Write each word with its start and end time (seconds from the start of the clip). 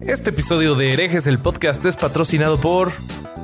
Este 0.00 0.30
episodio 0.30 0.74
de 0.74 0.92
Herejes, 0.92 1.26
el 1.26 1.38
podcast, 1.38 1.84
es 1.84 1.96
patrocinado 1.96 2.58
por 2.60 2.90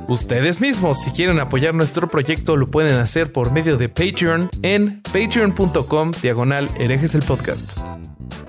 ustedes 0.07 0.59
mismos. 0.61 1.01
Si 1.01 1.11
quieren 1.11 1.39
apoyar 1.39 1.73
nuestro 1.73 2.07
proyecto, 2.07 2.57
lo 2.57 2.67
pueden 2.69 2.97
hacer 2.97 3.31
por 3.31 3.51
medio 3.51 3.77
de 3.77 3.87
Patreon 3.89 4.49
en 4.61 5.01
patreon.com 5.03 6.11
diagonal 6.21 6.67
herejes 6.77 7.15
el 7.15 7.21
podcast. 7.23 7.79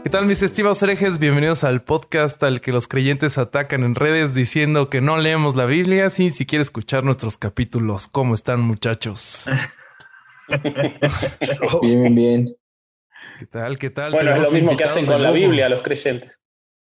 ¿Qué 0.02 0.10
tal 0.10 0.26
mis 0.26 0.42
estimados 0.42 0.82
herejes? 0.82 1.18
Bienvenidos 1.18 1.62
al 1.62 1.82
podcast 1.82 2.42
al 2.42 2.60
que 2.60 2.72
los 2.72 2.88
creyentes 2.88 3.38
atacan 3.38 3.84
en 3.84 3.94
redes 3.94 4.34
diciendo 4.34 4.88
que 4.88 5.00
no 5.00 5.18
leemos 5.18 5.54
la 5.54 5.66
Biblia 5.66 6.10
sin 6.10 6.32
siquiera 6.32 6.62
escuchar 6.62 7.04
nuestros 7.04 7.36
capítulos. 7.36 8.08
¿Cómo 8.08 8.34
están 8.34 8.60
muchachos? 8.60 9.48
bien, 11.82 12.02
bien, 12.02 12.14
bien. 12.14 12.56
¿Qué 13.38 13.46
tal? 13.46 13.78
¿Qué 13.78 13.90
tal? 13.90 14.12
Bueno, 14.12 14.34
es 14.34 14.42
lo 14.42 14.50
mismo 14.50 14.76
que 14.76 14.84
hacen 14.84 15.06
con 15.06 15.22
la. 15.22 15.30
Biblia 15.30 15.68
los 15.68 15.82
creyentes. 15.82 16.40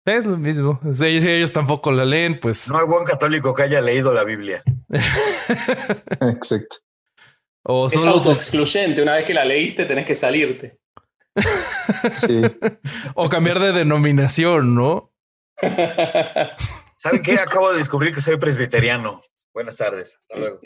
Es 0.05 0.25
lo 0.25 0.37
mismo. 0.37 0.79
Si 0.91 1.05
ellos, 1.05 1.23
si 1.23 1.29
ellos 1.29 1.53
tampoco 1.53 1.91
la 1.91 2.05
leen, 2.05 2.39
pues... 2.39 2.67
No 2.69 2.79
hay 2.79 2.85
buen 2.85 3.03
católico 3.03 3.53
que 3.53 3.63
haya 3.63 3.81
leído 3.81 4.13
la 4.13 4.23
Biblia. 4.23 4.63
Exacto. 6.21 6.77
o 7.63 7.87
Es 7.87 8.05
autoexcluyente. 8.05 9.01
Una 9.01 9.13
vez 9.15 9.25
que 9.25 9.33
la 9.33 9.45
leíste, 9.45 9.85
tenés 9.85 10.05
que 10.05 10.15
salirte. 10.15 10.79
Sí. 12.11 12.41
o 13.13 13.29
cambiar 13.29 13.59
de 13.59 13.71
denominación, 13.71 14.75
¿no? 14.75 15.13
¿Saben 16.97 17.21
qué? 17.23 17.33
Acabo 17.33 17.71
de 17.71 17.79
descubrir 17.79 18.13
que 18.13 18.21
soy 18.21 18.37
presbiteriano. 18.37 19.21
Buenas 19.53 19.75
tardes. 19.75 20.17
Hasta 20.21 20.37
luego. 20.37 20.59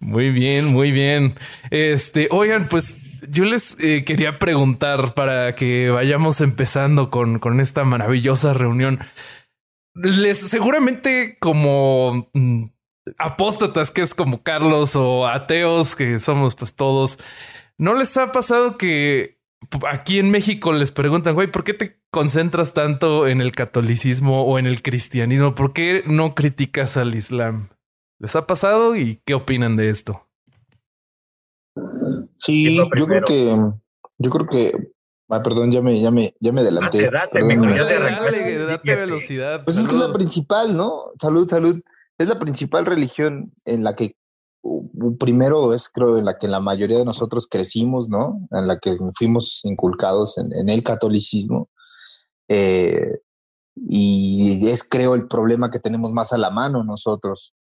Muy 0.00 0.30
bien, 0.30 0.66
muy 0.66 0.90
bien. 0.90 1.38
Este, 1.70 2.28
oigan, 2.30 2.68
pues 2.68 2.98
yo 3.28 3.44
les 3.44 3.78
eh, 3.80 4.04
quería 4.04 4.38
preguntar 4.38 5.14
para 5.14 5.54
que 5.54 5.90
vayamos 5.90 6.40
empezando 6.40 7.10
con, 7.10 7.38
con 7.38 7.60
esta 7.60 7.84
maravillosa 7.84 8.54
reunión. 8.54 9.00
Les 9.94 10.38
seguramente 10.38 11.36
como 11.40 12.30
mm, 12.34 12.64
apóstatas, 13.18 13.90
que 13.90 14.02
es 14.02 14.14
como 14.14 14.42
Carlos, 14.42 14.96
o 14.96 15.26
ateos, 15.26 15.94
que 15.94 16.20
somos 16.20 16.54
pues 16.54 16.74
todos, 16.74 17.18
¿no 17.78 17.94
les 17.94 18.16
ha 18.16 18.32
pasado 18.32 18.76
que 18.76 19.40
aquí 19.88 20.18
en 20.18 20.30
México 20.30 20.72
les 20.72 20.92
preguntan, 20.92 21.34
güey, 21.34 21.50
¿por 21.50 21.64
qué 21.64 21.74
te 21.74 22.00
concentras 22.10 22.74
tanto 22.74 23.26
en 23.26 23.40
el 23.40 23.52
catolicismo 23.52 24.44
o 24.44 24.58
en 24.58 24.66
el 24.66 24.82
cristianismo? 24.82 25.54
¿Por 25.54 25.72
qué 25.72 26.02
no 26.06 26.34
criticas 26.34 26.96
al 26.96 27.14
Islam? 27.14 27.68
¿Les 28.18 28.34
ha 28.36 28.46
pasado 28.46 28.96
y 28.96 29.20
qué 29.24 29.34
opinan 29.34 29.76
de 29.76 29.90
esto? 29.90 30.25
Sí, 32.38 32.64
¿Quién 32.64 32.80
va 32.80 32.88
yo 32.98 33.06
creo 33.06 33.22
que, 33.24 33.56
yo 34.18 34.30
creo 34.30 34.46
que, 34.46 34.72
ah, 35.28 35.42
perdón, 35.42 35.72
ya 35.72 35.82
me, 35.82 36.00
ya 36.00 36.10
me, 36.10 36.34
ya 36.40 36.52
me 36.52 36.60
adelanté. 36.60 37.10
Date, 37.10 37.28
Perdón, 37.32 37.60
me- 37.60 37.78
Dale, 37.78 37.94
dale, 37.98 38.58
date 38.58 38.94
velocidad. 38.94 39.64
Pues 39.64 39.78
es 39.78 39.88
que 39.88 39.94
es 39.94 40.00
la 40.00 40.12
principal, 40.12 40.76
¿no? 40.76 41.12
Salud, 41.20 41.48
salud. 41.48 41.80
Es 42.18 42.28
la 42.28 42.38
principal 42.38 42.86
religión 42.86 43.52
en 43.64 43.84
la 43.84 43.94
que 43.94 44.16
primero 45.18 45.74
es 45.74 45.88
creo 45.88 46.18
en 46.18 46.24
la 46.24 46.38
que 46.38 46.48
la 46.48 46.60
mayoría 46.60 46.98
de 46.98 47.04
nosotros 47.04 47.46
crecimos, 47.48 48.08
¿no? 48.08 48.48
En 48.50 48.66
la 48.66 48.78
que 48.78 48.96
fuimos 49.14 49.60
inculcados 49.64 50.38
en, 50.38 50.52
en 50.52 50.68
el 50.68 50.82
catolicismo. 50.82 51.68
Eh, 52.48 53.20
y 53.76 54.68
es 54.68 54.88
creo 54.88 55.14
el 55.14 55.26
problema 55.28 55.70
que 55.70 55.78
tenemos 55.80 56.12
más 56.12 56.32
a 56.32 56.38
la 56.38 56.50
mano 56.50 56.82
nosotros. 56.82 57.54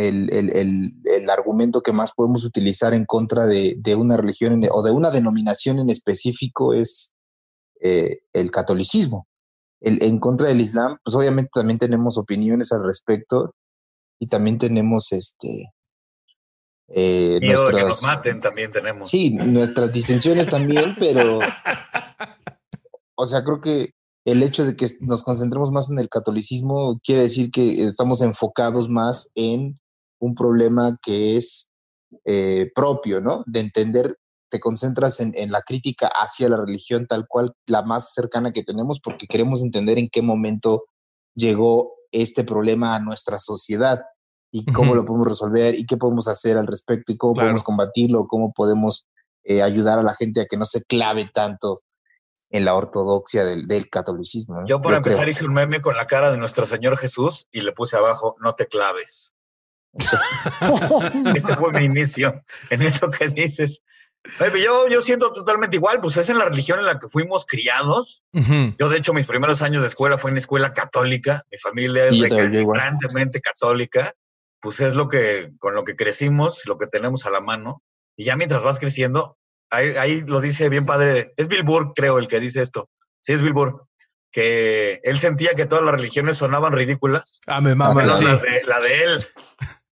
El, 0.00 0.32
el, 0.32 0.50
el, 0.56 0.92
el 1.04 1.28
argumento 1.30 1.82
que 1.82 1.92
más 1.92 2.12
podemos 2.12 2.44
utilizar 2.44 2.94
en 2.94 3.04
contra 3.04 3.46
de, 3.46 3.74
de 3.78 3.94
una 3.96 4.16
religión 4.16 4.52
en- 4.64 4.70
o 4.72 4.82
de 4.82 4.92
una 4.92 5.10
denominación 5.10 5.78
en 5.78 5.90
específico 5.90 6.72
es 6.74 7.12
eh, 7.82 8.20
el 8.32 8.50
catolicismo 8.50 9.26
el- 9.82 10.02
en 10.02 10.18
contra 10.18 10.48
del 10.48 10.60
Islam, 10.60 10.96
pues 11.04 11.14
obviamente 11.16 11.50
también 11.54 11.78
tenemos 11.78 12.18
opiniones 12.18 12.70
al 12.72 12.84
respecto 12.84 13.54
y 14.20 14.26
también 14.28 14.58
tenemos 14.58 15.10
este 15.12 15.72
eh, 16.88 17.38
Miedo 17.40 17.66
de 17.66 17.72
que 17.74 17.80
nos 17.80 17.86
nuestras 18.02 18.02
maten 18.16 18.40
también 18.40 18.70
tenemos. 18.70 19.08
sí 19.08 19.30
nuestras 19.30 19.92
disensiones 19.92 20.48
también, 20.48 20.96
pero 20.98 21.38
o 23.16 23.26
sea 23.26 23.42
creo 23.44 23.60
que 23.60 23.92
el 24.26 24.42
hecho 24.42 24.64
de 24.66 24.76
que 24.76 24.86
nos 25.00 25.22
concentremos 25.22 25.70
más 25.70 25.90
en 25.90 25.98
el 25.98 26.08
catolicismo 26.08 27.00
quiere 27.02 27.22
decir 27.22 27.50
que 27.50 27.82
estamos 27.82 28.20
enfocados 28.20 28.88
más 28.88 29.30
en 29.34 29.79
un 30.20 30.34
problema 30.34 30.96
que 31.02 31.36
es 31.36 31.68
eh, 32.24 32.70
propio, 32.74 33.20
¿no? 33.20 33.42
De 33.46 33.60
entender, 33.60 34.16
te 34.50 34.60
concentras 34.60 35.20
en, 35.20 35.32
en 35.36 35.50
la 35.50 35.62
crítica 35.62 36.08
hacia 36.08 36.48
la 36.48 36.56
religión 36.56 37.06
tal 37.06 37.26
cual, 37.28 37.52
la 37.66 37.82
más 37.82 38.12
cercana 38.14 38.52
que 38.52 38.62
tenemos, 38.64 39.00
porque 39.00 39.26
queremos 39.26 39.62
entender 39.62 39.98
en 39.98 40.08
qué 40.10 40.22
momento 40.22 40.84
llegó 41.34 41.94
este 42.12 42.44
problema 42.44 42.94
a 42.96 43.00
nuestra 43.00 43.38
sociedad 43.38 44.00
y 44.52 44.64
cómo 44.72 44.94
lo 44.96 45.04
podemos 45.04 45.28
resolver 45.28 45.74
y 45.78 45.86
qué 45.86 45.96
podemos 45.96 46.26
hacer 46.26 46.56
al 46.58 46.66
respecto 46.66 47.12
y 47.12 47.16
cómo 47.16 47.34
Claro. 47.34 47.46
podemos 47.46 47.62
combatirlo, 47.62 48.26
cómo 48.26 48.52
podemos 48.52 49.06
eh, 49.44 49.62
ayudar 49.62 49.98
a 50.00 50.02
la 50.02 50.14
gente 50.14 50.40
a 50.40 50.46
que 50.46 50.56
no 50.56 50.64
se 50.64 50.82
clave 50.84 51.30
tanto 51.32 51.78
en 52.50 52.64
la 52.64 52.74
ortodoxia 52.74 53.44
del, 53.44 53.68
del 53.68 53.88
catolicismo. 53.88 54.60
¿no? 54.62 54.66
Yo 54.66 54.82
para 54.82 54.96
empezar 54.96 55.20
creo. 55.20 55.30
hice 55.30 55.44
un 55.44 55.54
meme 55.54 55.80
con 55.80 55.96
la 55.96 56.06
cara 56.06 56.32
de 56.32 56.36
nuestro 56.38 56.66
Señor 56.66 56.96
Jesús 56.98 57.46
y 57.52 57.60
le 57.60 57.70
puse 57.70 57.96
abajo, 57.96 58.34
no 58.40 58.56
te 58.56 58.66
claves. 58.66 59.32
Ese 61.34 61.56
fue 61.56 61.72
mi 61.72 61.84
inicio 61.84 62.42
en 62.70 62.82
eso 62.82 63.10
que 63.10 63.28
dices. 63.28 63.82
Yo, 64.38 64.88
yo 64.88 65.00
siento 65.00 65.32
totalmente 65.32 65.76
igual, 65.76 66.00
pues 66.00 66.16
es 66.16 66.28
en 66.28 66.38
la 66.38 66.44
religión 66.44 66.78
en 66.78 66.86
la 66.86 66.98
que 66.98 67.08
fuimos 67.08 67.46
criados. 67.46 68.22
Ujú. 68.32 68.74
Yo, 68.78 68.88
de 68.88 68.98
hecho, 68.98 69.14
mis 69.14 69.26
primeros 69.26 69.62
años 69.62 69.82
de 69.82 69.88
escuela 69.88 70.18
fue 70.18 70.30
en 70.30 70.36
escuela 70.36 70.74
católica. 70.74 71.44
Mi 71.50 71.58
familia 71.58 72.06
es 72.06 72.18
recalcitrantemente 72.18 73.40
católica. 73.40 74.14
Pues 74.60 74.80
es 74.80 74.94
lo 74.94 75.08
que, 75.08 75.52
con 75.58 75.74
lo 75.74 75.84
que 75.84 75.96
crecimos, 75.96 76.66
lo 76.66 76.76
que 76.76 76.86
tenemos 76.86 77.24
a 77.24 77.30
la 77.30 77.40
mano. 77.40 77.82
Y 78.14 78.24
ya 78.24 78.36
mientras 78.36 78.62
vas 78.62 78.78
creciendo, 78.78 79.38
ahí, 79.70 79.94
ahí 79.96 80.20
lo 80.20 80.42
dice 80.42 80.68
bien 80.68 80.84
padre. 80.84 81.32
Es 81.38 81.48
Bill 81.48 81.62
Burr, 81.62 81.94
creo, 81.94 82.18
el 82.18 82.28
que 82.28 82.40
dice 82.40 82.60
esto. 82.60 82.90
Sí, 83.22 83.32
es 83.32 83.42
Bill 83.42 83.54
Burr. 83.54 83.86
Que 84.30 85.00
él 85.02 85.18
sentía 85.18 85.54
que 85.54 85.64
todas 85.64 85.82
las 85.82 85.94
religiones 85.94 86.36
sonaban 86.36 86.74
ridículas. 86.74 87.40
Ah, 87.46 87.62
me 87.62 87.74
mama, 87.74 88.02
sí. 88.12 88.22
la, 88.22 88.36
de, 88.36 88.62
la 88.64 88.80
de 88.80 89.02
él. 89.02 89.26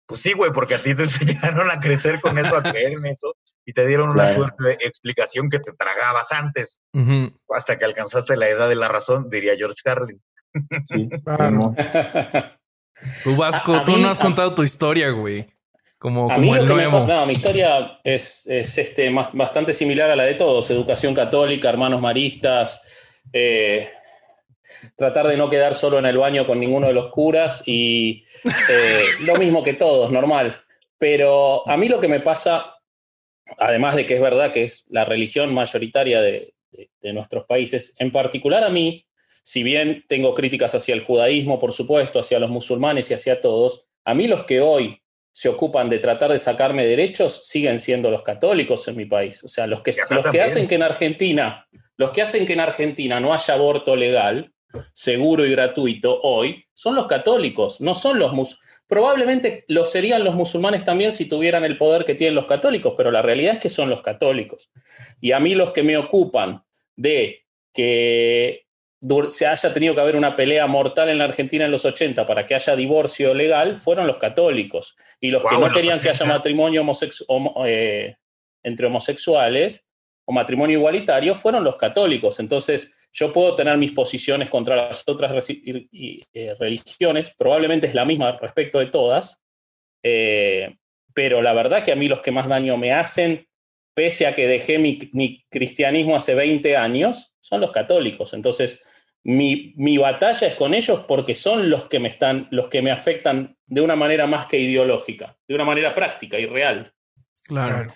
Pues 0.09 0.21
sí, 0.23 0.33
güey, 0.33 0.51
porque 0.53 0.75
a 0.75 0.79
ti 0.83 0.95
te 0.97 1.03
enseñaron 1.05 1.71
a 1.71 1.79
crecer 1.79 2.21
con 2.21 2.37
eso, 2.39 2.57
a 2.57 2.63
creer 2.63 2.93
en 2.95 3.07
eso, 3.07 3.37
y 3.65 3.73
te 3.75 3.87
dieron 3.87 4.09
una 4.09 4.25
Claro. 4.25 4.39
suerte 4.39 4.65
de 4.65 4.73
explicación 4.81 5.49
que 5.51 5.61
te 5.61 5.73
tragabas 5.75 6.33
antes 6.33 6.81
hasta 7.55 7.77
que 7.79 7.85
alcanzaste 7.85 8.37
la 8.37 8.49
edad 8.49 8.69
de 8.69 8.75
la 8.77 8.89
razón, 8.89 9.29
diría 9.31 9.55
George 9.57 9.77
Carlin. 9.85 10.21
Sí, 10.83 11.09
sí, 11.13 11.43
¿no? 11.53 11.75
Tú, 13.23 13.37
Vasco, 13.37 13.75
A- 13.75 13.79
a 13.81 13.85
tú 13.85 13.93
mí- 13.93 14.03
no 14.03 14.09
has 14.09 14.19
a- 14.19 14.23
contado 14.23 14.55
tu 14.55 14.63
historia, 14.63 15.11
güey. 15.11 15.47
Como, 15.99 16.31
A 16.31 16.39
mí 16.39 16.47
como 16.49 16.55
lo 16.57 16.63
el 16.63 16.69
que 16.69 16.75
me 16.75 16.83
nuevo. 16.85 17.07
pa- 17.07 17.13
no, 17.15 17.27
mi 17.27 17.33
historia 17.35 18.01
es, 18.05 18.47
es, 18.47 18.79
este, 18.79 19.11
más, 19.11 19.31
bastante 19.33 19.73
similar 19.73 20.11
a 20.11 20.17
la 20.17 20.25
de 20.25 20.35
todos. 20.35 20.71
Educación 20.71 21.13
católica, 21.13 21.69
hermanos 21.69 22.01
maristas, 22.01 22.83
eh, 23.33 23.91
tratar 24.97 25.27
de 25.29 25.37
no 25.37 25.49
quedar 25.51 25.75
solo 25.75 25.99
en 25.99 26.07
el 26.07 26.19
baño 26.19 26.47
con 26.47 26.61
ninguno 26.61 26.87
de 26.87 26.93
los 26.93 27.11
curas 27.11 27.63
y 27.67 28.25
eh, 28.45 29.03
lo 29.25 29.37
mismo 29.37 29.63
que 29.63 29.75
todos, 29.75 30.11
normal. 30.11 30.57
Pero 30.99 31.69
a 31.69 31.77
mí 31.77 31.89
lo 31.89 32.01
que 32.01 32.09
me 32.09 32.21
pasa, 32.21 32.75
además 33.59 33.97
de 33.97 34.07
que 34.07 34.15
es 34.15 34.21
verdad 34.21 34.53
que 34.53 34.65
es 34.65 34.85
la 34.89 35.05
religión 35.05 35.53
mayoritaria 35.55 36.21
de, 36.21 36.55
de- 36.73 36.91
de 37.01 37.13
nuestros 37.13 37.45
países, 37.47 37.95
en 37.99 38.11
particular 38.13 38.65
a 38.65 38.69
mí, 38.71 39.07
si 39.43 39.63
bien 39.63 40.05
tengo 40.09 40.35
críticas 40.35 40.75
hacia 40.75 40.95
el 40.95 41.03
judaísmo, 41.05 41.59
por 41.59 41.73
supuesto, 41.73 42.19
hacia 42.21 42.39
los 42.39 42.51
musulmanes 42.51 43.11
y 43.11 43.15
hacia 43.15 43.41
todos, 43.41 43.87
a 44.05 44.15
mí 44.15 44.27
los 44.29 44.45
que 44.45 44.61
hoy 44.61 45.01
se 45.33 45.49
ocupan 45.49 45.89
de 45.89 46.01
tratar 46.01 46.33
de 46.33 46.39
sacarme 46.39 46.85
derechos 46.85 47.47
siguen 47.47 47.79
siendo 47.79 48.11
los 48.11 48.23
católicos 48.23 48.89
en 48.89 48.97
mi 48.97 49.07
país. 49.07 49.43
O 49.45 49.49
sea, 49.49 49.67
los 49.69 49.83
que, 49.83 49.93
los 50.11 50.27
que 50.27 50.41
hacen 50.43 50.67
que 50.67 50.75
en 50.75 50.83
Argentina, 50.83 51.67
los 51.97 52.11
que 52.11 52.23
hacen 52.23 52.45
que 52.45 52.55
en 52.55 52.61
Argentina 52.61 53.21
no 53.21 53.33
haya 53.33 53.55
aborto 53.55 53.95
legal, 53.97 54.53
seguro 54.93 55.47
y 55.47 55.51
gratuito 55.51 56.21
hoy, 56.23 56.65
son 56.75 56.95
los 56.95 57.07
católicos, 57.07 57.81
no 57.81 57.95
son 57.95 58.19
los 58.19 58.33
musulmanes. 58.33 58.69
Probablemente 58.87 59.65
lo 59.69 59.85
serían 59.85 60.25
los 60.25 60.35
musulmanes 60.35 60.85
también 60.85 61.13
si 61.13 61.27
tuvieran 61.27 61.65
el 61.65 61.77
poder 61.77 62.05
que 62.05 62.15
tienen 62.15 62.35
los 62.35 62.47
católicos, 62.47 62.95
pero 62.97 63.11
la 63.11 63.21
realidad 63.21 63.55
es 63.55 63.59
que 63.59 63.71
son 63.71 63.91
los 63.91 64.01
católicos. 64.01 64.71
Y 65.21 65.33
a 65.33 65.41
mí 65.41 65.55
los 65.55 65.73
que 65.73 65.83
me 65.83 65.99
ocupan 65.99 66.65
de 66.97 67.45
que 67.75 68.67
se 69.29 69.47
haya 69.47 69.73
tenido 69.73 69.95
que 69.95 70.01
haber 70.01 70.17
una 70.17 70.35
pelea 70.35 70.67
mortal 70.67 71.09
en 71.09 71.19
la 71.19 71.25
Argentina 71.25 71.65
en 71.65 71.71
los 71.71 71.85
80 71.85 72.27
para 72.27 72.47
que 72.47 72.55
haya 72.55 72.75
divorcio 72.75 73.35
legal 73.35 73.77
fueron 73.77 74.07
los 74.07 74.19
católicos. 74.19 74.97
Y 75.21 75.31
los 75.31 75.45
que 75.45 75.57
no 75.57 75.71
querían 75.73 76.01
que 76.01 76.09
haya 76.09 76.27
matrimonio 76.27 76.85
eh, 77.67 78.17
entre 78.63 78.87
homosexuales 78.87 79.88
o 80.29 80.33
matrimonio 80.33 80.79
igualitario 80.79 81.35
fueron 81.35 81.65
los 81.65 81.77
católicos. 81.77 82.39
Entonces, 82.39 83.09
yo 83.13 83.33
puedo 83.33 83.57
tener 83.57 83.79
mis 83.79 83.93
posiciones 83.93 84.51
contra 84.51 84.77
las 84.77 85.03
otras 85.07 85.49
eh, 85.49 86.55
religiones, 86.61 87.35
probablemente 87.37 87.87
es 87.87 87.95
la 87.95 88.05
misma 88.05 88.37
respecto 88.39 88.79
de 88.79 88.87
todas, 88.87 89.41
eh, 90.03 90.77
pero 91.15 91.41
la 91.41 91.55
verdad 91.55 91.83
que 91.83 91.93
a 91.93 91.97
mí 91.97 92.09
los 92.09 92.21
que 92.21 92.31
más 92.31 92.47
daño 92.47 92.77
me 92.77 92.93
hacen, 92.93 93.49
pese 93.95 94.27
a 94.27 94.35
que 94.35 94.47
dejé 94.47 94.79
mi, 94.79 94.99
mi 95.15 95.47
cristianismo 95.49 96.15
hace 96.15 96.35
20 96.35 96.77
años, 96.77 97.33
son 97.41 97.63
los 97.63 97.73
católicos. 97.73 98.35
Entonces, 98.35 98.83
mi, 99.25 99.73
mi, 99.77 99.97
batalla 99.97 100.47
es 100.47 100.57
con 100.57 100.75
ellos 100.75 101.07
porque 101.09 101.35
son 101.35 101.71
los 101.71 101.87
que 101.87 102.01
me 102.01 102.09
están, 102.09 102.49
los 102.51 102.69
que 102.69 102.83
me 102.83 102.91
afectan 102.91 103.57
de 103.65 103.81
una 103.81 103.97
manera 103.97 104.27
más 104.27 104.45
que 104.45 104.59
ideológica, 104.59 105.39
de 105.49 105.55
una 105.55 105.65
manera 105.65 105.95
práctica 105.95 106.39
y 106.39 106.45
real. 106.45 106.93
Claro. 107.49 107.93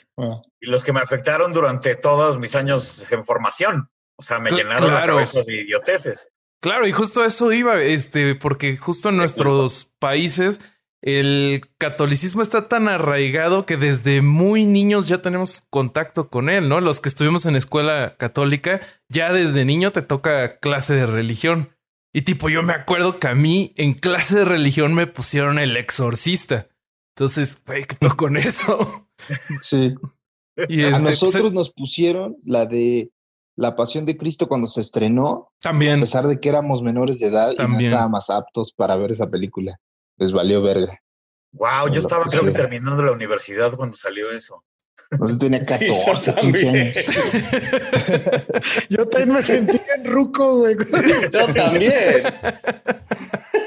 Y 0.61 0.67
los 0.67 0.83
que 0.83 0.93
me 0.93 1.01
afectaron 1.01 1.53
durante 1.53 1.95
todos 1.95 2.39
mis 2.39 2.57
años 2.57 3.07
en 3.13 3.23
formación. 3.23 3.91
O 4.17 4.23
sea, 4.23 4.39
me 4.41 4.51
llenaron 4.51 4.93
la 4.93 5.07
cabeza 5.07 5.43
de 5.47 5.63
idioteces. 5.63 6.29
Claro, 6.61 6.87
y 6.87 6.93
justo 6.93 7.25
eso 7.25 7.53
iba, 7.53 7.81
este, 7.83 8.35
porque 8.35 8.77
justo 8.77 9.11
en 9.11 9.17
nuestros 9.17 9.95
países 9.99 10.61
el 11.03 11.63
catolicismo 11.79 12.43
está 12.43 12.69
tan 12.69 12.89
arraigado 12.89 13.67
que 13.67 13.77
desde 13.77 14.23
muy 14.23 14.65
niños 14.65 15.09
ya 15.09 15.21
tenemos 15.21 15.67
contacto 15.69 16.29
con 16.29 16.49
él, 16.49 16.69
¿no? 16.69 16.81
Los 16.81 17.01
que 17.01 17.09
estuvimos 17.09 17.45
en 17.45 17.57
escuela 17.57 18.17
católica, 18.17 18.81
ya 19.09 19.33
desde 19.33 19.65
niño 19.65 19.91
te 19.91 20.03
toca 20.03 20.61
clase 20.61 20.95
de 20.95 21.07
religión. 21.07 21.77
Y 22.15 22.23
tipo, 22.23 22.49
yo 22.49 22.63
me 22.63 22.75
acuerdo 22.75 23.19
que 23.19 23.27
a 23.27 23.35
mí 23.35 23.75
en 23.77 23.95
clase 23.95 24.37
de 24.37 24.45
religión 24.45 24.95
me 24.95 25.09
pusieron 25.09 25.59
el 25.59 25.77
exorcista. 25.77 26.69
Entonces, 27.15 27.59
¿qué 27.65 28.09
con 28.17 28.37
eso? 28.37 29.09
Sí. 29.61 29.95
Y 30.69 30.83
a 30.83 30.89
este, 30.89 31.03
pues, 31.03 31.23
nosotros 31.23 31.53
nos 31.53 31.71
pusieron 31.71 32.37
la 32.43 32.67
de 32.67 33.11
la 33.57 33.77
Pasión 33.77 34.07
de 34.07 34.17
Cristo 34.17 34.49
cuando 34.49 34.67
se 34.67 34.81
estrenó. 34.81 35.53
También. 35.61 35.99
A 35.99 36.03
pesar 36.03 36.27
de 36.27 36.41
que 36.41 36.49
éramos 36.49 36.83
menores 36.83 37.19
de 37.19 37.29
edad 37.29 37.53
y 37.53 37.63
no 37.67 37.79
estábamos 37.79 38.31
aptos 38.31 38.73
para 38.73 38.97
ver 38.97 39.11
esa 39.11 39.31
película 39.31 39.79
les 40.23 40.33
valió 40.33 40.63
verga. 40.63 40.99
Wow, 41.53 41.91
yo 41.91 42.01
estaba 42.01 42.25
creo 42.27 42.45
que 42.45 42.53
terminando 42.53 43.03
la 43.03 43.13
universidad 43.13 43.75
cuando 43.75 43.97
salió 43.97 44.31
eso. 44.31 44.65
No 45.11 45.25
sé, 45.27 45.39
tenía 45.39 45.63
14, 45.63 46.35
15 46.37 46.69
años. 46.71 46.97
yo 48.89 49.07
también 49.07 49.35
me 49.35 49.43
sentí 49.43 49.79
en 49.95 50.05
ruco, 50.07 50.61
güey. 50.61 50.77
Yo 51.31 51.53
también. 51.53 51.93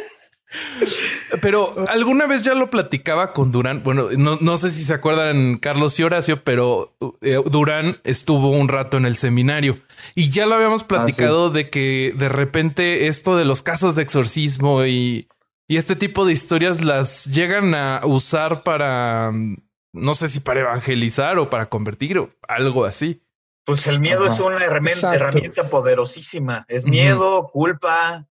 Pero 1.41 1.75
alguna 1.87 2.25
vez 2.27 2.43
ya 2.43 2.53
lo 2.53 2.69
platicaba 2.69 3.33
con 3.33 3.51
Durán. 3.51 3.83
Bueno, 3.83 4.09
no, 4.11 4.57
sé 4.57 4.69
si 4.69 4.83
se 4.83 4.93
acuerdan 4.93 5.57
Carlos 5.57 5.99
y 5.99 6.03
Horacio, 6.03 6.43
pero 6.43 6.95
eh, 7.21 7.41
Durán 7.45 7.99
estuvo 8.03 8.51
un 8.51 8.67
rato 8.67 8.97
en 8.97 9.05
el 9.05 9.17
seminario 9.17 9.81
y 10.13 10.29
ya 10.31 10.45
lo 10.45 10.55
habíamos 10.55 10.83
ah, 10.83 10.87
platicado 10.87 11.49
de 11.49 11.69
que 11.69 12.13
de 12.15 12.29
repente 12.29 13.07
esto 13.07 13.37
de 13.37 13.45
los 13.45 13.61
casos 13.61 13.95
de 13.95 14.03
exorcismo 14.03 14.85
y 14.85 15.27
y 15.67 15.77
este 15.77 15.95
tipo 15.95 16.25
de 16.25 16.33
historias 16.33 16.83
las 16.83 17.25
llegan 17.25 17.73
a 17.73 18.01
usar 18.05 18.63
para, 18.63 19.31
mm, 19.31 19.55
no 19.93 20.13
sé 20.13 20.27
si 20.27 20.39
para 20.39 20.59
evangelizar 20.59 21.39
o 21.39 21.49
para 21.49 21.65
convertir 21.67 22.19
o 22.19 22.29
algo 22.47 22.85
así. 22.85 23.23
Pues 23.65 23.87
el 23.87 23.99
miedo 23.99 24.27
es 24.27 24.39
una 24.39 24.63
herramienta, 24.63 25.69
poderosísima. 25.69 26.65
Es 26.67 26.85
miedo, 26.85 27.49
culpa, 27.51 28.27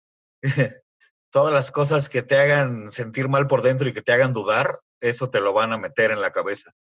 todas 1.32 1.54
las 1.54 1.72
cosas 1.72 2.10
que 2.10 2.22
te 2.22 2.38
hagan 2.38 2.92
sentir 2.92 3.28
mal 3.28 3.48
por 3.48 3.62
dentro 3.62 3.88
y 3.88 3.94
que 3.94 4.02
te 4.02 4.12
hagan 4.12 4.34
dudar, 4.34 4.80
eso 5.02 5.30
te 5.30 5.40
lo 5.40 5.54
van 5.54 5.74
a 5.74 5.78
meter 5.78 6.12
en 6.12 6.22
la 6.22 6.32
cabeza. 6.32 6.74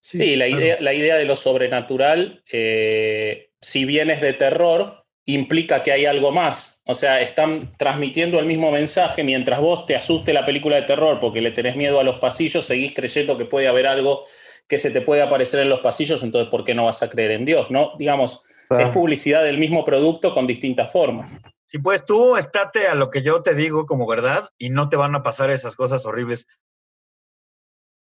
Sí, 0.00 0.36
la, 0.36 0.48
idea, 0.48 0.76
la 0.80 0.92
idea 0.92 1.16
de 1.16 1.24
lo 1.24 1.36
sobrenatural, 1.36 2.42
eh, 2.50 3.50
si 3.60 3.84
bien 3.84 4.10
es 4.10 4.20
de 4.20 4.34
terror, 4.34 5.04
implica 5.24 5.82
que 5.82 5.92
hay 5.92 6.04
algo 6.04 6.32
más. 6.32 6.82
O 6.84 6.94
sea, 6.94 7.20
están 7.20 7.72
transmitiendo 7.78 8.38
el 8.38 8.46
mismo 8.46 8.70
mensaje 8.70 9.24
mientras 9.24 9.60
vos 9.60 9.86
te 9.86 9.96
asuste 9.96 10.32
la 10.32 10.44
película 10.44 10.76
de 10.76 10.82
terror 10.82 11.20
porque 11.20 11.40
le 11.40 11.52
tenés 11.52 11.76
miedo 11.76 12.00
a 12.00 12.04
los 12.04 12.16
pasillos, 12.16 12.66
seguís 12.66 12.92
creyendo 12.94 13.38
que 13.38 13.46
puede 13.46 13.68
haber 13.68 13.86
algo 13.86 14.24
que 14.68 14.78
se 14.78 14.90
te 14.90 15.00
puede 15.00 15.22
aparecer 15.22 15.60
en 15.60 15.68
los 15.68 15.80
pasillos, 15.80 16.22
entonces 16.22 16.50
¿por 16.50 16.64
qué 16.64 16.74
no 16.74 16.86
vas 16.86 17.02
a 17.02 17.08
creer 17.08 17.32
en 17.32 17.44
Dios? 17.44 17.70
¿No? 17.70 17.92
Digamos, 17.98 18.42
es 18.78 18.88
publicidad 18.90 19.44
del 19.44 19.58
mismo 19.58 19.84
producto 19.84 20.32
con 20.32 20.46
distintas 20.46 20.90
formas. 20.90 21.34
Sí, 21.66 21.78
pues 21.78 22.04
tú 22.04 22.36
estate 22.36 22.86
a 22.86 22.94
lo 22.94 23.10
que 23.10 23.22
yo 23.22 23.42
te 23.42 23.54
digo 23.54 23.86
como 23.86 24.06
verdad 24.06 24.48
y 24.58 24.70
no 24.70 24.88
te 24.88 24.96
van 24.96 25.14
a 25.14 25.22
pasar 25.22 25.50
esas 25.50 25.76
cosas 25.76 26.06
horribles. 26.06 26.46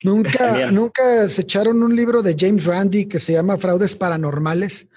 Nunca, 0.02 0.70
nunca 0.72 1.28
se 1.28 1.42
echaron 1.42 1.82
un 1.82 1.94
libro 1.94 2.22
de 2.22 2.34
James 2.38 2.64
Randi 2.64 3.06
que 3.06 3.20
se 3.20 3.34
llama 3.34 3.56
Fraudes 3.56 3.94
Paranormales. 3.94 4.88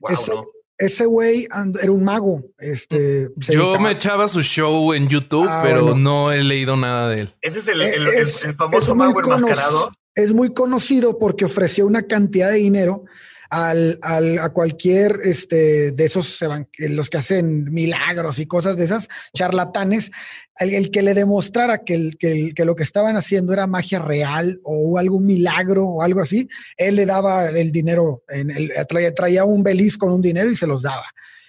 Wow, 0.00 0.52
ese 0.80 1.04
güey 1.04 1.46
era 1.80 1.92
un 1.92 2.02
mago. 2.02 2.42
Este, 2.58 3.28
Yo 3.36 3.78
me 3.78 3.92
echaba 3.92 4.28
su 4.28 4.42
show 4.42 4.94
en 4.94 5.08
YouTube, 5.08 5.46
ah, 5.46 5.60
pero 5.62 5.94
no 5.94 6.32
he 6.32 6.42
leído 6.42 6.74
nada 6.74 7.10
de 7.10 7.20
él. 7.20 7.34
Ese 7.42 7.58
es 7.58 7.68
el, 7.68 7.82
el, 7.82 8.54
famoso 8.56 8.94
mago 8.94 9.20
enmascarado. 9.22 9.92
Es 10.14 10.32
muy 10.32 10.54
conocido 10.54 11.18
porque 11.18 11.44
ofreció 11.44 11.86
una 11.86 12.06
cantidad 12.06 12.50
de 12.50 12.56
dinero 12.56 13.04
al, 13.50 13.98
al, 14.00 14.38
a 14.38 14.50
cualquier 14.50 15.20
este, 15.24 15.90
de 15.90 16.04
esos 16.04 16.42
los 16.78 17.10
que 17.10 17.18
hacen 17.18 17.64
milagros 17.72 18.38
y 18.38 18.46
cosas 18.46 18.76
de 18.76 18.84
esas, 18.84 19.08
charlatanes, 19.34 20.12
el, 20.58 20.90
que 20.90 21.02
le 21.02 21.14
demostrara 21.14 21.78
que, 21.78 21.94
el, 21.94 22.16
que, 22.16 22.52
que, 22.54 22.64
lo 22.64 22.76
que 22.76 22.84
estaban 22.84 23.16
haciendo 23.16 23.52
era 23.52 23.66
magia 23.66 23.98
real 23.98 24.60
o 24.62 24.98
algún 24.98 25.26
milagro 25.26 25.84
o 25.84 26.02
algo 26.02 26.20
así, 26.20 26.48
él 26.76 26.96
le 26.96 27.06
daba 27.06 27.48
el 27.50 27.72
dinero, 27.72 28.22
en 28.28 28.52
traía, 28.88 29.14
traía 29.14 29.44
un 29.44 29.62
beliz 29.62 29.98
con 29.98 30.12
un 30.12 30.22
dinero 30.22 30.50
y 30.50 30.56
se 30.56 30.66
los 30.66 30.82
daba. 30.82 31.04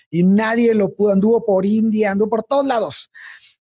Y 0.09 0.23
nadie 0.23 0.73
lo 0.73 0.93
pudo, 0.93 1.13
anduvo 1.13 1.45
por 1.45 1.65
India, 1.65 2.11
anduvo 2.11 2.31
por 2.31 2.43
todos 2.43 2.65
lados. 2.65 3.11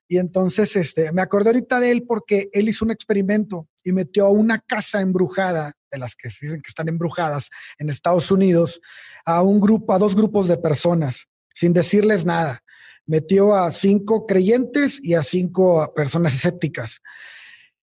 Y 0.08 0.18
entonces 0.18 0.74
este, 0.74 1.12
me 1.12 1.22
acordé 1.22 1.50
ahorita 1.50 1.78
de 1.78 1.92
él 1.92 2.04
porque 2.04 2.48
él 2.52 2.68
hizo 2.68 2.84
un 2.84 2.90
experimento 2.90 3.68
y 3.84 3.92
metió 3.92 4.26
a 4.26 4.30
una 4.30 4.58
casa 4.58 5.00
embrujada, 5.00 5.74
de 5.90 5.98
las 5.98 6.14
que 6.16 6.30
se 6.30 6.46
dicen 6.46 6.60
que 6.60 6.68
están 6.68 6.88
embrujadas 6.88 7.50
en 7.78 7.88
Estados 7.88 8.30
Unidos, 8.30 8.80
a 9.24 9.42
un 9.42 9.60
grupo, 9.60 9.92
a 9.92 9.98
dos 9.98 10.14
grupos 10.14 10.48
de 10.48 10.56
personas, 10.56 11.28
sin 11.54 11.72
decirles 11.72 12.24
nada. 12.24 12.62
Metió 13.06 13.54
a 13.54 13.72
cinco 13.72 14.26
creyentes 14.26 15.02
y 15.02 15.14
a 15.14 15.22
cinco 15.22 15.92
personas 15.94 16.34
escépticas. 16.34 17.00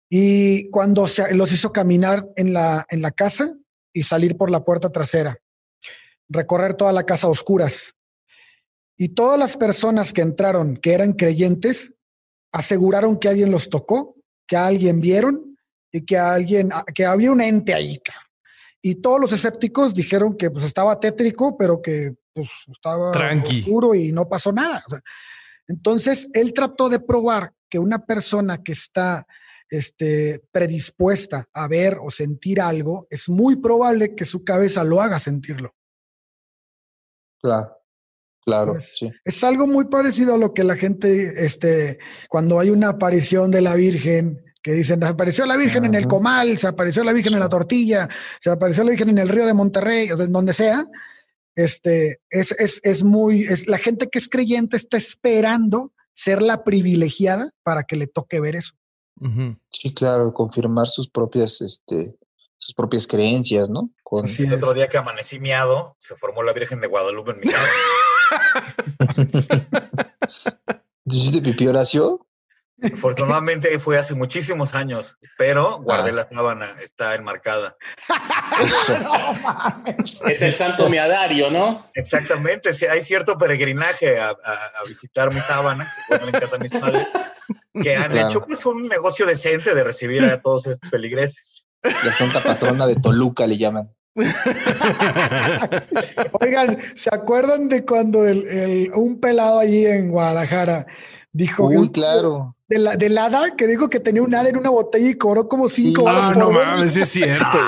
Y 0.10 0.70
cuando 0.70 1.08
se, 1.08 1.34
los 1.34 1.51
hizo 1.51 1.72
caminar 1.72 2.27
en 2.36 2.54
la, 2.54 2.86
en 2.89 3.01
la 3.01 3.12
casa 3.12 3.56
y 3.94 4.04
salir 4.04 4.38
por 4.38 4.51
la 4.51 4.63
puerta 4.63 4.92
trasera, 4.92 5.39
recorrer 6.30 6.74
toda 6.75 6.92
la 6.92 7.06
casa 7.06 7.27
a 7.27 7.30
oscuras. 7.30 7.94
Y 8.98 9.10
todas 9.10 9.39
las 9.39 9.58
personas 9.58 10.13
que 10.13 10.22
entraron, 10.22 10.77
que 10.77 10.94
eran 10.94 11.13
creyentes, 11.13 11.94
aseguraron 12.51 13.18
que 13.18 13.30
alguien 13.30 13.50
los 13.50 13.70
tocó, 13.70 14.16
que 14.46 14.56
alguien 14.56 15.01
vieron 15.01 15.52
y 15.94 16.04
que 16.04 16.18
alguien, 16.18 16.72
ah, 16.74 16.84
que 16.94 17.06
había 17.06 17.32
un 17.32 17.40
ente 17.40 17.74
ahí. 17.74 18.02
Y 18.82 18.96
todos 18.96 19.22
los 19.22 19.32
escépticos 19.32 19.94
dijeron 19.94 20.36
que 20.36 20.52
pues 20.52 20.66
estaba 20.66 21.00
tétrico, 21.00 21.56
pero 21.56 21.82
que 21.82 22.16
pues 22.34 22.50
estaba 22.68 23.12
oscuro 23.12 23.94
y 23.94 24.12
no 24.12 24.28
pasó 24.28 24.52
nada. 24.52 24.84
entonces, 25.68 26.28
él 26.34 26.52
trató 26.52 26.90
de 26.90 27.00
probar 27.00 27.54
que 27.70 27.78
una 27.80 28.04
persona 28.06 28.62
que 28.62 28.72
está 28.74 29.26
este, 29.70 30.44
predispuesta 30.52 31.48
a 31.54 31.68
ver 31.68 31.98
o 32.02 32.10
sentir 32.10 32.60
algo, 32.60 33.08
es 33.10 33.30
muy 33.30 33.56
probable 33.56 34.16
que 34.16 34.26
su 34.26 34.44
cabeza 34.44 34.84
lo 34.84 35.00
haga 35.00 35.20
sentirlo. 35.20 35.74
Claro. 37.42 37.78
Claro, 38.46 38.78
sí. 38.82 39.10
Es 39.24 39.42
algo 39.46 39.68
muy 39.68 39.86
parecido 39.86 40.34
a 40.34 40.38
lo 40.38 40.54
que 40.54 40.66
la 40.66 40.76
gente, 40.76 41.46
este, 41.46 41.98
cuando 42.28 42.60
hay 42.60 42.72
una 42.72 42.90
aparición 42.90 43.52
de 43.52 43.62
la 43.62 43.74
Virgen, 43.76 44.44
que 44.63 44.72
dicen, 44.72 45.01
se 45.01 45.05
apareció 45.05 45.46
la 45.46 45.58
Virgen 45.58 45.84
en 45.86 45.93
el 45.93 46.08
comal, 46.08 46.58
se 46.58 46.67
apareció 46.67 47.03
la 47.03 47.12
Virgen 47.12 47.34
en 47.34 47.41
la 47.41 47.50
tortilla, 47.50 48.08
se 48.39 48.50
apareció 48.50 48.84
la 48.84 48.91
Virgen 48.91 49.10
en 49.10 49.17
el 49.17 49.29
río 49.29 49.46
de 49.46 49.53
Monterrey, 49.53 50.10
o 50.10 50.20
en 50.20 50.32
donde 50.32 50.53
sea, 50.53 50.86
este, 51.55 52.22
es, 52.29 52.53
es, 52.53 52.79
es 52.84 53.03
muy, 53.03 53.43
es, 53.43 53.67
la 53.67 53.77
gente 53.77 54.10
que 54.10 54.17
es 54.17 54.29
creyente 54.29 54.77
está 54.77 54.96
esperando 54.98 55.91
ser 56.13 56.41
la 56.41 56.63
privilegiada 56.63 57.51
para 57.62 57.84
que 57.84 57.98
le 57.98 58.08
toque 58.08 58.39
ver 58.39 58.55
eso. 58.55 58.74
Sí, 59.70 59.93
claro, 59.93 60.34
confirmar 60.34 60.88
sus 60.88 61.08
propias, 61.10 61.62
este, 61.62 62.15
sus 62.58 62.74
propias 62.74 63.05
creencias, 63.05 63.70
¿no? 63.70 63.91
Con... 64.01 64.25
el 64.27 64.53
otro 64.53 64.74
día 64.74 64.88
que 64.88 64.98
amanecí 64.98 65.39
miado, 65.39 65.96
se 66.00 66.15
formó 66.15 66.41
la 66.41 66.53
Virgen 66.53 66.82
de 66.82 66.88
Guadalupe 66.88 67.32
en 67.32 67.39
mi 67.39 67.46
casa. 67.51 67.70
¿Dijiste 71.05 71.41
pipí 71.41 71.67
Horacio? 71.67 72.25
Afortunadamente 72.82 73.77
fue 73.80 73.98
hace 73.98 74.13
muchísimos 74.13 74.74
años, 74.74 75.18
pero 75.38 75.77
guardé 75.77 76.12
la 76.12 76.27
sábana, 76.27 76.75
está 76.82 77.15
enmarcada. 77.15 77.77
es 80.27 80.42
el 80.42 80.53
santo 80.53 80.89
miadario, 80.89 81.50
¿no? 81.50 81.86
Exactamente, 81.94 82.72
hay 82.89 83.01
cierto 83.01 83.38
peregrinaje 83.38 84.20
a, 84.20 84.36
visitar 84.88 85.34
mi 85.34 85.39
sábana, 85.39 85.89
que 86.10 86.18
se 86.18 86.25
en 86.25 86.32
casa 86.32 86.58
de 86.58 86.63
mis 86.63 86.72
padres, 86.72 87.08
que 87.82 87.96
han 87.96 88.18
hecho 88.18 88.42
pues 88.42 88.65
un 88.65 88.88
negocio 88.88 89.25
decente 89.25 89.74
de 89.74 89.84
recibir 89.84 90.25
a 90.25 90.42
todos 90.42 90.68
estos 90.68 90.89
feligreses. 90.89 91.65
La 91.84 92.12
santa 92.12 92.42
patrona 92.42 92.86
de 92.86 92.96
Toluca 92.96 93.48
le 93.48 93.58
llaman. 93.58 93.89
Oigan, 96.39 96.77
¿se 96.96 97.10
acuerdan 97.12 97.68
de 97.68 97.84
cuando 97.84 98.27
el, 98.27 98.92
un 98.94 99.20
pelado 99.20 99.60
allí 99.60 99.86
en 99.86 100.12
Guadalajara 100.12 100.86
dijo... 101.34 101.66
Uy, 101.66 101.92
claro. 101.92 102.54
De 102.68 102.80
la, 102.80 102.96
del 102.96 103.18
hada, 103.18 103.56
que 103.56 103.68
dijo 103.68 103.90
que 103.90 104.00
tenía 104.00 104.24
un 104.24 104.34
hada 104.34 104.50
en 104.50 104.58
una 104.58 104.70
botella 104.70 105.10
y 105.10 105.18
cobró 105.18 105.50
como 105.50 105.68
cinco 105.68 106.06
horas. 106.06 106.32
Ah, 106.32 106.34
no 106.36 106.52
mames, 106.52 106.96
es 106.96 107.10
cierto. 107.10 107.60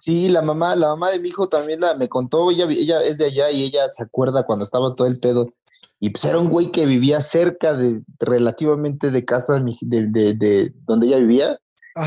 Sí, 0.00 0.30
la 0.30 0.40
mamá, 0.40 0.74
la 0.74 0.88
mamá 0.88 1.10
de 1.10 1.20
mi 1.20 1.28
hijo 1.28 1.48
también 1.48 1.80
la, 1.80 1.94
me 1.94 2.08
contó, 2.08 2.50
ella, 2.50 2.66
ella 2.70 3.02
es 3.02 3.18
de 3.18 3.26
allá 3.26 3.50
y 3.50 3.64
ella 3.64 3.90
se 3.90 4.02
acuerda 4.02 4.44
cuando 4.44 4.64
estaba 4.64 4.94
todo 4.94 5.06
el 5.06 5.18
pedo. 5.20 5.52
Y 6.00 6.10
pues 6.10 6.24
era 6.24 6.38
un 6.38 6.48
güey 6.48 6.72
que 6.72 6.86
vivía 6.86 7.20
cerca 7.20 7.74
de 7.74 8.00
relativamente 8.18 9.10
de 9.10 9.24
casa 9.24 9.62
de, 9.82 10.06
de, 10.08 10.34
de 10.34 10.72
donde 10.86 11.06
ella 11.06 11.18
vivía 11.18 11.58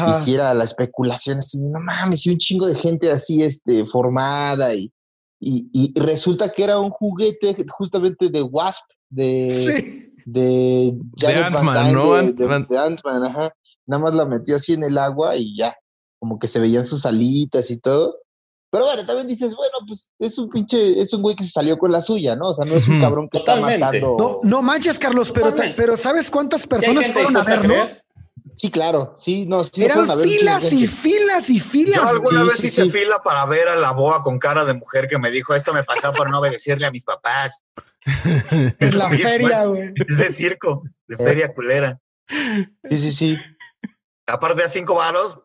hiciera 0.07 0.53
la 0.53 0.63
especulación 0.63 1.39
así, 1.39 1.61
no 1.61 1.79
mames, 1.79 2.25
y 2.25 2.31
un 2.31 2.37
chingo 2.37 2.67
de 2.67 2.75
gente 2.75 3.11
así 3.11 3.43
este, 3.43 3.85
formada 3.85 4.73
y, 4.73 4.91
y, 5.39 5.93
resulta 5.99 6.51
que 6.51 6.63
era 6.63 6.79
un 6.79 6.89
juguete 6.89 7.55
justamente 7.69 8.29
de 8.29 8.41
Wasp, 8.41 8.89
de, 9.09 10.09
de 10.25 10.97
Ant-Man, 11.27 11.93
¿no? 11.93 12.13
de, 12.13 12.77
Ant-Man, 12.77 13.23
ajá. 13.23 13.53
Nada 13.85 14.03
más 14.03 14.13
la 14.13 14.25
metió 14.25 14.55
así 14.55 14.73
en 14.73 14.83
el 14.83 14.97
agua 14.97 15.35
y 15.35 15.55
ya, 15.57 15.75
como 16.19 16.39
que 16.39 16.47
se 16.47 16.59
veían 16.59 16.85
sus 16.85 17.05
alitas 17.05 17.69
y 17.71 17.79
todo. 17.79 18.17
Pero 18.71 18.85
bueno, 18.85 19.05
también 19.05 19.27
dices, 19.27 19.55
bueno, 19.55 19.73
pues 19.87 20.11
es 20.19 20.37
un 20.37 20.49
pinche, 20.49 20.99
es 20.99 21.13
un 21.13 21.21
güey 21.21 21.35
que 21.35 21.43
se 21.43 21.51
salió 21.51 21.77
con 21.77 21.91
la 21.91 22.01
suya, 22.01 22.35
¿no? 22.35 22.49
O 22.49 22.53
sea, 22.53 22.65
no 22.65 22.75
es 22.75 22.87
un 22.87 22.99
cabrón 22.99 23.29
que 23.29 23.37
está 23.37 23.55
matando. 23.55 24.17
No, 24.19 24.39
no 24.43 24.61
manches, 24.61 24.99
Carlos, 24.99 25.31
pero, 25.31 25.55
pero 25.77 25.95
¿sabes 25.95 26.29
cuántas 26.29 26.67
personas 26.67 27.11
fueron 27.11 27.37
a 27.37 27.43
verlo? 27.43 27.75
Sí, 28.55 28.71
claro, 28.71 29.13
sí, 29.15 29.45
no, 29.47 29.63
sí 29.63 29.83
Eran 29.83 30.07
filas 30.19 30.71
y 30.71 30.87
filas 30.87 31.49
y 31.49 31.59
filas. 31.59 32.01
Yo 32.01 32.07
alguna 32.07 32.43
vez 32.43 32.63
hice 32.63 32.89
fila 32.89 33.21
para 33.23 33.45
ver 33.45 33.67
a 33.67 33.75
la 33.75 33.91
boa 33.91 34.23
con 34.23 34.39
cara 34.39 34.65
de 34.65 34.73
mujer 34.73 35.07
que 35.07 35.17
me 35.17 35.31
dijo 35.31 35.53
esto 35.53 35.73
me 35.73 35.83
pasó 35.83 36.13
por 36.13 36.31
no 36.31 36.39
obedecerle 36.39 36.85
a 36.85 36.91
mis 36.91 37.03
papás. 37.03 37.63
es 38.79 38.95
la 38.95 39.09
feria, 39.09 39.65
güey. 39.65 39.93
Es 40.07 40.17
de 40.17 40.29
circo, 40.29 40.83
de 41.07 41.17
feria 41.17 41.53
culera. 41.53 41.99
Sí, 42.83 42.97
sí, 42.97 43.11
sí. 43.11 43.37
Aparte 44.27 44.61
de 44.61 44.69
cinco 44.69 44.95
varos. 44.95 45.39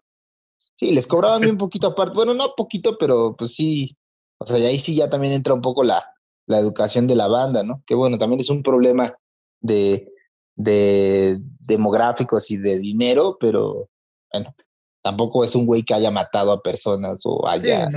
Sí, 0.77 0.93
les 0.93 1.07
cobraban 1.07 1.45
un 1.45 1.59
poquito 1.59 1.89
aparte. 1.89 2.15
Bueno, 2.15 2.33
no 2.35 2.55
poquito, 2.57 2.97
pero 2.99 3.35
pues 3.37 3.55
sí. 3.55 3.97
O 4.39 4.47
sea, 4.47 4.59
y 4.59 4.65
ahí 4.65 4.79
sí 4.79 4.95
ya 4.95 5.11
también 5.11 5.33
entra 5.33 5.53
un 5.53 5.61
poco 5.61 5.83
la, 5.83 6.03
la 6.47 6.59
educación 6.59 7.07
de 7.07 7.17
la 7.17 7.29
banda, 7.29 7.63
¿no? 7.63 7.83
Que 7.87 7.95
bueno, 7.95 8.19
también 8.19 8.41
es 8.41 8.49
un 8.49 8.63
problema 8.63 9.15
de 9.61 10.10
de 10.63 11.39
demográficos 11.61 12.51
y 12.51 12.59
de 12.59 12.79
dinero, 12.79 13.37
pero 13.41 13.89
bueno, 14.33 14.55
tampoco 15.03 15.45
es 15.45 15.55
un 15.55 15.67
güey 15.67 15.83
que 15.83 15.95
haya 15.95 16.11
matado 16.11 16.53
a 16.53 16.63
personas 16.63 17.23
o 17.25 17.49
haya 17.49 17.89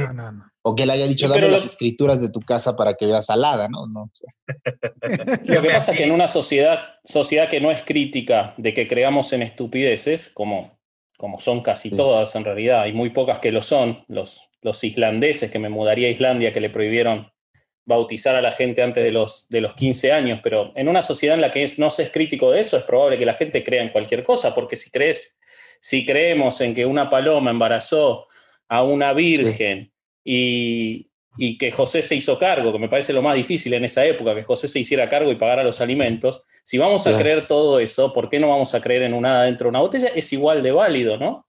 o 0.62 0.76
que 0.76 0.86
le 0.86 0.94
haya 0.94 1.08
dicho 1.08 1.28
dame 1.28 1.50
las 1.50 1.66
escrituras 1.66 2.22
de 2.22 2.30
tu 2.30 2.40
casa 2.40 2.78
para 2.78 2.94
que 2.94 3.06
veas 3.06 3.26
salada, 3.26 3.68
¿no? 3.68 3.86
no 3.88 4.10
lo 5.44 5.62
que 5.62 5.70
pasa 5.70 5.92
es 5.92 5.98
que 5.98 6.04
en 6.04 6.12
una 6.12 6.30
sociedad, 6.30 6.80
sociedad 7.04 7.50
que 7.50 7.60
no 7.60 7.70
es 7.70 7.82
crítica 7.82 8.54
de 8.58 8.74
que 8.74 8.88
creamos 8.88 9.34
en 9.34 9.42
estupideces, 9.42 10.30
como, 10.30 10.80
como 11.18 11.42
son 11.42 11.62
casi 11.62 11.90
todas 11.90 12.34
en 12.36 12.46
realidad, 12.46 12.82
hay 12.82 12.94
muy 12.94 13.10
pocas 13.10 13.40
que 13.40 13.52
lo 13.52 13.62
son, 13.62 14.06
los, 14.08 14.50
los 14.62 14.82
islandeses 14.86 15.52
que 15.52 15.60
me 15.60 15.68
mudaría 15.68 16.08
a 16.08 16.12
Islandia 16.12 16.54
que 16.54 16.62
le 16.62 16.70
prohibieron 16.70 17.33
bautizar 17.86 18.36
a 18.36 18.42
la 18.42 18.52
gente 18.52 18.82
antes 18.82 19.04
de 19.04 19.12
los, 19.12 19.48
de 19.50 19.62
los 19.62 19.74
15 19.74 20.12
años, 20.12 20.40
pero 20.42 20.72
en 20.76 20.88
una 20.88 21.02
sociedad 21.02 21.36
en 21.36 21.42
la 21.42 21.52
que 21.52 21.68
no 21.78 21.90
se 21.90 22.04
es 22.04 22.12
crítico 22.12 22.52
de 22.52 22.62
eso, 22.62 22.78
es 22.78 22.84
probable 22.84 23.18
que 23.18 23.26
la 23.26 23.34
gente 23.34 23.64
crea 23.64 23.84
en 23.84 23.90
cualquier 23.90 24.24
cosa, 24.24 24.54
porque 24.54 24.76
si 24.76 24.90
crees, 24.90 25.38
si 25.82 26.06
creemos 26.06 26.62
en 26.62 26.74
que 26.74 26.86
una 26.86 27.10
paloma 27.10 27.52
embarazó 27.52 28.26
a 28.70 28.84
una 28.84 29.14
virgen 29.14 29.92
y, 30.24 31.10
y, 31.38 31.58
que 31.58 31.72
José 31.72 32.02
se 32.02 32.16
hizo 32.16 32.40
cargo, 32.40 32.72
que 32.72 32.80
me 32.80 32.88
parece 32.88 33.12
lo 33.12 33.22
más 33.22 33.36
difícil 33.36 33.74
en 33.74 33.84
esa 33.84 34.06
época, 34.06 34.34
que 34.34 34.44
José 34.44 34.70
se 34.70 34.80
hiciera 34.80 35.10
cargo 35.10 35.30
y 35.30 35.36
pagara 35.36 35.64
los 35.64 35.82
alimentos, 35.82 36.42
si 36.64 36.78
vamos 36.78 37.06
a 37.06 37.18
creer 37.18 37.48
todo 37.48 37.80
eso, 37.80 38.14
¿por 38.14 38.30
qué 38.30 38.40
no 38.40 38.48
vamos 38.48 38.74
a 38.74 38.82
creer 38.82 39.04
en 39.04 39.14
un 39.14 39.26
hada 39.26 39.44
dentro 39.44 39.66
de 39.66 39.70
una 39.70 39.82
botella? 39.82 40.08
Es 40.16 40.32
igual 40.32 40.64
de 40.64 40.72
válido, 40.72 41.18
¿no? 41.18 41.46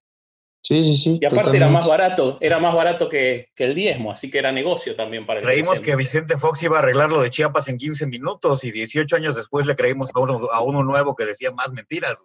Sí, 0.66 0.82
sí, 0.82 0.96
sí. 0.96 1.18
Y 1.20 1.26
aparte 1.26 1.58
era 1.58 1.68
más 1.68 1.86
barato, 1.86 2.38
era 2.40 2.58
más 2.58 2.74
barato 2.74 3.10
que, 3.10 3.50
el 3.54 3.74
diezmo, 3.74 4.10
así 4.10 4.30
que 4.30 4.38
era 4.38 4.50
negocio 4.50 4.96
también 4.96 5.26
para 5.26 5.40
el 5.40 5.44
Creímos 5.44 5.82
que 5.82 5.94
Vicente 5.94 6.38
Fox 6.38 6.62
iba 6.62 6.76
a 6.76 6.78
arreglar 6.78 7.10
lo 7.10 7.20
de 7.20 7.28
Chiapas 7.28 7.68
en 7.68 7.76
15 7.76 8.06
minutos 8.06 8.64
y 8.64 8.72
18 8.72 9.14
años 9.14 9.36
después 9.36 9.66
le 9.66 9.76
creímos 9.76 10.08
a 10.14 10.20
uno, 10.20 10.48
a 10.50 10.62
uno 10.62 10.82
nuevo 10.82 11.14
que 11.14 11.26
decía 11.26 11.52
más 11.52 11.70
mentiras. 11.72 12.16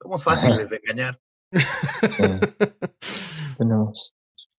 somos 0.00 0.22
fáciles 0.22 0.70
de 0.70 0.76
engañar. 0.76 1.20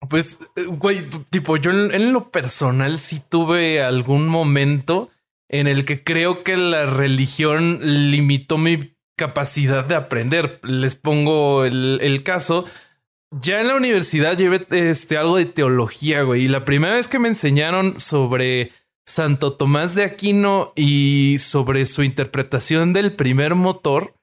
Pues, 0.09 0.41
eh, 0.57 0.65
güey, 0.65 1.09
tipo, 1.31 1.57
yo 1.57 1.71
en 1.71 2.13
lo 2.13 2.33
personal 2.33 2.99
sí 2.99 3.23
tuve 3.29 3.83
algún 3.83 4.27
momento 4.27 5.11
en 5.49 5.69
el 5.69 5.85
que 5.85 6.03
creo 6.03 6.43
que 6.43 6.57
la 6.57 6.87
religión 6.87 7.79
limitó 8.11 8.59
mi 8.59 8.97
capacidad 9.17 9.85
de 9.85 9.95
aprender. 9.95 10.59
Les 10.65 10.97
pongo 10.97 11.65
el, 11.65 12.01
el 12.03 12.25
caso 12.25 12.65
ya 13.41 13.61
en 13.61 13.69
la 13.69 13.77
universidad 13.77 14.37
llevé 14.37 14.67
este, 14.71 15.17
algo 15.17 15.37
de 15.37 15.47
teología, 15.47 16.23
güey. 16.23 16.45
Y 16.45 16.49
la 16.49 16.65
primera 16.65 16.97
vez 16.97 17.09
que 17.09 17.19
me 17.19 17.29
enseñaron 17.29 17.99
sobre 17.99 18.73
Santo 19.07 19.55
Tomás 19.55 19.95
de 19.95 20.05
Aquino 20.05 20.73
y 20.77 21.37
sobre 21.39 21.87
su 21.87 22.03
interpretación 22.03 22.93
del 22.93 23.17
primer 23.17 23.55
motor, 23.55 24.15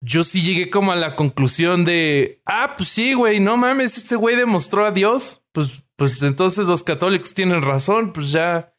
yo 0.00 0.24
sí 0.24 0.42
llegué 0.42 0.70
como 0.70 0.92
a 0.92 0.96
la 0.96 1.16
conclusión 1.16 1.84
de, 1.84 2.40
ah, 2.46 2.74
pues 2.76 2.88
sí, 2.88 3.14
güey, 3.14 3.40
no 3.40 3.56
mames, 3.56 3.98
este 3.98 4.16
güey 4.16 4.36
demostró 4.36 4.84
a 4.86 4.90
Dios. 4.90 5.44
Pues, 5.52 5.82
pues 5.96 6.22
entonces 6.22 6.66
los 6.66 6.82
católicos 6.82 7.34
tienen 7.34 7.62
razón, 7.62 8.12
pues 8.12 8.30
ya. 8.30 8.72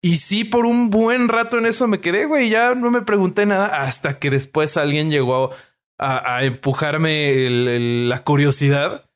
Y 0.00 0.18
sí, 0.18 0.44
por 0.44 0.66
un 0.66 0.90
buen 0.90 1.28
rato 1.28 1.58
en 1.58 1.66
eso 1.66 1.88
me 1.88 2.00
quedé, 2.00 2.26
güey, 2.26 2.50
ya 2.50 2.74
no 2.74 2.90
me 2.90 3.02
pregunté 3.02 3.46
nada 3.46 3.82
hasta 3.82 4.18
que 4.18 4.30
después 4.30 4.76
alguien 4.76 5.10
llegó 5.10 5.50
a, 5.98 6.44
empujarme 6.44 7.48
la 7.48 8.22
curiosidad 8.24 9.08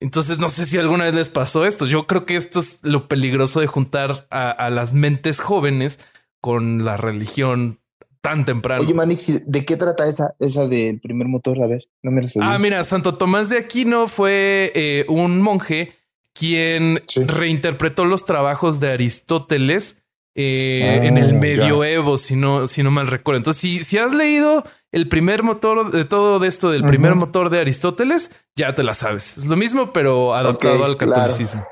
entonces 0.00 0.38
no 0.38 0.48
sé 0.48 0.64
si 0.64 0.78
alguna 0.78 1.04
vez 1.04 1.14
les 1.14 1.28
pasó 1.28 1.66
esto. 1.66 1.86
Yo 1.86 2.06
creo 2.06 2.24
que 2.24 2.36
esto 2.36 2.58
es 2.58 2.80
lo 2.82 3.06
peligroso 3.06 3.60
de 3.60 3.66
juntar 3.66 4.26
a, 4.30 4.70
las 4.70 4.94
mentes 4.94 5.40
jóvenes 5.40 6.00
con 6.40 6.86
la 6.86 6.96
religión 6.96 7.80
tan 8.22 8.46
temprano. 8.46 8.82
Oye, 8.82 8.94
Manix, 8.94 9.42
¿de 9.46 9.64
qué 9.64 9.76
trata 9.76 10.06
esa, 10.06 10.34
esa 10.38 10.66
del 10.66 11.00
primer 11.00 11.28
motor? 11.28 11.62
A 11.62 11.66
ver, 11.66 11.84
no 12.02 12.10
me 12.10 12.22
lo 12.22 12.28
sé. 12.28 12.40
Ah, 12.42 12.58
mira, 12.58 12.82
Santo 12.82 13.16
Tomás 13.16 13.50
de 13.50 13.58
Aquino 13.58 14.06
fue 14.08 14.72
eh, 14.74 15.04
un 15.08 15.40
monje 15.42 15.92
quien 16.32 16.98
reinterpretó 17.26 18.06
los 18.06 18.24
trabajos 18.24 18.80
de 18.80 18.92
Aristóteles 18.92 20.02
eh, 20.34 21.00
en 21.02 21.18
el 21.18 21.30
ah, 21.30 21.38
medioevo, 21.38 22.16
si 22.16 22.36
no, 22.36 22.66
si 22.66 22.82
no 22.82 22.90
mal 22.90 23.06
recuerdo. 23.06 23.38
Entonces, 23.38 23.60
si, 23.60 23.84
si 23.84 23.98
has 23.98 24.14
leído 24.14 24.64
el 24.92 25.08
primer 25.08 25.42
motor 25.42 25.90
de 25.90 26.04
todo 26.04 26.44
esto 26.44 26.70
del 26.70 26.84
primer 26.84 27.14
motor 27.14 27.50
de 27.50 27.60
Aristóteles, 27.60 28.32
ya 28.56 28.74
te 28.74 28.82
la 28.82 28.94
sabes. 28.94 29.38
Es 29.38 29.46
lo 29.46 29.56
mismo, 29.56 29.92
pero 29.92 30.34
adaptado 30.34 30.84
al 30.84 30.96
catolicismo. 30.96 31.66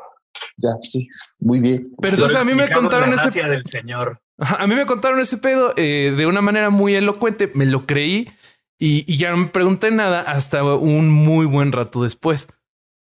Ya, 0.56 0.70
sí, 0.80 1.08
muy 1.40 1.60
bien. 1.60 1.90
Pero 2.00 2.14
entonces 2.14 2.36
a 2.36 2.44
mí 2.44 2.54
me 2.54 2.68
contaron 2.68 3.12
ese. 3.12 3.30
Del 3.30 3.64
señor. 3.70 4.20
A 4.38 4.66
mí 4.66 4.74
me 4.74 4.86
contaron 4.86 5.18
ese 5.20 5.38
pedo 5.38 5.74
eh, 5.76 6.14
de 6.16 6.26
una 6.26 6.40
manera 6.40 6.70
muy 6.70 6.94
elocuente. 6.94 7.50
Me 7.54 7.66
lo 7.66 7.86
creí 7.86 8.28
y, 8.78 9.16
ya 9.16 9.32
no 9.32 9.38
me 9.38 9.46
pregunté 9.46 9.90
nada 9.90 10.20
hasta 10.20 10.62
un 10.62 11.10
muy 11.10 11.46
buen 11.46 11.72
rato 11.72 12.02
después. 12.02 12.48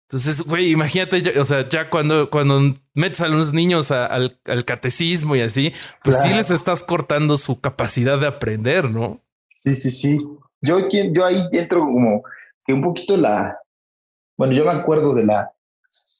Entonces, 0.08 0.40
güey, 0.40 0.70
imagínate, 0.70 1.38
o 1.38 1.44
sea, 1.44 1.68
ya 1.68 1.90
cuando, 1.90 2.30
cuando 2.30 2.74
metes 2.94 3.20
a 3.20 3.28
los 3.28 3.52
niños 3.52 3.90
al, 3.90 4.40
catecismo 4.64 5.36
y 5.36 5.42
así, 5.42 5.72
pues 6.02 6.20
sí 6.22 6.30
les 6.30 6.50
estás 6.50 6.82
cortando 6.82 7.36
su 7.36 7.60
capacidad 7.60 8.18
de 8.18 8.26
aprender, 8.26 8.90
¿no? 8.90 9.22
Sí, 9.60 9.74
sí, 9.74 9.90
sí. 9.90 10.28
Yo, 10.60 10.86
yo 10.88 11.24
ahí 11.24 11.44
entro 11.50 11.80
como 11.80 12.22
que 12.64 12.72
un 12.72 12.80
poquito 12.80 13.16
la, 13.16 13.58
bueno, 14.36 14.54
yo 14.54 14.64
me 14.64 14.70
acuerdo 14.70 15.14
de 15.14 15.26
la, 15.26 15.52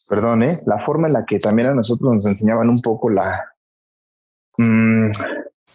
perdón, 0.09 0.43
¿eh? 0.43 0.59
la 0.67 0.79
forma 0.81 1.07
en 1.07 1.15
la 1.15 1.25
que 1.25 1.39
también 1.39 1.69
a 1.69 1.75
nosotros 1.75 2.13
nos 2.13 2.27
enseñaban 2.27 2.69
un 2.69 2.81
poco 2.81 3.11
la, 3.11 3.53
mm, 4.59 5.11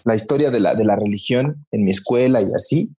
la 0.03 0.15
historia 0.15 0.51
de 0.51 0.59
la, 0.59 0.75
de 0.75 0.83
la 0.83 0.97
religión 0.97 1.65
en 1.71 1.85
mi 1.85 1.91
escuela 1.91 2.41
y 2.41 2.53
así. 2.53 2.93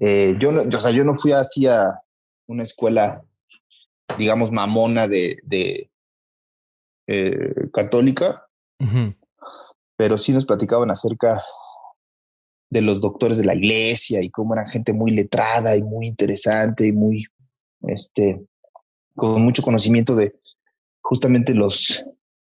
Eh, 0.00 0.34
yo, 0.40 0.50
no, 0.50 0.64
yo, 0.68 0.78
o 0.78 0.80
sea, 0.80 0.90
yo 0.90 1.04
no 1.04 1.14
fui 1.14 1.30
así 1.30 1.68
a 1.68 2.02
una 2.48 2.64
escuela, 2.64 3.22
digamos, 4.18 4.50
mamona 4.50 5.06
de, 5.06 5.38
de 5.44 5.90
eh, 7.06 7.70
católica, 7.72 8.48
pero 9.96 10.18
sí 10.18 10.32
nos 10.32 10.44
platicaban 10.44 10.90
acerca 10.90 11.40
de 12.70 12.82
los 12.82 13.00
doctores 13.00 13.38
de 13.38 13.44
la 13.44 13.54
iglesia 13.54 14.22
y 14.22 14.30
cómo 14.30 14.54
eran 14.54 14.66
gente 14.66 14.92
muy 14.92 15.12
letrada 15.12 15.76
y 15.76 15.82
muy 15.82 16.06
interesante 16.06 16.86
y 16.86 16.92
muy, 16.92 17.24
este, 17.82 18.40
con 19.14 19.42
mucho 19.42 19.62
conocimiento 19.62 20.14
de 20.14 20.34
justamente 21.00 21.54
los, 21.54 22.04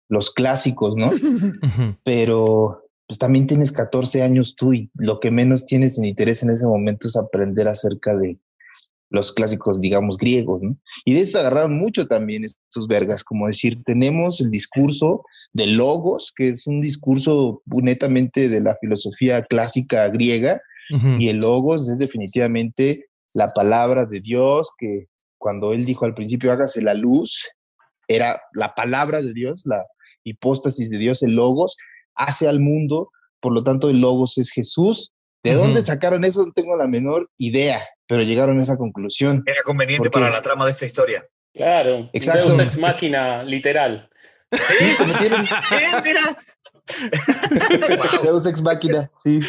los 0.09 0.31
clásicos, 0.31 0.95
¿no? 0.97 1.11
Pero 2.05 2.83
pues 3.07 3.19
también 3.19 3.47
tienes 3.47 3.71
14 3.73 4.23
años 4.23 4.57
tú 4.57 4.73
y 4.73 4.91
lo 4.95 5.21
que 5.21 5.31
menos 5.31 5.65
tienes 5.65 5.99
en 5.99 6.05
interés 6.05 6.43
en 6.43 6.51
ese 6.51 6.67
momento 6.67 7.07
es 7.07 7.17
aprender 7.17 7.69
acerca 7.69 8.17
de 8.17 8.39
los 9.11 9.33
clásicos, 9.33 9.81
digamos, 9.81 10.17
griegos, 10.17 10.63
¿no? 10.63 10.77
Y 11.05 11.15
de 11.15 11.21
eso 11.21 11.39
agarraron 11.39 11.79
mucho 11.79 12.07
también 12.07 12.45
estos 12.45 12.87
vergas, 12.89 13.23
como 13.23 13.47
decir, 13.47 13.83
tenemos 13.85 14.41
el 14.41 14.51
discurso 14.51 15.23
de 15.53 15.69
logos, 15.69 16.33
que 16.37 16.49
es 16.49 16.67
un 16.67 16.81
discurso 16.81 17.63
netamente 17.67 18.49
de 18.49 18.61
la 18.61 18.77
filosofía 18.81 19.43
clásica 19.45 20.09
griega, 20.09 20.61
y 21.19 21.29
el 21.29 21.39
logos 21.39 21.89
es 21.89 21.99
definitivamente 21.99 23.07
la 23.35 23.49
palabra 23.49 24.07
de 24.07 24.21
Dios, 24.21 24.71
que 24.79 25.07
cuando 25.37 25.73
él 25.73 25.85
dijo 25.85 26.05
al 26.05 26.15
principio, 26.15 26.53
hágase 26.53 26.81
la 26.81 26.95
luz, 26.95 27.49
era 28.07 28.41
la 28.53 28.73
palabra 28.75 29.21
de 29.21 29.33
Dios, 29.33 29.63
la 29.65 29.85
hipóstasis 30.23 30.91
de 30.91 30.99
Dios, 30.99 31.23
el 31.23 31.33
logos, 31.33 31.77
hace 32.15 32.49
al 32.49 32.61
mundo, 32.61 33.11
por 33.41 33.53
lo 33.53 33.63
tanto 33.63 33.91
el 33.91 34.01
logos 34.01 34.39
es 34.39 34.51
Jesús. 34.51 35.13
¿De 35.51 35.55
dónde 35.55 35.85
sacaron 35.85 36.25
eso? 36.25 36.45
No 36.45 36.53
tengo 36.53 36.77
la 36.77 36.87
menor 36.87 37.29
idea, 37.39 37.83
pero 38.07 38.23
llegaron 38.23 38.59
a 38.59 38.63
esa 38.63 38.77
conclusión. 38.77 39.43
Era 39.47 39.63
conveniente 39.65 40.11
para 40.11 40.31
la 40.31 40.43
trama 40.43 40.65
de 40.65 40.73
esta 40.73 40.87
historia. 40.87 41.27
Claro, 41.53 42.11
Exacto. 42.13 42.49
Deus 42.49 42.59
ex 42.59 42.79
máquina, 42.79 43.43
literal. 43.43 44.11
Sí, 44.53 44.97
cometieron. 44.99 45.43
mira. 46.05 46.37
Deus 48.23 48.47
ex 48.47 48.63
máquina, 48.63 49.11
sí. 49.17 49.41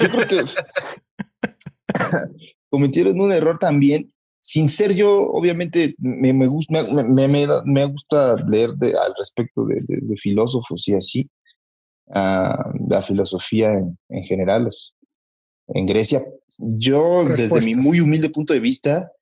Yo 0.00 0.10
creo 0.10 0.26
que 0.26 0.44
cometieron 2.70 3.20
un 3.20 3.32
error 3.32 3.58
también 3.58 4.14
sin 4.46 4.68
ser 4.68 4.94
yo, 4.94 5.30
obviamente, 5.30 5.94
me, 5.98 6.34
me, 6.34 6.46
gusta, 6.46 6.82
me, 7.08 7.46
me, 7.64 7.84
gusta 7.86 8.36
leer 8.46 8.70
al 8.70 9.14
respecto 9.16 9.64
de, 9.64 9.82
filósofos 10.22 10.86
y 10.86 10.94
así, 10.94 11.30
uh, 12.08 12.88
la 12.88 13.00
filosofía 13.02 13.72
en, 13.72 14.24
general, 14.24 14.68
en 15.68 15.86
Grecia. 15.86 16.24
Yo, 16.58 17.24
desde 17.24 17.60
mi 17.62 17.74
muy 17.74 18.00
humilde 18.00 18.30
punto 18.30 18.52
de 18.52 18.60
vista, 18.60 19.12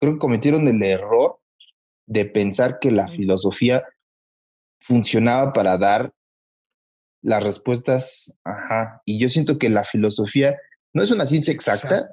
creo 0.00 0.14
que 0.14 0.18
cometieron 0.18 0.66
el 0.68 0.82
error 0.82 1.38
de 2.06 2.24
pensar 2.24 2.78
que 2.80 2.90
la 2.90 3.08
filosofía 3.08 3.84
funcionaba 4.80 5.52
para 5.52 5.78
dar 5.78 6.12
las 7.22 7.44
respuestas, 7.44 8.36
ajá, 8.42 9.00
y 9.04 9.18
yo 9.18 9.28
siento 9.28 9.58
que 9.58 9.68
la 9.68 9.84
filosofía 9.84 10.58
no 10.92 11.02
es 11.02 11.10
una 11.10 11.24
ciencia 11.24 11.54
exacta, 11.54 12.10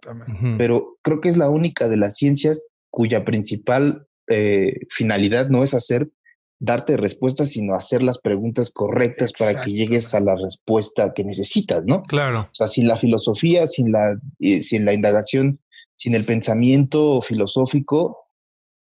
pero 0.58 0.98
creo 1.02 1.20
que 1.20 1.30
es 1.30 1.36
la 1.36 1.50
única 1.50 1.90
de 1.90 1.98
las 1.98 2.16
ciencias 2.16 2.66
cuya 2.92 3.26
principal 3.26 4.08
eh, 4.30 4.74
finalidad 4.90 5.50
no 5.50 5.64
es 5.64 5.74
hacer 5.74 6.10
darte 6.60 6.98
respuestas, 6.98 7.50
sino 7.50 7.74
hacer 7.74 8.04
las 8.04 8.20
preguntas 8.20 8.72
correctas 8.72 9.32
para 9.38 9.64
que 9.64 9.72
llegues 9.72 10.14
a 10.14 10.20
la 10.20 10.36
respuesta 10.36 11.14
que 11.14 11.24
necesitas, 11.24 11.84
¿no? 11.86 12.02
Claro. 12.04 12.42
O 12.42 12.54
sea, 12.54 12.68
sin 12.68 12.88
la 12.88 12.98
filosofía, 12.98 13.66
sin 13.66 13.92
la, 13.92 14.20
eh, 14.40 14.62
sin 14.62 14.84
la 14.86 14.94
indagación, 14.94 15.60
sin 15.96 16.16
el 16.16 16.26
pensamiento 16.26 17.22
filosófico, 17.22 18.28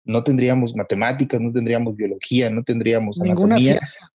no 0.04 0.24
tendríamos 0.24 0.74
matemáticas, 0.74 1.40
no 1.40 1.50
tendríamos 1.50 1.94
biología, 1.94 2.48
no 2.48 2.62
tendríamos 2.62 3.20
ninguna 3.20 3.58
ciencia. 3.58 4.10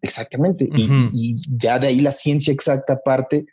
Exactamente. 0.00 0.68
y, 0.72 0.88
y, 1.12 1.34
ya 1.58 1.78
de 1.78 1.88
ahí 1.88 2.00
la 2.00 2.10
ciencia 2.10 2.52
exacta 2.52 2.98
parte 3.02 3.46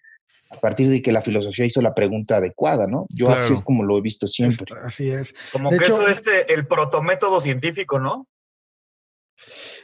a 0.51 0.59
partir 0.59 0.89
de 0.89 1.01
que 1.01 1.11
la 1.11 1.21
filosofía 1.21 1.65
hizo 1.65 1.81
la 1.81 1.91
pregunta 1.91 2.37
adecuada, 2.37 2.85
¿no? 2.85 3.05
Yo 3.09 3.31
así 3.31 3.53
es 3.53 3.61
como 3.61 3.83
lo 3.83 3.97
he 3.97 4.01
visto 4.01 4.27
siempre. 4.27 4.65
así 4.83 5.09
es. 5.09 5.33
Como 5.51 5.69
que 5.69 5.77
eso 5.77 6.05
es 6.07 6.17
este, 6.17 6.53
el 6.53 6.67
protométodo 6.67 7.39
científico, 7.39 7.99
¿no? 7.99 8.27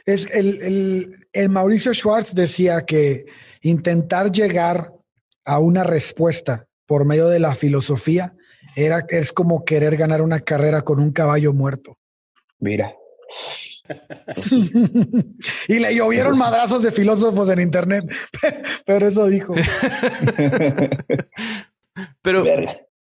Es 0.04 0.26
el, 0.32 1.18
el, 1.32 1.48
Mauricio 1.48 1.92
Schwartz 1.92 2.34
decía 2.34 2.84
que 2.86 3.26
intentar 3.62 4.32
llegar 4.32 4.92
a 5.44 5.58
una 5.58 5.84
respuesta 5.84 6.66
por 6.86 7.04
medio 7.04 7.28
de 7.28 7.40
la 7.40 7.54
filosofía 7.54 8.34
era, 8.76 9.04
es 9.08 9.32
como 9.32 9.64
querer 9.64 9.96
ganar 9.96 10.22
una 10.22 10.40
carrera 10.40 10.82
con 10.82 11.00
un 11.00 11.12
caballo 11.12 11.52
muerto. 11.52 11.98
Mira. 12.58 12.94
y 15.68 15.78
le 15.78 15.94
llovieron 15.94 16.38
madrazos 16.38 16.82
de 16.82 16.92
filósofos 16.92 17.48
en 17.48 17.60
internet, 17.60 18.04
pero 18.86 19.08
eso 19.08 19.26
dijo. 19.26 19.54
pero 22.22 22.44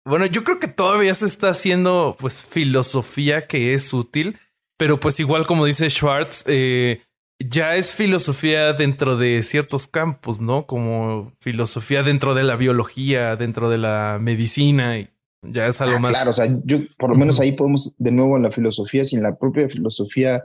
bueno, 0.04 0.26
yo 0.26 0.44
creo 0.44 0.58
que 0.58 0.68
todavía 0.68 1.14
se 1.14 1.26
está 1.26 1.50
haciendo 1.50 2.16
pues 2.18 2.40
filosofía 2.40 3.46
que 3.46 3.74
es 3.74 3.92
útil, 3.92 4.38
pero 4.80 4.98
pues 4.98 5.20
igual 5.20 5.46
como 5.46 5.66
dice 5.66 5.90
Schwartz, 5.90 6.44
eh, 6.46 7.02
ya 7.38 7.76
es 7.76 7.92
filosofía 7.92 8.72
dentro 8.72 9.18
de 9.18 9.42
ciertos 9.42 9.86
campos, 9.86 10.40
¿no? 10.40 10.66
Como 10.66 11.34
filosofía 11.38 12.02
dentro 12.02 12.32
de 12.34 12.44
la 12.44 12.56
biología, 12.56 13.36
dentro 13.36 13.68
de 13.68 13.76
la 13.76 14.16
medicina 14.18 14.98
y 14.98 15.10
ya 15.42 15.66
es 15.66 15.82
algo 15.82 15.96
ah, 15.96 16.00
más. 16.00 16.12
Claro, 16.14 16.30
o 16.30 16.32
sea, 16.32 16.50
yo 16.64 16.78
por 16.96 17.10
lo 17.10 17.16
menos 17.16 17.40
ahí 17.40 17.54
podemos 17.54 17.94
de 17.98 18.10
nuevo 18.10 18.38
en 18.38 18.42
la 18.42 18.50
filosofía, 18.50 19.04
sin 19.04 19.22
la 19.22 19.36
propia 19.36 19.68
filosofía 19.68 20.44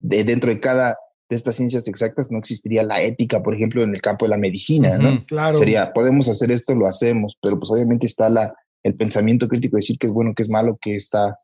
de 0.00 0.24
dentro 0.24 0.50
de 0.50 0.58
cada 0.58 0.98
de 1.30 1.36
estas 1.36 1.54
ciencias 1.54 1.86
exactas 1.86 2.32
no 2.32 2.38
existiría 2.38 2.82
la 2.82 3.00
ética, 3.00 3.44
por 3.44 3.54
ejemplo, 3.54 3.84
en 3.84 3.90
el 3.90 4.00
campo 4.00 4.24
de 4.24 4.30
la 4.30 4.38
medicina, 4.38 4.98
¿no? 4.98 5.24
Claro. 5.26 5.54
Sería, 5.54 5.92
podemos 5.92 6.28
hacer 6.28 6.50
esto, 6.50 6.74
lo 6.74 6.88
hacemos, 6.88 7.38
pero 7.40 7.60
pues 7.60 7.70
obviamente 7.70 8.06
está 8.06 8.28
la, 8.28 8.52
el 8.82 8.96
pensamiento 8.96 9.46
crítico 9.46 9.76
de 9.76 9.82
decir 9.82 9.98
que 9.98 10.08
es 10.08 10.12
bueno, 10.12 10.32
que 10.34 10.42
es 10.42 10.50
malo, 10.50 10.76
que 10.80 10.96
está 10.96 11.36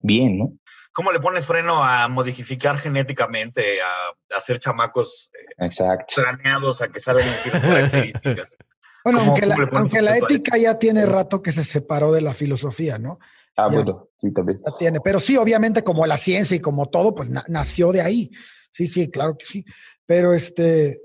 bien, 0.00 0.38
¿no? 0.38 0.48
¿Cómo 0.92 1.12
le 1.12 1.20
pones 1.20 1.46
freno 1.46 1.84
a 1.84 2.08
modificar 2.08 2.78
genéticamente, 2.78 3.80
a, 3.80 4.36
hacer 4.36 4.58
chamacos 4.58 5.30
eh, 5.32 5.66
a 5.66 6.88
que 6.88 7.00
salgan 7.00 7.28
características? 7.52 8.50
Bueno, 9.02 9.20
aunque 9.20 9.46
la, 9.46 9.56
aunque 9.72 10.02
la 10.02 10.18
ética 10.18 10.58
ya 10.58 10.78
tiene 10.78 11.06
rato 11.06 11.40
que 11.40 11.52
se 11.52 11.64
separó 11.64 12.12
de 12.12 12.20
la 12.20 12.34
filosofía, 12.34 12.98
¿no? 12.98 13.18
Ah, 13.56 13.68
bueno, 13.68 14.10
sí, 14.16 14.30
también. 14.30 14.58
tiene. 14.78 15.00
Pero 15.00 15.18
sí, 15.20 15.38
obviamente, 15.38 15.82
como 15.82 16.04
la 16.06 16.18
ciencia 16.18 16.54
y 16.54 16.60
como 16.60 16.90
todo, 16.90 17.14
pues 17.14 17.30
nació 17.48 17.92
de 17.92 18.02
ahí. 18.02 18.30
Sí, 18.70 18.86
sí, 18.88 19.10
claro 19.10 19.38
que 19.38 19.46
sí. 19.46 19.64
Pero 20.04 20.34
este, 20.34 21.00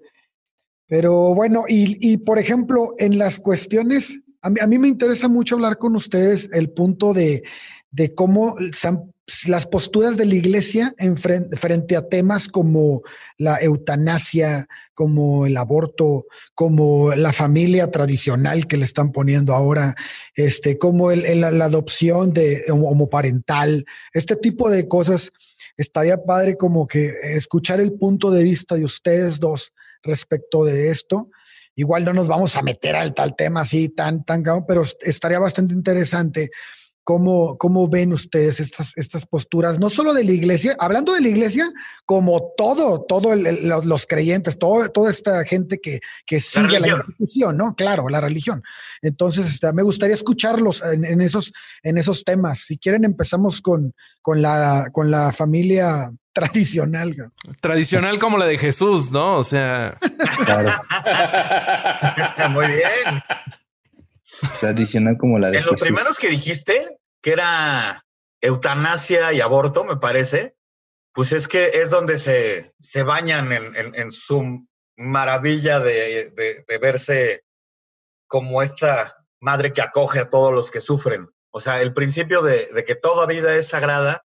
pero 0.88 1.34
bueno, 1.34 1.64
y, 1.68 2.12
y 2.12 2.18
por 2.18 2.38
ejemplo, 2.38 2.96
en 2.98 3.18
las 3.18 3.40
cuestiones, 3.40 4.20
a 4.42 4.50
mí, 4.50 4.60
a 4.62 4.68
mí, 4.68 4.78
me 4.78 4.90
interesa 4.90 5.28
mucho 5.28 5.56
hablar 5.56 5.78
con 5.78 5.96
ustedes 5.96 6.50
el 6.52 6.72
punto 6.72 7.14
de, 7.14 7.44
de 7.92 8.14
cómo 8.14 8.56
se 8.74 8.90
han 8.90 9.15
las 9.48 9.66
posturas 9.66 10.18
de 10.18 10.26
la 10.26 10.36
iglesia 10.36 10.94
en 11.00 11.18
frente, 11.18 11.96
a 11.96 12.08
temas 12.08 12.48
como 12.48 13.02
la 13.38 13.58
eutanasia, 13.58 14.68
como 14.94 15.48
el 15.48 15.58
aborto, 15.58 16.28
como 16.54 17.14
la 17.16 17.34
familia 17.34 17.90
tradicional 17.90 18.68
que 18.68 18.78
le 18.78 18.86
están 18.86 19.12
poniendo 19.12 19.54
ahora, 19.54 19.96
este, 20.36 20.78
como 20.78 21.12
la, 21.12 21.48
adopción 21.48 22.34
de 22.34 22.66
homoparental, 22.70 23.86
este 24.14 24.36
tipo 24.36 24.70
de 24.70 24.88
cosas. 24.88 25.32
Estaría 25.76 26.24
padre 26.24 26.56
como 26.56 26.86
que 26.86 27.14
escuchar 27.24 27.80
el 27.80 27.94
punto 27.94 28.30
de 28.30 28.44
vista 28.44 28.76
de 28.76 28.86
ustedes 28.86 29.40
dos 29.40 29.74
respecto 30.04 30.66
de 30.66 30.92
esto. 30.92 31.32
Igual 31.76 32.06
no 32.06 32.14
nos 32.14 32.28
vamos 32.28 32.56
a 32.56 32.62
meter 32.62 32.96
al 32.96 33.14
tal 33.14 33.36
tema 33.36 33.62
así 33.62 33.90
tan, 33.90 34.24
tan, 34.24 34.44
pero 34.68 34.84
estaría 35.02 35.40
bastante 35.40 35.74
interesante 35.74 36.52
¿Cómo, 37.06 37.56
¿Cómo, 37.60 37.88
ven 37.88 38.14
ustedes 38.14 38.60
estas, 38.60 38.92
estas 38.98 39.28
posturas, 39.28 39.78
no 39.78 39.92
solo 39.92 40.12
de 40.12 40.24
la 40.24 40.32
iglesia, 40.32 40.76
hablando 40.80 41.14
de 41.14 41.22
la 41.22 41.28
iglesia, 41.28 41.72
como 42.04 42.52
todo, 42.58 43.04
todos 43.04 43.38
los 43.38 44.06
creyentes, 44.08 44.58
todo, 44.58 44.90
toda 44.90 45.12
esta 45.12 45.46
gente 45.46 45.80
que, 45.80 46.00
que 46.26 46.40
sigue 46.40 46.80
la, 46.80 46.88
institución, 46.88 47.58
¿no? 47.58 47.76
Claro, 47.76 48.10
la 48.10 48.22
religión. 48.22 48.64
Entonces, 49.04 49.48
este, 49.48 49.72
me 49.72 49.84
gustaría 49.84 50.16
escucharlos 50.16 50.82
en, 50.84 51.22
esos, 51.22 51.54
en 51.84 52.00
esos 52.00 52.24
temas. 52.24 52.62
Si 52.66 52.80
quieren, 52.80 53.06
empezamos 53.06 53.62
con, 53.62 53.94
con, 54.24 54.42
la, 54.42 54.90
con 54.92 55.12
la 55.12 55.32
familia 55.32 56.12
tradicional. 56.34 57.32
Tradicional 57.62 58.18
como 58.18 58.40
la 58.40 58.46
de 58.46 58.58
Jesús, 58.58 59.12
¿no? 59.12 59.36
O 59.36 59.44
sea. 59.44 59.98
Claro. 60.44 60.74
Muy 62.50 62.68
bien. 62.68 63.24
Tradicional 64.60 65.18
como 65.18 65.40
la 65.40 65.52
de 65.52 65.60
En 65.60 65.66
los 65.66 65.82
primeros 65.82 66.18
que 66.18 66.30
dijiste, 66.30 66.98
que 67.22 67.32
era 67.32 68.06
eutanasia 68.42 69.34
y 69.34 69.42
aborto, 69.42 69.84
me 69.84 69.98
parece, 69.98 70.56
pues 71.14 71.32
es 71.32 71.48
que 71.48 71.82
es 71.82 71.90
donde 71.90 72.18
se, 72.18 72.74
se 72.80 73.04
bañan 73.04 73.52
en, 73.52 74.12
su 74.12 74.68
maravilla 74.98 75.80
de, 75.80 76.64
verse 76.82 77.44
como 78.28 78.62
esta 78.62 79.18
madre 79.40 79.74
que 79.74 79.82
acoge 79.82 80.20
a 80.20 80.30
todos 80.30 80.54
los 80.54 80.72
que 80.72 80.80
sufren. 80.80 81.30
O 81.52 81.60
sea, 81.60 81.82
el 81.82 81.94
principio 81.94 82.42
de, 82.42 82.70
de, 82.74 82.84
que 82.84 82.96
toda 82.96 83.26
vida 83.26 83.56
es 83.56 83.70
sagrada 83.70 84.26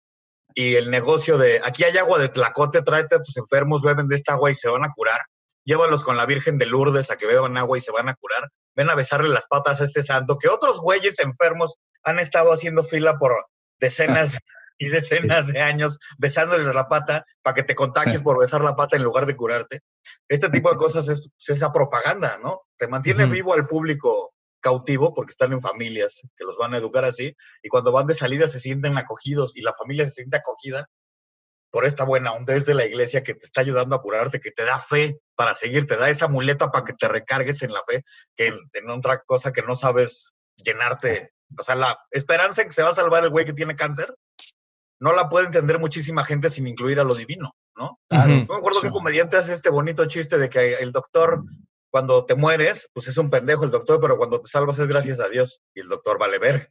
y 0.54 0.76
el 0.76 0.90
negocio 0.90 1.38
de 1.38 1.62
aquí 1.64 1.84
hay 1.84 1.98
agua 1.98 2.20
de 2.20 2.30
tlacote, 2.30 2.82
tráete 2.82 3.16
a 3.16 3.22
tus 3.22 3.38
enfermos, 3.38 3.84
beben 3.84 4.08
de 4.08 4.16
esta 4.16 4.34
agua 4.34 4.50
y 4.52 4.56
se 4.56 4.70
van 4.70 4.84
a 4.84 4.92
curar. 4.92 5.22
Llévalos 5.64 6.04
con 6.04 6.18
la 6.18 6.26
Virgen 6.26 6.58
de 6.58 6.66
Lourdes 6.66 7.12
a 7.12 7.18
que 7.18 7.28
beban 7.28 7.58
agua 7.58 7.78
y 7.78 7.82
se 7.82 7.92
van 7.92 8.10
a 8.10 8.16
curar 8.16 8.50
ven 8.76 8.90
a 8.90 8.96
besarle 8.96 9.30
las 9.30 9.48
patas 9.48 9.82
a 9.82 9.84
este 9.84 10.04
santo, 10.04 10.38
que 10.38 10.50
otros 10.50 10.80
güeyes 10.80 11.20
enfermos 11.20 11.78
han 12.04 12.20
estado 12.20 12.52
haciendo 12.52 12.84
fila 12.84 13.18
por 13.18 13.46
decenas 13.80 14.38
y 14.78 14.90
decenas 14.90 15.46
de 15.46 15.62
años 15.62 16.00
besándole 16.18 16.74
la 16.74 16.88
pata 16.88 17.26
para 17.44 17.54
que 17.54 17.64
te 17.64 17.76
contagies 17.76 18.22
por 18.24 18.40
besar 18.40 18.62
la 18.62 18.76
pata 18.76 18.96
en 18.96 19.04
lugar 19.04 19.26
de 19.26 19.36
curarte. 19.36 19.82
Este 20.28 20.50
tipo 20.50 20.70
de 20.70 20.78
cosas 20.78 21.08
es, 21.08 21.30
esa 21.48 21.72
propaganda, 21.72 22.40
¿no? 22.42 22.62
Te 22.78 22.88
mantiene 22.88 23.28
vivo 23.28 23.54
al 23.54 23.68
público 23.68 24.34
cautivo 24.60 25.14
porque 25.14 25.32
están 25.32 25.54
en 25.54 25.62
familias 25.62 26.22
que 26.36 26.46
los 26.46 26.56
van 26.58 26.74
a 26.74 26.78
educar 26.78 27.04
así 27.04 27.36
y 27.64 27.70
cuando 27.70 27.92
van 27.92 28.06
de 28.06 28.14
salida 28.14 28.48
se 28.48 28.60
sienten 28.60 28.98
acogidos 28.98 29.56
y 29.56 29.62
la 29.62 29.74
familia 29.74 30.06
se 30.06 30.12
siente 30.12 30.38
acogida 30.38 30.88
por 31.72 31.86
esta 31.86 32.04
buena 32.04 32.34
onda 32.34 32.54
de 32.54 32.74
la 32.74 32.86
iglesia 32.86 33.24
que 33.24 33.34
te 33.34 33.46
está 33.46 33.62
ayudando 33.62 33.96
a 33.96 34.02
curarte, 34.02 34.42
que 34.42 34.52
te 34.52 34.66
da 34.66 34.78
fe 34.78 35.20
para 35.36 35.54
seguir, 35.54 35.88
te 35.88 35.96
da 35.96 36.10
esa 36.10 36.28
muleta 36.28 36.70
para 36.70 36.84
que 36.84 36.94
te 36.94 37.08
recargues 37.08 37.64
en 37.64 37.72
la 37.72 37.82
fe, 37.88 38.04
que 38.36 38.48
en, 38.48 38.90
otra 38.90 39.22
cosa 39.26 39.52
que 39.52 39.62
no 39.62 39.76
sabes 39.76 40.34
llenarte. 40.58 41.32
O 41.58 41.64
sea, 41.64 41.76
la 41.76 41.98
esperanza 42.12 42.62
en 42.62 42.68
que 42.68 42.74
se 42.74 42.84
va 42.84 42.90
a 42.90 42.94
salvar 42.94 43.24
el 43.24 43.30
güey 43.30 43.46
que 43.46 43.54
tiene 43.54 43.76
cáncer, 43.76 44.14
no 45.00 45.14
la 45.14 45.30
puede 45.30 45.46
entender 45.46 45.80
muchísima 45.80 46.26
gente 46.26 46.50
sin 46.50 46.68
incluir 46.68 47.00
a 47.00 47.04
lo 47.04 47.16
divino, 47.16 47.56
¿no? 47.76 48.00
No 48.10 48.28
me 48.28 48.44
acuerdo 48.44 48.82
qué 48.82 48.92
comediante 48.92 49.38
hace 49.38 49.54
este 49.54 49.70
bonito 49.70 50.06
chiste 50.06 50.38
de 50.38 50.50
que 50.50 50.76
el 50.76 50.92
doctor, 50.92 51.44
cuando 51.90 52.26
te 52.26 52.36
mueres, 52.36 52.90
pues 52.94 53.08
es 53.08 53.18
un 53.18 53.30
pendejo 53.30 53.64
el 53.64 53.72
doctor, 53.72 54.00
pero 54.00 54.18
cuando 54.18 54.42
te 54.42 54.50
salvas 54.50 54.78
es 54.80 54.88
gracias 54.88 55.22
a 55.22 55.30
Dios. 55.30 55.62
Y 55.74 55.80
el 55.80 55.88
doctor 55.88 56.20
vale 56.20 56.38
ver. 56.38 56.68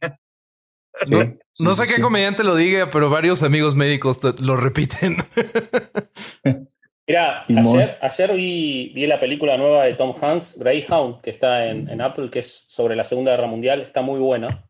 No, 1.59 1.73
sé 1.73 1.93
qué 1.93 2.01
comediante 2.01 2.43
lo 2.43 2.55
diga, 2.55 2.89
pero 2.91 3.09
varios 3.09 3.43
amigos 3.43 3.75
médicos 3.75 4.19
lo 4.39 4.55
repiten. 4.55 5.17
Mira, 7.07 7.39
ayer, 7.57 7.97
ayer 8.01 8.33
vi, 8.33 8.91
vi, 8.95 9.07
la 9.07 9.19
película 9.19 9.57
nueva 9.57 9.83
de 9.83 9.95
Tom 9.95 10.13
Hanks, 10.19 10.59
Greyhound, 10.59 11.21
que 11.21 11.31
está 11.31 11.65
en, 11.65 11.89
en 11.89 12.01
Apple, 12.01 12.29
que 12.29 12.39
es 12.39 12.63
sobre 12.67 12.95
la 12.95 13.03
Segunda 13.03 13.31
Guerra 13.31 13.47
Mundial. 13.47 13.81
Está 13.81 14.01
muy 14.01 14.19
buena. 14.19 14.65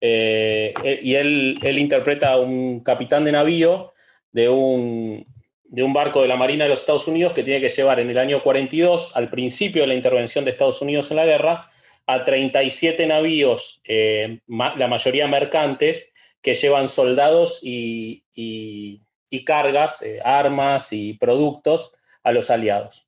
Eh, 0.00 0.74
eh, 0.84 0.98
y 1.00 1.14
él, 1.14 1.54
él, 1.62 1.78
interpreta 1.78 2.32
a 2.32 2.38
un 2.38 2.80
capitán 2.80 3.24
de 3.24 3.32
navío 3.32 3.92
de 4.32 4.48
un, 4.48 5.24
de 5.64 5.82
un 5.84 5.92
barco 5.92 6.22
de 6.22 6.28
la 6.28 6.36
Marina 6.36 6.64
de 6.64 6.70
los 6.70 6.80
Estados 6.80 7.06
Unidos 7.06 7.32
que 7.32 7.44
tiene 7.44 7.60
que 7.60 7.68
llevar 7.68 8.00
en 8.00 8.10
el 8.10 8.18
año 8.18 8.42
42, 8.42 9.12
al 9.14 9.30
principio 9.30 9.82
de 9.82 9.88
la 9.88 9.94
intervención 9.94 10.44
de 10.44 10.50
Estados 10.50 10.82
Unidos 10.82 11.10
en 11.10 11.18
la 11.18 11.24
guerra, 11.24 11.68
a 12.14 12.24
37 12.24 13.06
navíos, 13.06 13.80
eh, 13.84 14.40
la 14.46 14.88
mayoría 14.88 15.26
mercantes, 15.26 16.12
que 16.40 16.54
llevan 16.54 16.88
soldados 16.88 17.60
y, 17.62 18.24
y, 18.34 19.44
cargas, 19.44 20.04
armas 20.24 20.92
y 20.92 21.14
productos 21.14 21.92
a 22.22 22.32
los 22.32 22.50
aliados. 22.50 23.06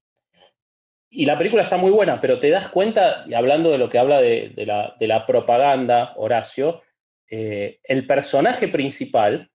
Y 1.16 1.26
la 1.26 1.38
película 1.38 1.62
está 1.62 1.76
muy 1.76 1.92
buena, 1.92 2.20
pero 2.20 2.40
te 2.40 2.50
das 2.50 2.68
cuenta, 2.68 3.24
hablando 3.36 3.70
de 3.70 3.78
lo 3.78 3.88
que 3.88 3.98
habla 3.98 4.20
de, 4.20 4.52
la, 4.56 4.96
de 4.98 5.06
la, 5.06 5.26
propaganda, 5.26 6.12
Horacio, 6.16 6.82
eh, 7.30 7.78
el 7.84 8.04
personaje 8.04 8.66
principal 8.66 9.50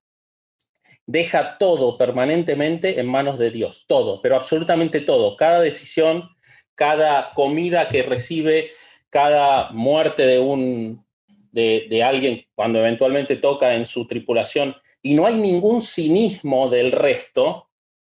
deja 1.05 1.57
todo 1.57 1.97
permanentemente 1.97 2.99
en 2.99 3.07
manos 3.07 3.37
de 3.37 3.51
Dios, 3.51 3.85
todo, 3.87 4.21
pero 4.21 4.37
absolutamente 4.37 5.01
todo, 5.01 5.35
cada 5.35 5.59
decisión, 5.59 6.29
cada 6.75 7.33
comida 7.33 7.89
que 7.89 8.03
recibe, 8.03 8.71
cada 9.09 9.71
muerte 9.71 10.25
de, 10.25 10.39
un, 10.39 11.05
de, 11.51 11.87
de 11.89 12.03
alguien 12.03 12.45
cuando 12.55 12.79
eventualmente 12.79 13.35
toca 13.35 13.75
en 13.75 13.85
su 13.85 14.07
tripulación, 14.07 14.75
y 15.01 15.13
no 15.13 15.25
hay 15.25 15.37
ningún 15.37 15.81
cinismo 15.81 16.69
del 16.69 16.91
resto 16.91 17.69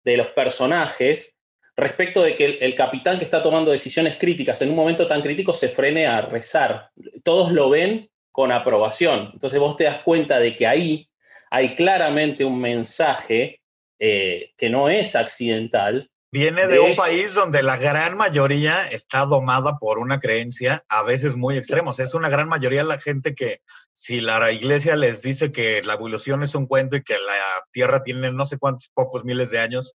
de 0.04 0.18
los 0.18 0.28
personajes 0.32 1.36
respecto 1.76 2.22
de 2.22 2.36
que 2.36 2.58
el, 2.60 2.76
capitán 2.76 3.18
que 3.18 3.24
está 3.24 3.42
tomando 3.42 3.72
decisiones 3.72 4.18
críticas 4.18 4.62
en 4.62 4.70
un 4.70 4.76
momento 4.76 5.08
tan 5.08 5.22
crítico 5.22 5.54
se 5.54 5.70
frene 5.70 6.06
a 6.06 6.22
rezar. 6.22 6.92
Todos 7.24 7.52
lo 7.52 7.70
ven 7.70 8.10
con 8.32 8.52
aprobación. 8.52 9.32
Entonces 9.34 9.60
vos 9.60 9.76
te 9.76 9.86
das 9.86 10.02
cuenta 10.02 10.40
de 10.40 10.56
que 10.56 10.68
ahí 10.68 11.10
hay 11.50 11.76
claramente 11.76 12.46
un 12.46 12.60
mensaje 12.60 13.62
eh, 14.00 14.52
que 14.58 14.70
no 14.70 14.90
es 14.90 15.16
accidental. 15.16 16.10
Viene 16.34 16.66
de, 16.66 16.80
un 16.80 16.96
país 16.96 17.36
donde 17.36 17.62
la 17.62 17.78
gran 17.78 18.18
mayoría 18.18 18.88
está 18.88 19.24
domada 19.24 19.78
por 19.78 20.00
una 20.00 20.20
creencia 20.20 20.84
a 20.90 21.04
veces 21.04 21.36
muy 21.36 21.58
extremos. 21.58 22.00
Es 22.00 22.16
una 22.16 22.28
gran 22.28 22.50
mayoría 22.50 22.84
la 22.84 23.00
gente 23.00 23.36
que 23.36 23.62
si 23.92 24.20
la 24.20 24.52
iglesia 24.52 24.96
les 24.96 25.22
dice 25.22 25.52
que 25.52 25.84
la 25.84 25.94
evolución 25.94 26.42
es 26.42 26.56
un 26.56 26.66
cuento 26.66 26.96
y 26.96 27.04
que 27.04 27.14
la 27.14 27.64
Tierra 27.72 28.02
tiene 28.02 28.32
no 28.32 28.46
sé 28.46 28.58
cuántos 28.58 28.90
pocos 28.96 29.24
miles 29.24 29.52
de 29.52 29.60
años, 29.60 29.94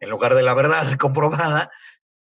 en 0.00 0.10
lugar 0.10 0.34
de 0.34 0.42
la 0.42 0.52
verdad 0.52 0.84
comprobada, 0.98 1.70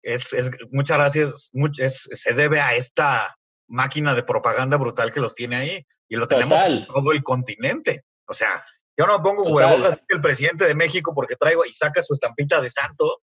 es, 0.02 0.36
muchas 0.72 0.98
gracias, 0.98 1.52
se 1.92 2.34
debe 2.34 2.62
a 2.62 2.74
esta 2.74 3.38
máquina 3.68 4.16
de 4.16 4.24
propaganda 4.24 4.78
brutal 4.78 5.12
que 5.12 5.22
los 5.22 5.36
tiene 5.36 5.56
ahí 5.58 5.86
y 6.10 6.16
lo 6.16 6.28
tenemos 6.28 6.60
en 6.66 6.88
todo 6.88 7.12
el 7.12 7.22
continente. 7.22 8.06
O 8.26 8.34
sea, 8.34 8.66
yo 8.98 9.06
no 9.06 9.22
pongo 9.22 9.44
huevos 9.44 10.00
el 10.08 10.20
presidente 10.20 10.66
de 10.66 10.74
México 10.74 11.14
porque 11.14 11.36
traigo 11.36 11.64
y 11.64 11.76
saca 11.76 12.02
su 12.02 12.16
estampita 12.16 12.60
de 12.60 12.72
santo, 12.72 13.22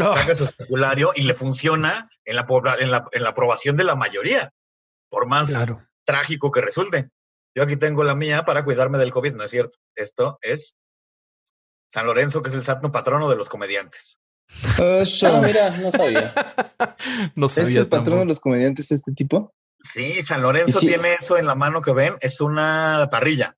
oh. 0.00 0.16
saca 0.16 0.34
su 0.34 0.44
especulario 0.44 1.12
y 1.14 1.22
le 1.22 1.34
funciona 1.34 2.08
en 2.24 2.36
la, 2.36 2.46
en 2.78 2.90
la, 2.90 3.08
en 3.12 3.22
la 3.22 3.28
aprobación 3.30 3.76
de 3.76 3.84
la 3.84 3.94
mayoría, 3.94 4.52
por 5.08 5.26
más 5.26 5.50
trágico 6.04 6.50
que 6.50 6.60
resulte. 6.60 7.10
Yo 7.54 7.62
aquí 7.62 7.76
tengo 7.76 8.02
la 8.02 8.14
mía 8.14 8.44
para 8.44 8.64
cuidarme 8.64 8.98
del 8.98 9.12
COVID, 9.12 9.34
no 9.34 9.44
es 9.44 9.50
cierto. 9.50 9.76
Esto 9.94 10.38
es 10.40 10.74
San 11.88 12.06
Lorenzo, 12.06 12.42
que 12.42 12.48
es 12.48 12.54
el 12.54 12.64
santo 12.64 12.90
patrono 12.90 13.28
de 13.28 13.36
los 13.36 13.48
comediantes. 13.48 14.18
Ah, 14.78 15.04
mira, 15.44 15.70
no 15.76 15.90
sabía. 15.90 16.34
no 17.34 17.48
sabía 17.48 17.70
¿Es 17.70 17.76
el 17.76 17.88
patrono 17.88 18.20
de 18.20 18.26
los 18.26 18.40
comediantes 18.40 18.90
este 18.90 19.12
tipo? 19.12 19.54
Sí, 19.82 20.22
San 20.22 20.42
Lorenzo 20.42 20.80
tiene 20.80 21.14
eso 21.20 21.36
en 21.36 21.46
la 21.46 21.54
mano 21.54 21.82
que 21.82 21.92
ven, 21.92 22.16
es 22.20 22.40
una 22.40 23.08
parrilla. 23.10 23.56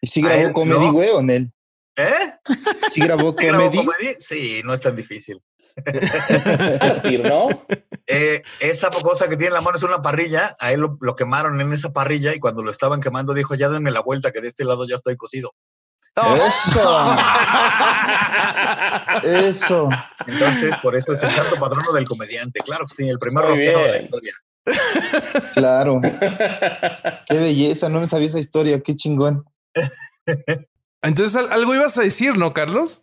¿Y 0.00 0.08
si 0.08 0.20
grabó 0.20 0.52
comedy, 0.52 0.90
güey, 0.90 1.10
o 1.10 1.22
Nel? 1.22 1.52
¿Eh? 1.96 2.34
¿Sí 2.90 3.00
grabó 3.00 3.34
comedy? 3.36 3.86
Sí, 4.18 4.62
no 4.64 4.74
es 4.74 4.80
tan 4.80 4.96
difícil. 4.96 5.40
¿no? 7.24 7.48
Eh, 8.06 8.42
esa 8.60 8.90
cosa 8.90 9.28
que 9.28 9.36
tiene 9.36 9.48
en 9.48 9.54
la 9.54 9.60
mano 9.60 9.76
es 9.76 9.82
una 9.82 10.02
parrilla, 10.02 10.56
a 10.58 10.72
él 10.72 10.86
lo, 11.00 11.14
quemaron 11.16 11.60
en 11.60 11.72
esa 11.72 11.92
parrilla 11.92 12.34
y 12.34 12.40
cuando 12.40 12.62
lo 12.62 12.70
estaban 12.70 13.00
quemando 13.00 13.34
dijo, 13.34 13.54
ya 13.54 13.68
denme 13.68 13.90
la 13.90 14.00
vuelta 14.00 14.32
que 14.32 14.40
de 14.40 14.48
este 14.48 14.64
lado 14.64 14.86
ya 14.86 14.96
estoy 14.96 15.16
cocido. 15.16 15.52
Eso. 16.16 17.16
Eso. 19.22 19.88
Entonces, 20.26 20.76
por 20.82 20.96
eso 20.96 21.12
es 21.12 21.22
el 21.22 21.30
santo 21.30 21.56
patrono 21.58 21.92
del 21.92 22.04
comediante. 22.04 22.60
Claro 22.60 22.84
que 22.86 22.94
sí, 22.94 23.08
el 23.08 23.18
primer 23.18 23.44
rostero 23.44 23.78
de 23.78 23.90
la 23.90 23.98
historia. 23.98 24.34
Claro. 25.54 26.00
Qué 27.28 27.38
belleza, 27.38 27.88
no 27.88 28.00
me 28.00 28.06
sabía 28.06 28.26
esa 28.26 28.38
historia, 28.38 28.80
qué 28.82 28.94
chingón. 28.94 29.44
Entonces, 31.02 31.48
algo 31.50 31.74
ibas 31.74 31.96
a 31.98 32.02
decir, 32.02 32.36
¿no, 32.36 32.52
Carlos? 32.52 33.02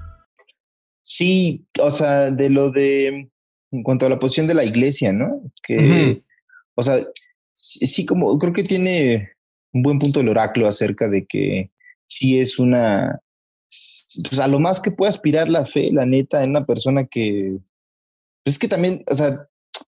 Sí, 1.13 1.65
o 1.81 1.91
sea, 1.91 2.31
de 2.31 2.49
lo 2.49 2.71
de, 2.71 3.29
en 3.71 3.83
cuanto 3.83 4.05
a 4.05 4.09
la 4.09 4.17
posición 4.17 4.47
de 4.47 4.53
la 4.53 4.63
iglesia, 4.63 5.11
¿no? 5.11 5.41
Que, 5.61 6.23
o 6.75 6.83
sea, 6.83 7.05
sí, 7.53 8.05
como 8.05 8.39
creo 8.39 8.53
que 8.53 8.63
tiene 8.63 9.29
un 9.73 9.83
buen 9.83 9.99
punto 9.99 10.21
el 10.21 10.29
oráculo 10.29 10.69
acerca 10.69 11.09
de 11.09 11.25
que 11.25 11.69
sí 12.07 12.39
es 12.39 12.59
una, 12.59 13.19
pues 13.67 14.39
a 14.39 14.47
lo 14.47 14.61
más 14.61 14.79
que 14.79 14.91
puede 14.91 15.09
aspirar 15.09 15.49
la 15.49 15.65
fe, 15.65 15.91
la 15.91 16.05
neta, 16.05 16.45
en 16.45 16.51
una 16.51 16.65
persona 16.65 17.03
que, 17.03 17.57
pues 18.45 18.55
es 18.55 18.59
que 18.59 18.69
también, 18.69 19.03
o 19.11 19.13
sea, 19.13 19.49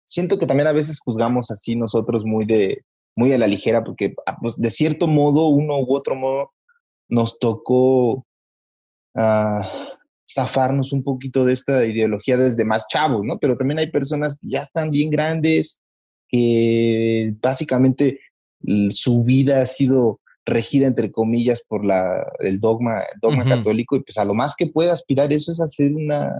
siento 0.04 0.38
que 0.38 0.46
también 0.46 0.66
a 0.66 0.72
veces 0.72 1.00
juzgamos 1.00 1.50
así 1.50 1.76
nosotros 1.76 2.26
muy 2.26 2.44
de, 2.44 2.84
muy 3.16 3.32
a 3.32 3.38
la 3.38 3.46
ligera, 3.46 3.82
porque 3.82 4.14
ah, 4.26 4.36
pues 4.38 4.60
de 4.60 4.68
cierto 4.68 5.06
modo, 5.06 5.48
uno 5.48 5.78
u 5.78 5.94
otro 5.94 6.14
modo, 6.14 6.52
nos 7.08 7.38
tocó 7.38 8.26
uh, 9.14 9.62
zafarnos 10.28 10.92
un 10.92 11.02
poquito 11.02 11.44
de 11.44 11.52
esta 11.52 11.84
ideología 11.84 12.36
desde 12.36 12.64
más 12.64 12.88
chavos, 12.88 13.24
¿no? 13.24 13.38
Pero 13.38 13.56
también 13.56 13.78
hay 13.78 13.90
personas 13.90 14.36
que 14.40 14.48
ya 14.48 14.60
están 14.60 14.90
bien 14.90 15.10
grandes, 15.10 15.80
que 16.28 17.34
básicamente 17.40 18.20
su 18.90 19.24
vida 19.24 19.60
ha 19.60 19.64
sido 19.64 20.20
regida, 20.44 20.86
entre 20.86 21.10
comillas, 21.10 21.64
por 21.66 21.84
la, 21.84 22.24
el 22.38 22.60
dogma, 22.60 23.02
dogma 23.20 23.44
católico, 23.44 23.96
y 23.96 24.02
pues 24.02 24.16
a 24.18 24.24
lo 24.24 24.34
más 24.34 24.54
que 24.56 24.66
puede 24.66 24.90
aspirar 24.90 25.32
eso 25.32 25.52
es 25.52 25.60
hacer 25.60 25.92
una, 25.92 26.32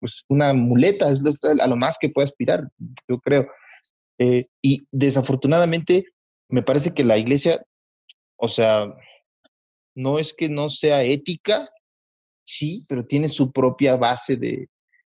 pues 0.00 0.24
una 0.28 0.52
muleta, 0.52 1.08
es 1.08 1.22
a 1.44 1.66
lo 1.66 1.76
más 1.76 1.96
que 1.98 2.08
puede 2.08 2.24
aspirar, 2.24 2.68
yo 3.08 3.18
creo. 3.18 3.46
Eh, 4.18 4.46
y 4.60 4.86
desafortunadamente, 4.90 6.06
me 6.48 6.62
parece 6.62 6.92
que 6.92 7.04
la 7.04 7.16
iglesia, 7.16 7.64
o 8.36 8.48
sea, 8.48 8.92
no 9.94 10.18
es 10.18 10.34
que 10.34 10.48
no 10.48 10.68
sea 10.68 11.02
ética, 11.04 11.68
sí, 12.44 12.84
pero 12.88 13.04
tiene 13.04 13.28
su 13.28 13.52
propia 13.52 13.96
base 13.96 14.36
de, 14.36 14.68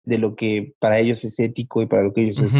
de 0.04 0.18
lo 0.18 0.34
que 0.34 0.74
para 0.78 0.98
ellos 0.98 1.24
es 1.24 1.38
ético 1.38 1.82
y 1.82 1.86
para 1.86 2.02
lo 2.02 2.12
que 2.12 2.22
ellos 2.22 2.40
es, 2.40 2.56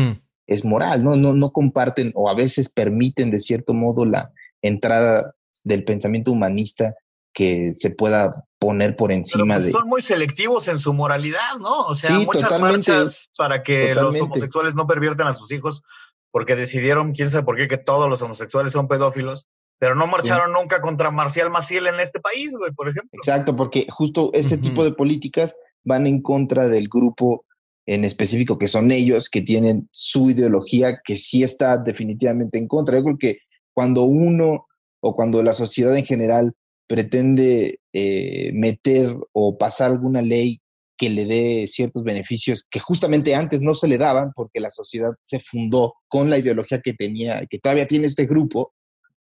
es 0.47 0.65
moral, 0.65 1.05
¿no? 1.05 1.13
¿no? 1.13 1.35
No 1.35 1.51
comparten 1.51 2.13
o 2.15 2.29
a 2.29 2.35
veces 2.35 2.69
permiten 2.69 3.31
de 3.31 3.41
cierto 3.41 3.75
modo 3.75 4.05
la 4.05 4.33
entrada 4.63 5.35
del 5.65 5.85
pensamiento 5.85 6.33
humanista 6.33 6.95
que 7.33 7.73
se 7.75 7.91
pueda 7.91 8.45
poner 8.59 8.97
por 8.97 9.13
encima 9.13 9.55
pues, 9.55 9.67
de... 9.67 9.71
son 9.73 9.89
muy 9.89 10.03
selectivos 10.03 10.69
en 10.69 10.79
su 10.79 10.93
moralidad, 10.93 11.59
¿no? 11.61 11.87
O 11.87 11.95
sea, 11.95 12.11
Sí, 12.11 12.27
muchas 12.27 12.43
totalmente. 12.43 12.91
marchas 12.91 13.31
para 13.37 13.63
que 13.63 13.95
los 13.95 14.21
homosexuales 14.21 14.75
no 14.75 14.87
perviertan 14.87 15.29
a 15.29 15.33
sus 15.33 15.53
hijos 15.53 15.83
porque 16.31 16.57
decidieron, 16.57 17.13
quién 17.13 17.31
sabe 17.31 17.45
por 17.45 17.57
qué, 17.57 17.69
que 17.69 17.79
todos 17.79 18.09
los 18.09 18.23
homosexuales 18.23 18.73
son 18.73 18.87
pedófilos, 18.87 19.47
pero 19.81 19.95
no 19.95 20.07
marcharon 20.07 20.53
nunca 20.53 20.83
contra 20.83 21.11
Marcial 21.11 21.49
Maciel 21.51 21.87
en 21.87 22.01
este 22.01 22.21
país, 22.21 22.53
güey, 22.53 22.71
por 22.73 22.91
ejemplo. 22.91 23.19
Exacto, 23.19 23.57
porque 23.57 23.87
justo 23.89 24.31
ese 24.35 24.57
Ujú. 24.57 24.63
tipo 24.63 24.85
de 24.85 24.93
políticas 24.93 25.57
van 25.85 26.07
en 26.07 26.21
contra 26.21 26.69
del 26.69 26.87
grupo 26.87 27.47
en 27.87 28.05
específico, 28.05 28.59
que 28.59 28.67
son 28.67 28.91
ellos 28.91 29.31
que 29.31 29.41
tienen 29.41 29.89
su 29.91 30.29
ideología, 30.31 31.01
que 31.03 31.17
sí 31.17 31.43
está 31.43 31.79
definitivamente 31.79 32.59
en 32.59 32.69
contra. 32.69 32.99
Yo 32.99 33.05
creo 33.05 33.19
que 33.19 33.39
cuando 33.73 34.05
uno 34.05 34.67
o 35.01 35.17
cuando 35.17 35.43
la 35.43 35.55
sociedad 35.55 35.97
en 35.97 36.05
general 36.05 36.53
pretende 36.87 37.81
eh, 37.95 38.51
meter 38.53 39.17
o 39.33 39.57
pasar 39.57 39.93
alguna 39.93 40.21
ley 40.21 40.61
que 40.99 41.09
le 41.09 41.25
dé 41.25 41.67
ciertos 41.67 42.05
beneficios 42.05 42.67
que 42.71 42.81
justamente 42.81 43.35
antes 43.35 43.63
no 43.63 43.75
se 43.75 43.89
le 43.89 43.97
daban 43.97 44.33
porque 44.37 44.61
la 44.61 44.69
sociedad 44.69 45.13
se 45.23 45.41
fundó 45.41 45.95
con 46.07 46.29
la 46.29 46.37
ideología 46.37 46.83
que 46.83 46.93
tenía, 46.93 47.47
que 47.49 47.59
todavía 47.59 47.87
tiene 47.87 48.09
este 48.09 48.27
grupo, 48.27 48.75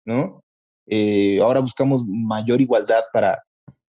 ¿no? 0.03 0.43
Eh, 0.89 1.39
ahora 1.41 1.59
buscamos 1.59 2.03
mayor 2.05 2.59
igualdad 2.61 3.01
para 3.13 3.41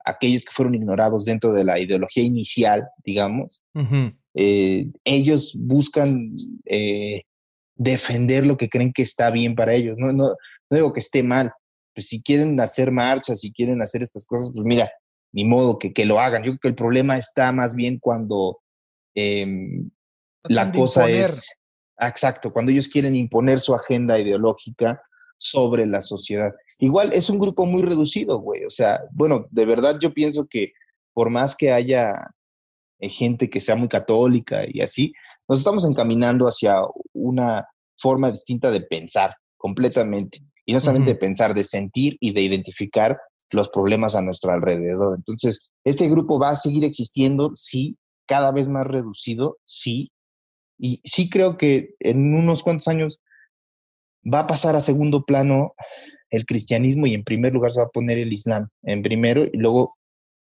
aquellos 0.05 0.45
que 0.45 0.53
fueron 0.53 0.75
ignorados 0.75 1.25
dentro 1.25 1.53
de 1.53 1.65
la 1.65 1.79
ideología 1.79 2.23
inicial, 2.23 2.87
digamos. 3.05 3.63
Eh, 4.35 4.87
ellos 5.05 5.57
buscan 5.59 6.35
eh, 6.67 7.23
defender 7.75 8.47
lo 8.47 8.57
que 8.57 8.69
creen 8.69 8.93
que 8.93 9.03
está 9.03 9.31
bien 9.31 9.55
para 9.55 9.75
ellos. 9.75 9.97
No, 9.99 10.13
no, 10.13 10.29
no 10.29 10.77
digo 10.77 10.93
que 10.93 11.01
esté 11.01 11.23
mal. 11.23 11.53
Pues 11.95 12.09
si 12.09 12.23
quieren 12.23 12.59
hacer 12.61 12.93
marchas, 12.93 13.41
si 13.41 13.53
quieren 13.53 13.81
hacer 13.83 14.03
estas 14.03 14.27
cosas, 14.27 14.51
pues 14.55 14.65
mira, 14.65 14.91
ni 15.33 15.45
modo 15.45 15.79
que, 15.79 15.93
que 15.93 16.05
lo 16.05 16.21
hagan. 16.21 16.43
Yo 16.43 16.53
creo 16.53 16.61
que 16.61 16.69
el 16.69 16.75
problema 16.75 17.17
está 17.17 17.51
más 17.53 17.75
bien 17.75 17.99
cuando 17.99 18.61
em, 19.15 19.91
la 20.45 20.71
cosa 20.71 21.03
imponer. 21.03 21.25
es, 21.25 21.57
exacto, 21.99 22.53
cuando 22.53 22.73
ellos 22.73 22.89
quieren 22.89 23.17
imponer 23.17 23.59
su 23.59 23.75
agenda 23.75 24.19
ideológica 24.19 25.03
sobre 25.41 25.87
la 25.87 26.03
sociedad. 26.03 26.53
Igual 26.79 27.13
es 27.13 27.31
un 27.31 27.39
grupo 27.39 27.67
muy 27.67 27.83
reducido, 27.83 28.39
güey. 28.39 28.65
O 28.65 28.71
sea, 28.71 29.01
bueno, 29.13 29.47
de 29.51 29.65
verdad 29.65 29.99
yo 29.99 30.13
pienso 30.13 30.47
que 30.47 30.73
por 31.15 31.31
más 31.31 31.57
que 31.57 31.73
haya 31.73 32.13
eh, 32.99 33.09
gente 33.09 33.49
que 33.49 33.59
sea 33.59 33.75
muy 33.75 33.89
católica 33.89 34.63
y 34.69 34.83
así, 34.83 35.13
nos 35.49 35.59
estamos 35.59 35.87
encaminando 35.87 36.47
hacia 36.47 36.77
una 37.15 37.67
forma 37.99 38.31
distinta 38.31 38.71
de 38.71 38.83
pensar 38.83 39.35
completamente. 39.57 40.43
Y 40.67 40.75
no 40.75 40.81
solamente 40.81 41.13
de 41.13 41.19
pensar, 41.19 41.55
de 41.55 41.65
sentir 41.65 42.17
y 42.21 42.33
de 42.33 42.43
identificar 42.43 43.19
los 43.51 43.71
problemas 43.71 44.15
a 44.15 44.23
nuestro 44.23 44.53
alrededor. 44.53 45.17
Entonces, 45.17 45.71
este 45.85 46.09
grupo 46.09 46.39
va 46.39 46.51
a 46.51 46.57
seguir 46.57 46.85
existiendo, 46.85 47.53
sí, 47.55 47.97
cada 48.27 48.53
vez 48.53 48.69
más 48.69 48.87
reducido, 48.87 49.57
sí. 49.65 50.13
Y 50.79 51.01
sí 51.03 51.29
creo 51.29 51.57
que 51.57 51.95
en 51.99 52.35
unos 52.35 52.63
cuantos 52.63 52.87
años 52.89 53.21
va 54.23 54.41
a 54.41 54.47
pasar 54.47 54.77
a 54.77 54.81
segundo 54.81 55.25
plano 55.25 55.75
el 56.31 56.45
cristianismo 56.47 57.07
y 57.07 57.15
en 57.15 57.25
primer 57.25 57.53
lugar 57.53 57.71
se 57.71 57.81
va 57.81 57.87
a 57.87 57.91
poner 57.91 58.19
el 58.19 58.33
islam 58.33 58.69
en 58.83 59.03
primero 59.03 59.43
y 59.45 59.57
luego 59.57 59.97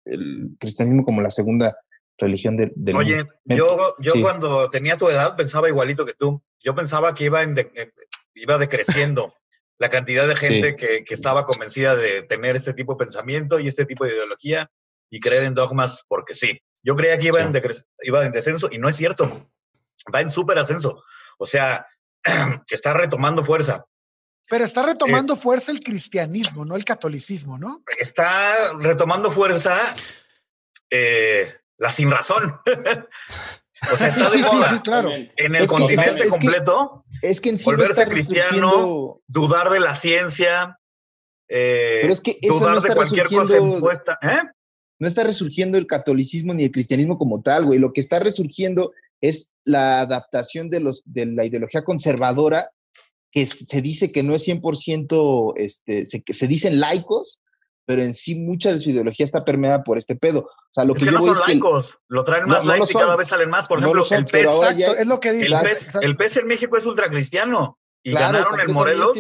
el 0.04 0.50
cristianismo 0.60 1.04
como 1.04 1.22
la 1.22 1.30
segunda 1.30 1.76
religión 2.18 2.56
del, 2.56 2.72
del 2.76 2.94
Oye, 2.96 3.16
mundo. 3.16 3.34
yo, 3.48 3.96
yo 3.98 4.12
Sí. 4.12 4.22
cuando 4.22 4.70
tenía 4.70 4.96
tu 4.96 5.08
edad 5.08 5.36
pensaba 5.36 5.68
igualito 5.68 6.06
que 6.06 6.14
tú. 6.14 6.42
Yo 6.62 6.74
pensaba 6.74 7.14
que 7.14 7.24
iba, 7.24 7.42
en 7.42 7.54
de- 7.54 7.72
eh, 7.74 7.90
iba 8.34 8.56
decreciendo 8.58 9.34
la 9.78 9.88
cantidad 9.88 10.28
de 10.28 10.36
gente 10.36 10.70
Sí. 10.70 10.76
que, 10.76 11.04
que 11.04 11.14
estaba 11.14 11.44
convencida 11.44 11.96
de 11.96 12.22
tener 12.22 12.54
este 12.54 12.72
tipo 12.74 12.92
de 12.94 12.98
pensamiento 13.04 13.58
y 13.58 13.66
este 13.66 13.84
tipo 13.86 14.04
de 14.04 14.12
ideología 14.12 14.70
y 15.10 15.18
creer 15.20 15.42
en 15.44 15.54
dogmas 15.54 16.04
porque 16.08 16.34
sí. 16.34 16.60
Yo 16.84 16.94
creía 16.96 17.18
que 17.18 17.28
iba, 17.28 17.40
Sí. 17.40 17.46
en, 17.46 17.62
iba 18.02 18.24
en 18.24 18.32
descenso 18.32 18.68
y 18.70 18.78
no 18.78 18.88
es 18.88 18.96
cierto. 18.96 19.50
Va 20.14 20.20
en 20.20 20.28
súper 20.28 20.58
ascenso. 20.58 21.02
O 21.38 21.46
sea, 21.46 21.86
que 22.66 22.74
está 22.74 22.92
retomando 22.94 23.44
fuerza. 23.44 23.84
Pero 24.48 24.64
está 24.64 24.82
Eh, 24.82 24.86
retomando 24.86 25.36
fuerza 25.36 25.72
el 25.72 25.80
cristianismo, 25.80 26.64
no 26.64 26.76
el 26.76 26.84
catolicismo, 26.84 27.58
¿no? 27.58 27.82
Está 27.98 28.72
retomando 28.78 29.30
fuerza 29.30 29.78
eh, 30.90 31.52
la 31.78 31.92
sin 31.92 32.10
razón. 32.10 32.60
o 33.92 33.96
sea, 33.96 34.10
Sí, 34.10 34.20
está 34.20 34.30
de 34.30 34.36
sí, 34.36 34.42
sí, 34.42 34.56
moda. 34.56 34.68
sí, 34.70 34.78
claro. 34.80 35.10
En 35.10 35.54
el 35.54 35.64
Es 35.64 35.70
que 35.70 35.76
continente 35.76 36.10
está- 36.10 36.18
es 36.20 36.24
que- 36.24 36.28
completo, 36.30 37.04
Es 37.22 37.40
que 37.40 37.48
en 37.50 37.58
sí 37.58 37.70
no 37.70 37.76
volverse 37.76 38.06
cristiano, 38.06 38.50
resurgiendo- 38.50 39.22
dudar 39.26 39.70
de 39.70 39.80
la 39.80 39.94
ciencia, 39.94 40.78
eh, 41.48 41.98
Pero 42.02 42.12
es 42.12 42.20
que 42.20 42.38
eso 42.40 42.54
dudar 42.54 42.68
no 42.74 42.80
de 42.80 42.88
está 42.88 42.94
cualquier 42.94 43.26
cosa 43.26 43.54
resurgiendo- 43.54 43.74
impuesta. 43.76 44.18
¿Eh? 44.22 44.42
no 45.00 45.08
está 45.08 45.24
resurgiendo 45.24 45.76
el 45.76 45.86
catolicismo 45.88 46.54
ni 46.54 46.64
el 46.64 46.70
cristianismo 46.70 47.18
como 47.18 47.42
tal, 47.42 47.64
güey. 47.66 47.78
Lo 47.80 47.92
que 47.92 48.00
está 48.00 48.20
resurgiendo 48.20 48.92
es 49.20 49.52
la 49.64 50.00
adaptación 50.00 50.70
de, 50.70 50.80
los, 50.80 51.02
de 51.04 51.26
la 51.26 51.44
ideología 51.44 51.84
conservadora 51.84 52.70
que 53.32 53.46
se 53.46 53.82
dice 53.82 54.12
que 54.12 54.22
no 54.22 54.34
es 54.34 54.46
100%, 54.46 55.54
este, 55.56 56.04
se, 56.04 56.22
que 56.22 56.32
se 56.32 56.46
dicen 56.46 56.78
laicos, 56.78 57.40
pero 57.86 58.00
en 58.02 58.14
sí 58.14 58.36
mucha 58.40 58.72
de 58.72 58.78
su 58.78 58.90
ideología 58.90 59.24
está 59.24 59.44
permeada 59.44 59.82
por 59.82 59.98
este 59.98 60.14
pedo. 60.16 60.40
O 60.42 60.48
sea, 60.70 60.84
lo 60.84 60.94
Es 60.94 61.00
que 61.00 61.06
que 61.06 61.12
yo 61.12 61.18
no 61.18 61.24
voy 61.24 61.34
son 61.34 61.40
es 61.40 61.46
que... 61.46 61.52
el- 61.52 61.58
laicos, 61.58 61.98
lo 62.08 62.24
traen 62.24 62.46
más 62.46 62.64
no 62.64 62.70
laicos 62.70 62.90
y 62.90 62.94
cada 62.94 63.16
vez 63.16 63.28
salen 63.28 63.50
más. 63.50 63.66
Por 63.66 63.78
ejemplo, 63.78 63.98
lo 64.00 64.04
son, 64.04 64.18
el 64.18 64.22
Exacto, 64.24 64.78
ya- 64.78 64.92
es 64.92 65.06
lo 65.06 65.18
que 65.20 65.30
el, 65.30 65.42
Exacto. 65.52 66.00
el 66.00 66.16
pez 66.16 66.36
en 66.36 66.46
México 66.46 66.76
es 66.76 66.86
ultracristiano 66.86 67.78
y 68.02 68.12
Claro, 68.12 68.38
ganaron 68.38 68.60
en 68.60 68.72
Morelos. 68.72 69.18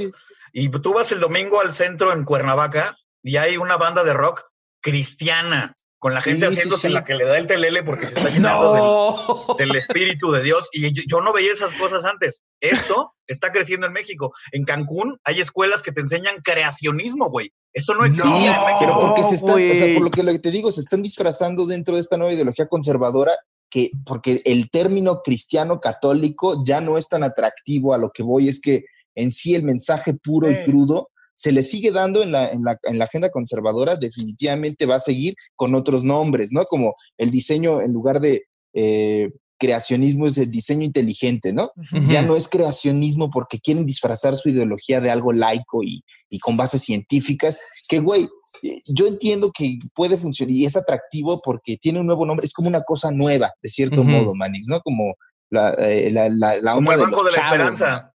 Y 0.52 0.68
tú 0.68 0.94
vas 0.94 1.10
el 1.10 1.18
domingo 1.20 1.60
al 1.60 1.72
centro 1.72 2.12
en 2.12 2.24
Cuernavaca 2.24 2.96
y 3.22 3.36
hay 3.38 3.56
una 3.56 3.76
banda 3.76 4.04
de 4.04 4.12
rock 4.14 4.42
cristiana 4.80 5.74
con 6.04 6.12
la 6.12 6.20
gente 6.20 6.46
Sí, 6.48 6.52
haciéndose 6.52 6.88
sí. 6.88 6.92
la 6.92 7.02
que 7.02 7.14
le 7.14 7.24
da 7.24 7.38
el 7.38 7.46
telele 7.46 7.82
porque 7.82 8.04
se 8.06 8.12
está 8.18 8.28
llenando 8.28 8.74
del, 8.74 8.82
No. 8.82 9.54
del 9.56 9.74
Espíritu 9.74 10.32
de 10.32 10.42
Dios. 10.42 10.68
Y 10.70 10.92
yo, 10.92 11.02
yo 11.08 11.22
no 11.22 11.32
veía 11.32 11.50
esas 11.50 11.72
cosas 11.72 12.04
antes. 12.04 12.42
Esto 12.60 13.14
está 13.26 13.50
creciendo 13.52 13.86
en 13.86 13.94
México. 13.94 14.34
En 14.52 14.64
Cancún 14.66 15.18
hay 15.24 15.40
escuelas 15.40 15.82
que 15.82 15.92
te 15.92 16.02
enseñan 16.02 16.42
creacionismo, 16.44 17.30
güey. 17.30 17.54
Eso 17.72 17.94
no 17.94 18.04
existía 18.04 18.30
Sí, 18.30 18.44
en 18.44 18.50
México. 18.52 18.76
pero 18.80 19.00
porque 19.00 19.24
se 19.24 19.36
están, 19.36 19.54
o 19.54 19.74
sea, 19.74 19.94
por 19.94 20.02
lo 20.04 20.10
que 20.10 20.22
lo 20.22 20.32
que 20.32 20.38
te 20.40 20.50
digo, 20.50 20.70
se 20.72 20.82
están 20.82 21.00
disfrazando 21.00 21.64
dentro 21.64 21.94
de 21.94 22.02
esta 22.02 22.18
nueva 22.18 22.34
ideología 22.34 22.68
conservadora 22.68 23.32
que 23.70 23.90
porque 24.04 24.42
el 24.44 24.68
término 24.70 25.22
cristiano 25.22 25.80
católico 25.80 26.62
ya 26.66 26.82
no 26.82 26.98
es 26.98 27.08
tan 27.08 27.24
atractivo 27.24 27.94
a 27.94 27.98
lo 27.98 28.10
que 28.12 28.22
voy, 28.22 28.50
es 28.50 28.60
que 28.60 28.84
en 29.14 29.32
sí 29.32 29.54
el 29.54 29.62
mensaje 29.62 30.12
puro 30.12 30.48
Sí. 30.48 30.54
y 30.60 30.64
crudo 30.66 31.08
se 31.34 31.52
le 31.52 31.62
sigue 31.62 31.90
dando 31.90 32.22
en 32.22 32.32
la, 32.32 32.50
en, 32.50 32.62
la, 32.62 32.78
en 32.82 32.98
la 32.98 33.04
agenda 33.04 33.30
conservadora, 33.30 33.96
definitivamente 33.96 34.86
va 34.86 34.96
a 34.96 35.00
seguir 35.00 35.34
con 35.56 35.74
otros 35.74 36.04
nombres, 36.04 36.50
¿no? 36.52 36.64
Como 36.64 36.94
el 37.18 37.30
diseño 37.30 37.80
en 37.80 37.92
lugar 37.92 38.20
de 38.20 38.44
eh, 38.74 39.30
creacionismo 39.58 40.26
es 40.26 40.36
el 40.38 40.50
diseño 40.50 40.82
inteligente, 40.82 41.52
¿no? 41.52 41.70
Ya 42.08 42.22
no 42.22 42.36
es 42.36 42.48
creacionismo 42.48 43.30
porque 43.30 43.58
quieren 43.60 43.86
disfrazar 43.86 44.36
su 44.36 44.48
ideología 44.48 45.00
de 45.00 45.10
algo 45.10 45.32
laico 45.32 45.82
y, 45.82 46.02
y 46.28 46.38
con 46.38 46.56
bases 46.56 46.82
científicas, 46.82 47.60
que 47.88 48.00
güey, 48.00 48.28
eh, 48.62 48.78
yo 48.92 49.06
entiendo 49.06 49.50
que 49.56 49.78
puede 49.94 50.16
funcionar 50.16 50.50
y 50.50 50.64
es 50.64 50.76
atractivo 50.76 51.40
porque 51.42 51.76
tiene 51.76 52.00
un 52.00 52.06
nuevo 52.06 52.26
nombre, 52.26 52.44
es 52.44 52.52
como 52.52 52.68
una 52.68 52.82
cosa 52.82 53.10
nueva, 53.10 53.52
de 53.62 53.68
cierto 53.68 54.04
modo, 54.04 54.34
Manix, 54.34 54.68
¿no? 54.68 54.80
Como 54.80 55.14
la, 55.50 55.70
eh, 55.78 56.10
la, 56.10 56.28
la, 56.28 56.60
la 56.60 56.74
Como 56.74 56.92
el 56.92 56.98
de 56.98 57.04
Banco 57.04 57.22
los 57.22 57.34
de 57.34 57.40
la 57.40 57.42
chavos, 57.42 57.52
Esperanza. 57.52 58.13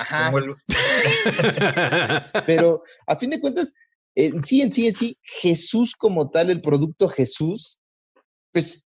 Ajá, 0.00 0.26
Como 0.26 0.38
el- 0.38 0.54
pero 2.46 2.82
a 3.06 3.16
fin 3.16 3.30
de 3.30 3.40
cuentas, 3.40 3.74
en 4.14 4.42
sí, 4.44 4.62
en 4.62 4.72
sí, 4.72 4.86
en 4.88 4.94
sí, 4.94 5.18
Jesús 5.22 5.94
como 5.96 6.30
tal, 6.30 6.50
el 6.50 6.60
producto 6.60 7.08
Jesús, 7.08 7.80
pues, 8.52 8.84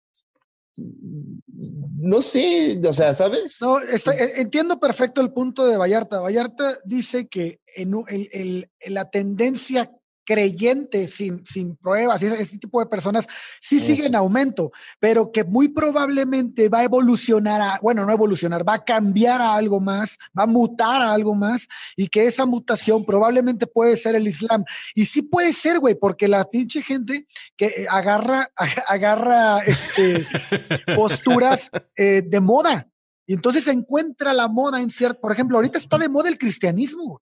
no 1.96 2.23
sé, 2.23 2.81
o 2.87 2.92
sea, 2.92 3.12
¿sabes? 3.12 3.59
No, 3.61 3.79
está- 3.79 4.14
entiendo 4.37 4.79
perfecto 4.81 5.20
el 5.20 5.33
punto 5.33 5.66
de 5.66 5.77
Vallarta. 5.77 6.20
Vallarta 6.20 6.79
dice 6.85 7.29
que 7.29 7.61
en 7.77 7.92
el- 8.09 8.29
el- 8.33 8.70
la 8.87 9.11
tendencia 9.11 9.90
creyente 10.31 11.09
sin, 11.09 11.45
sin 11.45 11.75
pruebas 11.75 12.23
ese, 12.23 12.40
ese 12.40 12.57
tipo 12.57 12.79
de 12.79 12.87
personas 12.87 13.27
sí 13.61 13.81
sigue 13.81 14.03
en 14.03 14.14
Eso. 14.14 14.19
aumento, 14.19 14.71
pero 15.01 15.33
que 15.33 15.43
muy 15.43 15.66
probablemente 15.66 16.69
va 16.69 16.79
a 16.79 16.85
evolucionar 16.85 17.61
a, 17.61 17.81
bueno, 17.83 18.07
no 18.07 18.12
evolucionar, 18.12 18.66
va 18.66 18.75
a 18.75 18.85
cambiar 18.85 19.43
a 19.43 19.57
algo 19.57 19.81
más, 19.81 20.19
va 20.38 20.45
a 20.45 20.47
mutar 20.47 21.03
a 21.03 21.12
algo 21.12 21.35
más 21.35 21.66
y 21.97 22.07
que 22.07 22.29
esa 22.29 22.47
mutación 22.47 23.05
probablemente 23.05 23.66
puede 23.66 23.97
ser 23.97 24.14
el 24.14 24.29
Islam. 24.29 24.64
Y 24.95 25.07
sí 25.07 25.23
puede 25.23 25.53
ser, 25.53 25.81
güey, 25.81 25.97
porque 25.97 26.29
la 26.29 26.49
pinche 26.49 26.81
gente 26.81 27.27
que 27.57 27.66
eh, 27.66 27.87
agarra, 27.90 28.53
agarra 28.88 29.59
este, 29.66 30.25
posturas 30.95 31.73
eh, 31.97 32.23
de 32.25 32.38
moda. 32.38 32.87
Y 33.27 33.35
entonces 33.35 33.64
se 33.64 33.73
encuentra 33.73 34.33
la 34.33 34.47
moda 34.47 34.81
en 34.81 34.90
cierto, 34.90 35.21
por 35.21 35.33
ejemplo, 35.33 35.59
ahorita 35.59 35.79
está 35.79 35.99
de 35.99 36.09
moda 36.09 36.29
el 36.29 36.38
cristianismo. 36.38 37.21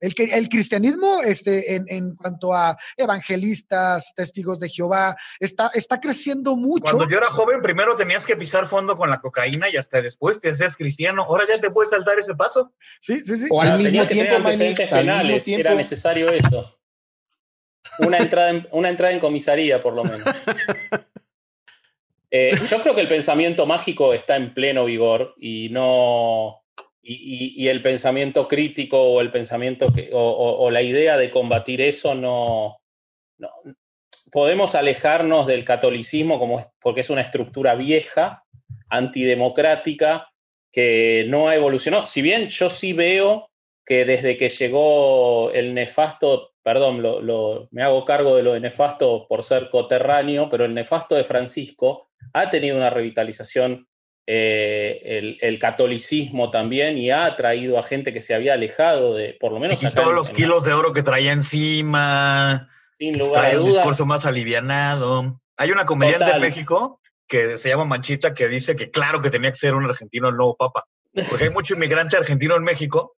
El, 0.00 0.14
que- 0.14 0.24
el 0.24 0.48
cristianismo, 0.48 1.22
este, 1.26 1.74
en, 1.74 1.84
en 1.88 2.14
cuanto 2.16 2.52
a 2.54 2.76
evangelistas, 2.96 4.12
testigos 4.14 4.60
de 4.60 4.68
Jehová, 4.68 5.16
está, 5.40 5.70
está 5.74 6.00
creciendo 6.00 6.56
mucho. 6.56 6.84
Cuando 6.84 7.08
yo 7.10 7.18
era 7.18 7.26
joven, 7.26 7.62
primero 7.62 7.96
tenías 7.96 8.26
que 8.26 8.36
pisar 8.36 8.66
fondo 8.66 8.96
con 8.96 9.10
la 9.10 9.20
cocaína 9.20 9.68
y 9.68 9.76
hasta 9.76 10.00
después 10.00 10.40
te 10.40 10.50
hacías 10.50 10.76
cristiano. 10.76 11.24
Ahora 11.24 11.44
ya 11.48 11.60
te 11.60 11.70
puedes 11.70 11.90
saltar 11.90 12.18
ese 12.18 12.34
paso. 12.34 12.72
Sí, 13.00 13.18
sí, 13.20 13.36
sí. 13.36 13.46
O 13.50 13.60
al 13.60 13.78
mismo 13.78 14.06
tiempo, 14.06 14.38
Manix, 14.40 14.92
al 14.92 15.06
mismo 15.06 15.38
tiempo. 15.38 15.60
Era 15.60 15.74
necesario 15.74 16.28
eso. 16.30 16.74
Una 18.00 18.18
entrada 18.18 18.50
en, 18.50 18.68
una 18.70 18.90
entrada 18.90 19.12
en 19.12 19.18
comisaría, 19.20 19.82
por 19.82 19.94
lo 19.94 20.04
menos. 20.04 20.22
Eh, 22.30 22.52
yo 22.68 22.80
creo 22.82 22.94
que 22.94 23.00
el 23.00 23.08
pensamiento 23.08 23.64
mágico 23.66 24.12
está 24.12 24.36
en 24.36 24.52
pleno 24.52 24.84
vigor 24.84 25.34
y 25.38 25.70
no. 25.70 26.62
Y, 27.10 27.68
el 27.68 27.80
pensamiento 27.80 28.46
crítico 28.46 29.00
o 29.00 29.22
el 29.22 29.30
pensamiento 29.30 29.86
o, 30.12 30.70
la 30.70 30.82
idea 30.82 31.16
de 31.16 31.30
combatir 31.30 31.80
eso 31.80 32.14
no, 32.14 32.76
no- 33.38 33.50
Podemos 34.30 34.74
alejarnos 34.74 35.46
del 35.46 35.64
catolicismo 35.64 36.38
como 36.38 36.60
porque 36.80 37.00
es 37.00 37.08
una 37.08 37.22
estructura 37.22 37.74
vieja, 37.76 38.44
antidemocrática, 38.90 40.28
que 40.70 41.24
no 41.28 41.48
ha 41.48 41.54
evolucionado. 41.54 42.04
Si 42.04 42.20
bien 42.20 42.48
yo 42.48 42.68
sí 42.68 42.92
veo 42.92 43.50
que 43.86 44.04
desde 44.04 44.36
que 44.36 44.50
llegó 44.50 45.50
el 45.52 45.72
nefasto, 45.72 46.52
perdón, 46.62 47.00
lo- 47.00 47.68
me 47.70 47.82
hago 47.82 48.04
cargo 48.04 48.36
de 48.36 48.42
lo 48.42 48.52
de 48.52 48.60
nefasto 48.60 49.26
por 49.26 49.42
ser 49.42 49.70
coterráneo, 49.70 50.50
pero 50.50 50.66
el 50.66 50.74
nefasto 50.74 51.14
de 51.14 51.24
Francisco 51.24 52.10
ha 52.34 52.50
tenido 52.50 52.76
una 52.76 52.90
revitalización, 52.90 53.88
eh, 54.30 55.00
el, 55.04 55.38
el 55.40 55.58
catolicismo 55.58 56.50
también, 56.50 56.98
y 56.98 57.10
ha 57.10 57.24
atraído 57.24 57.78
a 57.78 57.82
gente 57.82 58.12
que 58.12 58.20
se 58.20 58.34
había 58.34 58.52
alejado 58.52 59.14
de, 59.14 59.34
por 59.40 59.52
lo 59.52 59.56
Y 59.56 59.60
menos 59.62 59.82
acá 59.82 59.88
quitó 59.94 60.10
en- 60.10 60.16
los 60.16 60.28
en- 60.28 60.36
kilos 60.36 60.64
de 60.64 60.74
oro 60.74 60.92
que 60.92 61.02
traía 61.02 61.32
encima. 61.32 62.68
sin 62.92 63.18
lugar 63.18 63.38
a 63.38 63.48
Trae 63.48 63.56
un 63.58 63.62
dudas. 63.64 63.76
discurso 63.76 64.04
más 64.04 64.26
alivianado. 64.26 65.40
Hay 65.56 65.70
una 65.70 65.86
comediante 65.86 66.26
Total. 66.26 66.42
en 66.42 66.48
México 66.48 67.00
que 67.26 67.56
se 67.56 67.68
llama 67.70 67.84
Manchita 67.86 68.34
que 68.34 68.48
dice 68.48 68.76
que 68.76 68.90
claro 68.90 69.22
que 69.22 69.30
tenía 69.30 69.50
que 69.50 69.56
ser 69.56 69.74
un 69.74 69.84
argentino 69.84 70.28
el 70.28 70.36
nuevo 70.36 70.56
papa. 70.56 70.84
Porque 71.30 71.44
hay 71.44 71.50
mucho 71.50 71.74
inmigrante 71.74 72.16
argentino 72.16 72.54
en 72.56 72.64
México 72.64 73.16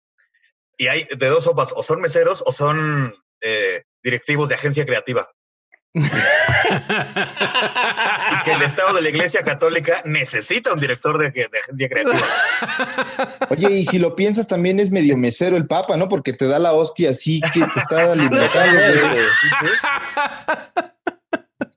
y 0.77 0.89
hay 0.89 1.05
de 1.05 1.27
dos 1.29 1.45
sopas, 1.45 1.73
o 1.75 1.83
son 1.83 2.01
meseros 2.03 2.43
o 2.47 2.53
son 2.53 3.15
eh, 3.41 3.83
directivos 4.03 4.49
de 4.51 4.57
agencia 4.57 4.85
creativa. 4.85 5.29
Y 5.95 6.01
que 8.45 8.53
el 8.53 8.63
Estado 8.63 8.95
de 8.95 9.03
la 9.03 9.09
Iglesia 9.09 9.43
Católica 9.43 10.03
necesita 10.05 10.73
un 10.73 10.81
director 10.81 11.19
de, 11.19 11.31
de 11.31 11.49
agencia 11.63 11.89
creativa. 11.89 12.27
Oye, 13.51 13.71
y 13.71 13.85
si 13.85 13.99
lo 13.99 14.15
piensas, 14.15 14.47
también 14.49 14.81
es 14.81 14.91
medio 14.91 15.17
mesero 15.17 15.57
el 15.57 15.67
Papa, 15.67 15.97
¿no? 15.97 16.09
Porque 16.09 16.33
te 16.33 16.47
da 16.47 16.59
la 16.59 16.73
hostia 16.73 17.11
así 17.11 17.41
que 17.53 17.61
te 17.61 17.81
está 17.81 18.13
alimentando. 18.13 18.81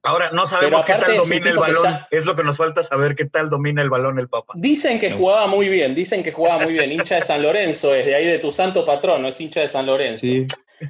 Ahora, 0.04 0.32
no 0.32 0.46
sabemos 0.46 0.84
qué 0.84 0.94
tal 0.96 1.18
domina 1.18 1.50
el 1.50 1.58
balón. 1.58 2.00
Es 2.10 2.26
lo 2.26 2.36
que 2.36 2.44
nos 2.44 2.58
falta 2.58 2.84
saber 2.84 3.16
qué 3.16 3.26
tal 3.26 3.50
domina 3.50 3.82
el 3.82 3.90
balón 3.90 4.20
el 4.20 4.28
Papa. 4.30 4.54
Dicen 4.58 5.00
que 5.00 5.12
jugaba 5.12 5.48
muy 5.48 5.70
bien, 5.70 5.94
dicen 5.96 6.24
que 6.24 6.32
jugaba 6.32 6.64
muy 6.64 6.74
bien. 6.74 6.92
Hincha 6.92 7.16
de 7.16 7.22
San 7.22 7.42
Lorenzo, 7.42 7.94
es 7.94 8.06
de 8.06 8.16
ahí 8.16 8.26
de 8.26 8.40
tu 8.40 8.52
santo 8.52 8.84
patrón, 8.84 9.22
no 9.22 9.28
es 9.28 9.40
hincha 9.40 9.62
de 9.62 9.68
San 9.68 9.86
Lorenzo. 9.86 10.22
Sí. 10.22 10.48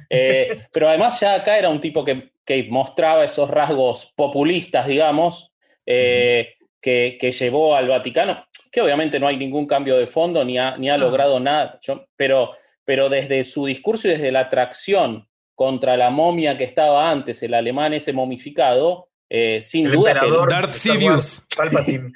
Eh, 0.08 0.66
pero 0.72 0.88
además 0.88 1.20
ya 1.20 1.34
acá 1.34 1.58
era 1.58 1.68
un 1.68 1.78
tipo 1.80 2.02
que, 2.04 2.31
que 2.44 2.64
mostraba 2.64 3.24
esos 3.24 3.48
rasgos 3.50 4.12
populistas, 4.16 4.86
digamos, 4.86 5.52
eh, 5.86 6.54
que, 6.80 7.16
que 7.20 7.30
llevó 7.32 7.76
al 7.76 7.88
Vaticano, 7.88 8.44
que 8.70 8.80
obviamente 8.80 9.20
no 9.20 9.26
hay 9.28 9.36
ningún 9.36 9.66
cambio 9.66 9.96
de 9.96 10.06
fondo 10.06 10.44
ni 10.44 10.58
ha, 10.58 10.76
ni 10.76 10.90
ha 10.90 10.96
logrado 10.98 11.38
nada, 11.40 11.78
Yo- 11.82 12.06
pero, 12.16 12.50
pero 12.84 13.08
desde 13.08 13.44
su 13.44 13.66
discurso 13.66 14.08
y 14.08 14.12
desde 14.12 14.32
la 14.32 14.40
atracción 14.40 15.28
contra 15.54 15.96
la 15.96 16.10
momia 16.10 16.56
que 16.56 16.64
estaba 16.64 17.10
antes, 17.10 17.42
el 17.42 17.54
alemán 17.54 17.92
ese 17.94 18.12
momificado, 18.12 19.08
eh, 19.34 19.60
sin 19.60 19.86
El 19.86 19.92
duda 19.92 20.14
Darth 20.46 20.74
Sidious. 20.74 21.46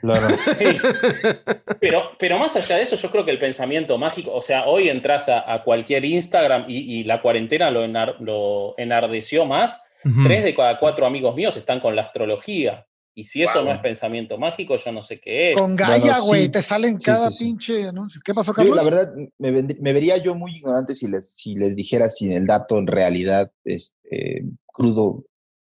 Claro. 0.01 0.29
Sí. 0.39 0.79
Pero, 1.81 2.11
pero 2.19 2.39
más 2.39 2.57
allá 2.57 2.77
de 2.77 2.83
eso, 2.83 2.97
yo 2.97 3.11
creo 3.11 3.25
que 3.25 3.31
el 3.31 3.39
pensamiento 3.39 3.97
mágico, 3.99 4.33
o 4.35 4.43
sea, 4.43 4.67
hoy 4.67 4.89
entras 4.89 5.29
a, 5.29 5.51
a 5.53 5.63
cualquier 5.63 6.05
Instagram 6.05 6.65
y, 6.69 7.01
y 7.01 7.05
la 7.05 7.23
cuarentena 7.23 7.71
lo, 7.71 7.85
enar- 7.85 8.17
lo 8.21 8.75
enardeció 8.79 9.47
más. 9.47 9.83
Ujú. 10.07 10.23
Tres 10.23 10.45
de 10.45 10.55
cada 10.55 10.79
cuatro 10.79 11.05
amigos 11.07 11.35
míos 11.35 11.57
están 11.57 11.81
con 11.81 11.97
la 11.97 12.03
astrología. 12.03 12.87
Y 13.19 13.25
si 13.25 13.43
eso 13.43 13.61
Wow. 13.61 13.65
no 13.65 13.73
es 13.73 13.81
pensamiento 13.81 14.37
mágico, 14.37 14.77
yo 14.77 14.93
no 14.93 15.01
sé 15.03 15.19
qué 15.19 15.53
es. 15.53 15.61
Con 15.61 15.75
Gaia, 15.75 15.99
Bueno, 15.99 16.25
güey, 16.27 16.43
sí. 16.45 16.49
te 16.51 16.61
salen 16.63 17.01
Sí, 17.01 17.07
cada 17.07 17.31
sí, 17.31 17.39
sí. 17.39 17.45
pinche 17.45 17.89
anuncio. 17.89 18.21
¿Qué 18.25 18.35
pasó, 18.35 18.53
Yo, 18.53 18.57
Carlos? 18.57 18.77
la 18.77 18.83
verdad, 18.85 19.13
me, 19.39 19.51
me 19.53 19.93
vería 19.95 20.19
yo 20.19 20.35
muy 20.35 20.55
ignorante 20.57 20.95
si 20.95 21.09
les, 21.09 21.31
si 21.35 21.55
les 21.55 21.75
dijera 21.77 22.09
sin 22.09 22.33
el 22.33 22.47
dato 22.47 22.77
en 22.79 22.87
realidad 22.87 23.51
este, 23.65 24.45
crudo, 24.67 25.25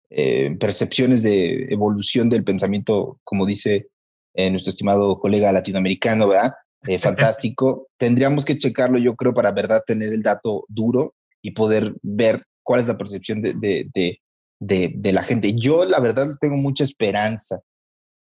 eh, 0.09 0.55
percepciones 0.59 1.23
de 1.23 1.65
evolución 1.69 2.29
del 2.29 2.43
pensamiento, 2.45 3.19
como 3.25 3.45
dice 3.45 3.89
eh, 4.33 4.49
nuestro 4.49 4.69
estimado 4.69 5.19
colega 5.19 5.51
latinoamericano, 5.51 6.29
¿verdad? 6.29 6.53
Eh, 6.87 6.99
fantástico. 6.99 7.89
Tendríamos 7.97 8.45
que 8.45 8.57
checarlo, 8.57 8.97
yo 8.97 9.15
creo, 9.15 9.33
para 9.33 9.51
verdad 9.51 9.83
tener 9.85 10.13
el 10.13 10.21
dato 10.23 10.63
duro 10.69 11.15
y 11.41 11.51
poder 11.51 11.93
ver 12.01 12.43
cuál 12.63 12.79
es 12.79 12.87
la 12.87 12.97
percepción 12.97 13.41
de, 13.41 13.53
de, 13.55 13.89
de, 13.93 14.21
de- 14.61 14.93
de 14.95 15.11
la 15.11 15.23
gente. 15.23 15.53
Yo, 15.55 15.83
la 15.85 15.99
verdad, 15.99 16.27
tengo 16.39 16.55
mucha 16.55 16.83
esperanza. 16.85 17.59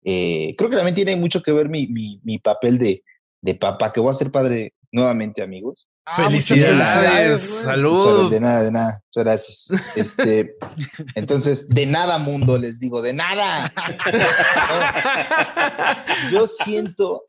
Eh, 0.05 0.55
creo 0.57 0.71
que 0.71 0.77
también 0.77 0.95
tiene 0.95 1.17
mucho 1.17 1.43
que 1.43 1.51
ver 1.53 1.69
mi, 1.69 1.89
mi, 1.89 2.21
mi 2.23 2.39
papel 2.39 2.79
de, 2.79 3.03
de 3.43 3.55
papá, 3.57 3.93
que 3.93 3.99
voy 4.01 4.11
a 4.11 4.15
ser 4.15 4.31
padre 4.31 4.73
nuevamente, 4.93 5.43
amigos. 5.43 5.89
Ah, 6.07 6.15
Felicidades, 6.25 7.41
salud. 7.41 8.31
de 8.31 8.41
nada, 8.41 8.63
de 8.63 8.71
nada. 8.71 8.99
Muchas 9.09 9.25
gracias. 9.25 9.71
Este, 9.97 10.55
entonces, 11.17 11.69
de 11.69 11.85
nada, 11.85 12.17
mundo, 12.19 12.57
les 12.57 12.79
digo, 12.81 13.03
de 13.03 13.13
nada. 13.13 13.71
Yo 16.31 16.47
siento 16.47 17.25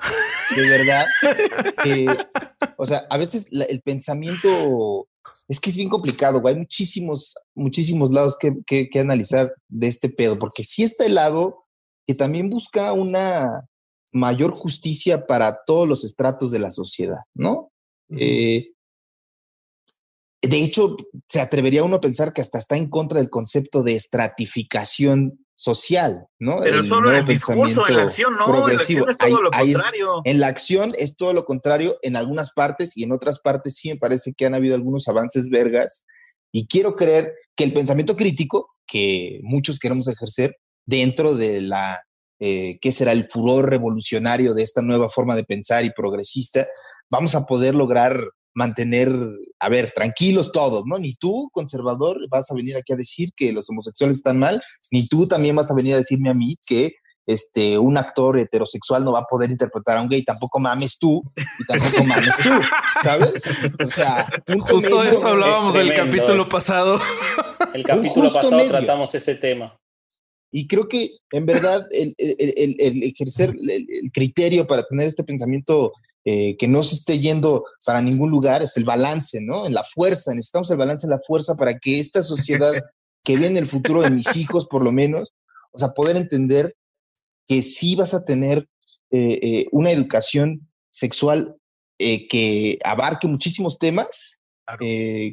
de 0.56 0.70
verdad 0.70 1.06
que, 1.84 2.06
o 2.78 2.86
sea, 2.86 3.06
a 3.10 3.18
veces 3.18 3.48
la- 3.52 3.66
el 3.66 3.82
pensamiento 3.82 5.08
es 5.50 5.60
que 5.60 5.70
es 5.70 5.76
bien 5.76 5.90
complicado, 5.90 6.40
güey. 6.40 6.54
Hay 6.54 6.60
muchísimos, 6.62 7.36
muchísimos 7.56 8.12
lados 8.12 8.38
que, 8.40 8.54
que- 8.66 8.90
que 8.90 9.00
analizar 9.00 9.54
de 9.68 9.88
este 9.88 10.10
pedo, 10.10 10.38
porque 10.40 10.64
sí 10.64 10.84
está 10.84 11.06
el 11.06 11.16
lado 11.16 11.66
que 12.08 12.14
también 12.16 12.50
busca 12.50 12.94
una 12.94 13.68
mayor 14.14 14.52
justicia 14.56 15.28
para 15.28 15.60
todos 15.66 15.88
los 15.88 16.04
estratos 16.04 16.52
de 16.52 16.60
la 16.60 16.72
sociedad, 16.72 17.20
¿no? 17.36 17.72
Eh, 18.10 18.72
de 20.42 20.64
hecho, 20.64 20.96
se 21.28 21.42
atrevería 21.42 21.84
uno 21.84 21.98
a 21.98 22.02
pensar 22.02 22.32
que 22.34 22.42
hasta 22.42 22.58
está 22.58 22.78
en 22.78 22.90
contra 22.90 23.20
del 23.20 23.30
concepto 23.30 23.84
de 23.84 23.96
estratificación 23.96 25.46
social, 25.62 26.26
¿no? 26.40 26.62
Pero 26.64 26.82
solo 26.84 27.12
en 27.12 27.18
el 27.18 27.26
discurso, 27.26 27.86
en 27.86 27.98
la 27.98 28.04
acción, 28.04 28.34
no, 28.38 28.46
en 28.46 28.52
la 28.54 28.58
progresivo. 28.60 29.06
acción 29.10 29.10
es 29.10 29.18
todo 29.18 29.28
Ahí- 29.28 29.44
lo 29.44 29.50
ahí 29.54 29.68
es- 29.72 29.74
contrario. 29.76 30.22
en 30.24 30.40
la 30.40 30.48
acción 30.48 30.92
es 30.98 31.18
todo 31.18 31.34
lo 31.34 31.44
contrario 31.44 31.98
en 32.02 32.16
algunas 32.16 32.52
partes 32.54 32.96
y 32.96 33.04
en 33.04 33.12
otras 33.12 33.40
partes 33.40 33.76
sí 33.76 33.90
me 33.90 33.98
parece 33.98 34.34
que 34.34 34.46
han 34.46 34.56
habido 34.56 34.76
algunos 34.76 35.10
avances 35.10 35.50
vergas 35.50 36.06
y 36.54 36.66
quiero 36.68 36.96
creer 36.96 37.34
que 37.58 37.66
el 37.66 37.74
pensamiento 37.74 38.16
crítico 38.16 38.70
que 38.88 39.42
muchos 39.44 39.80
queremos 39.80 40.08
ejercer 40.08 40.56
dentro 40.88 41.36
de 41.36 41.60
la 41.60 42.04
eh, 42.40 42.80
que 42.80 42.94
será 42.94 43.12
el 43.12 43.26
furor 43.28 43.70
revolucionario 43.70 44.54
de 44.54 44.64
esta 44.64 44.82
nueva 44.82 45.10
forma 45.10 45.36
de 45.36 45.44
pensar 45.44 45.84
y 45.84 45.92
progresista, 45.92 46.66
vamos 47.12 47.36
a 47.36 47.46
poder 47.46 47.76
lograr 47.76 48.18
mantener, 48.54 49.14
a 49.60 49.70
ver, 49.70 49.92
tranquilos 49.92 50.52
todos, 50.52 50.84
¿no? 50.86 50.98
Ni 50.98 51.14
tú, 51.16 51.50
conservador, 51.54 52.18
vas 52.30 52.50
a 52.52 52.56
venir 52.56 52.76
aquí 52.78 52.94
a 52.94 52.98
decir 52.98 53.30
que 53.36 53.52
los 53.54 53.70
homosexuales 53.70 54.18
están 54.18 54.40
mal, 54.40 54.60
ni 54.92 55.08
tú 55.08 55.28
también 55.28 55.56
vas 55.56 55.70
a 55.72 55.76
venir 55.76 55.96
a 55.96 55.98
decirme 56.00 56.30
a 56.30 56.34
mí 56.34 56.58
que 56.66 56.94
este, 57.26 57.78
un 57.78 57.96
actor 57.98 58.40
heterosexual 58.40 59.04
no 59.04 59.12
va 59.12 59.20
a 59.20 59.26
poder 59.30 59.52
interpretar 59.52 59.98
a 59.98 60.02
un 60.02 60.10
gay, 60.10 60.24
tampoco 60.24 60.60
mames 60.60 60.98
tú 60.98 61.22
y 61.60 61.66
tampoco 61.66 62.04
mames 62.04 62.36
tú, 62.38 62.50
¿sabes? 63.04 63.44
O 63.84 63.88
sea, 63.88 64.26
punto 64.48 64.66
Justo 64.74 65.04
de 65.04 65.10
eso 65.12 65.28
hablábamos 65.28 65.76
del 65.76 65.94
capítulo 65.94 66.48
pasado. 66.50 67.00
El 67.74 67.84
capítulo 67.84 68.34
pasado 68.34 68.58
medio. 68.58 68.70
tratamos 68.72 69.14
ese 69.14 69.36
tema. 69.36 69.76
Y 70.52 70.68
creo 70.68 70.88
que 70.88 71.12
en 71.32 71.46
verdad 71.46 71.86
el, 71.92 72.16
el- 72.18 72.36
el- 72.58 72.76
el 72.80 73.04
ejercer 73.04 73.52
el, 73.52 73.70
el 73.88 74.12
criterio 74.12 74.66
para 74.66 74.84
tener 74.84 75.06
este 75.06 75.24
pensamiento 75.24 75.92
eh, 76.32 76.58
que 76.58 76.68
no 76.68 76.84
se 76.84 76.94
esté 76.94 77.18
yendo 77.18 77.66
para 77.84 78.04
ningún 78.04 78.30
lugar 78.30 78.62
es 78.62 78.78
el 78.78 78.84
balance, 78.84 79.42
¿no? 79.42 79.66
En 79.66 79.74
la 79.74 79.84
fuerza, 79.84 80.32
necesitamos 80.32 80.70
el 80.70 80.78
balance 80.78 81.08
en 81.08 81.10
la 81.10 81.18
fuerza 81.18 81.56
para 81.56 81.80
que 81.80 82.00
esta 82.00 82.22
sociedad 82.22 82.72
que 83.24 83.36
viene 83.36 83.58
en 83.58 83.58
el 83.58 83.66
futuro 83.66 84.04
de 84.04 84.12
mis 84.12 84.36
hijos, 84.36 84.68
por 84.68 84.84
lo 84.84 84.92
menos, 84.92 85.34
o 85.72 85.80
sea, 85.80 85.88
poder 85.90 86.18
entender 86.18 86.76
que 87.48 87.64
sí 87.64 87.96
vas 87.96 88.14
a 88.14 88.26
tener 88.26 88.70
eh, 89.10 89.40
eh, 89.42 89.66
una 89.72 89.90
educación 89.90 90.70
sexual 90.92 91.56
que 91.98 92.78
abarque 92.84 93.28
muchísimos 93.28 93.80
temas 93.80 94.38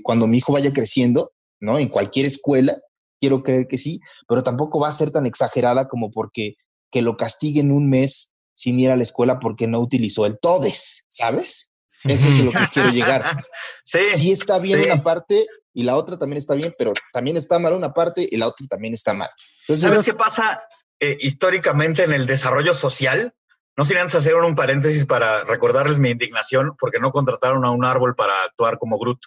cuando 0.02 0.26
mi 0.26 0.38
hijo 0.38 0.54
vaya 0.54 0.72
creciendo, 0.72 1.32
¿no? 1.60 1.78
En 1.78 1.88
cualquier 1.88 2.24
escuela, 2.24 2.80
quiero 3.20 3.42
creer 3.42 3.68
que 3.68 3.76
sí, 3.76 4.00
pero 4.26 4.42
tampoco 4.42 4.80
va 4.80 4.88
a 4.88 4.92
ser 4.92 5.10
tan 5.10 5.26
exagerada 5.26 5.88
como 5.88 6.10
porque 6.10 6.56
que 6.90 7.02
lo 7.02 7.18
castiguen 7.18 7.70
un 7.70 7.90
mes 7.90 8.32
sin 8.56 8.80
ir 8.80 8.90
a 8.90 8.96
la 8.96 9.02
escuela 9.02 9.38
porque 9.38 9.66
no 9.66 9.78
utilizó 9.78 10.24
el 10.26 10.38
todes, 10.40 11.04
¿sabes? 11.08 11.70
Eso 12.04 12.28
es 12.28 12.40
lo 12.40 12.50
que 12.50 12.66
quiero 12.72 12.90
llegar. 12.90 13.24
Sí, 13.84 14.02
Sí 14.02 14.32
está 14.32 14.58
bien 14.58 14.82
sí. 14.82 14.90
una 14.90 15.02
parte 15.02 15.46
y 15.72 15.84
la 15.84 15.94
otra 15.96 16.18
también 16.18 16.38
está 16.38 16.54
bien, 16.54 16.72
pero 16.76 16.92
también 17.12 17.36
está 17.36 17.58
mal 17.58 17.74
una 17.74 17.92
parte 17.92 18.26
y 18.28 18.36
la 18.36 18.48
otra 18.48 18.66
también 18.66 18.94
está 18.94 19.14
mal. 19.14 19.28
Entonces, 19.60 19.88
¿Sabes 19.88 20.04
qué 20.04 20.14
pasa 20.14 20.62
eh, 20.98 21.16
históricamente 21.20 22.02
en 22.02 22.12
el 22.12 22.26
desarrollo 22.26 22.74
social? 22.74 23.34
No 23.76 23.84
sin 23.84 23.98
antes 23.98 24.14
hacer 24.14 24.34
un 24.34 24.56
paréntesis 24.56 25.04
para 25.04 25.44
recordarles 25.44 25.98
mi 25.98 26.10
indignación 26.10 26.74
porque 26.78 26.98
no 26.98 27.12
contrataron 27.12 27.64
a 27.64 27.70
un 27.70 27.84
árbol 27.84 28.16
para 28.16 28.32
actuar 28.44 28.78
como 28.78 28.98
Groot. 28.98 29.20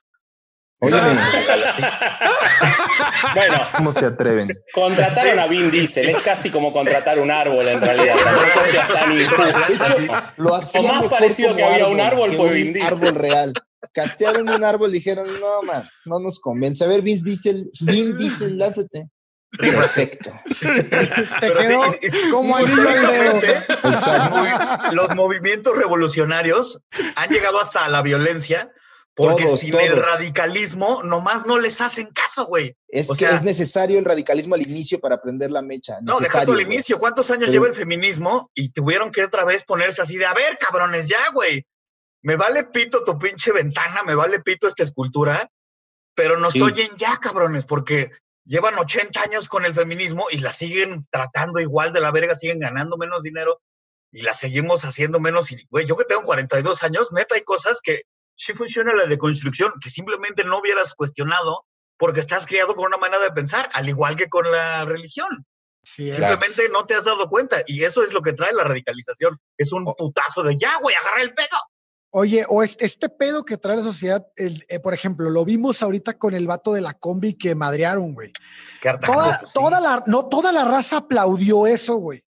Óyeme, 0.80 1.20
Bueno, 3.34 3.68
¿cómo 3.76 3.92
se 3.92 4.06
atreven? 4.06 4.48
contrataron 4.74 5.34
Sí. 5.34 5.40
a 5.40 5.48
Vin 5.48 5.72
Diesel. 5.72 6.10
Es 6.10 6.22
casi 6.22 6.50
como 6.50 6.72
contratar 6.74 7.20
un 7.20 7.32
árbol 7.32 7.68
en 7.68 7.82
realidad. 7.82 8.16
De 9.08 9.74
hecho, 9.74 9.98
lo 10.38 10.56
hacía 10.56 10.82
más 10.84 10.96
mejor 11.04 11.10
parecido 11.10 11.56
que 11.56 11.64
había 11.64 11.88
un 11.88 12.00
árbol 12.02 12.34
fue 12.34 12.50
Vin 12.54 12.74
Diesel. 12.74 12.94
árbol 12.94 13.16
real. 13.16 13.54
Castearon 13.94 14.48
un 14.50 14.64
árbol, 14.64 14.92
dijeron, 14.92 15.26
no, 15.40 15.64
man, 15.64 15.90
no 16.06 16.20
nos 16.20 16.40
convence. 16.40 16.84
A 16.84 16.88
ver, 16.88 17.02
Vin 17.02 17.22
Diesel, 17.24 17.70
Vin 17.82 18.18
Diesel, 18.18 18.58
lázate. 18.58 19.10
Perfecto. 19.58 20.32
Te 20.60 20.66
Pero 20.84 21.62
sí, 21.62 21.68
quedó 21.68 21.86
y- 22.02 22.06
y- 22.06 22.30
como 22.30 22.56
anillo 22.56 22.88
los 24.92 25.16
movimientos 25.16 25.76
revolucionarios 25.76 26.80
han 27.16 27.30
llegado 27.30 27.60
hasta 27.60 27.88
la 27.88 28.04
violencia 28.04 28.70
porque 29.20 29.44
Todos, 29.44 29.60
sin 29.60 29.76
el 29.76 29.98
radicalismo 30.02 31.04
nomás 31.04 31.46
no 31.46 31.60
les 31.60 31.82
hacen 31.82 32.08
caso, 32.08 32.46
güey. 32.46 32.76
Es 32.88 33.10
O 33.10 33.14
que 33.14 33.26
sea- 33.26 33.36
es 33.36 33.44
necesario 33.44 34.00
el 34.00 34.06
radicalismo 34.06 34.56
al 34.56 34.62
inicio 34.62 35.00
para 35.00 35.22
prender 35.22 35.52
la 35.52 35.62
mecha. 35.62 35.98
No, 36.02 36.20
dejando 36.20 36.54
güey. 36.54 36.64
inicio. 36.66 36.98
¿Cuántos 36.98 37.30
años 37.30 37.50
Pero- 37.50 37.52
lleva 37.52 37.68
el 37.68 37.74
feminismo? 37.74 38.50
Y 38.54 38.70
tuvieron 38.70 39.12
que 39.12 39.24
otra 39.26 39.44
vez 39.44 39.64
ponerse 39.66 40.02
así 40.02 40.16
de, 40.18 40.26
a 40.26 40.34
ver, 40.34 40.58
cabrones, 40.58 41.08
ya, 41.10 41.18
güey. 41.34 41.66
Me 42.22 42.36
vale 42.38 42.64
pito 42.64 43.04
tu 43.04 43.18
pinche 43.18 43.52
ventana, 43.52 44.04
me 44.04 44.16
vale 44.16 44.40
pito 44.42 44.68
esta 44.68 44.84
escultura, 44.84 45.50
pero 46.16 46.38
nos 46.38 46.54
Sí. 46.54 46.62
oyen 46.62 46.90
ya, 46.98 47.18
cabrones, 47.18 47.66
porque 47.66 48.12
llevan 48.46 48.76
80 48.80 49.22
años 49.22 49.48
con 49.50 49.66
el 49.66 49.74
feminismo 49.74 50.28
y 50.32 50.38
la 50.38 50.52
siguen 50.52 51.06
tratando 51.12 51.60
igual 51.60 51.94
de 51.94 52.00
la 52.02 52.12
verga, 52.12 52.36
siguen 52.36 52.60
ganando 52.60 52.98
menos 52.98 53.24
dinero 53.24 53.62
y 54.12 54.22
la 54.24 54.34
seguimos 54.34 54.86
haciendo 54.86 55.20
menos. 55.20 55.52
Y, 55.52 55.66
güey, 55.70 55.86
yo 55.86 55.96
que 55.98 56.04
tengo 56.06 56.24
42 56.24 56.84
años, 56.84 57.12
neta, 57.12 57.36
hay 57.36 57.42
cosas 57.44 57.80
que 57.82 58.04
sí 58.40 58.54
funciona 58.54 58.94
la 58.94 59.06
deconstrucción, 59.06 59.74
que 59.82 59.90
simplemente 59.90 60.44
no 60.46 60.60
hubieras 60.60 60.96
cuestionado 60.96 61.66
porque 61.98 62.22
estás 62.22 62.48
criado 62.48 62.74
con 62.76 62.86
una 62.86 62.98
manera 62.98 63.22
de 63.22 63.32
pensar, 63.32 63.70
al 63.74 63.90
igual 63.90 64.16
que 64.16 64.30
con 64.30 64.50
la 64.50 64.86
religión. 64.86 65.46
Sí, 65.84 66.10
es. 66.10 66.16
Claro. 66.16 66.34
Simplemente 66.36 66.70
no 66.72 66.86
te 66.86 66.96
has 66.96 67.04
dado 67.06 67.30
cuenta. 67.30 67.58
Y 67.68 67.84
eso 67.84 68.02
es 68.02 68.14
lo 68.14 68.22
que 68.22 68.32
trae 68.34 68.54
la 68.54 68.64
radicalización. 68.64 69.38
Es 69.58 69.74
un 69.74 69.84
putazo 69.98 70.44
de 70.44 70.56
ya, 70.58 70.78
güey, 70.82 70.96
agarra 70.96 71.22
el 71.22 71.34
pedo. 71.34 71.58
Oye, 72.12 72.46
o 72.48 72.64
es- 72.64 72.78
este 72.80 73.10
pedo 73.10 73.44
que 73.44 73.58
trae 73.58 73.76
la 73.78 73.84
sociedad, 73.84 74.26
el, 74.38 74.64
eh, 74.70 74.80
por 74.80 74.94
ejemplo, 74.94 75.30
lo 75.30 75.44
vimos 75.46 75.84
ahorita 75.84 76.18
con 76.18 76.34
el 76.34 76.48
vato 76.48 76.72
de 76.74 76.82
la 76.82 76.94
combi 76.94 77.34
que 77.38 77.54
madrearon, 77.56 78.14
güey. 78.14 78.32
Sí. 79.46 79.52
toda 79.54 79.80
la, 79.82 80.04
no 80.08 80.28
toda 80.28 80.52
la 80.54 80.64
raza 80.64 80.98
aplaudió 80.98 81.68
eso, 81.68 81.96
güey. 81.98 82.24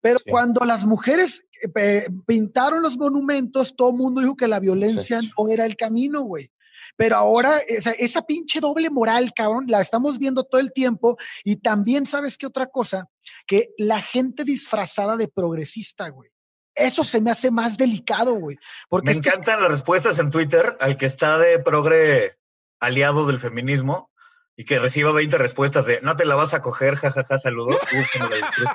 Pero 0.00 0.18
Sí. 0.18 0.30
cuando 0.30 0.64
las 0.64 0.84
mujeres 0.86 1.44
eh, 1.62 1.68
eh, 1.74 2.06
pintaron 2.26 2.82
los 2.82 2.96
monumentos, 2.96 3.74
todo 3.76 3.90
el 3.90 3.96
mundo 3.96 4.20
dijo 4.20 4.36
que 4.36 4.46
la 4.48 4.60
violencia 4.60 5.18
no 5.36 5.48
era 5.48 5.66
el 5.66 5.76
camino, 5.76 6.22
güey. 6.22 6.50
Pero 6.96 7.16
ahora 7.16 7.58
esa, 7.68 7.90
esa 7.92 8.22
pinche 8.26 8.60
doble 8.60 8.90
moral, 8.90 9.32
cabrón, 9.34 9.66
la 9.68 9.80
estamos 9.80 10.18
viendo 10.18 10.44
todo 10.44 10.60
el 10.60 10.72
tiempo. 10.72 11.16
Y 11.44 11.56
también, 11.56 12.06
¿sabes 12.06 12.38
qué 12.38 12.46
otra 12.46 12.66
cosa? 12.68 13.06
Que 13.46 13.70
la 13.76 14.00
gente 14.00 14.44
disfrazada 14.44 15.16
de 15.16 15.28
progresista, 15.28 16.08
güey. 16.08 16.30
Eso 16.74 17.02
se 17.02 17.20
me 17.20 17.30
hace 17.32 17.50
más 17.50 17.76
delicado, 17.76 18.34
güey. 18.34 18.56
Porque 18.88 19.12
Me 19.14 19.20
que- 19.20 19.28
encantan 19.28 19.60
las 19.62 19.70
respuestas 19.72 20.18
en 20.20 20.30
Twitter 20.30 20.76
al 20.80 20.96
que 20.96 21.06
está 21.06 21.36
de 21.38 21.58
progre 21.58 22.36
aliado 22.80 23.26
del 23.26 23.40
feminismo 23.40 24.10
y 24.56 24.64
que 24.64 24.78
reciba 24.78 25.10
20 25.12 25.38
respuestas 25.38 25.86
de 25.86 26.00
no 26.02 26.16
te 26.16 26.24
la 26.24 26.36
vas 26.36 26.54
a 26.54 26.62
coger, 26.62 26.94
jajaja, 26.96 27.38
saludos. 27.38 27.76
Uf, 27.82 28.06
que 28.12 28.18
me 28.20 28.28
la 28.28 28.36
disfruto. 28.36 28.70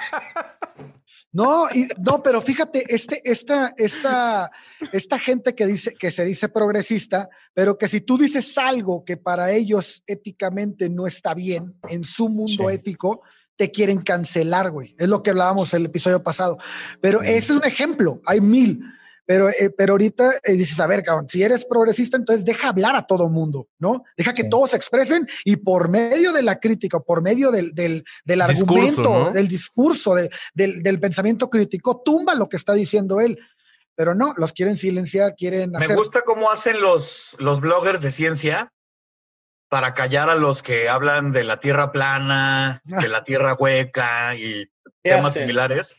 No, 1.34 1.66
y, 1.74 1.88
no, 1.98 2.22
pero 2.22 2.42
fíjate, 2.42 2.84
este, 2.94 3.22
esta, 3.30 3.74
esta, 3.76 4.52
esta 4.92 5.18
gente 5.20 5.56
que 5.56 5.66
dice 5.66 5.94
que 6.00 6.12
se 6.12 6.24
dice 6.24 6.48
progresista, 6.48 7.28
pero 7.56 7.78
que 7.78 7.88
si 7.88 8.02
tú 8.02 8.18
dices 8.20 8.56
algo 8.58 9.04
que 9.04 9.18
para 9.18 9.52
ellos 9.52 10.04
éticamente 10.06 10.90
no 10.90 11.08
está 11.08 11.34
bien 11.34 11.74
en 11.90 12.04
su 12.04 12.30
mundo 12.30 12.70
Sí. 12.70 12.76
ético, 12.76 13.24
te 13.56 13.72
quieren 13.72 14.02
cancelar, 14.02 14.72
güey. 14.72 14.96
Es 15.00 15.10
lo 15.10 15.24
que 15.24 15.32
hablábamos 15.32 15.74
el 15.74 15.86
episodio 15.86 16.22
pasado. 16.22 16.58
Pero 17.02 17.22
ese 17.22 17.38
es 17.38 17.50
un 17.52 17.66
ejemplo, 17.66 18.22
hay 18.26 18.40
mil. 18.40 18.82
Pero, 19.26 19.50
eh, 19.50 19.70
pero 19.78 19.94
ahorita 19.94 20.32
eh, 20.44 20.54
dices, 20.54 20.80
a 20.82 20.88
ver, 20.88 21.02
cabrón, 21.04 21.30
si 21.30 21.42
eres 21.44 21.64
progresista, 21.66 22.18
entonces 22.18 22.44
deja 22.44 22.70
hablar 22.70 22.96
a 22.96 23.04
todo 23.08 23.30
mundo, 23.30 23.70
¿no? 23.80 24.04
Deja 24.18 24.34
que 24.34 24.44
Sí. 24.44 24.50
todos 24.50 24.72
se 24.72 24.78
expresen 24.78 25.28
y 25.46 25.56
por 25.56 25.88
medio 25.88 26.34
de 26.34 26.44
la 26.44 26.60
crítica, 26.60 27.00
por 27.00 27.22
medio 27.22 27.50
del, 27.50 27.74
del, 27.74 28.04
del 28.26 28.40
Discurso, 28.48 28.74
argumento, 28.76 29.02
¿no? 29.26 29.32
del 29.32 29.48
discurso, 29.48 30.16
de- 30.16 30.30
del, 30.54 30.84
del 30.84 31.00
pensamiento 31.00 31.50
crítico, 31.50 32.02
tumba 32.04 32.36
lo 32.36 32.50
que 32.50 32.58
está 32.58 32.74
diciendo 32.74 33.22
él. 33.22 33.40
Pero 33.96 34.14
no, 34.16 34.34
los 34.38 34.54
quieren 34.54 34.76
silenciar, 34.76 35.36
quieren 35.36 35.72
Me 35.72 35.78
hacer. 35.78 35.96
gusta 35.96 36.24
cómo 36.24 36.52
hacen 36.52 36.82
los, 36.82 37.36
los 37.40 37.62
bloggers 37.62 38.02
de 38.02 38.12
ciencia 38.12 38.74
para 39.70 39.94
callar 39.94 40.30
a 40.30 40.36
los 40.36 40.62
que 40.64 40.90
hablan 40.90 41.32
de 41.32 41.44
la 41.44 41.60
tierra 41.60 41.92
plana, 41.92 42.82
de 42.84 43.08
la 43.08 43.24
tierra 43.24 43.54
hueca 43.54 44.36
y 44.36 44.66
¿Qué 45.04 45.12
temas 45.12 45.28
hacen? 45.28 45.44
similares, 45.44 45.96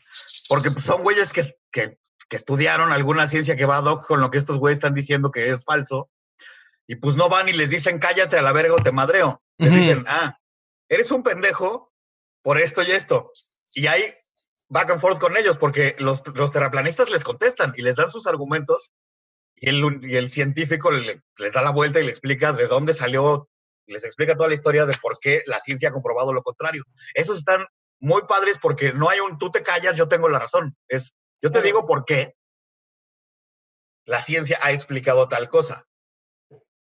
porque 0.49 0.69
pues, 0.71 0.83
son 0.85 1.03
güeyes 1.03 1.31
que, 1.33 1.55
que, 1.71 1.97
que 2.29 2.35
estudiaron 2.37 2.91
alguna 2.91 3.27
ciencia 3.27 3.55
que 3.55 3.65
va 3.65 3.77
ad 3.77 3.85
hoc 3.85 4.05
con 4.07 4.19
lo 4.21 4.31
que 4.31 4.37
estos 4.37 4.57
güeyes 4.57 4.77
están 4.77 4.93
diciendo 4.93 5.31
que 5.31 5.49
es 5.51 5.63
falso, 5.63 6.09
y 6.87 6.95
pues 6.95 7.15
no 7.15 7.29
van 7.29 7.49
y 7.49 7.53
les 7.53 7.69
dicen 7.69 7.99
cállate 7.99 8.37
a 8.37 8.41
la 8.41 8.51
verga 8.51 8.73
o 8.73 8.77
te 8.83 8.91
madreo. 8.91 9.41
Les 9.57 9.71
dicen, 9.71 10.05
ah, 10.07 10.37
eres 10.89 11.11
un 11.11 11.23
pendejo 11.23 11.93
por 12.43 12.57
esto 12.59 12.83
y 12.83 12.91
esto. 12.91 13.31
Y 13.73 13.87
hay 13.87 14.13
back 14.69 14.91
and 14.91 14.99
forth 15.01 15.19
con 15.19 15.37
ellos, 15.37 15.57
porque 15.57 15.95
los, 15.99 16.21
los 16.33 16.51
terraplanistas 16.51 17.09
les 17.09 17.23
contestan 17.23 17.73
y 17.77 17.81
les 17.81 17.95
dan 17.95 18.09
sus 18.09 18.27
argumentos, 18.27 18.91
y 19.55 19.69
el, 19.69 19.99
y 20.03 20.15
el 20.17 20.29
científico 20.29 20.91
le- 20.91 21.21
les 21.37 21.53
da 21.53 21.61
la 21.61 21.71
vuelta 21.71 21.99
y 21.99 22.03
le 22.03 22.11
explica 22.11 22.51
de 22.53 22.67
dónde 22.67 22.93
salió, 22.93 23.49
les 23.87 24.03
explica 24.03 24.35
toda 24.35 24.49
la 24.49 24.55
historia 24.55 24.85
de 24.85 24.97
por 25.01 25.17
qué 25.19 25.41
la 25.47 25.57
ciencia 25.59 25.89
ha 25.89 25.93
comprobado 25.93 26.33
lo 26.33 26.43
contrario. 26.43 26.83
Esos 27.13 27.37
están 27.37 27.65
muy 27.99 28.23
padres 28.27 28.57
porque 28.61 28.91
no 28.91 29.09
hay 29.09 29.19
un 29.21 29.37
tú 29.37 29.51
te 29.51 29.63
callas, 29.63 29.95
yo 29.95 30.07
tengo 30.07 30.27
la 30.27 30.39
razón. 30.39 30.75
Es 30.87 31.13
yo 31.41 31.51
te 31.51 31.61
digo 31.61 31.85
por 31.85 32.05
qué 32.05 32.35
la 34.05 34.21
ciencia 34.21 34.59
ha 34.61 34.71
explicado 34.71 35.27
tal 35.27 35.49
cosa. 35.49 35.87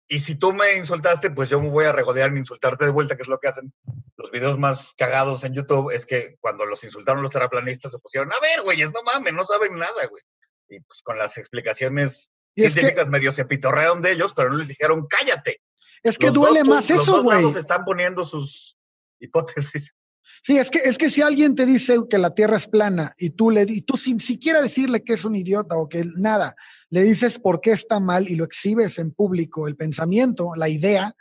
Y 0.08 0.20
si 0.20 0.36
tú 0.36 0.54
me 0.54 0.74
insultaste, 0.76 1.30
pues 1.30 1.50
yo 1.50 1.60
me 1.60 1.70
voy 1.70 1.86
a 1.86 1.91
regodear 1.91 2.30
en 2.30 2.38
insultarte 2.38 2.86
de 2.86 2.91
vuelta, 2.91 3.16
que 3.16 3.22
es 3.22 3.28
lo 3.28 3.39
que 3.39 3.47
hacen 3.50 3.72
los 4.18 4.32
videos 4.32 4.58
más 4.58 4.93
cagados 4.97 5.43
en 5.43 5.54
YouTube. 5.54 5.91
Es 5.91 6.06
que 6.08 6.38
cuando 6.39 6.66
los 6.66 6.84
insultaron 6.84 7.22
los 7.22 7.30
terraplanistas 7.32 7.91
se 7.91 8.00
pusieron, 8.00 8.32
a 8.32 8.39
ver, 8.41 8.62
güeyes, 8.64 8.91
no 8.91 9.04
mames, 9.04 9.34
no 9.34 9.43
saben 9.45 9.76
nada, 9.76 10.08
güey. 10.10 10.24
Y 10.70 10.80
pues 10.80 11.02
con 11.04 11.18
las 11.18 11.38
explicaciones 11.38 12.32
Y 12.56 12.64
es 12.64 12.74
que, 12.74 12.80
científicas 12.82 13.10
medio 13.10 13.32
se 13.32 13.45
pitorrearon 13.45 14.02
de 14.02 14.12
ellos, 14.14 14.34
pero 14.34 14.50
no 14.50 14.58
les 14.58 14.68
dijeron, 14.68 15.06
cállate. 15.08 15.62
es 16.02 16.18
que 16.18 16.28
Los 16.28 16.36
duele 16.36 16.60
dos- 16.62 16.70
más 16.70 16.89
los 16.89 17.02
eso, 17.02 17.22
güey. 17.22 17.45
están 17.58 17.86
poniendo 17.86 18.24
sus 18.24 18.78
hipótesis. 19.20 19.93
Sí, 20.42 20.58
es 20.58 20.70
que, 20.72 20.80
es 20.80 20.98
que 20.98 21.10
si 21.10 21.22
alguien 21.22 21.56
te 21.56 21.66
dice 21.66 21.98
que 22.10 22.18
la 22.18 22.34
Tierra 22.34 22.58
es 22.58 22.68
plana 22.68 23.14
y 23.18 23.32
tú 23.32 23.52
le 23.52 23.64
y 23.68 23.82
tú 23.82 23.98
sin 23.98 24.20
siquiera 24.20 24.62
decirle 24.62 25.04
que 25.04 25.14
es 25.14 25.26
un 25.26 25.36
idiota 25.36 25.76
o 25.76 25.90
que 25.90 26.06
nada, 26.16 26.56
le 26.90 27.04
dices 27.04 27.40
por 27.40 27.62
qué 27.62 27.72
está 27.72 28.00
mal 28.00 28.30
y 28.30 28.36
lo 28.36 28.46
exhibes 28.46 29.00
en 29.00 29.12
público, 29.12 29.68
el 29.68 29.76
pensamiento, 29.76 30.52
la 30.56 30.70
idea, 30.70 31.14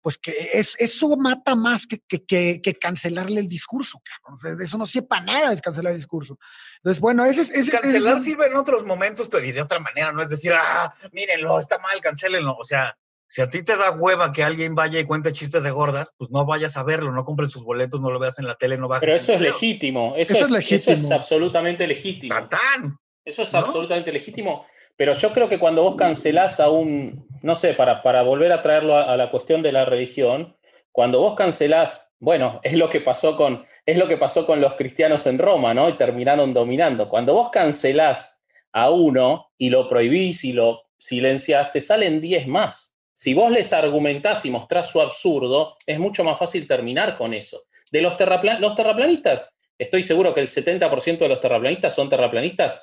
pues 0.00 0.16
que 0.16 0.32
es, 0.54 0.76
eso 0.78 1.16
mata 1.16 1.54
más 1.56 1.86
que, 1.86 1.98
que, 2.08 2.24
que, 2.24 2.62
que 2.62 2.74
cancelarle 2.74 3.40
el 3.40 3.48
discurso. 3.48 4.00
O 4.32 4.36
sea, 4.38 4.54
eso 4.62 4.78
no 4.78 4.86
sirve 4.86 5.08
para 5.08 5.24
nada 5.24 5.52
es 5.52 5.60
cancelar 5.60 5.92
el 5.92 5.98
discurso. 5.98 6.38
Entonces, 6.76 7.00
bueno, 7.00 7.24
ese 7.26 7.42
es... 7.42 7.50
Ese, 7.50 7.58
ese 7.58 7.70
es 7.76 7.80
Cancelar 7.82 8.14
un- 8.14 8.22
sirve 8.22 8.46
en 8.46 8.56
otros 8.56 8.84
momentos, 8.86 9.28
pero 9.28 9.44
y 9.44 9.52
de 9.52 9.60
otra 9.60 9.80
manera, 9.80 10.12
no 10.12 10.22
es 10.22 10.30
decir, 10.30 10.52
ah, 10.54 10.94
mírenlo, 11.12 11.60
está 11.60 11.78
mal, 11.78 12.00
cancélenlo. 12.00 12.56
O 12.56 12.64
sea, 12.64 12.96
si 13.28 13.42
a 13.42 13.50
ti 13.50 13.62
te 13.62 13.76
da 13.76 13.90
hueva 13.90 14.32
que 14.32 14.42
alguien 14.42 14.74
vaya 14.74 14.98
y 14.98 15.04
cuente 15.04 15.32
chistes 15.34 15.62
de 15.62 15.70
gordas, 15.70 16.14
pues 16.16 16.30
no 16.30 16.46
vayas 16.46 16.78
a 16.78 16.82
verlo, 16.82 17.12
no 17.12 17.26
compres 17.26 17.50
sus 17.50 17.62
boletos, 17.62 18.00
no 18.00 18.10
lo 18.10 18.18
veas 18.18 18.38
en 18.38 18.46
la 18.46 18.54
tele, 18.54 18.78
no 18.78 18.88
bajes 18.88 19.02
Pero 19.02 19.14
eso 19.14 19.34
es 19.34 19.40
legítimo. 19.40 20.14
Eso, 20.16 20.32
Eso 20.32 20.44
es, 20.46 20.50
es 20.50 20.72
Eso 20.72 20.74
es 20.74 20.86
legítimo. 20.88 21.14
absolutamente 21.14 21.86
legítimo. 21.86 22.34
Tantán. 22.34 22.98
Eso 23.24 23.42
es 23.42 23.52
¿No? 23.52 23.58
absolutamente 23.58 24.10
legítimo. 24.10 24.66
Pero 24.96 25.12
yo 25.12 25.32
creo 25.32 25.48
que 25.48 25.58
cuando 25.58 25.82
vos 25.82 25.94
cancelás 25.96 26.58
a 26.58 26.70
un, 26.70 27.28
no 27.42 27.52
sé, 27.52 27.74
para, 27.74 28.02
para 28.02 28.22
volver 28.22 28.50
a 28.50 28.62
traerlo 28.62 28.96
a, 28.96 29.12
a 29.12 29.16
la 29.18 29.30
cuestión 29.30 29.62
de 29.62 29.72
la 29.72 29.84
religión, 29.84 30.56
cuando 30.90 31.20
vos 31.20 31.34
cancelás, 31.34 32.10
bueno, 32.18 32.60
es 32.64 32.72
lo 32.72 32.88
que 32.88 33.02
pasó 33.02 33.36
con, 33.36 33.62
es 33.84 33.98
lo 33.98 34.08
que 34.08 34.16
pasó 34.16 34.46
con 34.46 34.62
los 34.62 34.72
cristianos 34.72 35.26
en 35.26 35.38
Roma, 35.38 35.74
¿no? 35.74 35.88
Y 35.90 35.92
terminaron 35.92 36.54
dominando. 36.54 37.10
Cuando 37.10 37.34
vos 37.34 37.50
cancelás 37.50 38.42
a 38.72 38.90
uno 38.90 39.50
y 39.58 39.68
lo 39.68 39.86
prohibís 39.86 40.44
y 40.44 40.54
lo 40.54 40.84
silenciás, 40.96 41.70
te 41.70 41.82
salen 41.82 42.22
10 42.22 42.48
más. 42.48 42.97
Si 43.18 43.34
vos 43.34 43.50
les 43.50 43.72
argumentás 43.72 44.44
y 44.44 44.50
mostrás 44.52 44.90
su 44.90 45.00
absurdo, 45.00 45.76
es 45.84 45.98
mucho 45.98 46.22
más 46.22 46.38
fácil 46.38 46.68
terminar 46.68 47.18
con 47.18 47.34
eso. 47.34 47.64
De 47.90 48.00
los, 48.00 48.16
terraplan 48.16 48.60
los 48.60 48.76
terraplanistas, 48.76 49.52
estoy 49.76 50.04
seguro 50.04 50.32
que 50.32 50.38
el 50.38 50.46
70% 50.46 51.18
de 51.18 51.28
los 51.28 51.40
terraplanistas 51.40 51.96
son 51.96 52.08
terraplanistas 52.08 52.80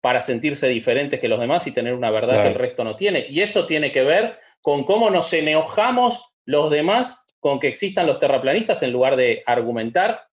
para 0.00 0.22
sentirse 0.22 0.68
diferentes 0.68 1.20
que 1.20 1.28
los 1.28 1.38
demás 1.38 1.66
y 1.66 1.72
tener 1.72 1.92
una 1.92 2.10
verdad 2.10 2.40
que 2.40 2.48
el 2.48 2.54
resto 2.54 2.82
no 2.82 2.96
tiene. 2.96 3.26
Y 3.28 3.42
eso 3.42 3.66
tiene 3.66 3.92
que 3.92 4.04
ver 4.04 4.38
con 4.62 4.84
cómo 4.84 5.10
nos 5.10 5.30
enojamos 5.34 6.32
los 6.46 6.70
demás 6.70 7.26
con 7.38 7.60
que 7.60 7.68
existan 7.68 8.06
los 8.06 8.18
terraplanistas 8.18 8.82
en 8.82 8.90
lugar 8.90 9.16
de 9.16 9.42
argumentar. 9.44 10.28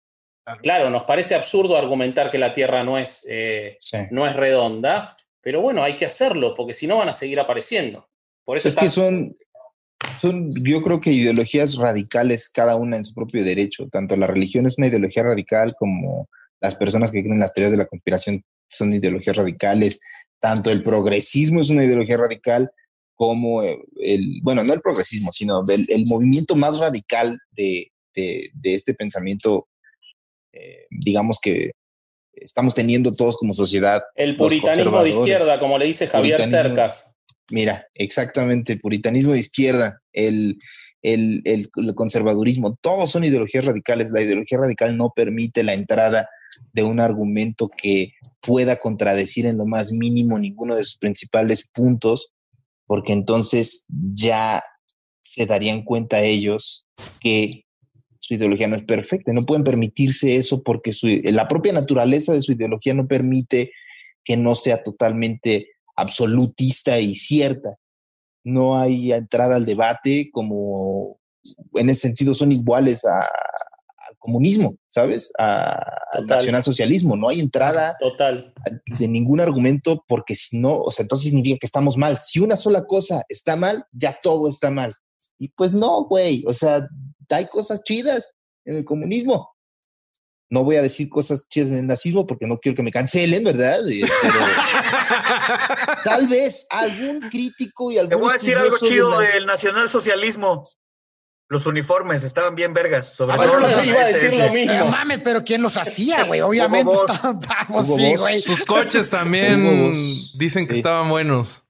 Claro, 0.61 0.89
nos 0.89 1.03
parece 1.03 1.35
absurdo 1.35 1.77
argumentar 1.77 2.29
que 2.29 2.37
la 2.37 2.53
Tierra 2.53 2.83
no 2.83 2.97
es, 2.97 3.25
eh, 3.29 3.77
no 4.11 4.27
es 4.27 4.35
redonda, 4.35 5.15
pero 5.39 5.61
bueno, 5.61 5.83
hay 5.83 5.95
que 5.95 6.05
hacerlo, 6.05 6.53
porque 6.53 6.73
si 6.73 6.85
no 6.85 6.97
van 6.97 7.07
a 7.07 7.13
seguir 7.13 7.39
apareciendo. 7.39 8.06
Por 8.47 8.55
eso 8.55 8.69
es 8.69 8.77
que 8.77 8.89
son, 8.89 9.35
son, 10.21 10.49
yo 10.63 10.81
creo 10.81 11.01
que 11.01 11.11
ideologías 11.11 11.75
radicales, 11.75 12.47
cada 12.47 12.77
una 12.77 12.95
en 12.95 13.03
su 13.03 13.13
propio 13.13 13.43
derecho. 13.43 13.89
Tanto 13.91 14.15
la 14.15 14.25
religión 14.25 14.65
es 14.65 14.77
una 14.77 14.87
ideología 14.87 15.23
radical 15.23 15.75
como 15.77 16.29
las 16.61 16.75
personas 16.75 17.11
que 17.11 17.19
creen 17.19 17.33
en 17.33 17.39
las 17.41 17.53
teorías 17.53 17.73
de 17.73 17.77
la 17.77 17.87
conspiración 17.87 18.41
son 18.69 18.93
ideologías 18.93 19.35
radicales. 19.35 19.99
Tanto 20.39 20.71
el 20.71 20.81
progresismo 20.81 21.59
es 21.59 21.69
una 21.69 21.83
ideología 21.83 22.15
radical 22.15 22.71
como 23.15 23.63
el, 23.63 24.39
bueno, 24.41 24.63
no 24.63 24.73
el 24.73 24.79
progresismo, 24.79 25.29
sino 25.33 25.61
el, 25.67 26.03
movimiento 26.07 26.55
más 26.55 26.79
radical 26.79 27.37
de, 27.51 27.91
de, 28.15 28.49
este 28.63 28.93
pensamiento, 28.93 29.67
eh, 30.53 30.85
digamos 30.89 31.39
que 31.41 31.71
estamos 32.31 32.73
teniendo 32.73 33.11
todos 33.11 33.35
como 33.35 33.53
sociedad. 33.53 34.03
El 34.15 34.35
puritanismo 34.35 35.03
de 35.03 35.09
izquierda, 35.09 35.59
como 35.59 35.77
le 35.77 35.87
dice 35.87 36.07
Javier 36.07 36.45
Cercas. 36.45 37.11
Mira, 37.51 37.87
exactamente, 37.93 38.77
puritanismo 38.77 39.31
de 39.31 39.39
izquierda, 39.39 40.01
el, 40.11 40.57
el, 41.01 41.41
el, 41.45 41.69
conservadurismo, 41.95 42.77
todos 42.81 43.09
son 43.11 43.23
ideologías 43.23 43.65
radicales. 43.65 44.11
La 44.11 44.21
ideología 44.21 44.57
radical 44.57 44.97
no 44.97 45.13
permite 45.15 45.63
la 45.63 45.73
entrada 45.73 46.27
de 46.73 46.83
un 46.83 46.99
argumento 46.99 47.69
que 47.69 48.13
pueda 48.41 48.79
contradecir 48.79 49.45
en 49.45 49.57
lo 49.57 49.65
más 49.65 49.91
mínimo 49.91 50.37
ninguno 50.39 50.75
de 50.75 50.83
sus 50.83 50.97
principales 50.97 51.67
puntos, 51.67 52.33
porque 52.85 53.13
entonces 53.13 53.85
ya 53.87 54.61
se 55.21 55.45
darían 55.45 55.83
cuenta 55.83 56.21
ellos 56.21 56.85
que 57.19 57.65
su 58.19 58.33
ideología 58.33 58.67
no 58.67 58.75
es 58.75 58.83
perfecta. 58.83 59.31
No 59.31 59.43
pueden 59.43 59.63
permitirse 59.63 60.35
eso 60.35 60.63
porque 60.63 60.91
la 61.31 61.47
propia 61.47 61.71
naturaleza 61.71 62.33
de 62.33 62.41
su 62.41 62.51
ideología 62.51 62.93
no 62.93 63.07
permite 63.07 63.71
que 64.25 64.35
no 64.35 64.55
sea 64.55 64.83
totalmente 64.83 65.69
absolutista 65.97 66.99
y 66.99 67.13
cierta. 67.13 67.75
No 68.43 68.77
hay 68.77 69.11
entrada 69.11 69.57
al 69.57 69.65
debate 69.65 70.29
como 70.31 71.19
en 71.75 71.89
ese 71.89 72.01
sentido 72.01 72.33
son 72.33 72.51
iguales 72.51 73.05
al 73.05 74.17
comunismo, 74.19 74.75
¿sabes? 74.87 75.31
al 75.37 76.25
nacionalsocialismo. 76.25 77.15
No 77.15 77.29
hay 77.29 77.39
entrada 77.39 77.93
Total. 77.99 78.53
de 78.99 79.07
ningún 79.07 79.39
argumento 79.41 80.03
porque 80.07 80.35
si 80.35 80.59
no, 80.59 80.79
o 80.79 80.89
sea, 80.89 81.03
entonces 81.03 81.29
significa 81.29 81.57
que 81.59 81.65
estamos 81.65 81.97
mal. 81.97 82.17
Si 82.17 82.39
una 82.39 82.55
sola 82.55 82.85
cosa 82.85 83.23
está 83.29 83.55
mal, 83.55 83.83
ya 83.91 84.17
todo 84.21 84.47
está 84.47 84.71
mal. 84.71 84.91
Y 85.39 85.49
pues 85.49 85.73
no, 85.73 86.05
güey, 86.05 86.43
o 86.47 86.53
sea, 86.53 86.85
hay 87.29 87.45
cosas 87.47 87.83
chidas 87.83 88.35
en 88.65 88.77
el 88.77 88.85
comunismo. 88.85 89.49
No 90.49 90.63
voy 90.63 90.77
a 90.77 90.81
decir 90.81 91.09
cosas 91.09 91.47
chidas 91.49 91.71
en 91.71 91.77
el 91.77 91.87
nazismo 91.87 92.25
porque 92.25 92.47
no 92.47 92.57
quiero 92.57 92.75
que 92.75 92.83
me 92.83 92.91
cancelen, 92.91 93.43
¿verdad? 93.43 93.79
Eh, 93.89 94.01
tal 96.05 96.27
vez 96.27 96.67
algún 96.69 97.19
crítico 97.29 97.91
y 97.91 97.97
algún. 97.97 98.09
Te 98.09 98.15
voy 98.15 98.29
a 98.29 98.33
decir 98.33 98.57
algo 98.57 98.77
chido 98.77 99.19
del 99.19 99.45
nacionalsocialismo. 99.45 100.63
Los 101.49 101.65
uniformes 101.65 102.23
estaban 102.23 102.55
bien 102.55 102.73
vergas. 102.73 103.13
Sobre 103.13 103.35
ah, 103.35 103.37
todo 103.37 103.59
los 103.59 103.87
iba 103.87 104.01
a 104.01 104.07
decir 104.07 104.37
lo 104.37 104.51
mismo. 104.51 104.73
No 104.73 104.87
mames, 104.87 105.21
pero 105.23 105.43
¿quién 105.43 105.61
los 105.61 105.77
hacía, 105.77 106.23
güey? 106.23 106.41
Obviamente 106.41 106.93
estaban 106.93 107.41
sí, 107.83 108.15
güey. 108.15 108.41
Sus 108.41 108.65
coches 108.65 109.09
también 109.09 109.93
dicen 110.35 110.67
que 110.67 110.77
estaban 110.77 111.09
buenos. 111.09 111.63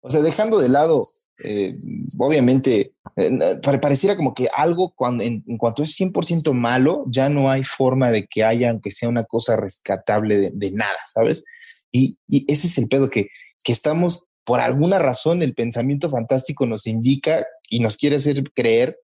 O 0.00 0.10
sea, 0.10 0.20
dejando 0.20 0.58
de 0.58 0.68
lado 0.68 1.06
eh, 1.44 1.74
obviamente, 2.18 2.92
eh, 3.16 3.38
pareciera 3.80 4.16
como 4.16 4.34
que 4.34 4.48
algo 4.54 4.92
cuando, 4.94 5.22
en, 5.24 5.42
cuanto 5.56 5.82
es 5.82 5.98
100% 5.98 6.52
malo, 6.52 7.04
ya 7.08 7.28
no 7.28 7.50
hay 7.50 7.64
forma 7.64 8.10
de 8.10 8.26
que 8.26 8.44
haya, 8.44 8.70
aunque 8.70 8.90
sea 8.90 9.08
una 9.08 9.24
cosa 9.24 9.56
rescatable 9.56 10.50
de, 10.52 10.70
nada, 10.72 10.98
¿sabes? 11.04 11.44
Y, 11.92 12.18
ese 12.28 12.66
es 12.66 12.78
el 12.78 12.88
pedo 12.88 13.08
que, 13.08 13.28
que 13.62 13.72
estamos, 13.72 14.26
por 14.44 14.60
alguna 14.60 14.98
razón, 14.98 15.42
el 15.42 15.54
pensamiento 15.54 16.10
fantástico 16.10 16.66
nos 16.66 16.86
indica 16.86 17.46
y 17.68 17.80
nos 17.80 17.96
quiere 17.96 18.16
hacer 18.16 18.42
creer 18.52 18.98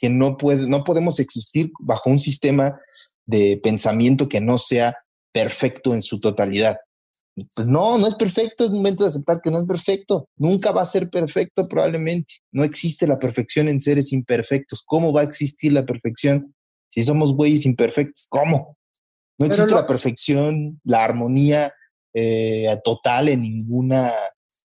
que 0.00 0.08
no, 0.08 0.36
puede, 0.36 0.68
no 0.68 0.84
podemos 0.84 1.20
existir 1.20 1.72
bajo 1.80 2.10
un 2.10 2.18
sistema 2.18 2.80
de 3.26 3.60
pensamiento 3.62 4.28
que 4.28 4.40
no 4.40 4.58
sea 4.58 4.96
perfecto 5.32 5.94
en 5.94 6.02
su 6.02 6.20
totalidad 6.20 6.78
pues 7.54 7.66
no, 7.66 7.98
no 7.98 8.06
es 8.06 8.14
perfecto, 8.14 8.64
es 8.64 8.70
momento 8.70 9.02
de 9.02 9.08
aceptar 9.08 9.40
que 9.42 9.50
no 9.50 9.58
es 9.58 9.66
perfecto. 9.66 10.28
Nunca 10.36 10.70
va 10.70 10.82
a 10.82 10.86
ser 10.86 11.10
perfecto 11.10 11.66
probablemente. 11.68 12.34
No 12.52 12.62
existe 12.62 13.06
la 13.06 13.18
perfección 13.18 13.68
en 13.68 13.80
seres 13.80 14.12
imperfectos. 14.12 14.82
¿Cómo 14.86 15.12
va 15.12 15.22
a 15.22 15.24
existir 15.24 15.72
la 15.72 15.84
perfección 15.84 16.54
si 16.88 17.02
somos 17.02 17.34
güeyes 17.34 17.66
imperfectos? 17.66 18.26
¿Cómo? 18.28 18.76
No 19.38 19.46
existe 19.46 19.74
la 19.74 19.86
perfección, 19.86 20.80
la 20.84 21.04
armonía 21.04 21.72
eh, 22.14 22.68
total 22.84 23.28
en 23.28 23.42
ninguna, 23.42 24.12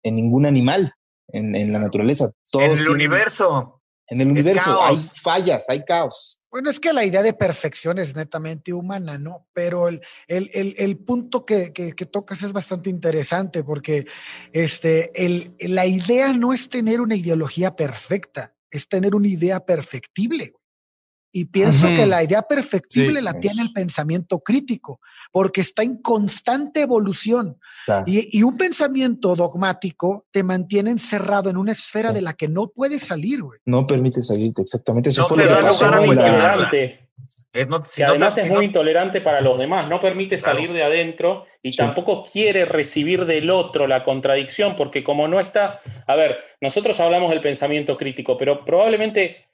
en 0.03 0.15
ningún 0.15 0.45
animal, 0.45 0.93
en, 1.29 1.73
la 1.73 1.79
naturaleza. 1.79 2.31
en 2.53 2.71
el 2.71 2.89
universo. 2.89 3.80
En 4.11 4.19
el 4.19 4.27
universo 4.27 4.83
hay 4.83 4.97
fallas, 4.97 5.69
hay 5.69 5.85
caos. 5.85 6.41
Bueno, 6.51 6.69
es 6.69 6.81
que 6.81 6.91
la 6.91 7.05
idea 7.05 7.23
de 7.23 7.31
perfección 7.31 7.97
es 7.97 8.13
netamente 8.13 8.73
humana, 8.73 9.17
¿no? 9.17 9.47
Pero 9.53 9.87
el, 9.87 10.01
el, 10.27 10.75
el, 10.77 10.97
punto 10.97 11.45
que, 11.45 11.71
que, 11.71 11.93
tocas 12.05 12.43
es 12.43 12.51
bastante 12.51 12.89
interesante 12.89 13.63
porque 13.63 14.05
este, 14.51 15.13
la 15.61 15.85
idea 15.85 16.33
no 16.33 16.51
es 16.51 16.69
tener 16.69 16.99
una 16.99 17.15
ideología 17.15 17.77
perfecta, 17.77 18.53
es 18.69 18.89
tener 18.89 19.15
una 19.15 19.29
idea 19.29 19.61
perfectible. 19.65 20.55
Y 21.33 21.45
pienso 21.45 21.87
que 21.87 22.05
la 22.05 22.23
idea 22.23 22.41
perfectible 22.41 23.21
la 23.21 23.39
tiene 23.39 23.61
el 23.61 23.71
pensamiento 23.71 24.39
crítico, 24.39 24.99
porque 25.31 25.61
está 25.61 25.81
en 25.81 25.97
constante 25.97 26.81
evolución. 26.81 27.57
Y, 28.05 28.43
un 28.43 28.57
pensamiento 28.57 29.35
dogmático 29.35 30.25
te 30.31 30.43
mantiene 30.43 30.91
encerrado 30.91 31.49
en 31.49 31.57
una 31.57 31.71
esfera 31.71 32.11
de 32.11 32.21
la 32.21 32.33
que 32.33 32.47
no 32.47 32.67
puedes 32.67 33.03
salir, 33.03 33.41
güey. 33.41 33.59
No 33.65 33.87
permite 33.87 34.21
salirte, 34.21 34.61
exactamente. 34.61 35.09
Eso 35.09 35.25
fue 35.25 35.37
lo 35.37 35.55
que 35.55 35.61
pasó 35.61 35.85
intolerante. 36.03 37.09
que 37.95 38.03
además 38.03 38.37
es 38.37 38.49
muy 38.49 38.65
intolerante 38.65 39.21
para 39.21 39.39
los 39.39 39.57
demás, 39.57 39.87
no 39.87 40.01
permite 40.01 40.37
salir 40.37 40.73
de 40.73 40.83
adentro 40.83 41.45
y 41.61 41.71
tampoco 41.71 42.25
quiere 42.25 42.65
recibir 42.65 43.25
del 43.25 43.49
otro 43.49 43.87
la 43.87 44.03
contradicción, 44.03 44.75
porque 44.75 45.03
como 45.03 45.29
no 45.29 45.39
está, 45.39 45.79
a 46.07 46.15
ver, 46.15 46.39
nosotros 46.59 46.99
hablamos 46.99 47.29
del 47.29 47.39
pensamiento 47.39 47.95
crítico, 47.95 48.37
pero 48.37 48.65
probablemente 48.65 49.45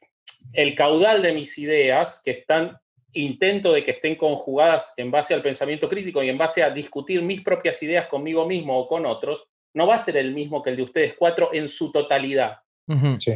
el 0.57 0.73
caudal 0.73 1.21
de 1.21 1.33
mis 1.33 1.55
ideas, 1.59 2.19
que 2.25 2.31
están, 2.31 2.79
intento 3.13 3.73
de 3.73 3.83
que 3.83 3.91
estén 3.91 4.15
conjugadas 4.15 4.91
en 4.97 5.11
base 5.11 5.35
al 5.35 5.43
pensamiento 5.43 5.87
crítico 5.87 6.23
y 6.23 6.29
en 6.29 6.37
base 6.37 6.63
a 6.63 6.71
discutir 6.71 7.21
mis 7.21 7.41
propias 7.41 7.81
ideas 7.83 8.07
conmigo 8.07 8.47
mismo 8.47 8.75
o 8.75 8.87
con 8.87 9.05
otros, 9.05 9.47
no 9.75 9.85
va 9.85 9.95
a 9.95 9.99
ser 9.99 10.17
el 10.17 10.33
mismo 10.33 10.63
que 10.63 10.71
el 10.71 10.77
de 10.77 10.83
ustedes 10.83 11.13
cuatro 11.13 11.51
en 11.53 11.67
su 11.67 11.91
totalidad. 11.91 12.57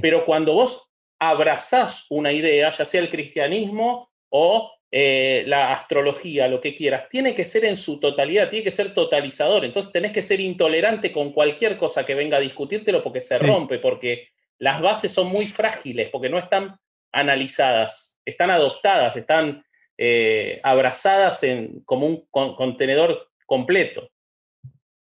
Pero 0.02 0.26
cuando 0.26 0.54
vos 0.54 0.92
abrazás 1.20 2.08
una 2.10 2.32
idea, 2.32 2.72
ya 2.72 2.86
sea 2.86 3.02
el 3.02 3.10
cristianismo 3.12 4.10
o 4.30 4.72
eh, 4.90 5.44
la 5.46 5.72
astrología, 5.72 6.48
lo 6.48 6.60
que 6.60 6.74
quieras, 6.74 7.08
tiene 7.08 7.36
que 7.36 7.46
ser 7.46 7.66
en 7.66 7.78
su 7.78 8.00
totalidad, 8.00 8.50
tiene 8.50 8.64
que 8.64 8.72
ser 8.72 8.96
totalizador. 8.96 9.64
Entonces 9.64 9.92
tenés 9.92 10.12
que 10.12 10.24
ser 10.24 10.40
intolerante 10.40 11.12
con 11.12 11.32
cualquier 11.34 11.78
cosa 11.78 12.04
que 12.04 12.16
venga 12.16 12.38
a 12.38 12.42
discutírtelo 12.42 13.04
porque 13.04 13.22
se 13.22 13.38
rompe, 13.38 13.78
porque 13.78 14.30
las 14.58 14.82
bases 14.82 15.12
son 15.12 15.28
muy 15.28 15.46
frágiles, 15.46 16.10
porque 16.10 16.30
no 16.30 16.40
están 16.40 16.81
analizadas, 17.12 18.20
están 18.26 18.52
adoptadas, 18.52 19.16
están 19.16 19.64
eh, 19.98 20.60
abrazadas 20.64 21.44
en, 21.44 21.82
como 21.82 22.08
un 22.08 22.28
contenedor 22.32 23.30
completo. 23.46 24.10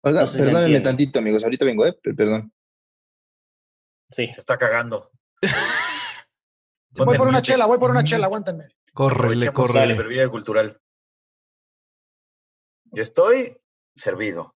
Oiga, 0.03 0.25
perdónenme 0.25 0.81
tantito, 0.81 1.19
amigos. 1.19 1.45
Ahorita 1.45 1.65
vengo, 1.65 1.87
¿eh? 1.87 1.93
Perdón. 2.03 2.53
Sí. 4.11 4.31
Se 4.31 4.41
está 4.41 4.57
cagando. 4.57 5.11
voy 6.97 7.17
por 7.17 7.29
una 7.29 7.43
chela, 7.43 7.67
voy 7.67 7.79
por 7.79 7.91
una 7.91 8.03
chela, 8.03 8.27
aguántenme. 8.27 8.69
Córrele, 8.93 9.53
córrele. 9.53 9.95
Bebida 9.95 10.29
cultural. 10.29 10.81
Yo 12.93 13.03
estoy 13.03 13.57
servido. 13.95 14.57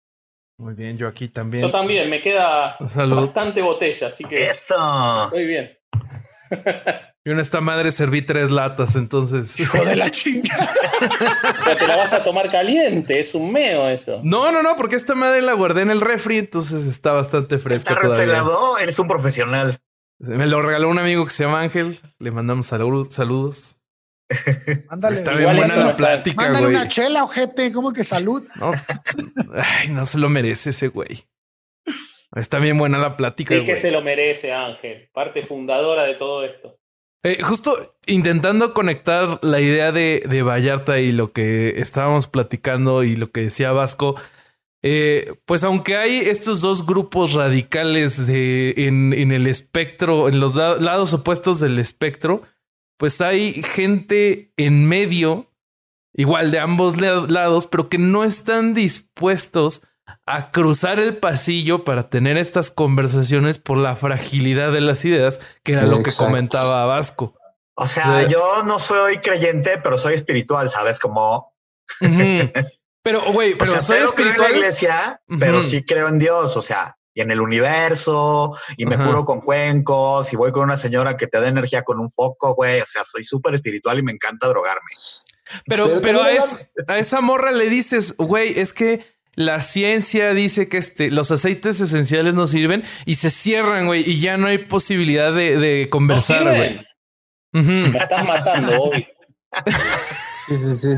Muy 0.59 0.74
bien, 0.74 0.97
yo 0.97 1.09
aquí 1.09 1.28
también. 1.28 1.64
Yo 1.64 1.70
también, 1.70 2.09
me 2.09 2.20
queda 2.20 2.76
bastante 2.78 3.62
botella, 3.62 4.07
así 4.07 4.24
que. 4.24 4.45
¡Eso! 4.45 5.24
Estoy 5.24 5.47
bien. 5.47 5.78
Yo 7.24 7.32
en 7.32 7.38
esta 7.38 7.61
madre 7.61 7.92
serví 7.92 8.22
tres 8.22 8.50
latas, 8.50 8.96
entonces. 8.96 9.59
Hijo 9.61 9.84
de 9.84 9.96
la 9.96 10.11
chinga. 10.11 10.68
o 11.70 11.76
te 11.76 11.86
la 11.86 11.96
vas 11.96 12.12
a 12.12 12.24
tomar 12.24 12.48
caliente, 12.48 13.20
es 13.20 13.34
un 13.34 13.53
meo 13.53 13.88
eso. 13.88 14.20
No, 14.24 14.50
no, 14.50 14.62
no, 14.62 14.74
porque 14.76 14.96
esta 14.96 15.14
madre 15.14 15.40
la 15.42 15.53
guardé 15.53 15.82
en 15.82 15.90
el 15.90 16.00
refri, 16.00 16.38
entonces 16.38 16.84
está 16.86 17.12
bastante 17.12 17.59
fresca 17.59 17.94
¿Está 17.94 18.03
todavía. 18.07 18.44
Eres 18.80 18.98
un 18.98 19.07
profesional. 19.09 19.78
Me 20.18 20.46
lo 20.46 20.62
regaló 20.62 20.88
un 20.88 20.98
amigo 20.98 21.24
que 21.24 21.30
se 21.30 21.44
llama 21.44 21.61
Ángel. 21.61 21.98
Le 22.18 22.30
mandamos 22.30 22.66
saludos. 22.66 23.78
Ándale. 24.88 25.16
Está 25.16 25.34
bien 25.34 25.57
buena 25.57 25.76
la 25.76 25.96
plática, 25.96 26.44
Mándale 26.44 26.66
güey. 26.66 26.76
una 26.76 26.88
chela, 26.88 27.24
ojete. 27.24 27.72
¿Cómo 27.72 27.92
que 27.92 28.05
salud? 28.05 28.42
No, 28.57 28.72
ay, 29.55 29.88
no 29.90 30.07
se 30.07 30.18
lo 30.18 30.28
merece 30.28 30.70
ese 30.70 30.88
güey. 30.88 31.24
Está 32.35 32.59
bien 32.59 32.78
buena 32.78 32.99
la 32.99 33.16
plática, 33.16 33.55
Sí 33.55 33.61
güey. 33.61 33.66
que 33.66 33.76
se 33.76 33.91
lo 33.91 34.03
merece, 34.03 34.53
Ángel. 34.53 35.09
Parte 35.12 35.43
fundadora 35.45 36.05
de 36.05 36.14
todo 36.14 36.45
esto. 36.45 36.78
Eh, 37.24 37.41
justo 37.43 37.97
intentando 38.07 38.74
conectar 38.74 39.39
la 39.43 39.61
idea 39.61 39.93
de, 39.93 40.22
de 40.28 40.43
Vallarta 40.43 40.99
y 40.99 41.12
lo 41.12 41.33
que 41.33 41.78
estábamos 41.80 42.26
platicando 42.26 43.05
y 43.05 43.14
lo 43.14 43.30
que 43.30 43.43
decía 43.43 43.70
Vasco, 43.72 44.16
eh, 44.83 45.35
pues 45.45 45.62
aunque 45.62 45.97
hay 45.97 46.16
estos 46.18 46.61
dos 46.61 46.85
grupos 46.85 47.35
radicales 47.35 48.26
de, 48.26 48.74
en, 48.76 49.12
en 49.12 49.30
el 49.30 49.47
espectro, 49.47 50.28
en 50.28 50.41
los 50.41 50.57
la- 50.57 50.76
lados 50.76 51.12
opuestos 51.14 51.61
del 51.61 51.78
espectro, 51.78 52.43
pues 52.99 53.20
hay 53.20 53.62
gente 53.62 54.53
en 54.57 54.89
medio, 54.89 55.53
igual 56.14 56.51
de 56.51 56.59
ambos 56.59 57.01
la- 57.01 57.26
lados, 57.28 57.68
pero 57.68 57.89
que 57.89 57.99
no 57.99 58.24
están 58.24 58.74
dispuestos 58.74 59.83
a 60.26 60.50
cruzar 60.50 60.98
el 61.00 61.16
pasillo 61.16 61.84
para 61.84 62.08
tener 62.08 62.36
estas 62.36 62.70
conversaciones 62.70 63.58
por 63.58 63.78
la 63.78 63.96
fragilidad 63.96 64.72
de 64.72 64.80
las 64.80 65.04
ideas, 65.04 65.40
que 65.62 65.72
era 65.72 65.82
lo 65.86 66.02
que 66.02 66.10
comentaba 66.16 66.84
Vasco. 66.86 67.34
O 67.74 67.86
sea, 67.86 68.24
Sí. 68.24 68.32
yo 68.32 68.62
no 68.64 68.78
soy 68.78 69.18
creyente, 69.18 69.78
pero 69.82 69.96
soy 69.96 70.14
espiritual, 70.14 70.68
¿sabes? 70.70 70.98
Como. 70.98 71.54
Pero, 73.04 73.20
güey, 73.32 73.54
o 73.54 73.58
pero 73.58 73.70
sea, 73.72 73.80
soy 73.80 73.96
cero 73.98 74.12
creo 74.14 74.26
en 74.26 74.28
la 74.28 74.32
espiritual. 74.36 74.56
iglesia, 74.56 75.20
pero 75.40 75.60
sí 75.62 75.84
creo 75.84 76.06
en 76.06 76.20
Dios, 76.20 76.56
o 76.56 76.62
sea, 76.62 76.96
y 77.12 77.20
en 77.20 77.32
el 77.32 77.40
universo, 77.40 78.56
y 78.76 78.86
me 78.86 78.94
Ajá. 78.94 79.06
curo 79.06 79.24
con 79.24 79.40
cuencos, 79.40 80.32
y 80.32 80.36
voy 80.36 80.52
con 80.52 80.62
una 80.62 80.76
señora 80.76 81.16
que 81.16 81.26
te 81.26 81.40
da 81.40 81.48
energía 81.48 81.82
con 81.82 81.98
un 81.98 82.08
foco, 82.08 82.54
güey. 82.54 82.80
O 82.80 82.86
sea, 82.86 83.02
soy 83.02 83.24
súper 83.24 83.54
espiritual 83.56 83.98
y 83.98 84.02
me 84.04 84.12
encanta 84.12 84.46
drogarme. 84.46 84.92
Pero, 85.66 85.86
Pero 85.86 86.00
pero 86.00 86.20
a, 86.20 86.26
también 86.26 86.42
es- 86.44 86.68
a 86.88 86.98
esa 86.98 87.20
morra 87.20 87.50
le 87.50 87.68
dices, 87.68 88.14
güey, 88.18 88.56
es 88.60 88.72
que 88.72 89.04
la 89.35 89.61
ciencia 89.61 90.35
dice 90.35 90.68
que 90.68 90.78
este, 90.78 91.11
los 91.11 91.30
aceites 91.30 91.80
esenciales 91.80 92.35
no 92.35 92.47
sirven 92.47 92.85
y 93.07 93.14
se 93.14 93.30
cierran, 93.30 93.87
güey, 93.87 94.09
y 94.09 94.20
ya 94.20 94.37
no 94.37 94.47
hay 94.47 94.59
posibilidad 94.59 95.33
de, 95.33 95.57
de 95.57 95.85
¿No 95.85 95.91
conversar, 95.91 96.45
güey. 96.45 96.80
Ujú. 97.55 97.89
Me 97.91 97.99
estás 97.99 98.26
matando, 98.26 98.78
Bobby. 98.78 99.07
Sí, 100.47 100.57
sí, 100.57 100.74
sí. 100.74 100.89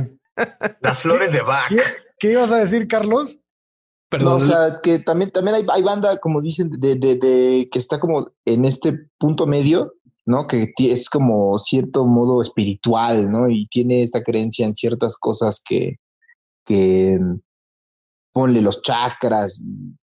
Las 0.81 1.03
flores 1.03 1.31
de 1.31 1.43
Bach. 1.43 1.69
¿Qué, 1.69 1.77
qué 2.19 2.31
ibas 2.33 2.51
a 2.51 2.57
decir, 2.57 2.89
Carlos? 2.89 3.39
Perdón. 4.09 4.29
No, 4.29 4.35
o 4.37 4.41
sea, 4.41 4.81
que 4.83 5.01
también, 5.01 5.31
también 5.31 5.57
hay, 5.57 5.67
hay 5.71 5.83
banda, 5.83 6.19
como 6.19 6.41
dicen, 6.41 6.71
de, 6.71 6.95
de, 6.95 7.17
de 7.17 7.69
que 7.71 7.79
está 7.79 8.01
como 8.01 8.33
en 8.47 8.65
este 8.65 9.11
punto 9.19 9.47
medio, 9.47 9.93
¿no? 10.25 10.47
Que 10.47 10.73
es 10.79 11.11
como 11.11 11.59
cierto 11.59 12.07
modo 12.07 12.41
espiritual, 12.41 13.31
¿no? 13.31 13.51
Y 13.51 13.67
tiene 13.67 14.01
esta 14.01 14.23
creencia 14.23 14.65
en 14.65 14.75
ciertas 14.75 15.19
cosas 15.19 15.61
que, 15.63 15.97
que 16.65 17.19
ponle 18.35 18.61
los 18.61 18.83
chakras, 18.83 19.63
y 19.63 19.97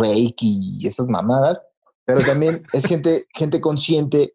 reiki 0.00 0.76
y 0.80 0.86
esas 0.86 1.06
mamadas, 1.08 1.62
pero 2.04 2.20
también 2.22 2.62
es 2.72 2.84
gente, 2.86 3.26
gente 3.34 3.60
consciente, 3.60 4.34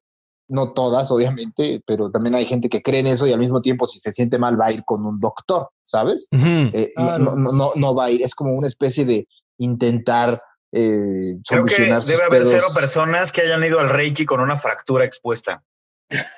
no 0.50 0.74
todas, 0.74 1.10
obviamente, 1.12 1.82
pero 1.88 2.12
también 2.12 2.36
hay 2.36 2.46
gente 2.46 2.70
que 2.70 2.82
cree 2.82 3.00
en 3.00 3.08
eso 3.08 3.26
y 3.26 3.32
al 3.34 3.40
mismo 3.40 3.62
tiempo 3.62 3.88
si 3.88 4.00
se 4.00 4.12
siente 4.12 4.38
mal 4.38 4.60
va 4.60 4.68
a 4.68 4.72
ir 4.72 4.84
con 4.86 5.06
un 5.06 5.20
doctor, 5.20 5.70
¿sabes? 5.84 6.28
Eh, 6.32 6.94
no- 6.98 7.04
Claro. 7.04 7.24
no, 7.24 7.36
no, 7.36 7.52
no, 7.54 7.70
no 7.76 7.96
va 7.96 8.06
a 8.06 8.12
ir. 8.12 8.22
Es 8.22 8.36
como 8.36 8.54
una 8.54 8.68
especie 8.68 9.06
de 9.06 9.28
intentar 9.58 10.40
eh, 10.76 11.38
Creo 11.48 11.66
que 11.66 11.76
debe 11.76 11.94
haber 11.94 12.30
pedos. 12.30 12.50
cero 12.52 12.66
personas 12.76 13.32
que 13.32 13.42
hayan 13.42 13.64
ido 13.64 13.80
al 13.80 13.90
Reiki 13.90 14.26
con 14.26 14.40
una 14.42 14.58
fractura 14.58 15.06
expuesta. 15.06 15.64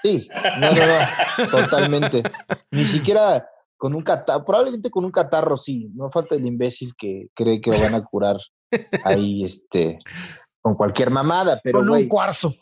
Sí, 0.04 0.28
no, 0.60 0.72
no, 0.74 0.86
no, 0.86 1.50
totalmente. 1.50 2.24
Ni 2.72 2.84
siquiera 2.86 3.48
con 3.78 3.96
un 3.96 4.02
catarro, 4.02 4.46
probablemente 4.46 4.90
con 4.90 5.06
un 5.06 5.12
catarro 5.12 5.58
sí. 5.58 5.90
No 5.94 6.10
falta 6.12 6.36
el 6.36 6.46
imbécil 6.46 6.94
que 6.98 7.28
cree 7.34 7.62
que 7.62 7.72
lo 7.72 7.80
van 7.80 7.96
a 7.96 8.04
curar 8.04 8.38
ahí, 9.04 9.44
este, 9.44 9.98
con 10.62 10.76
cualquier 10.76 11.12
mamada, 11.12 11.60
pero 11.64 11.80
Con 11.80 11.90
un 11.90 12.08
cuarzo. 12.08 12.54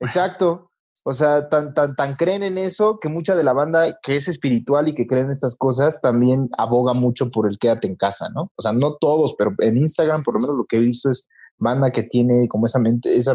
Exacto. 0.00 0.70
O 1.04 1.12
sea, 1.14 1.48
tan, 1.48 1.72
tan, 1.72 1.96
tan 1.96 2.14
creen 2.14 2.42
en 2.42 2.58
eso 2.58 2.98
que 3.00 3.08
mucha 3.08 3.34
de 3.34 3.42
la 3.42 3.54
banda 3.54 3.98
que 4.02 4.16
es 4.16 4.28
espiritual 4.28 4.88
y 4.88 4.94
que 4.94 5.06
creen 5.06 5.26
en 5.26 5.30
estas 5.30 5.56
cosas 5.56 6.00
también 6.02 6.50
aboga 6.58 6.92
mucho 6.92 7.30
por 7.30 7.48
el 7.48 7.58
quédate 7.58 7.86
en 7.86 7.96
casa, 7.96 8.28
¿no? 8.28 8.50
O 8.54 8.62
sea, 8.62 8.72
no 8.72 8.96
todos, 8.96 9.34
pero 9.38 9.54
en 9.58 9.78
Instagram, 9.78 10.22
por 10.22 10.34
lo 10.34 10.40
menos 10.40 10.56
lo 10.56 10.64
que 10.64 10.76
he 10.76 10.80
visto 10.80 11.10
es 11.10 11.26
banda 11.56 11.90
que 11.90 12.02
tiene 12.02 12.48
como 12.48 12.66
esa 12.66 12.80
mente, 12.80 13.16
esa 13.16 13.34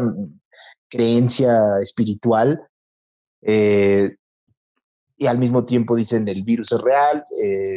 creencia 0.88 1.80
espiritual. 1.80 2.60
eh, 3.42 4.16
y 5.16 5.26
al 5.26 5.38
mismo 5.38 5.64
tiempo 5.64 5.96
dicen 5.96 6.28
el 6.28 6.42
virus 6.44 6.72
es 6.72 6.80
real, 6.82 7.24
eh, 7.42 7.76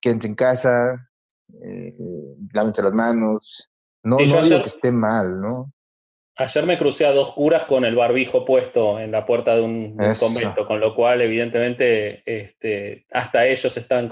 quédense 0.00 0.28
en 0.28 0.34
casa, 0.34 1.08
eh, 1.62 1.94
lávense 2.52 2.82
las 2.82 2.92
manos. 2.92 3.68
No, 4.02 4.18
no 4.18 4.42
digo 4.42 4.60
que 4.60 4.66
esté 4.66 4.92
mal, 4.92 5.40
¿no? 5.40 5.72
Ayer 6.36 6.66
me 6.66 6.76
crucé 6.76 7.06
a 7.06 7.12
dos 7.12 7.32
curas 7.32 7.64
con 7.64 7.84
el 7.84 7.94
barbijo 7.94 8.44
puesto 8.44 8.98
en 8.98 9.12
la 9.12 9.24
puerta 9.24 9.54
de 9.54 9.62
un, 9.62 9.96
de 9.96 10.04
un 10.06 10.10
Eso. 10.10 10.26
convento, 10.26 10.66
con 10.66 10.80
lo 10.80 10.94
cual, 10.94 11.20
evidentemente, 11.20 12.22
este, 12.26 13.06
hasta 13.12 13.46
ellos 13.46 13.76
están, 13.76 14.10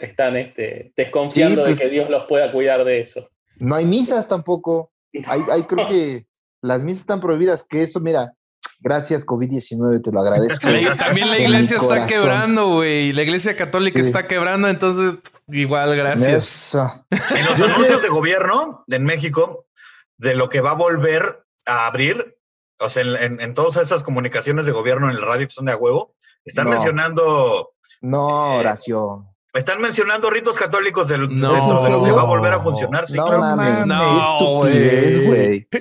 están 0.00 0.36
este, 0.38 0.92
desconfiando 0.96 1.66
Sí, 1.66 1.70
de 1.70 1.74
que 1.76 1.80
pues- 1.82 1.92
Dios 1.92 2.08
los 2.08 2.24
pueda 2.24 2.50
cuidar 2.52 2.84
de 2.84 3.00
eso. 3.00 3.28
No 3.60 3.74
hay 3.74 3.84
misas 3.84 4.26
tampoco. 4.26 4.92
Hay, 5.26 5.42
hay 5.52 5.62
creo 5.64 5.86
que 5.88 6.26
las 6.62 6.82
misas 6.82 7.00
están 7.00 7.20
prohibidas, 7.20 7.62
que 7.62 7.82
eso, 7.82 8.00
mira, 8.00 8.32
gracias 8.80 9.26
COVID-19, 9.26 10.02
te 10.02 10.12
lo 10.12 10.20
agradezco. 10.20 10.68
La- 10.70 10.94
También 10.96 11.30
la 11.30 11.38
iglesia 11.38 11.76
está 11.76 11.88
corazón. 11.88 12.08
quebrando, 12.08 12.68
güey. 12.74 13.12
La 13.12 13.22
iglesia 13.22 13.56
católica 13.56 13.98
Sí. 14.00 14.06
está 14.06 14.26
quebrando, 14.26 14.68
entonces 14.68 15.18
igual, 15.48 15.96
gracias. 15.96 16.74
Eso. 16.74 16.90
En 17.34 17.44
los 17.46 17.60
anuncios 17.60 18.02
de 18.02 18.08
gobierno 18.08 18.84
en 18.88 19.04
México, 19.04 19.66
de 20.16 20.34
lo 20.34 20.48
que 20.48 20.60
va 20.60 20.70
a 20.70 20.74
volver 20.74 21.44
a 21.66 21.86
abrir, 21.86 22.36
o 22.80 22.88
sea, 22.88 23.02
en, 23.02 23.16
en- 23.16 23.40
en 23.40 23.54
todas 23.54 23.76
esas 23.76 24.02
comunicaciones 24.04 24.66
de 24.66 24.72
gobierno 24.72 25.10
en 25.10 25.16
el 25.16 25.22
radio 25.22 25.46
que 25.46 25.52
son 25.52 25.66
de 25.66 25.72
a 25.72 25.76
huevo, 25.76 26.14
están 26.44 26.64
No. 26.66 26.70
mencionando, 26.70 27.70
No, 28.00 28.54
Eh, 28.54 28.58
Horacio. 28.60 29.26
están 29.54 29.80
mencionando 29.82 30.30
ritos 30.30 30.56
católicos 30.56 31.08
del, 31.08 31.22
No. 31.34 31.52
de, 31.52 31.90
lo 31.90 32.02
que 32.04 32.10
¿En 32.10 32.16
va 32.16 32.22
a 32.22 32.26
volver 32.26 32.52
a 32.52 32.60
funcionar. 32.60 33.06
Sí, 33.08 33.16
no 33.16 33.24
claro. 33.26 33.40
mames. 33.40 33.86
No, 33.86 34.54
güey. 34.56 35.68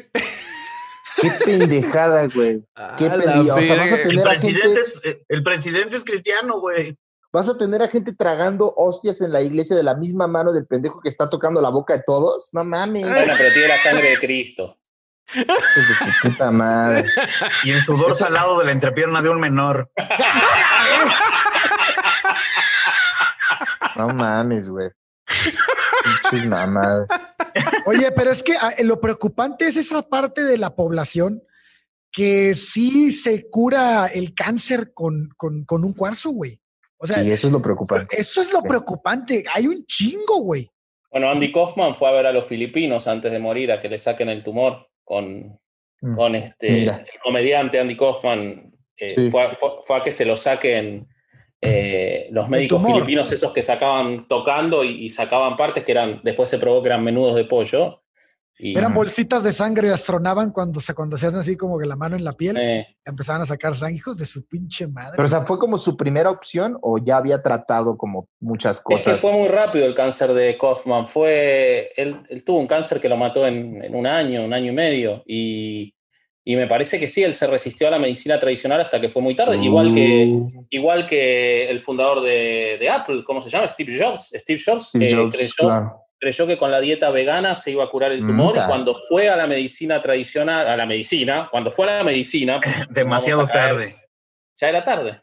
Qué 1.22 1.32
pendejada, 1.46 2.28
güey. 2.28 2.64
Qué 2.98 3.10
pendejada. 3.10 3.56
O 3.56 3.62
sea, 3.62 3.76
vas 3.78 3.92
a 3.92 3.96
verga. 3.98 4.10
el, 4.10 4.10
tener 4.10 4.28
a 4.28 4.30
presidente 4.32 4.68
gente, 4.68 4.80
es, 4.80 5.00
eh, 5.04 5.24
el 5.30 5.44
presidente 5.44 5.96
es 5.98 6.04
cristiano, 6.06 6.60
güey. 6.60 6.98
vas 7.34 7.50
a 7.50 7.58
tener 7.58 7.82
a 7.82 7.88
gente 7.88 8.14
tragando 8.14 8.74
hostias 8.78 9.22
en 9.22 9.32
la 9.32 9.42
iglesia 9.42 9.76
de 9.76 9.84
la 9.84 9.96
misma 9.96 10.28
mano 10.28 10.54
del 10.54 10.66
pendejo 10.68 11.00
que 11.02 11.10
está 11.10 11.28
tocando 11.28 11.62
la 11.62 11.70
boca 11.70 11.96
de 11.96 12.04
todos. 12.06 12.50
No 12.54 12.64
mames. 12.64 13.08
Bueno, 13.08 13.34
pero 13.38 13.54
tiene 13.54 13.68
la 13.68 13.78
sangre 13.78 14.10
de 14.12 14.18
Cristo. 14.20 14.78
Hijos 15.34 15.88
de 15.90 15.96
su 15.96 16.30
puta 16.30 16.52
madre. 16.52 17.04
Y 17.64 17.72
el 17.72 17.82
sudor 17.82 18.12
Eso- 18.12 18.26
salado 18.26 18.60
de 18.60 18.66
la 18.66 18.72
entrepierna 18.72 19.22
de 19.22 19.30
un 19.30 19.42
menor. 19.42 19.92
No 23.96 24.08
mames, 24.14 24.70
güey. 24.70 24.90
Pinches 26.30 26.48
mamadas. 26.50 27.32
Oye, 27.86 28.12
pero 28.12 28.32
es 28.32 28.44
que 28.44 28.54
ah, 28.60 28.74
lo 28.84 29.00
preocupante 29.00 29.68
es 29.68 29.78
esa 29.78 30.02
parte 30.08 30.44
de 30.44 30.58
la 30.58 30.76
población 30.76 31.44
que 32.12 32.56
sí 32.56 33.12
se 33.12 33.50
cura 33.50 34.08
el 34.08 34.34
cáncer 34.34 34.94
con, 34.94 35.30
con, 35.38 35.66
con 35.66 35.84
un 35.84 35.94
cuarzo, 35.94 36.32
güey. 36.32 36.60
O 36.98 37.06
sea, 37.06 37.22
Y 37.24 37.32
eso 37.32 37.48
es 37.48 37.54
lo 37.54 37.62
preocupante. 37.62 38.20
eso 38.20 38.42
es 38.42 38.52
lo 38.52 38.62
Sí. 38.62 38.68
preocupante. 38.68 39.44
Hay 39.54 39.68
un 39.68 39.86
chingo, 39.86 40.42
güey. 40.42 40.70
Bueno, 41.12 41.30
Andy 41.30 41.52
Kaufman 41.52 41.96
fue 41.96 42.10
a 42.10 42.12
ver 42.12 42.26
a 42.26 42.32
los 42.32 42.46
filipinos 42.46 43.08
antes 43.08 43.32
de 43.32 43.40
morir 43.40 43.72
a 43.72 43.80
que 43.80 43.88
le 43.90 43.98
saquen 44.00 44.30
el 44.30 44.44
tumor 44.44 44.88
con, 45.04 45.60
Mm. 46.02 46.16
con 46.16 46.36
este 46.36 46.72
el 46.84 47.06
comediante 47.24 47.80
Andy 47.80 47.96
Kaufman. 47.98 48.72
eh, 49.00 49.10
Sí. 49.10 49.30
fue, 49.30 49.44
a- 49.44 49.50
fue- 49.56 49.70
fue 49.84 49.98
a 49.98 50.02
que 50.02 50.12
se 50.12 50.26
lo 50.26 50.36
saquen 50.38 51.08
eh, 51.62 52.28
los 52.32 52.50
médicos 52.50 52.86
filipinos, 52.86 53.32
esos 53.32 53.52
que 53.52 53.64
sacaban 53.64 54.28
tocando 54.28 54.84
y, 54.84 55.06
y 55.06 55.10
sacaban 55.10 55.58
partes 55.58 55.84
que 55.84 55.92
eran, 55.92 56.22
después 56.24 56.50
se 56.50 56.60
probó 56.60 56.82
que 56.82 56.90
eran 56.90 57.04
menudos 57.04 57.36
de 57.36 57.46
pollo. 57.46 58.02
Y, 58.60 58.76
Eran 58.76 58.92
bolsitas 58.96 59.44
de 59.44 59.52
sangre, 59.52 59.92
astronaban 59.92 60.52
cuando 60.52 60.80
se, 60.80 60.96
cuando 60.96 61.16
se 61.16 61.28
hacen 61.28 61.40
así 61.40 61.56
como 61.56 61.78
que 61.78 61.86
la 61.86 61.96
mano 61.96 62.16
en 62.16 62.24
la 62.24 62.32
piel, 62.32 62.58
eh, 62.58 62.88
empezaban 63.06 63.44
a 63.44 63.46
sacar 63.46 63.76
sangre, 63.76 63.98
hijos 63.98 64.18
de 64.18 64.26
su 64.26 64.48
pinche 64.48 64.88
madre. 64.88 65.12
Pero, 65.12 65.26
o 65.26 65.28
sea, 65.28 65.42
¿fue 65.42 65.60
como 65.60 65.78
su 65.78 65.96
primera 65.96 66.32
opción 66.32 66.76
o 66.82 66.98
ya 66.98 67.18
había 67.18 67.40
tratado 67.40 67.96
como 67.98 68.28
muchas 68.40 68.78
Es 68.78 68.84
que 68.84 68.94
cosas? 68.96 69.20
fue 69.20 69.34
muy 69.34 69.48
rápido 69.48 69.86
el 69.86 69.94
cáncer 69.94 70.34
de 70.34 70.58
Kaufman. 70.58 71.08
Fue, 71.08 71.92
él, 71.96 72.24
él 72.30 72.44
tuvo 72.44 72.58
un 72.58 72.66
cáncer 72.66 73.00
que 73.00 73.10
lo 73.10 73.16
mató 73.18 73.46
en, 73.46 73.84
en 73.84 73.94
un 73.94 74.08
año, 74.08 74.44
un 74.44 74.54
año 74.54 74.72
y 74.72 74.76
medio. 74.76 75.24
Y, 75.28 75.94
y 76.50 76.56
me 76.56 76.66
parece 76.66 76.98
que 76.98 77.10
sí, 77.10 77.22
él 77.24 77.34
se 77.34 77.46
resistió 77.46 77.90
a 77.90 77.92
la 77.92 78.00
medicina 78.00 78.40
tradicional 78.40 78.80
hasta 78.80 79.02
que 79.02 79.10
fue 79.10 79.22
muy 79.22 79.36
tarde. 79.36 79.58
Igual 79.58 79.94
que, 79.94 80.28
Uh, 80.30 80.66
igual 80.70 81.06
que 81.06 81.70
el 81.70 81.82
fundador 81.82 82.22
de, 82.22 82.78
de 82.80 82.90
Apple, 82.90 83.22
¿cómo 83.26 83.42
se 83.42 83.50
llama? 83.50 83.68
Steve 83.68 83.98
Jobs. 84.02 84.32
Steve 84.34 84.62
Jobs, 84.66 84.88
Steve 84.88 85.08
eh, 85.08 85.14
Jobs, 85.14 85.36
creyó, 85.36 85.54
claro. 85.58 86.02
creyó 86.18 86.48
que 86.48 86.58
con 86.58 86.72
la 86.72 86.80
dieta 86.80 87.10
vegana 87.10 87.54
se 87.54 87.72
iba 87.72 87.84
a 87.84 87.90
curar 87.90 88.14
el 88.14 88.20
tumor. 88.20 88.56
Mm, 88.56 88.60
y 88.62 88.66
cuando 88.66 88.96
fue 89.10 89.28
a 89.28 89.36
la 89.36 89.46
medicina 89.46 90.02
tradicional, 90.02 90.66
a 90.70 90.78
la 90.78 90.86
medicina, 90.86 91.50
cuando 91.52 91.70
fue 91.70 91.86
a 91.92 91.98
la 91.98 92.04
medicina, 92.06 92.62
Demasiado 92.92 93.46
caer, 93.46 93.70
tarde. 93.72 93.96
Ya 94.56 94.70
era 94.70 94.86
tarde. 94.86 95.22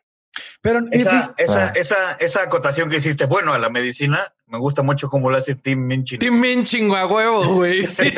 Pero 0.61 0.81
Esa, 0.93 1.33
esa, 1.39 1.69
Ah. 1.69 1.73
esa, 1.75 2.13
esa 2.21 2.43
acotación 2.43 2.91
que 2.91 2.97
hiciste, 2.97 3.25
bueno, 3.25 3.55
a 3.55 3.59
la 3.59 3.71
medicina, 3.71 4.34
me 4.47 4.59
gusta 4.59 4.83
mucho 4.83 5.09
cómo 5.09 5.31
lo 5.31 5.37
hace 5.37 5.55
Tim 5.55 5.87
Minchin. 5.87 6.19
Tim 6.19 6.39
Minchin 6.39 6.95
a 6.95 7.07
huevo, 7.07 7.45
güey. 7.55 7.87
Sí. 7.89 8.13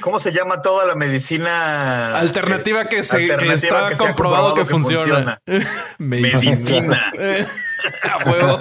¿Cómo 0.00 0.18
se 0.18 0.32
llama 0.32 0.60
toda 0.62 0.84
la 0.84 0.94
medicina? 0.96 2.18
Alternativa 2.18 2.86
que 2.86 3.04
se- 3.04 3.18
que 3.18 3.32
alternativa 3.32 3.90
está 3.92 3.96
se 3.96 4.04
ha 4.04 4.06
comprobado 4.08 4.54
que 4.54 4.64
funciona. 4.64 5.40
Medicina. 5.98 7.12
a 8.02 8.28
huevo. 8.30 8.58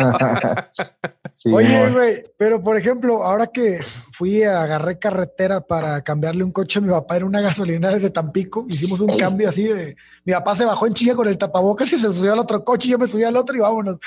Sí, 1.33 1.51
Oye, 1.53 1.89
güey, 1.89 2.23
pero 2.37 2.61
por 2.61 2.77
ejemplo, 2.77 3.23
ahora 3.23 3.47
que 3.47 3.79
fui 4.13 4.43
a 4.43 4.61
agarré 4.61 4.99
carretera 4.99 5.61
para 5.61 6.03
cambiarle 6.03 6.43
un 6.43 6.51
coche 6.51 6.77
a 6.79 6.81
mi 6.81 6.89
papá 6.89 7.17
en 7.17 7.23
una 7.23 7.41
gasolinera 7.41 7.97
de 7.97 8.09
Tampico, 8.11 8.65
hicimos 8.69 8.99
un 9.01 9.17
cambio 9.17 9.49
así 9.49 9.63
de 9.63 9.95
mi 10.25 10.33
papá 10.33 10.55
se 10.55 10.65
bajó 10.65 10.85
en 10.85 10.93
chinga 10.93 11.15
con 11.15 11.27
el 11.27 11.37
tapabocas 11.37 11.91
y 11.91 11.97
se 11.97 12.13
subió 12.13 12.33
al 12.33 12.39
otro 12.39 12.63
coche 12.63 12.87
y 12.87 12.91
yo 12.91 12.99
me 12.99 13.07
subí 13.07 13.23
al 13.23 13.35
otro 13.37 13.55
y 13.55 13.59
vámonos. 13.59 13.97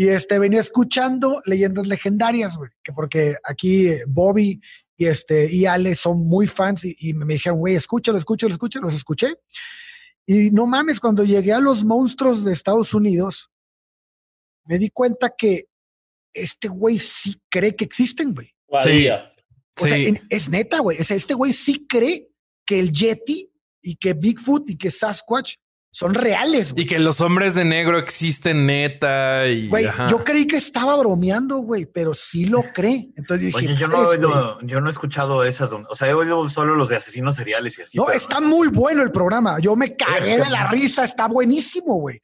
Y 0.00 0.06
este 0.10 0.38
venía 0.38 0.60
escuchando 0.60 1.42
leyendas 1.44 1.88
legendarias, 1.88 2.56
güey, 2.56 2.70
que 2.84 2.92
porque 2.92 3.34
aquí 3.42 3.88
eh, 3.88 4.04
Bobby 4.06 4.60
y 4.96 5.06
este 5.06 5.52
y 5.52 5.66
Ale 5.66 5.96
son 5.96 6.20
muy 6.24 6.46
fans 6.46 6.84
y, 6.84 6.94
y 7.00 7.14
me 7.14 7.34
dijeron, 7.34 7.58
güey, 7.58 7.74
escúchalo, 7.74 8.16
escúchalo, 8.16 8.52
escúchalo, 8.52 8.84
los 8.84 8.94
escuché. 8.94 9.40
Y 10.24 10.52
no 10.52 10.66
mames, 10.66 11.00
cuando 11.00 11.24
llegué 11.24 11.52
a 11.52 11.58
los 11.58 11.82
monstruos 11.82 12.44
de 12.44 12.52
Estados 12.52 12.94
Unidos, 12.94 13.50
me 14.66 14.78
di 14.78 14.88
cuenta 14.90 15.34
que 15.36 15.66
este 16.32 16.68
güey 16.68 17.00
sí 17.00 17.40
cree 17.48 17.74
que 17.74 17.84
existen, 17.84 18.34
güey. 18.34 18.54
Badía. 18.70 19.32
O 19.80 19.84
sea, 19.84 19.96
Sí. 19.96 20.14
es 20.30 20.48
neta, 20.48 20.78
güey. 20.78 21.00
O 21.00 21.04
sea, 21.04 21.16
este 21.16 21.34
güey 21.34 21.52
sí 21.52 21.88
cree 21.88 22.30
que 22.64 22.78
el 22.78 22.92
Yeti 22.92 23.50
y 23.82 23.96
que 23.96 24.14
Bigfoot 24.14 24.70
y 24.70 24.78
que 24.78 24.92
Sasquatch 24.92 25.56
son 25.98 26.14
reales, 26.14 26.70
Y 26.70 26.72
güey. 26.74 26.86
que 26.86 26.98
los 27.00 27.20
hombres 27.20 27.56
de 27.56 27.64
negro 27.64 27.98
existen 27.98 28.66
neta 28.66 29.48
y 29.48 29.66
Güey, 29.66 29.86
ajá. 29.86 30.06
yo 30.08 30.22
creí 30.22 30.46
que 30.46 30.56
estaba 30.56 30.96
bromeando, 30.96 31.56
güey, 31.56 31.86
pero 31.86 32.14
sí 32.14 32.46
lo 32.46 32.62
cree. 32.72 33.08
Entonces 33.16 33.52
yo 33.52 33.58
dije, 33.58 33.72
Oye, 33.72 33.80
yo 33.80 33.88
no, 33.88 33.98
oído, 33.98 34.58
yo 34.62 34.80
no 34.80 34.86
he 34.86 34.90
escuchado 34.92 35.42
esas, 35.42 35.70
donde- 35.70 35.88
o 35.90 35.96
sea, 35.96 36.08
he 36.08 36.14
oído 36.14 36.48
solo 36.48 36.76
los 36.76 36.88
de 36.90 36.96
asesinos 36.96 37.34
seriales 37.34 37.76
y 37.78 37.82
así. 37.82 37.98
No, 37.98 38.04
pero 38.04 38.16
está 38.16 38.40
muy 38.40 38.68
bueno 38.68 39.02
el 39.02 39.10
programa. 39.10 39.58
Yo 39.60 39.74
me 39.74 39.96
cagué 39.96 40.38
de 40.38 40.48
la 40.50 40.70
risa, 40.70 41.02
está 41.02 41.26
buenísimo, 41.26 41.94
güey. 41.94 42.20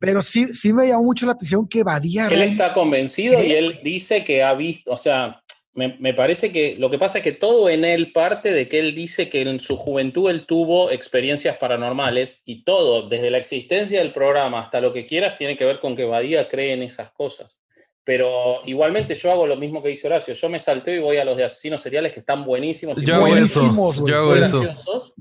Pero 0.00 0.22
sí, 0.22 0.46
sí 0.54 0.72
me 0.72 0.88
llamó 0.88 1.04
mucho 1.04 1.26
la 1.26 1.32
atención 1.32 1.68
que 1.68 1.82
Badía 1.82 2.28
Él 2.28 2.40
está 2.42 2.72
convencido 2.72 3.42
y 3.44 3.52
él 3.52 3.78
dice 3.82 4.24
que 4.24 4.42
ha 4.42 4.54
visto, 4.54 4.90
o 4.92 4.96
sea, 4.96 5.42
me, 5.78 5.96
me 6.00 6.12
parece 6.12 6.50
que 6.50 6.74
lo 6.76 6.90
que 6.90 6.98
pasa 6.98 7.18
es 7.18 7.24
que 7.24 7.32
todo 7.32 7.68
en 7.70 7.84
él 7.84 8.12
parte 8.12 8.52
de 8.52 8.68
que 8.68 8.80
él 8.80 8.94
dice 8.96 9.28
que 9.30 9.42
en 9.42 9.60
su 9.60 9.76
juventud 9.76 10.28
él 10.28 10.44
tuvo 10.44 10.90
experiencias 10.90 11.56
paranormales 11.56 12.42
y 12.44 12.64
todo, 12.64 13.08
desde 13.08 13.30
la 13.30 13.38
existencia 13.38 14.00
del 14.00 14.12
programa 14.12 14.60
hasta 14.60 14.80
lo 14.80 14.92
que 14.92 15.06
quieras, 15.06 15.36
tiene 15.36 15.56
que 15.56 15.64
ver 15.64 15.78
con 15.78 15.94
que 15.94 16.04
Badía 16.04 16.48
cree 16.48 16.72
en 16.72 16.82
esas 16.82 17.12
cosas. 17.12 17.62
Pero 18.02 18.60
igualmente 18.64 19.14
yo 19.14 19.30
hago 19.30 19.46
lo 19.46 19.54
mismo 19.56 19.82
que 19.82 19.90
dice 19.90 20.06
Horacio. 20.08 20.34
Yo 20.34 20.48
me 20.48 20.58
salteo 20.58 20.94
y 20.96 20.98
voy 20.98 21.18
a 21.18 21.24
los 21.24 21.36
de 21.36 21.44
asesinos 21.44 21.80
seriales 21.82 22.12
que 22.12 22.20
están 22.20 22.44
buenísimos. 22.44 23.00
y 23.00 23.04
Yo 23.04 23.14
hago 23.14 23.28
muy 23.28 23.38
eso. 23.38 23.60
Buenísimos. 23.60 24.02
Yo 24.04 24.16
hago 24.16 24.34
eso. 24.34 25.14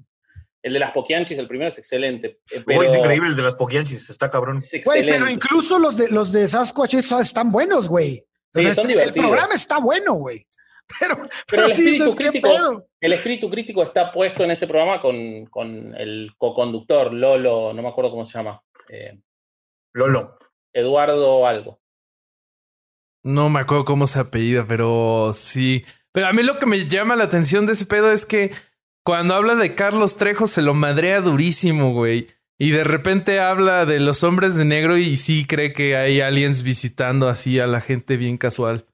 El 0.63 0.73
de 0.73 0.79
las 0.79 0.91
Poquianchis, 0.91 1.37
el 1.37 1.47
primero 1.47 1.69
es 1.69 1.77
excelente. 1.77 2.39
eh, 2.51 2.63
Uy, 2.65 2.85
es 2.87 2.97
increíble 2.97 3.29
el 3.29 3.35
de 3.35 3.43
las 3.43 3.55
poquianchis, 3.55 4.09
está 4.09 4.29
cabrón. 4.29 4.57
Es 4.63 4.71
Güey, 4.71 4.79
excelente. 4.79 5.11
pero 5.11 5.29
incluso 5.29 5.77
los 5.79 5.95
de 5.97 6.09
los 6.09 6.31
de 6.31 6.47
Sasquatch 6.47 6.95
están 6.95 7.51
buenos, 7.51 7.87
güey. 7.87 8.25
O 8.57 8.61
Sí, 8.61 8.65
sea, 8.65 8.75
son 8.75 8.89
este- 8.89 9.03
el 9.03 9.13
programa 9.13 9.53
está 9.53 9.79
bueno, 9.79 10.13
güey. 10.13 10.45
Pero, 11.01 11.17
pero, 11.47 11.65
el 11.65 11.73
sí, 11.73 11.81
espíritu 11.81 12.03
dices, 12.05 12.15
¿qué 12.17 12.23
crítico- 12.29 12.47
pedo? 12.47 12.87
El 13.01 13.11
espíritu 13.13 13.49
crítico 13.49 13.83
está 13.83 14.09
puesto 14.11 14.43
en 14.45 14.51
ese 14.51 14.67
programa 14.67 15.01
con, 15.01 15.45
con 15.47 15.93
el 15.97 16.31
co-conductor, 16.37 17.11
Lolo, 17.13 17.73
no 17.73 17.81
me 17.81 17.89
acuerdo 17.89 18.09
cómo 18.11 18.23
se 18.23 18.37
llama, 18.37 18.63
eh, 18.89 19.19
Lolo. 19.93 20.37
Eduardo 20.71 21.45
algo. 21.45 21.81
No 23.23 23.49
me 23.49 23.59
acuerdo 23.59 23.83
cómo 23.83 24.07
se 24.07 24.19
apellida, 24.19 24.65
pero 24.65 25.31
sí. 25.33 25.83
Pero 26.13 26.27
a 26.27 26.33
mí 26.33 26.41
lo 26.43 26.57
que 26.57 26.65
me 26.65 26.87
llama 26.87 27.15
la 27.17 27.25
atención 27.25 27.65
de 27.65 27.73
ese 27.73 27.85
pedo 27.85 28.11
es 28.11 28.25
que 28.25 28.51
cuando 29.03 29.33
habla 29.35 29.55
de 29.55 29.75
Carlos 29.75 30.15
Trejo 30.17 30.47
se 30.47 30.61
lo 30.61 30.73
madrea 30.73 31.19
durísimo, 31.21 31.91
güey. 31.91 32.27
Y 32.57 32.71
de 32.71 32.83
repente 32.83 33.39
habla 33.39 33.85
de 33.85 33.99
los 33.99 34.23
hombres 34.23 34.55
de 34.55 34.65
negro 34.65 34.97
y 34.97 35.17
sí 35.17 35.45
cree 35.45 35.73
que 35.73 35.95
hay 35.95 36.21
aliens 36.21 36.63
visitando 36.63 37.29
así 37.29 37.59
a 37.59 37.67
la 37.67 37.81
gente 37.81 38.17
bien 38.17 38.37
casual. 38.37 38.85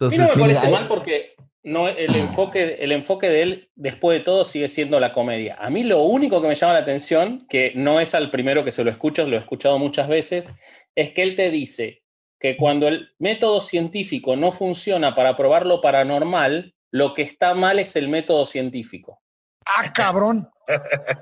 A 0.00 0.06
mí 0.06 0.16
no 0.16 0.24
me 0.24 0.30
Entonces, 0.30 0.40
parece 0.40 0.70
mal 0.70 0.88
porque 0.88 1.34
no, 1.62 1.88
el, 1.88 2.14
enfoque, 2.14 2.76
el 2.80 2.92
enfoque 2.92 3.28
de 3.28 3.42
él, 3.42 3.70
después 3.74 4.18
de 4.18 4.24
todo, 4.24 4.44
sigue 4.44 4.68
siendo 4.68 5.00
la 5.00 5.12
comedia. 5.12 5.56
A 5.58 5.70
mí 5.70 5.84
lo 5.84 6.02
único 6.02 6.40
que 6.42 6.48
me 6.48 6.54
llama 6.54 6.74
la 6.74 6.80
atención, 6.80 7.46
que 7.48 7.72
no 7.74 8.00
es 8.00 8.14
al 8.14 8.30
primero 8.30 8.64
que 8.64 8.72
se 8.72 8.84
lo 8.84 8.90
escucho, 8.90 9.26
lo 9.26 9.36
he 9.36 9.38
escuchado 9.38 9.78
muchas 9.78 10.08
veces, 10.08 10.50
es 10.94 11.10
que 11.10 11.22
él 11.22 11.34
te 11.34 11.50
dice 11.50 12.02
que 12.38 12.56
cuando 12.56 12.88
el 12.88 13.14
método 13.18 13.60
científico 13.62 14.36
no 14.36 14.52
funciona 14.52 15.14
para 15.14 15.36
probar 15.36 15.64
lo 15.64 15.80
paranormal, 15.80 16.74
lo 16.90 17.14
que 17.14 17.22
está 17.22 17.54
mal 17.54 17.78
es 17.78 17.96
el 17.96 18.08
método 18.08 18.44
científico. 18.44 19.22
Ah, 19.64 19.90
cabrón. 19.92 20.50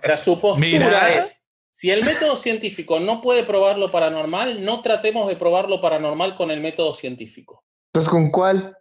Sea, 0.05 0.17
su 0.17 0.41
postura 0.41 0.69
Mira. 0.69 1.21
es, 1.21 1.42
si 1.73 1.91
el 1.91 2.05
método 2.05 2.37
científico 2.37 3.01
no 3.01 3.23
puede 3.23 3.45
probar 3.45 3.79
lo 3.79 3.91
paranormal, 3.91 4.63
no 4.63 4.83
tratemos 4.83 5.27
de 5.27 5.37
probar 5.37 5.71
lo 5.71 5.81
paranormal 5.81 6.37
con 6.37 6.51
el 6.51 6.61
método 6.61 6.95
científico. 6.95 7.65
Entonces, 7.87 8.11
¿con 8.11 8.31
cuál? 8.31 8.77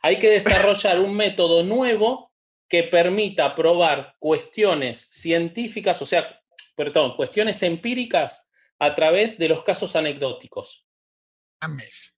Hay 0.00 0.18
que 0.18 0.30
desarrollar 0.30 0.98
un 0.98 1.14
método 1.14 1.62
nuevo 1.62 2.32
que 2.68 2.84
permita 2.84 3.54
probar 3.54 4.16
cuestiones 4.18 5.08
científicas, 5.10 6.00
o 6.00 6.06
sea, 6.06 6.40
perdón, 6.74 7.14
cuestiones 7.16 7.62
empíricas 7.62 8.48
a 8.78 8.94
través 8.94 9.36
de 9.36 9.48
los 9.48 9.62
casos 9.62 9.94
anecdóticos. 9.94 10.86
Mames. 11.60 12.14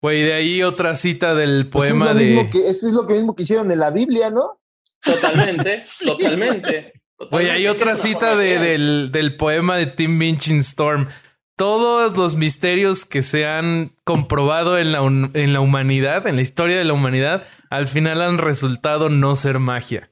güey, 0.00 0.22
de 0.22 0.32
ahí 0.32 0.62
otra 0.62 0.94
cita 0.94 1.34
del 1.34 1.68
Pues 1.68 1.90
poema 1.90 2.06
es 2.06 2.12
lo 2.14 2.18
de. 2.18 2.24
mismo 2.26 2.50
que, 2.50 2.68
eso 2.68 2.86
es 2.86 2.92
lo 2.94 3.06
que 3.06 3.14
mismo 3.14 3.36
que 3.36 3.42
hicieron 3.42 3.70
en 3.70 3.80
la 3.80 3.90
Biblia, 3.90 4.30
¿no? 4.30 4.62
Totalmente, 5.02 5.84
totalmente. 6.04 7.03
Güey, 7.30 7.48
hay 7.50 7.66
otra 7.68 7.96
cita 7.96 8.36
de- 8.36 8.58
del, 8.58 9.10
del 9.12 9.36
poema 9.36 9.76
de 9.76 9.86
Tim 9.86 10.18
Minchin 10.18 10.58
Storm. 10.58 11.08
Todos 11.56 12.16
los 12.16 12.34
misterios 12.34 13.04
que 13.04 13.22
se 13.22 13.46
han 13.46 13.96
comprobado 14.04 14.76
en 14.78 14.90
la, 14.92 15.02
un- 15.02 15.30
en 15.34 15.52
la 15.52 15.60
humanidad, 15.60 16.26
en 16.26 16.36
la 16.36 16.42
historia 16.42 16.76
de 16.76 16.84
la 16.84 16.92
humanidad, 16.92 17.46
al 17.70 17.86
final 17.86 18.20
han 18.22 18.38
resultado 18.38 19.08
no 19.08 19.36
ser 19.36 19.58
magia. 19.60 20.10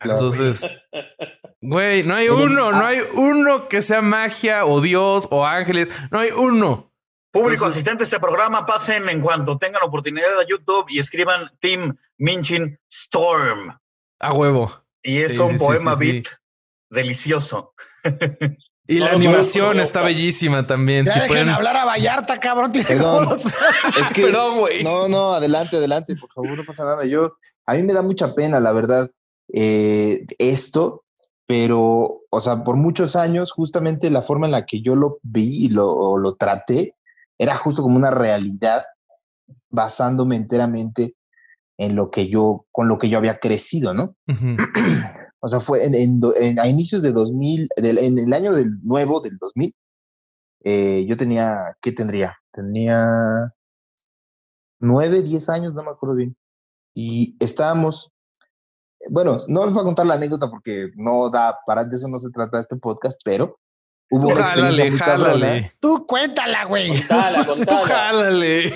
Entonces, 0.00 0.70
güey, 1.60 2.02
no 2.02 2.14
hay 2.14 2.28
Oye, 2.28 2.44
uno, 2.46 2.72
no 2.72 2.78
ah. 2.78 2.88
hay 2.88 2.98
uno 3.16 3.68
que 3.68 3.80
sea 3.82 4.02
magia 4.02 4.64
o 4.66 4.80
Dios 4.80 5.28
o 5.30 5.46
ángeles, 5.46 5.88
no 6.10 6.18
hay 6.18 6.30
uno. 6.30 6.92
Público 7.32 7.52
Entonces- 7.64 7.76
asistente 7.76 8.02
a 8.02 8.06
este 8.06 8.20
programa, 8.20 8.64
pasen 8.66 9.08
en 9.08 9.20
cuanto 9.20 9.58
tengan 9.58 9.82
oportunidad 9.82 10.38
a 10.40 10.46
YouTube 10.46 10.86
y 10.88 10.98
escriban 10.98 11.50
Tim 11.60 11.94
Minchin 12.18 12.78
Storm. 12.90 13.76
A 14.20 14.32
huevo. 14.32 14.83
Y 15.04 15.18
es 15.18 15.34
Sí, 15.34 15.40
un 15.40 15.58
sí, 15.58 15.64
poema 15.64 15.94
sí, 15.94 16.04
sí. 16.06 16.12
beat 16.12 16.26
delicioso. 16.90 17.74
Y 18.86 18.98
la 18.98 19.12
No, 19.12 19.16
animación 19.16 19.78
no, 19.78 19.82
está 19.82 20.00
no. 20.00 20.04
bellísima 20.04 20.66
también. 20.66 21.06
Ya 21.06 21.12
Si 21.12 21.18
dejen 21.20 21.28
pueden... 21.30 21.48
hablar 21.48 21.74
a 21.74 21.86
Vallarta, 21.86 22.38
cabrón. 22.38 22.70
Perdón. 22.70 23.38
Es 23.98 24.10
que. 24.10 24.24
Perdón, 24.24 24.58
güey. 24.58 24.84
No, 24.84 25.08
no, 25.08 25.32
adelante, 25.32 25.78
adelante, 25.78 26.14
por 26.16 26.30
favor, 26.30 26.54
no 26.58 26.64
pasa 26.66 26.84
nada. 26.84 27.06
Yo, 27.06 27.32
a 27.64 27.72
mí 27.72 27.82
me 27.82 27.94
da 27.94 28.02
mucha 28.02 28.34
pena, 28.34 28.60
la 28.60 28.72
verdad, 28.72 29.10
eh, 29.54 30.26
esto, 30.38 31.02
pero, 31.46 32.20
o 32.28 32.40
sea, 32.40 32.62
por 32.62 32.76
muchos 32.76 33.16
años, 33.16 33.52
justamente 33.52 34.10
la 34.10 34.20
forma 34.20 34.44
en 34.48 34.52
la 34.52 34.66
que 34.66 34.82
yo 34.82 34.96
lo 34.96 35.18
vi 35.22 35.64
y 35.64 35.68
lo, 35.70 36.18
lo 36.18 36.34
traté 36.34 36.94
era 37.38 37.56
justo 37.56 37.80
como 37.80 37.96
una 37.96 38.10
realidad, 38.10 38.84
basándome 39.70 40.36
enteramente 40.36 41.14
en 41.78 41.96
lo 41.96 42.10
que 42.10 42.28
yo, 42.28 42.66
con 42.72 42.88
lo 42.88 42.98
que 42.98 43.08
yo 43.08 43.18
había 43.18 43.38
crecido, 43.38 43.94
¿no? 43.94 44.16
Ujú. 44.28 44.56
O 45.40 45.48
sea, 45.48 45.60
fue 45.60 45.84
en, 45.84 45.94
en 45.94 46.22
en- 46.40 46.58
a 46.58 46.66
inicios 46.66 47.02
de 47.02 47.12
2000, 47.12 47.68
del, 47.76 47.98
en 47.98 48.18
el 48.18 48.32
año 48.32 48.54
del 48.54 48.82
nuevo, 48.82 49.20
del 49.20 49.36
2000, 49.36 49.74
eh, 50.64 51.04
yo 51.06 51.18
tenía, 51.18 51.76
¿qué 51.82 51.92
tendría? 51.92 52.34
Tenía 52.50 53.52
nueve, 54.80 55.20
diez 55.20 55.50
años, 55.50 55.74
no 55.74 55.82
me 55.82 55.90
acuerdo 55.90 56.14
bien. 56.16 56.34
Y 56.94 57.36
estábamos, 57.40 58.10
bueno, 59.10 59.36
no 59.48 59.64
les 59.64 59.74
voy 59.74 59.82
a 59.82 59.84
contar 59.84 60.06
la 60.06 60.14
anécdota 60.14 60.48
porque 60.48 60.90
no 60.96 61.28
da, 61.28 61.58
para 61.66 61.84
de 61.84 61.94
eso 61.94 62.08
no 62.08 62.18
se 62.18 62.30
trata 62.30 62.58
este 62.60 62.76
podcast, 62.76 63.20
pero 63.22 63.58
hubo 64.10 64.28
una 64.28 64.40
experiencia 64.40 64.84
Jálale, 64.84 64.90
muy 64.90 64.98
jálale. 64.98 65.72
Tú 65.80 66.06
cuéntala, 66.06 66.64
güey. 66.64 66.88
Contala, 66.88 67.44
Tú 67.44 67.54
contala. 67.54 67.86
jálale. 67.86 68.72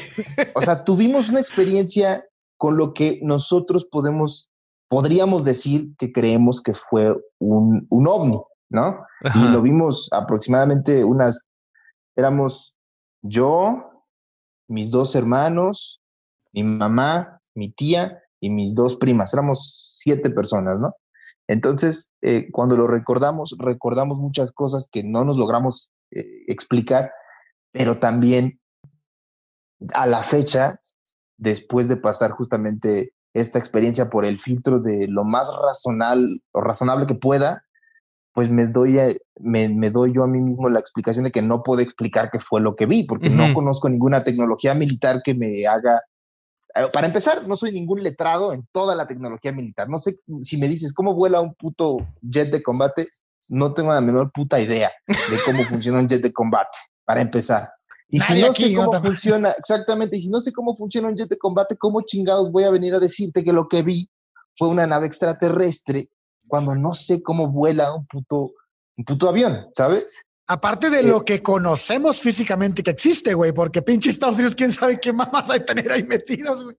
O 0.54 0.60
sea, 0.60 0.84
tuvimos 0.84 1.30
una 1.30 1.40
experiencia 1.40 2.24
con 2.58 2.76
lo 2.76 2.92
que 2.92 3.20
nosotros 3.22 3.86
podemos, 3.90 4.50
podríamos 4.88 5.44
decir 5.44 5.94
que 5.96 6.12
creemos 6.12 6.60
que 6.60 6.74
fue 6.74 7.16
un, 7.38 7.86
un 7.90 8.06
ovni, 8.06 8.38
¿no? 8.70 8.98
y 9.34 9.48
lo 9.48 9.62
vimos 9.62 10.08
aproximadamente 10.12 11.02
unas, 11.02 11.46
éramos 12.14 12.76
yo, 13.22 14.04
mis 14.68 14.90
dos 14.90 15.14
hermanos, 15.14 16.00
mi 16.52 16.62
mamá, 16.62 17.40
mi 17.54 17.70
tía 17.70 18.22
y 18.40 18.50
mis 18.50 18.74
dos 18.74 18.96
primas, 18.96 19.32
éramos 19.32 19.96
siete 19.98 20.30
personas, 20.30 20.78
¿no? 20.78 20.94
Entonces, 21.48 22.12
eh, 22.20 22.50
cuando 22.52 22.76
lo 22.76 22.86
recordamos, 22.86 23.56
recordamos 23.58 24.20
muchas 24.20 24.52
cosas 24.52 24.88
que 24.90 25.02
no 25.02 25.24
nos 25.24 25.38
logramos 25.38 25.90
eh, 26.10 26.44
explicar, 26.46 27.10
pero 27.72 27.98
también 27.98 28.60
a 29.94 30.06
la 30.06 30.22
fecha, 30.22 30.78
después 31.38 31.88
de 31.88 31.96
pasar 31.96 32.32
justamente 32.32 33.14
esta 33.32 33.58
experiencia 33.58 34.10
por 34.10 34.24
el 34.24 34.40
filtro 34.40 34.80
de 34.80 35.06
lo 35.08 35.24
más 35.24 35.50
razonable 35.64 36.40
o 36.52 36.60
razonable 36.60 37.06
que 37.06 37.14
pueda, 37.14 37.64
pues 38.34 38.50
me 38.50 38.66
doy, 38.66 38.98
a- 38.98 39.14
me, 39.40 39.68
me 39.68 39.90
doy 39.90 40.12
yo 40.14 40.22
a 40.24 40.28
mí 40.28 40.40
mismo 40.40 40.68
la 40.68 40.80
explicación 40.80 41.24
de 41.24 41.30
que 41.30 41.42
no 41.42 41.62
puedo 41.62 41.80
explicar 41.80 42.30
qué 42.30 42.38
fue 42.38 42.60
lo 42.60 42.76
que 42.76 42.86
vi, 42.86 43.04
porque 43.04 43.30
no 43.30 43.44
Ujú. 43.46 43.54
conozco 43.54 43.88
ninguna 43.88 44.22
tecnología 44.22 44.74
militar 44.74 45.22
que 45.24 45.34
me 45.34 45.66
haga... 45.66 46.02
eh, 46.74 46.88
Para 46.92 47.06
empezar, 47.06 47.46
no 47.46 47.56
soy 47.56 47.72
ningún 47.72 48.02
letrado 48.02 48.52
en 48.52 48.66
toda 48.72 48.94
la 48.94 49.06
tecnología 49.06 49.52
militar. 49.52 49.88
No 49.88 49.98
sé 49.98 50.18
si 50.40 50.56
me 50.58 50.68
dices 50.68 50.92
cómo 50.92 51.14
vuela 51.14 51.40
un 51.40 51.54
puto 51.54 51.98
jet 52.22 52.50
de 52.52 52.62
combate, 52.62 53.08
no 53.50 53.72
tengo 53.74 53.92
la 53.92 54.00
menor 54.00 54.30
puta 54.32 54.60
idea 54.60 54.90
de 55.06 55.38
cómo 55.44 55.62
funciona 55.64 56.00
un 56.00 56.08
jet 56.08 56.22
de 56.22 56.32
combate, 56.32 56.76
para 57.04 57.20
empezar. 57.20 57.70
Y 58.10 58.20
si 58.20 58.40
no 58.40 58.52
sé 58.52 58.74
cómo 58.74 59.00
funciona, 59.00 59.50
exactamente, 59.58 60.16
y 60.16 60.20
si 60.20 60.30
no 60.30 60.40
sé 60.40 60.52
cómo 60.52 60.74
funciona 60.74 61.08
un 61.08 61.16
jet 61.16 61.28
de 61.28 61.38
combate, 61.38 61.76
¿cómo 61.76 62.00
chingados 62.02 62.50
voy 62.50 62.64
a 62.64 62.70
venir 62.70 62.94
a 62.94 62.98
decirte 62.98 63.44
que 63.44 63.52
lo 63.52 63.68
que 63.68 63.82
vi 63.82 64.10
fue 64.56 64.68
una 64.68 64.86
nave 64.86 65.06
extraterrestre 65.06 66.10
cuando 66.46 66.74
no 66.74 66.94
sé 66.94 67.22
cómo 67.22 67.48
vuela 67.48 67.94
un 67.94 68.06
puto, 68.06 68.52
un 68.96 69.04
puto 69.04 69.28
avión, 69.28 69.66
¿sabes? 69.74 70.22
Aparte 70.46 70.88
de 70.88 71.00
Eh, 71.00 71.02
lo 71.02 71.22
que 71.22 71.42
conocemos 71.42 72.22
físicamente 72.22 72.82
que 72.82 72.90
existe, 72.90 73.34
güey, 73.34 73.52
porque 73.52 73.82
pinche 73.82 74.08
Estados 74.08 74.36
Unidos, 74.36 74.54
quién 74.54 74.72
sabe 74.72 74.98
qué 74.98 75.12
mamás 75.12 75.50
hay 75.50 75.64
tener 75.64 75.92
ahí 75.92 76.02
metidos, 76.04 76.64
güey. 76.64 76.76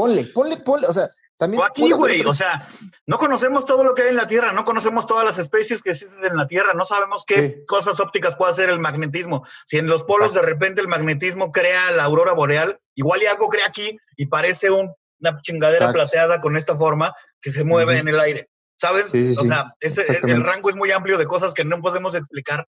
Ponle, 0.00 0.24
ponle, 0.24 0.56
ponle, 0.58 0.86
o 0.86 0.92
sea, 0.92 1.08
también... 1.36 1.60
O 1.60 1.64
aquí, 1.64 1.90
güey, 1.92 2.22
o 2.24 2.32
sea, 2.32 2.66
no 3.06 3.18
conocemos 3.18 3.64
todo 3.66 3.84
lo 3.84 3.94
que 3.94 4.02
hay 4.02 4.08
en 4.08 4.16
la 4.16 4.26
Tierra, 4.26 4.52
no 4.52 4.64
conocemos 4.64 5.06
todas 5.06 5.24
las 5.24 5.38
especies 5.38 5.82
que 5.82 5.90
existen 5.90 6.24
en 6.24 6.36
la 6.36 6.46
Tierra, 6.46 6.72
no 6.74 6.84
sabemos 6.84 7.24
qué 7.26 7.36
Sí. 7.58 7.64
cosas 7.66 8.00
ópticas 8.00 8.36
puede 8.36 8.52
hacer 8.52 8.70
el 8.70 8.80
magnetismo. 8.80 9.44
Si 9.66 9.76
en 9.78 9.86
los 9.88 10.04
polos 10.04 10.28
Exacto. 10.28 10.46
de 10.46 10.52
repente 10.52 10.80
el 10.80 10.88
magnetismo 10.88 11.52
crea 11.52 11.90
la 11.90 12.04
aurora 12.04 12.32
boreal, 12.32 12.78
igual 12.94 13.22
y 13.22 13.26
algo 13.26 13.48
crea 13.48 13.66
aquí 13.66 13.96
y 14.16 14.26
parece 14.26 14.70
un- 14.70 14.94
una 15.20 15.38
chingadera 15.42 15.90
Exacto. 15.90 15.94
plateada 15.94 16.40
con 16.40 16.56
esta 16.56 16.76
forma 16.76 17.14
que 17.42 17.52
se 17.52 17.62
mueve 17.64 17.98
en 17.98 18.08
el 18.08 18.18
aire. 18.20 18.48
¿Sabes? 18.80 19.10
Sí, 19.10 19.26
sí, 19.26 19.36
o 19.38 19.44
sea, 19.44 19.74
ese- 19.80 20.18
el 20.26 20.42
rango 20.42 20.70
es 20.70 20.76
muy 20.76 20.90
amplio 20.90 21.18
de 21.18 21.26
cosas 21.26 21.52
que 21.52 21.64
no 21.66 21.82
podemos 21.82 22.14
explicar, 22.14 22.66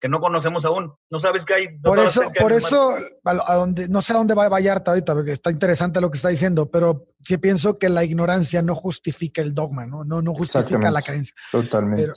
que 0.00 0.08
no 0.08 0.20
conocemos 0.20 0.64
aún. 0.64 0.92
No 1.10 1.18
sabes 1.18 1.44
qué 1.44 1.54
hay. 1.54 1.66
no 1.82 1.90
Por 1.90 1.98
eso, 1.98 2.22
por 2.38 2.48
que 2.48 2.54
hay 2.54 2.58
eso, 2.58 2.90
a, 3.24 3.52
a 3.52 3.54
donde, 3.56 3.88
no 3.88 4.00
sé 4.00 4.12
a 4.12 4.16
dónde 4.16 4.34
va 4.34 4.48
Vallarta 4.48 4.92
ahorita, 4.92 5.14
porque 5.14 5.32
está 5.32 5.50
interesante 5.50 6.00
lo 6.00 6.10
que 6.10 6.16
está 6.16 6.28
diciendo, 6.28 6.70
pero 6.70 7.06
sí 7.22 7.36
pienso 7.38 7.78
que 7.78 7.88
la 7.88 8.04
ignorancia 8.04 8.62
no 8.62 8.74
justifica 8.74 9.42
el 9.42 9.54
dogma, 9.54 9.86
no, 9.86 10.04
no, 10.04 10.22
no 10.22 10.32
justifica 10.34 10.90
la 10.90 11.02
creencia. 11.02 11.34
Totalmente. 11.52 12.02
Pero- 12.02 12.12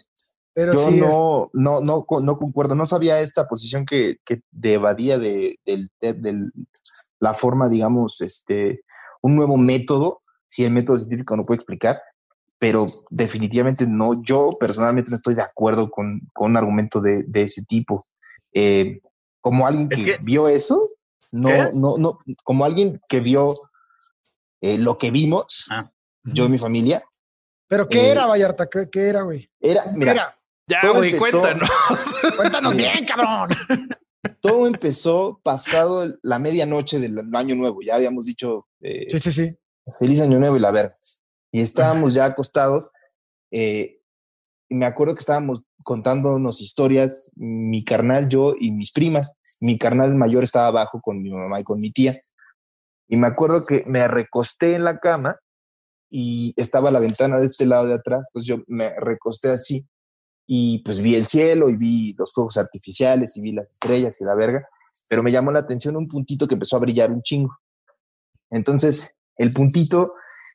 Pero 0.53 0.73
Yo 0.73 0.79
sí, 0.85 0.95
es- 0.95 0.99
no, 1.01 1.49
no, 1.53 1.79
no, 1.79 2.03
co- 2.05 2.19
no 2.19 2.37
concuerdo, 2.37 2.75
no 2.75 2.85
sabía 2.85 3.21
esta 3.21 3.47
posición 3.47 3.85
que, 3.85 4.17
que 4.25 4.41
de 4.51 4.73
evadía 4.73 5.17
de, 5.17 5.57
del, 5.65 5.89
de- 6.01 6.11
del- 6.13 6.51
la 7.21 7.33
forma, 7.33 7.69
digamos, 7.69 8.19
este, 8.19 8.81
un 9.21 9.37
nuevo 9.37 9.55
método, 9.55 10.21
si 10.47 10.65
el 10.65 10.71
método 10.73 10.97
científico 10.97 11.37
no 11.37 11.43
puede 11.43 11.55
explicar, 11.55 12.01
pero 12.61 12.85
definitivamente 13.09 13.87
no, 13.87 14.21
yo 14.23 14.51
personalmente 14.59 15.09
no 15.09 15.15
estoy 15.15 15.33
de 15.33 15.41
acuerdo 15.41 15.89
con, 15.89 16.21
con 16.31 16.51
un 16.51 16.57
argumento 16.57 17.01
de, 17.01 17.23
de 17.23 17.41
ese 17.41 17.63
tipo. 17.65 18.05
Eh, 18.53 19.01
como 19.41 19.65
alguien 19.65 19.89
que, 19.89 19.95
Es 19.95 20.03
que- 20.03 20.17
vio 20.21 20.47
eso, 20.47 20.79
no, 21.31 21.49
¿Qué? 21.49 21.69
no, 21.73 21.97
no, 21.97 22.19
como 22.43 22.63
alguien 22.63 23.01
que 23.09 23.19
vio 23.19 23.51
eh, 24.61 24.77
lo 24.77 24.99
que 24.99 25.09
vimos, 25.09 25.65
Ah. 25.71 25.91
yo 26.23 26.45
y 26.45 26.49
mi 26.49 26.59
familia, 26.59 27.03
pero 27.67 27.87
¿qué 27.89 28.09
eh, 28.09 28.11
era 28.11 28.27
Vallarta? 28.27 28.67
¿Qué, 28.69 28.83
qué 28.91 29.07
era, 29.07 29.23
güey? 29.23 29.49
era, 29.59 29.81
¿Qué 29.83 29.97
mira, 29.97 30.11
era? 30.11 30.39
Ya, 30.67 30.81
Todo 30.81 30.97
güey, 30.97 31.13
empezó- 31.15 31.39
cuéntanos. 31.41 31.69
Cuéntanos 32.37 32.75
bien, 32.75 33.05
cabrón. 33.05 33.49
todo 34.41 34.67
empezó 34.67 35.39
pasado 35.43 36.05
la 36.21 36.37
medianoche 36.37 36.99
del 36.99 37.17
año 37.33 37.55
nuevo. 37.55 37.79
Ya 37.81 37.95
habíamos 37.95 38.27
dicho 38.27 38.67
eh, 38.81 39.07
Sí, 39.09 39.17
sí, 39.17 39.31
sí. 39.31 39.57
feliz 39.97 40.21
año 40.21 40.37
nuevo 40.37 40.57
y 40.57 40.59
la 40.59 40.69
verga. 40.69 40.95
Y 41.51 41.61
estábamos 41.61 42.13
ya 42.13 42.25
acostados. 42.25 42.91
eh, 43.51 43.97
y 44.71 44.75
me 44.75 44.85
acuerdo 44.85 45.15
que 45.15 45.19
estábamos 45.19 45.65
contándonos 45.83 46.61
historias, 46.61 47.29
mi 47.35 47.83
carnal, 47.83 48.29
yo 48.29 48.55
y 48.57 48.71
mis 48.71 48.93
primas. 48.93 49.33
Mi 49.59 49.77
carnal 49.77 50.15
mayor 50.15 50.43
estaba 50.43 50.67
abajo 50.67 51.01
con 51.01 51.21
mi 51.21 51.29
mamá 51.29 51.59
y 51.59 51.63
con 51.65 51.81
mi 51.81 51.91
tía. 51.91 52.13
Y 53.09 53.17
me 53.17 53.27
acuerdo 53.27 53.65
que 53.65 53.83
me 53.85 54.07
recosté 54.07 54.75
en 54.75 54.85
la 54.85 54.99
cama 54.99 55.35
y 56.09 56.53
estaba 56.55 56.89
la 56.89 57.01
ventana 57.01 57.37
de 57.37 57.47
este 57.47 57.65
lado 57.65 57.85
de 57.85 57.95
atrás. 57.95 58.29
Entonces 58.29 58.47
yo 58.47 58.63
me 58.67 58.97
recosté 58.97 59.49
así 59.49 59.85
y 60.47 60.79
pues 60.85 61.01
vi 61.01 61.15
el 61.15 61.27
cielo 61.27 61.69
y 61.69 61.75
vi 61.75 62.13
los 62.17 62.31
fuegos 62.31 62.55
artificiales 62.55 63.35
y 63.35 63.41
vi 63.41 63.51
las 63.51 63.73
estrellas 63.73 64.21
y 64.21 64.23
la 64.23 64.35
verga. 64.35 64.65
Pero 65.09 65.21
me 65.21 65.31
llamó 65.31 65.51
la 65.51 65.59
atención 65.59 65.97
un 65.97 66.07
puntito 66.07 66.47
que 66.47 66.53
empezó 66.53 66.77
a 66.77 66.79
brillar 66.79 67.11
un 67.11 67.21
chingo. 67.21 67.57
Entonces 68.49 69.17
el 69.35 69.51
puntito 69.51 70.13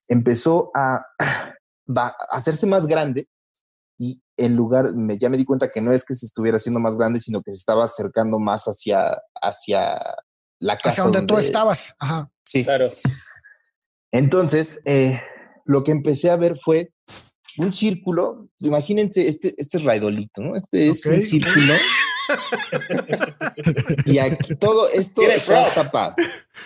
empezó 0.09 0.70
a, 0.74 1.04
hacerse 2.30 2.66
más 2.66 2.86
grande 2.86 3.28
y 3.98 4.20
en 4.36 4.57
lugar, 4.57 4.92
me, 4.94 5.18
ya 5.18 5.30
me 5.30 5.38
di 5.38 5.44
cuenta 5.44 5.70
que 5.70 5.80
no 5.80 5.92
es 5.92 6.04
que 6.04 6.14
se 6.14 6.26
estuviera 6.26 6.57
haciendo 6.57 6.80
más 6.80 6.96
grande, 6.96 7.20
sino 7.20 7.42
que 7.42 7.50
se 7.50 7.57
estaba 7.57 7.84
acercando 7.84 8.38
más 8.38 8.64
hacia, 8.64 9.18
hacia 9.40 9.98
la 10.59 10.76
casa. 10.76 10.90
Hacia 10.90 11.04
donde 11.04 11.22
tú 11.22 11.38
estabas. 11.38 11.94
Ajá. 11.98 12.30
Sí. 12.44 12.64
Claro. 12.64 12.90
Entonces, 14.12 14.80
eh, 14.84 15.20
lo 15.64 15.82
que 15.82 15.92
empecé 15.92 16.30
a 16.30 16.36
ver 16.36 16.57
fue 16.57 16.92
un 17.59 17.72
círculo. 17.72 18.38
Imagínense, 18.61 19.26
este, 19.26 19.54
este 19.57 19.78
es 19.78 19.84
raidolito, 19.84 20.42
¿no? 20.42 20.57
Este 20.57 20.88
es 20.88 21.04
un 21.07 21.22
círculo. 21.22 21.74
Y 24.04 24.18
aquí 24.18 24.54
todo 24.56 24.88
esto 24.92 25.22
está 25.22 25.64
props. 25.70 25.74
tapado. 25.74 26.14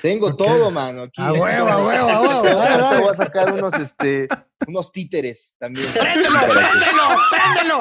Tengo 0.02 0.34
todo, 0.36 0.70
mano. 0.70 1.02
Aquí. 1.02 1.20
A 1.22 1.32
huevo, 1.32 1.68
a 1.68 1.84
huevo, 1.86 2.08
a 2.08 2.20
huevo. 2.22 2.42
Dale. 2.44 3.00
voy 3.00 3.11
a 3.11 3.14
sacar 3.14 3.52
unos, 3.52 3.74
este, 3.74 4.28
unos 4.66 4.92
títeres 4.92 5.56
también. 5.58 5.86
¡Préndelo, 5.92 6.38
préndelo, 6.38 7.18
préndelo! 7.30 7.80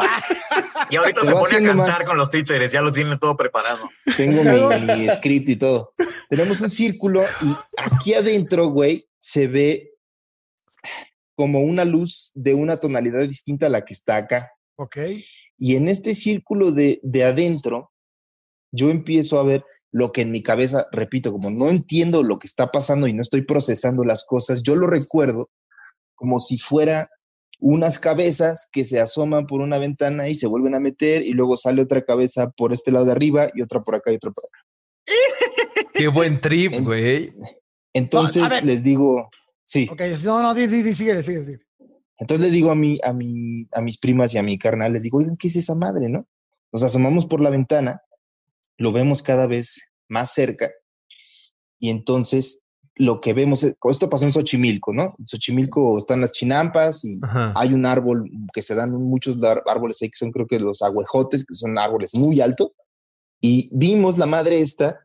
Y 0.89 0.95
ahorita 0.95 1.19
Se 1.21 1.27
se, 1.27 1.32
pone 1.34 1.55
a 1.55 1.59
cantar 1.59 1.75
más- 1.75 2.07
con 2.07 2.17
los 2.17 2.32
títeres, 2.32 2.71
ya 2.71 2.82
lo 2.82 2.91
tiene 2.91 3.17
todo 3.17 3.36
preparado. 3.38 3.89
Tengo 4.17 4.43
mi, 4.43 4.95
mi 4.95 5.09
script 5.09 5.49
y 5.49 5.55
todo. 5.55 5.93
Tenemos 6.30 6.61
un 6.61 6.69
círculo 6.69 7.23
y 7.41 7.55
aquí 7.77 8.13
adentro, 8.13 8.67
güey, 8.69 9.05
se 9.19 9.47
ve 9.47 9.91
como 11.36 11.59
una 11.61 11.86
luz 11.86 12.32
de 12.34 12.53
una 12.53 12.77
tonalidad 12.77 13.21
distinta 13.27 13.67
a 13.67 13.69
la 13.69 13.86
que 13.86 13.93
está 13.93 14.17
acá. 14.17 14.51
Ok. 14.75 14.97
Y 15.60 15.76
en 15.76 15.88
este 15.89 16.16
círculo 16.16 16.72
de, 16.72 16.99
de 17.03 17.24
adentro, 17.26 17.91
yo 18.72 18.89
empiezo 18.89 19.39
a 19.39 19.43
ver 19.43 19.64
lo 19.91 20.12
que 20.12 20.22
en 20.22 20.32
mi 20.32 20.41
cabeza, 20.41 20.88
repito, 20.91 21.32
como 21.32 21.49
no 21.49 21.70
entiendo 21.70 22.24
lo 22.24 22.39
que 22.39 22.47
está 22.47 22.72
pasando 22.72 23.07
y 23.07 23.14
no 23.14 23.22
estoy 23.22 23.41
procesando 23.41 24.03
las 24.03 24.24
cosas, 24.26 24.64
yo 24.64 24.76
lo 24.76 24.88
recuerdo 24.88 25.49
como 26.16 26.39
si 26.39 26.57
fuera 26.57 27.10
unas 27.60 27.99
cabezas 27.99 28.68
que 28.72 28.86
se 28.86 28.99
asoman 28.99 29.47
por 29.47 29.62
una 29.62 29.80
ventana 29.80 30.30
y 30.30 30.36
se 30.36 30.47
vuelven 30.47 30.76
a 30.76 30.80
meter 30.80 31.24
y 31.24 31.32
luego 31.34 31.57
sale 31.57 31.82
otra 31.82 32.03
cabeza 32.03 32.51
por 32.51 32.72
este 32.72 32.91
lado 32.91 33.05
de 33.05 33.12
arriba 33.12 33.49
y 33.53 33.62
otra 33.62 33.82
por 33.82 33.95
acá 33.95 34.12
y 34.12 34.16
otra 34.16 34.32
por 34.32 34.43
acá. 34.45 34.60
Qué 35.93 36.07
buen 36.07 36.39
trip, 36.39 36.74
En- 36.74 36.84
güey. 36.86 37.34
Entonces 37.93 38.43
No, 38.43 38.62
les 38.62 38.84
digo, 38.84 39.30
sí, 39.66 39.89
Ok, 39.91 40.01
no, 40.24 40.41
no, 40.43 40.55
sí, 40.55 40.70
sí, 40.70 40.84
sí, 40.84 40.95
sigue, 40.95 41.22
sigue, 41.24 41.43
sigue. 41.43 41.60
Entonces 42.20 42.45
les 42.47 42.53
digo 42.53 42.72
a 42.72 42.76
mi, 42.76 42.99
a 43.03 43.13
mi, 43.13 43.67
a 43.72 43.82
mis 43.82 43.97
primas 43.97 44.34
y 44.34 44.38
a 44.38 44.43
mi 44.43 44.57
carnal, 44.57 44.93
les 44.93 45.03
digo, 45.03 45.17
oigan, 45.20 45.38
¿qué 45.38 45.47
es 45.47 45.55
esa 45.55 45.76
madre, 45.76 46.09
no? 46.09 46.28
Nos 46.72 46.84
asomamos 46.84 47.26
por 47.26 47.41
la 47.41 47.49
ventana, 47.49 48.01
lo 48.78 48.91
vemos 48.91 49.22
cada 49.22 49.47
vez 49.47 49.89
más 50.07 50.32
cerca 50.34 50.70
y 51.80 51.89
entonces 51.89 52.61
lo 52.95 53.22
que 53.22 53.32
vemos, 53.34 53.63
es, 53.63 53.78
esto 53.89 54.09
pasó 54.09 54.26
en 54.26 54.34
Xochimilco, 54.34 54.93
¿no? 54.93 55.15
En 55.17 55.26
Xochimilco 55.26 55.97
están 55.97 56.20
las 56.20 56.34
chinampas 56.34 57.05
y 57.05 57.17
Ajá. 57.22 57.53
hay 57.55 57.74
un 57.74 57.86
árbol 57.86 58.30
que 58.53 58.61
se 58.61 58.76
dan 58.76 58.91
muchos 58.91 59.38
árboles 59.65 60.01
ahí 60.01 60.09
que 60.09 60.17
son 60.17 60.32
creo 60.32 60.45
que 60.45 60.59
los 60.59 60.82
agüejotes, 60.82 61.45
que 61.45 61.55
son 61.55 61.78
árboles 61.78 62.13
muy 62.15 62.41
altos. 62.41 62.72
Y 63.39 63.70
vimos 63.72 64.17
la 64.17 64.26
madre 64.26 64.59
esta, 64.59 64.99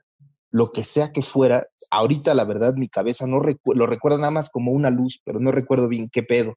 lo 0.51 0.73
que 0.73 0.83
sea 0.83 1.13
que 1.13 1.23
fuera. 1.23 1.69
Ahorita, 1.93 2.35
la 2.35 2.45
verdad, 2.45 2.75
mi 2.75 2.89
cabeza 2.89 3.29
no 3.29 3.37
recu- 3.39 3.77
lo 3.77 3.87
recuerda 3.87 4.19
nada 4.19 4.33
más 4.33 4.51
como 4.51 4.73
una 4.73 4.91
luz, 4.91 5.21
pero 5.25 5.39
no 5.39 5.53
recuerdo 5.53 5.87
bien 5.87 6.09
qué 6.13 6.25
pedo. 6.25 6.57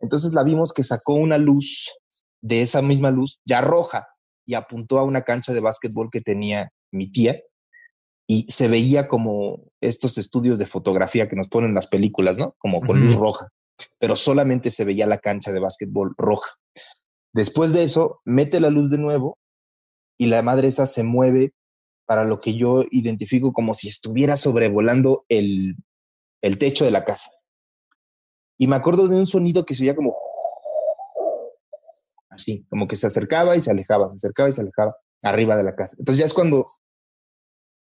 Entonces 0.00 0.32
la 0.32 0.44
vimos 0.44 0.72
que 0.72 0.82
sacó 0.82 1.14
una 1.14 1.38
luz 1.38 1.92
de 2.40 2.62
esa 2.62 2.82
misma 2.82 3.10
luz, 3.10 3.40
ya 3.44 3.60
roja, 3.60 4.08
y 4.46 4.54
apuntó 4.54 4.98
a 4.98 5.04
una 5.04 5.22
cancha 5.22 5.52
de 5.52 5.60
básquetbol 5.60 6.08
que 6.10 6.20
tenía 6.20 6.70
mi 6.90 7.10
tía. 7.10 7.40
Y 8.26 8.46
se 8.48 8.68
veía 8.68 9.08
como 9.08 9.64
estos 9.80 10.16
estudios 10.16 10.58
de 10.58 10.66
fotografía 10.66 11.28
que 11.28 11.36
nos 11.36 11.48
ponen 11.48 11.70
en 11.70 11.74
las 11.74 11.88
películas, 11.88 12.38
¿no? 12.38 12.54
Como 12.58 12.80
con 12.80 13.00
luz 13.00 13.14
roja 13.16 13.48
pero 13.98 14.16
solamente 14.16 14.70
se 14.70 14.84
veía 14.84 15.06
la 15.06 15.18
cancha 15.18 15.52
de 15.52 15.60
básquetbol 15.60 16.14
roja. 16.16 16.50
Después 17.32 17.72
de 17.72 17.84
eso, 17.84 18.20
mete 18.24 18.60
la 18.60 18.70
luz 18.70 18.90
de 18.90 18.98
nuevo 18.98 19.38
y 20.18 20.26
la 20.26 20.42
madre 20.42 20.68
esa 20.68 20.86
se 20.86 21.04
mueve 21.04 21.54
para 22.06 22.24
lo 22.24 22.40
que 22.40 22.54
yo 22.54 22.84
identifico 22.90 23.52
como 23.52 23.74
si 23.74 23.88
estuviera 23.88 24.36
sobrevolando 24.36 25.24
el, 25.28 25.76
el 26.42 26.58
techo 26.58 26.84
de 26.84 26.90
la 26.90 27.04
casa. 27.04 27.30
Y 28.60 28.66
me 28.66 28.76
acuerdo 28.76 29.08
de 29.08 29.16
un 29.16 29.26
sonido 29.26 29.64
que 29.64 29.74
se 29.74 29.84
oía 29.84 29.96
como 29.96 30.14
así, 32.28 32.66
como 32.68 32.86
que 32.86 32.94
se 32.94 33.06
acercaba 33.06 33.56
y 33.56 33.60
se 33.62 33.70
alejaba, 33.70 34.10
se 34.10 34.16
acercaba 34.16 34.50
y 34.50 34.52
se 34.52 34.60
alejaba. 34.60 34.94
arriba 35.22 35.56
de 35.56 35.64
la 35.64 35.74
casa. 35.74 35.96
Entonces 35.98 36.20
ya 36.20 36.26
es 36.26 36.34
cuando 36.34 36.66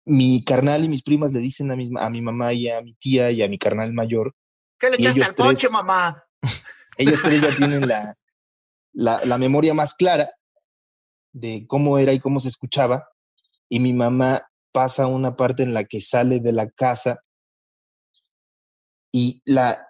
mi 0.05 0.45
carnal 0.45 0.85
y 0.85 0.89
mis 0.89 1.03
primas 1.03 1.33
le 1.33 1.41
dicen 1.41 1.73
a 1.73 1.77
mi, 1.77 1.91
a 1.99 2.09
mi 2.11 2.23
mamá 2.23 2.53
y 2.53 2.69
a 2.69 2.81
mi 2.81 2.95
tía 2.95 3.33
y 3.33 3.43
a 3.43 3.49
mi 3.49 3.59
carnal 3.59 3.93
mayor. 3.93 4.37
¿Qué 4.79 4.89
le 4.89 4.99
echaste 4.99 5.25
al 5.25 5.35
coche, 5.35 5.69
mamá? 5.69 6.23
Ellos 6.97 7.21
tres 7.25 7.43
ya 7.43 7.57
tienen 7.57 7.89
la, 7.89 8.17
la, 8.93 9.21
la 9.25 9.39
memoria 9.39 9.75
más 9.75 9.95
clara 9.95 10.31
de 11.33 11.67
cómo 11.67 11.99
era 11.99 12.13
y 12.13 12.21
cómo 12.21 12.39
se 12.39 12.49
escuchaba. 12.49 13.09
Y 13.69 13.81
mi 13.81 13.95
mamá 13.95 14.49
pasa 14.71 15.09
una 15.09 15.35
parte 15.35 15.65
en 15.65 15.75
la 15.75 15.83
que 15.83 16.01
sale 16.01 16.39
de 16.39 16.53
la 16.53 16.71
casa 16.71 17.21
y 19.13 19.43
la, 19.45 19.89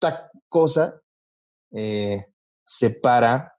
esta 0.00 0.30
cosa 0.48 1.00
eh, 1.72 2.24
se 2.64 2.90
para 2.90 3.54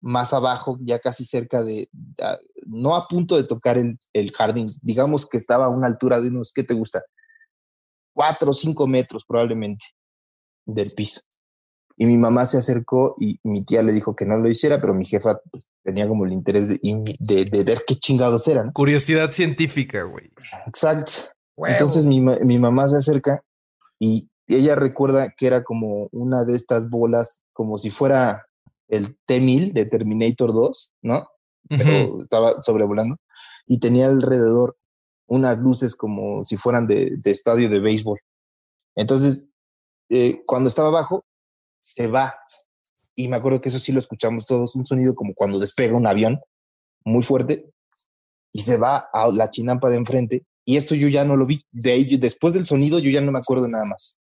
más 0.00 0.32
abajo, 0.32 0.76
ya 0.82 0.98
casi 0.98 1.24
cerca 1.24 1.62
de, 1.62 1.88
a- 2.20 2.36
no 2.66 2.94
a 2.94 3.06
punto 3.06 3.36
de 3.36 3.44
tocar 3.44 3.78
el, 3.78 3.98
el 4.12 4.32
jardín, 4.32 4.66
digamos 4.82 5.26
que 5.28 5.36
estaba 5.38 5.66
a 5.66 5.70
una 5.70 5.86
altura 5.86 6.20
de 6.20 6.28
unos, 6.28 6.52
¿qué 6.52 6.64
te 6.64 6.74
gusta? 6.74 7.02
Cuatro 8.12 8.50
o 8.50 8.54
cinco 8.54 8.86
metros 8.86 9.24
probablemente 9.26 9.86
del 10.64 10.92
piso. 10.94 11.20
Y 11.98 12.04
mi 12.06 12.18
mamá 12.18 12.44
se 12.44 12.58
acercó 12.58 13.16
y 13.18 13.40
mi 13.42 13.64
tía 13.64 13.82
le 13.82 13.92
dijo 13.92 14.14
que 14.14 14.26
no 14.26 14.36
lo 14.36 14.50
hiciera, 14.50 14.80
pero 14.80 14.92
mi 14.92 15.06
jefa 15.06 15.40
pues, 15.50 15.64
tenía 15.82 16.06
como 16.06 16.26
el 16.26 16.32
interés 16.32 16.68
de, 16.68 16.78
de- 16.82 17.44
de 17.46 17.64
ver 17.64 17.84
qué 17.86 17.94
chingados 17.94 18.46
eran. 18.48 18.72
Curiosidad 18.72 19.30
científica, 19.30 20.02
güey. 20.02 20.30
Exacto. 20.66 21.12
Entonces 21.72 22.04
mi, 22.04 22.20
mi 22.20 22.58
mamá 22.58 22.86
se 22.88 22.96
acerca 22.98 23.42
y 23.98 24.28
ella 24.48 24.74
recuerda 24.76 25.32
que 25.36 25.46
era 25.46 25.64
como 25.64 26.08
una 26.12 26.44
de 26.44 26.54
estas 26.54 26.88
bolas, 26.88 27.42
como 27.52 27.78
si 27.78 27.90
fuera 27.90 28.46
el 28.88 29.16
T-1000 29.26 29.72
de 29.72 29.86
Terminator 29.86 30.52
2, 30.52 30.92
¿no? 31.02 31.28
Pero 31.68 32.22
estaba 32.22 32.60
sobrevolando 32.60 33.16
y 33.66 33.80
tenía 33.80 34.06
alrededor 34.06 34.76
unas 35.26 35.58
luces 35.58 35.96
como 35.96 36.44
si 36.44 36.56
fueran 36.56 36.86
de, 36.86 37.16
de 37.16 37.30
estadio 37.32 37.68
de 37.68 37.80
béisbol. 37.80 38.20
Entonces, 38.94 39.48
eh, 40.08 40.42
cuando 40.46 40.68
estaba 40.68 40.88
abajo, 40.88 41.24
se 41.80 42.06
va. 42.06 42.34
Y 43.16 43.28
me 43.28 43.36
acuerdo 43.36 43.60
que 43.60 43.68
eso 43.68 43.78
sí 43.78 43.92
lo 43.92 43.98
escuchamos 43.98 44.46
todos, 44.46 44.76
un 44.76 44.86
sonido 44.86 45.14
como 45.14 45.34
cuando 45.34 45.58
despega 45.58 45.96
un 45.96 46.06
avión 46.06 46.40
muy 47.04 47.22
fuerte 47.22 47.70
y 48.52 48.60
se 48.60 48.76
va 48.76 49.08
a 49.12 49.28
la 49.28 49.50
chinampa 49.50 49.88
de 49.88 49.96
enfrente. 49.96 50.44
Y 50.64 50.76
esto 50.76 50.94
yo 50.94 51.08
ya 51.08 51.24
no 51.24 51.36
lo 51.36 51.46
vi. 51.46 51.64
De 51.70 51.92
ahí, 51.92 52.16
después 52.16 52.54
del 52.54 52.66
sonido, 52.66 52.98
yo 52.98 53.10
ya 53.10 53.20
no 53.20 53.32
me 53.32 53.38
acuerdo 53.38 53.66
nada 53.68 53.84
más. 53.84 54.18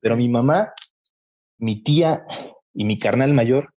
Pero 0.00 0.16
mi 0.16 0.28
mamá, 0.28 0.72
mi 1.58 1.82
tía 1.82 2.24
y 2.72 2.84
mi 2.84 2.98
carnal 2.98 3.34
mayor 3.34 3.74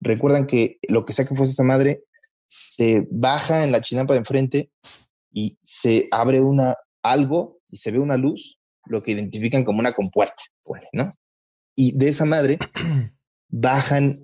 recuerdan 0.00 0.46
que 0.46 0.78
lo 0.88 1.04
que 1.04 1.12
sea 1.12 1.26
que 1.26 1.34
fuese 1.34 1.52
esa 1.52 1.64
madre, 1.64 2.04
se 2.66 3.06
baja 3.10 3.64
en 3.64 3.72
la 3.72 3.82
chinampa 3.82 4.12
de 4.12 4.20
enfrente 4.20 4.70
y 5.32 5.58
se 5.60 6.06
abre 6.10 6.40
una 6.40 6.76
algo 7.02 7.58
y 7.68 7.76
se 7.76 7.90
ve 7.90 7.98
una 7.98 8.16
luz, 8.16 8.58
lo 8.86 9.02
que 9.02 9.12
identifican 9.12 9.64
como 9.64 9.80
una 9.80 9.92
compuerta, 9.92 10.42
¿no? 10.92 11.10
Y 11.74 11.96
de 11.96 12.08
esa 12.08 12.24
madre 12.24 12.58
bajan 13.48 14.14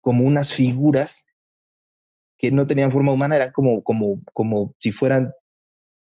como 0.00 0.24
unas 0.24 0.52
figuras 0.52 1.26
que 2.36 2.50
no 2.50 2.66
tenían 2.66 2.92
forma 2.92 3.12
humana, 3.12 3.36
eran 3.36 3.52
como, 3.52 3.82
como, 3.82 4.18
como 4.32 4.74
si 4.78 4.92
fueran 4.92 5.32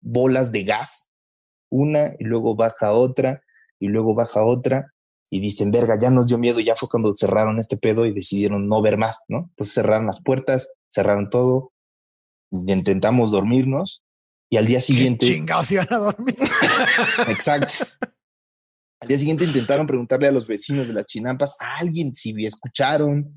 bolas 0.02 0.52
de 0.52 0.64
gas, 0.64 1.10
una 1.70 2.14
y 2.20 2.26
luego 2.26 2.56
baja 2.56 2.92
otra 2.92 3.42
y 3.84 3.90
luego 3.90 4.16
baja 4.16 4.46
otra 4.46 4.94
y 5.30 5.42
dicen, 5.42 5.72
verga, 5.72 5.98
ya 6.00 6.10
nos 6.10 6.28
dio 6.28 6.38
miedo, 6.38 6.62
ya 6.62 6.74
fue 6.80 6.88
cuando 6.88 7.14
cerraron 7.14 7.60
este 7.60 7.76
pedo 7.76 8.06
y 8.06 8.14
decidieron 8.14 8.70
no 8.70 8.82
ver 8.82 8.98
más, 8.98 9.20
¿no? 9.28 9.50
Entonces 9.50 9.74
cerraron 9.74 10.06
las 10.06 10.24
puertas, 10.24 10.72
cerraron 10.90 11.30
todo, 11.30 11.74
intentamos 12.50 13.32
dormirnos 13.32 14.02
y 14.50 14.56
al 14.56 14.68
día 14.68 14.80
siguiente... 14.80 15.26
Chingados 15.26 15.70
iban 15.72 15.88
a 15.92 15.98
dormir. 15.98 16.38
Exacto. 17.28 17.86
Al 19.02 19.10
día 19.10 19.18
siguiente 19.18 19.44
intentaron 19.44 19.86
preguntarle 19.86 20.30
a 20.30 20.32
los 20.32 20.48
vecinos 20.48 20.88
de 20.88 20.94
las 20.94 21.06
chinampas, 21.06 21.58
a 21.60 21.80
alguien 21.80 22.14
si 22.14 22.34
escucharon, 22.46 23.30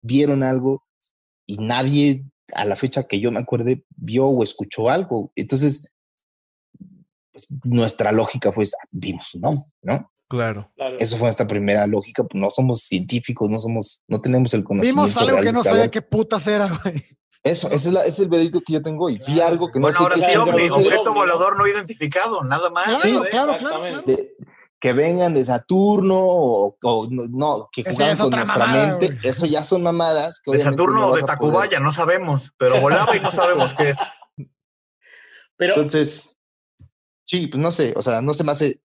vieron 0.00 0.42
algo 0.42 0.86
y 1.46 1.58
nadie 1.58 2.24
a 2.54 2.64
la 2.64 2.76
fecha 2.76 3.02
que 3.02 3.20
yo 3.20 3.30
me 3.30 3.40
acuerde 3.40 3.84
vio 3.94 4.24
o 4.24 4.42
escuchó 4.42 4.88
algo. 4.88 5.32
Entonces, 5.36 5.92
pues, 7.32 7.48
nuestra 7.64 8.12
lógica 8.12 8.52
fue, 8.52 8.64
"Ah, 8.64 8.86
vimos 8.90 9.34
un 9.34 9.40
no, 9.42 9.52
¿no? 9.82 10.12
Claro. 10.28 10.70
Claro. 10.76 10.96
Eso 10.98 11.16
fue 11.16 11.26
nuestra 11.26 11.46
primera 11.46 11.86
lógica. 11.86 12.24
pues, 12.24 12.40
No 12.40 12.48
somos 12.50 12.80
científicos, 12.82 13.50
no 13.50 13.58
somos, 13.58 14.02
no 14.08 14.20
tenemos 14.20 14.54
el 14.54 14.64
conocimiento. 14.64 15.02
Vimos 15.02 15.16
algo 15.18 15.32
real 15.32 15.44
que 15.44 15.52
no 15.52 15.62
sabía 15.62 15.90
qué 15.90 16.00
putas 16.02 16.46
era, 16.46 16.68
güey. 16.82 17.04
Eso, 17.42 17.66
ese 17.68 17.88
es, 17.88 17.92
la- 17.92 18.00
ese 18.02 18.08
es 18.10 18.18
el 18.20 18.28
veredicto 18.28 18.60
que 18.64 18.72
yo 18.74 18.82
tengo 18.82 19.10
y 19.10 19.18
vi 19.26 19.40
algo 19.40 19.66
que 19.70 19.78
no 19.80 19.82
Bueno, 19.86 19.98
sé 19.98 20.02
ahora 20.04 20.14
qué 20.14 20.20
sí, 20.22 20.64
es. 20.64 20.70
objeto 20.72 21.12
volador 21.12 21.58
no 21.58 21.66
identificado, 21.66 22.42
nada 22.44 22.70
más. 22.70 22.84
Claro, 22.84 23.00
Sí, 23.00 23.18
claro, 23.30 23.56
claro, 23.58 24.02
de- 24.02 24.34
que 24.80 24.92
vengan 24.92 25.34
de 25.34 25.44
Saturno 25.44 26.16
o, 26.18 26.76
o 26.82 27.06
no, 27.10 27.24
no, 27.28 27.68
que 27.72 27.82
es 27.82 27.96
con 27.96 28.06
nuestra 28.06 28.44
mamada, 28.44 28.96
mente. 28.98 29.18
Eso 29.28 29.46
ya 29.46 29.62
son 29.62 29.82
mamadas. 29.82 30.40
Que 30.40 30.52
De 30.52 30.58
Saturno 30.58 31.00
no 31.00 31.06
o 31.08 31.14
de 31.16 31.20
poder. 31.20 31.26
Tacubaya, 31.26 31.78
no 31.80 31.92
sabemos, 31.92 32.52
pero 32.56 32.80
volaba 32.80 33.14
y 33.16 33.20
no 33.20 33.30
sabemos 33.30 33.74
qué 33.74 33.90
es. 33.90 33.98
Pero, 35.56 35.74
Entonces, 35.76 36.38
sí, 37.32 37.46
pues 37.46 37.60
no 37.60 37.72
sé, 37.72 37.92
o 37.96 38.02
sea, 38.02 38.20
no 38.20 38.34
se 38.34 38.44
me 38.44 38.52
hace. 38.52 38.78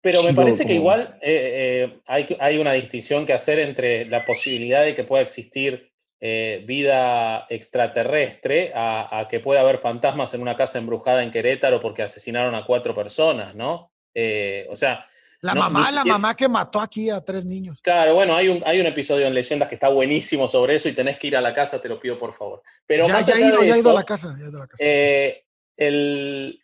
pero 0.00 0.22
me 0.24 0.34
parece 0.34 0.66
que 0.66 0.74
igual 0.74 1.18
eh, 1.22 1.84
eh, 1.92 2.00
hay, 2.06 2.36
hay 2.40 2.58
una 2.58 2.72
distinción 2.72 3.24
que 3.26 3.32
hacer 3.32 3.58
entre 3.60 4.06
la 4.06 4.24
posibilidad 4.26 4.82
de 4.84 4.94
que 4.94 5.04
pueda 5.04 5.22
existir 5.22 5.92
eh, 6.20 6.64
vida 6.66 7.46
extraterrestre 7.48 8.72
a, 8.74 9.18
a 9.20 9.28
que 9.28 9.38
pueda 9.40 9.60
haber 9.60 9.78
fantasmas 9.78 10.32
en 10.34 10.42
una 10.42 10.56
casa 10.56 10.78
embrujada 10.78 11.22
en 11.22 11.30
Querétaro 11.30 11.80
porque 11.80 12.02
asesinaron 12.02 12.54
a 12.54 12.64
cuatro 12.64 12.94
personas, 12.94 13.54
¿no? 13.54 13.92
Eh, 14.14 14.66
o 14.70 14.76
sea, 14.76 15.04
La 15.42 15.52
No, 15.54 15.60
mamá, 15.60 15.80
la 15.80 15.86
siquiera- 15.98 16.04
mamá 16.18 16.34
que 16.36 16.48
mató 16.48 16.80
aquí 16.80 17.10
a 17.10 17.20
tres 17.20 17.44
niños. 17.44 17.78
Claro, 17.82 18.14
bueno, 18.14 18.34
hay 18.34 18.48
un, 18.48 18.62
hay 18.64 18.80
un 18.80 18.86
episodio 18.86 19.26
en 19.26 19.34
Leyendas 19.34 19.68
que 19.68 19.74
está 19.74 19.88
buenísimo 19.90 20.48
sobre 20.48 20.74
eso 20.76 20.88
y 20.88 20.94
tenés 20.94 21.18
que 21.18 21.26
ir 21.26 21.36
a 21.36 21.40
la 21.42 21.52
casa, 21.52 21.80
te 21.80 21.88
lo 21.88 22.00
pido 22.00 22.18
por 22.18 22.32
favor. 22.32 22.62
Pero 22.86 23.06
ya, 23.06 23.12
más 23.12 23.26
ya 23.26 23.34
he 23.34 23.40
ido, 23.46 23.60
de 23.60 23.66
ya 23.68 23.76
he 23.76 23.78
ido 23.80 23.90
a 23.90 23.94
la 23.94 24.04
casa. 24.04 24.34
ya 24.38 24.44
he 24.46 24.48
ido 24.48 24.58
a 24.58 24.60
la 24.62 24.66
casa. 24.68 24.82
eh, 24.84 25.44
el, 25.76 26.58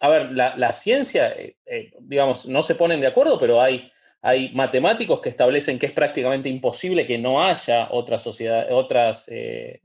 a 0.00 0.08
ver, 0.08 0.32
la, 0.32 0.72
ciencia, 0.72 1.30
eh, 1.32 1.56
eh, 1.66 1.92
digamos, 2.00 2.46
no 2.46 2.62
se 2.62 2.74
ponen 2.74 3.02
de 3.02 3.06
acuerdo, 3.06 3.38
pero 3.38 3.60
hay, 3.60 3.90
hay 4.22 4.48
matemáticos 4.54 5.20
que 5.20 5.28
establecen 5.28 5.78
que 5.78 5.86
es 5.86 5.92
prácticamente 5.92 6.48
imposible 6.48 7.04
que 7.04 7.18
no 7.18 7.44
haya 7.44 7.88
otras 7.90 8.22
sociedad, 8.22 8.66
otras 8.70 9.28
eh, 9.28 9.82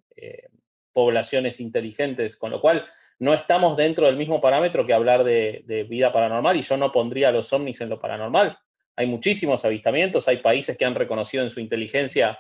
poblaciones 0.94 1.60
inteligentes, 1.60 2.38
con 2.38 2.50
lo 2.50 2.62
cual 2.62 2.86
no 3.20 3.34
estamos 3.34 3.76
dentro 3.76 4.06
del 4.06 4.16
mismo 4.16 4.40
parámetro 4.40 4.86
que 4.86 4.94
hablar 4.94 5.26
de, 5.26 5.86
vida 5.90 6.14
paranormal 6.14 6.56
y 6.56 6.62
yo 6.62 6.78
no 6.78 6.94
pondría 6.94 7.30
a 7.30 7.32
los 7.34 7.52
ovnis 7.52 7.82
en 7.82 7.90
lo 7.90 8.00
paranormal. 8.00 8.58
Hay 8.96 9.08
muchísimos 9.08 9.66
avistamientos, 9.66 10.30
hay 10.30 10.38
países 10.38 10.78
que 10.78 10.86
han 10.86 10.96
reconocido 10.96 11.44
en 11.44 11.50
su 11.50 11.60
inteligencia 11.60 12.40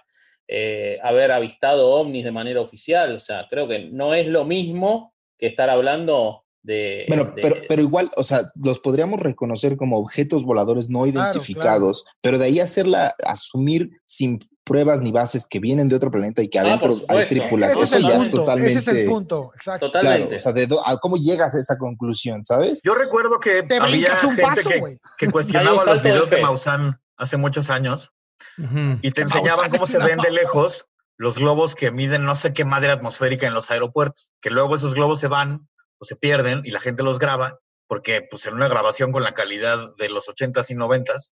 haber 1.02 1.32
avistado 1.32 1.92
ovnis 1.92 2.24
de 2.24 2.32
manera 2.32 2.62
oficial, 2.62 3.16
o 3.16 3.20
sea, 3.20 3.48
creo 3.50 3.68
que 3.68 3.80
no 3.80 4.14
es 4.14 4.28
lo 4.28 4.46
mismo 4.46 5.14
que 5.38 5.48
estar 5.48 5.70
hablando 5.70 6.45
de... 6.66 7.06
Bueno, 7.08 7.26
de- 7.26 7.42
pero, 7.42 7.56
pero 7.70 7.82
igual, 7.82 8.10
o 8.18 8.24
sea, 8.24 8.42
los 8.64 8.80
podríamos 8.80 9.20
reconocer 9.20 9.78
como 9.78 9.98
objetos 10.00 10.44
voladores 10.44 10.90
no 10.90 11.06
identificados, 11.06 12.06
pero 12.22 12.38
de 12.38 12.46
ahí 12.46 12.60
hacerla, 12.60 13.14
asumir 13.24 13.92
sin 14.06 14.40
pruebas 14.64 15.00
ni 15.02 15.12
bases 15.12 15.46
que 15.48 15.60
vienen 15.60 15.88
de 15.90 15.96
otro 15.96 16.10
planeta 16.10 16.42
y 16.42 16.48
que 16.50 16.58
Ah, 16.58 16.64
adentro 16.64 16.96
hay 17.08 17.28
tripulación. 17.28 17.84
ese 17.84 17.84
es 17.84 17.90
Eso 17.92 17.98
el 17.98 18.04
ya 18.04 18.18
es 18.18 18.24
punto. 18.26 18.38
totalmente. 18.38 18.80
Ese 18.80 18.80
es 18.92 18.98
el 18.98 19.06
punto. 19.08 19.52
Exacto. 19.56 19.92
Claro, 19.92 20.06
Totalmente. 20.08 20.36
o 20.36 20.40
sea, 20.40 20.52
de 20.54 20.66
do- 20.68 20.88
a 20.88 20.98
¿cómo 20.98 21.18
llegas 21.18 21.54
a 21.54 21.60
esa 21.60 21.78
conclusión, 21.78 22.44
sabes? 22.46 22.82
Yo 22.84 22.96
recuerdo 22.96 23.40
que 23.40 23.62
Te 23.62 23.76
había 23.78 23.88
brincas 23.90 24.24
un 24.24 24.30
gente 24.32 24.42
paso, 24.42 24.70
que, 24.70 24.98
que 25.20 25.32
cuestionaba 25.32 25.86
los 25.86 26.02
de 26.02 26.10
videos 26.10 26.30
de 26.32 26.38
fe. 26.38 26.42
Maussan 26.42 27.00
hace 27.18 27.38
muchos 27.38 27.70
años 27.70 28.10
Ujú. 28.58 28.98
y 29.04 29.12
te 29.12 29.22
enseñaban 29.22 29.70
Maussan 29.70 29.70
cómo 29.70 29.84
es 29.86 29.92
se 29.92 29.98
ven 30.00 30.18
de 30.18 30.32
lejos 30.32 30.88
los 31.18 31.38
globos 31.38 31.76
que 31.76 31.92
miden 31.92 32.26
no 32.26 32.36
sé 32.36 32.52
qué 32.52 32.66
madre 32.66 32.90
atmosférica 32.92 33.46
en 33.48 33.54
los 33.54 33.70
aeropuertos, 33.72 34.28
que 34.42 34.50
luego 34.50 34.74
esos 34.76 34.96
globos 34.96 35.20
se 35.20 35.28
van 35.28 35.70
o 36.06 36.08
se 36.08 36.16
pierden 36.16 36.62
y 36.64 36.72
la 36.72 36.80
gente 36.80 37.02
los 37.04 37.18
graba, 37.20 37.60
porque 37.88 38.22
pues 38.30 38.46
en 38.46 38.54
una 38.54 38.68
grabación 38.68 39.12
con 39.12 39.24
la 39.24 39.34
calidad 39.34 39.96
de 39.98 40.10
los 40.10 40.28
80s 40.30 40.70
y 40.70 40.76
90s, 40.76 41.34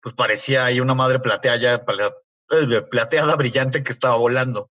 pues 0.00 0.14
parecía 0.14 0.64
ahí 0.64 0.80
una 0.80 0.94
madre 0.94 1.20
plateada, 1.20 1.84
eh, 2.50 2.82
plateada 2.90 3.36
brillante 3.36 3.82
que 3.82 3.92
estaba 3.92 4.16
volando. 4.16 4.70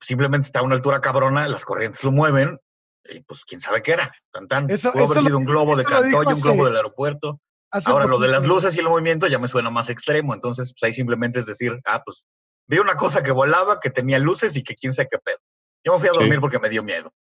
Simplemente 0.00 0.46
está 0.46 0.60
a 0.60 0.62
una 0.62 0.74
altura 0.76 1.00
cabrona, 1.00 1.48
las 1.48 1.64
corrientes 1.64 2.04
lo 2.04 2.12
mueven 2.12 2.60
y 3.04 3.20
pues 3.20 3.44
quién 3.44 3.60
sabe 3.60 3.82
qué 3.82 3.92
era. 3.92 4.12
Tan, 4.30 4.46
tan. 4.46 4.70
Eso- 4.70 4.92
Pudo 4.92 5.04
eso 5.04 5.12
haber 5.14 5.22
lo- 5.24 5.28
sido 5.30 5.38
un 5.38 5.44
globo 5.46 5.76
de 5.76 5.84
Cantoya, 5.84 6.34
un 6.34 6.40
globo 6.40 6.64
del 6.66 6.76
aeropuerto. 6.76 7.40
Ahora, 7.70 8.06
lo 8.06 8.18
de 8.18 8.28
las 8.28 8.44
luces 8.44 8.76
y 8.76 8.80
el 8.80 8.86
movimiento 8.88 9.26
ya 9.26 9.38
me 9.38 9.48
suena 9.48 9.68
más 9.70 9.90
extremo. 9.90 10.32
Entonces, 10.34 10.72
pues 10.74 10.82
ahí 10.88 10.92
simplemente 10.94 11.40
es 11.40 11.46
decir, 11.46 11.78
ah, 11.84 12.02
pues 12.04 12.24
vi 12.66 12.78
una 12.78 12.96
cosa 12.96 13.22
que 13.22 13.30
volaba, 13.30 13.78
que 13.80 13.90
tenía 13.90 14.18
luces 14.18 14.56
y 14.56 14.62
que 14.62 14.74
quién 14.74 14.92
sabe 14.94 15.08
qué 15.10 15.18
pedo. 15.18 15.38
Yo 15.84 15.92
me 15.94 15.98
fui 16.00 16.08
a 16.08 16.12
Sí. 16.12 16.18
dormir 16.20 16.40
porque 16.40 16.58
me 16.58 16.68
dio 16.70 16.82
miedo. 16.82 17.12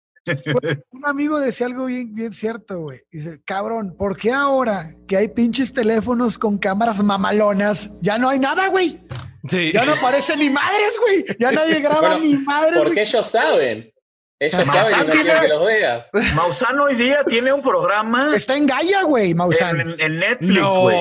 Un 0.91 1.05
amigo 1.05 1.39
decía 1.39 1.67
algo 1.67 1.85
bien, 1.85 2.13
bien 2.13 2.33
cierto, 2.33 2.79
güey. 2.81 2.99
Dice, 3.11 3.41
cabrón, 3.45 3.95
¿por 3.97 4.17
qué 4.17 4.31
ahora 4.31 4.93
que 5.07 5.17
hay 5.17 5.27
pinches 5.29 5.71
teléfonos 5.71 6.37
con 6.37 6.57
cámaras 6.57 7.01
mamalonas, 7.03 7.89
ya 8.01 8.17
no 8.17 8.29
hay 8.29 8.39
nada, 8.39 8.67
güey? 8.67 9.01
Sí. 9.47 9.71
Ya 9.73 9.85
no 9.85 9.93
aparece 9.93 10.35
ni 10.35 10.49
madres, 10.49 10.97
güey. 11.01 11.25
Ya 11.39 11.51
nadie 11.51 11.79
graba 11.81 12.01
Bueno, 12.01 12.19
ni 12.19 12.35
madres. 12.35 12.73
Porque 12.77 12.91
güey. 12.93 13.05
ellos 13.05 13.25
saben. 13.29 13.91
Ellos 14.39 14.65
saben 14.67 14.83
y 14.85 14.91
no 14.91 15.05
tiene- 15.13 15.21
quieren 15.23 15.41
que 15.41 15.47
los 15.47 15.65
veas. 15.65 16.07
Maussan 16.35 16.79
hoy 16.79 16.93
día 16.95 17.23
tiene 17.23 17.51
un 17.53 17.61
programa 17.63 18.35
Está 18.35 18.55
en 18.55 18.67
Gaia, 18.67 19.01
güey, 19.03 19.33
Maussan. 19.33 19.79
en, 19.79 19.95
en 19.99 20.19
Netflix, 20.19 20.53
No, 20.61 20.81
güey. 20.81 20.95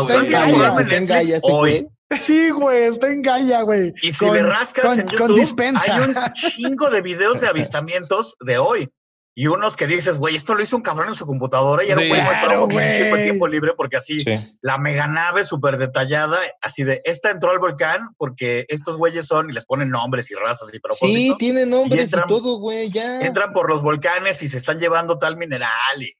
Está 0.00 0.14
en 0.16 0.30
Gaia, 0.30 0.68
está 0.78 0.96
en 0.96 1.06
Gaia 1.06 1.38
hoy. 1.42 1.52
güey. 1.72 1.88
Sí, 2.22 2.50
güey, 2.50 2.84
está 2.84 3.08
en 3.08 3.20
Gaia, 3.22 3.62
güey. 3.62 3.92
Y 4.02 4.12
si 4.12 4.18
Con- 4.24 4.34
le 4.36 4.42
rascas 4.42 4.84
con- 4.86 5.00
en 5.00 5.06
con 5.08 5.18
YouTube, 5.18 5.38
dispensa. 5.40 5.94
hay 5.94 6.00
un 6.08 6.14
chingo 6.34 6.90
de 6.90 7.02
videos 7.02 7.40
de 7.40 7.48
avistamientos 7.48 8.36
de 8.40 8.58
hoy. 8.58 8.88
Y 9.34 9.46
unos 9.46 9.76
que 9.76 9.86
dices, 9.86 10.18
güey, 10.18 10.34
esto 10.34 10.54
lo 10.56 10.62
hizo 10.64 10.74
un 10.74 10.82
cabrón 10.82 11.08
en 11.10 11.14
su 11.14 11.24
computadora 11.24 11.84
y 11.84 11.90
era 11.90 11.96
Sí. 11.98 12.02
un 12.04 12.08
güey 12.08 12.20
Claro, 12.22 12.48
pro, 12.48 12.64
un 12.64 12.70
güey. 12.72 12.96
chico 12.96 13.14
de 13.16 13.22
tiempo 13.22 13.46
libre, 13.46 13.72
porque 13.76 13.96
así 13.96 14.18
Sí. 14.18 14.34
la 14.62 14.78
mega 14.78 15.06
nave 15.06 15.44
súper 15.44 15.76
detallada, 15.78 16.38
así 16.60 16.82
de 16.82 17.00
esta 17.04 17.30
entró 17.30 17.52
al 17.52 17.60
volcán 17.60 18.08
porque 18.16 18.64
estos 18.68 18.96
güeyes 18.96 19.26
son 19.26 19.50
y 19.50 19.52
les 19.52 19.64
ponen 19.64 19.90
nombres 19.90 20.28
y 20.32 20.34
razas 20.34 20.68
y 20.70 20.72
Sí, 20.72 20.80
propósitos. 20.80 21.38
tiene 21.38 21.66
nombres 21.66 22.10
y, 22.10 22.14
entran- 22.16 22.26
todo, 22.26 22.58
güey, 22.58 22.90
ya. 22.90 23.20
Entran 23.20 23.52
por 23.52 23.68
los 23.70 23.80
volcanes 23.82 24.42
y 24.42 24.48
se 24.48 24.56
están 24.58 24.80
llevando 24.80 25.18
tal 25.20 25.36
mineral 25.36 25.70
y 26.02 26.12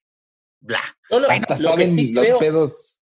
bla. 0.61 0.81
Yo 1.11 1.19
lo- 1.19 1.29
Hasta 1.29 1.55
lo 1.57 1.61
saben 1.61 1.93
sí 1.97 2.13
los 2.13 2.25
creo- 2.25 2.39
pedos 2.39 3.01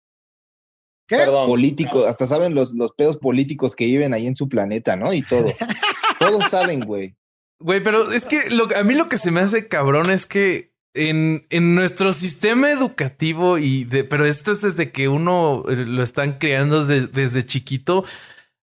¿Qué? 1.14 1.20
Perdón. 1.20 1.47
políticos, 1.47 2.07
hasta 2.07 2.26
saben 2.26 2.55
los, 2.55 2.74
los 2.74 2.91
pedos 2.93 3.18
políticos 3.18 3.76
que 3.76 3.86
viven 3.86 4.14
ahí 4.14 4.28
en 4.28 4.36
su 4.36 4.49
planeta, 4.49 4.95
¿no? 4.95 5.14
Y 5.14 5.22
todo. 5.22 5.53
Todos 6.20 6.49
saben, 6.49 6.82
güey. 6.82 7.16
Güey, 7.59 7.82
pero 7.84 8.11
es 8.11 8.26
que 8.26 8.49
lo, 8.49 8.68
a 8.76 8.84
mí 8.84 8.93
lo 8.93 9.07
que 9.07 9.18
se 9.18 9.32
me 9.32 9.39
hace 9.39 9.68
cabrón 9.68 10.09
es 10.09 10.26
que 10.26 10.74
en, 10.93 11.45
en 11.49 11.76
nuestro 11.76 12.14
sistema 12.14 12.72
educativo 12.72 13.57
y 13.57 13.84
de, 13.84 14.03
pero 14.03 14.26
esto 14.26 14.51
es 14.51 14.61
desde 14.61 14.91
que 14.91 15.07
uno 15.07 15.64
eh, 15.70 15.76
lo 15.76 16.03
están 16.03 16.38
creando 16.39 16.86
desde, 16.86 17.07
desde 17.07 17.45
chiquito, 17.45 18.05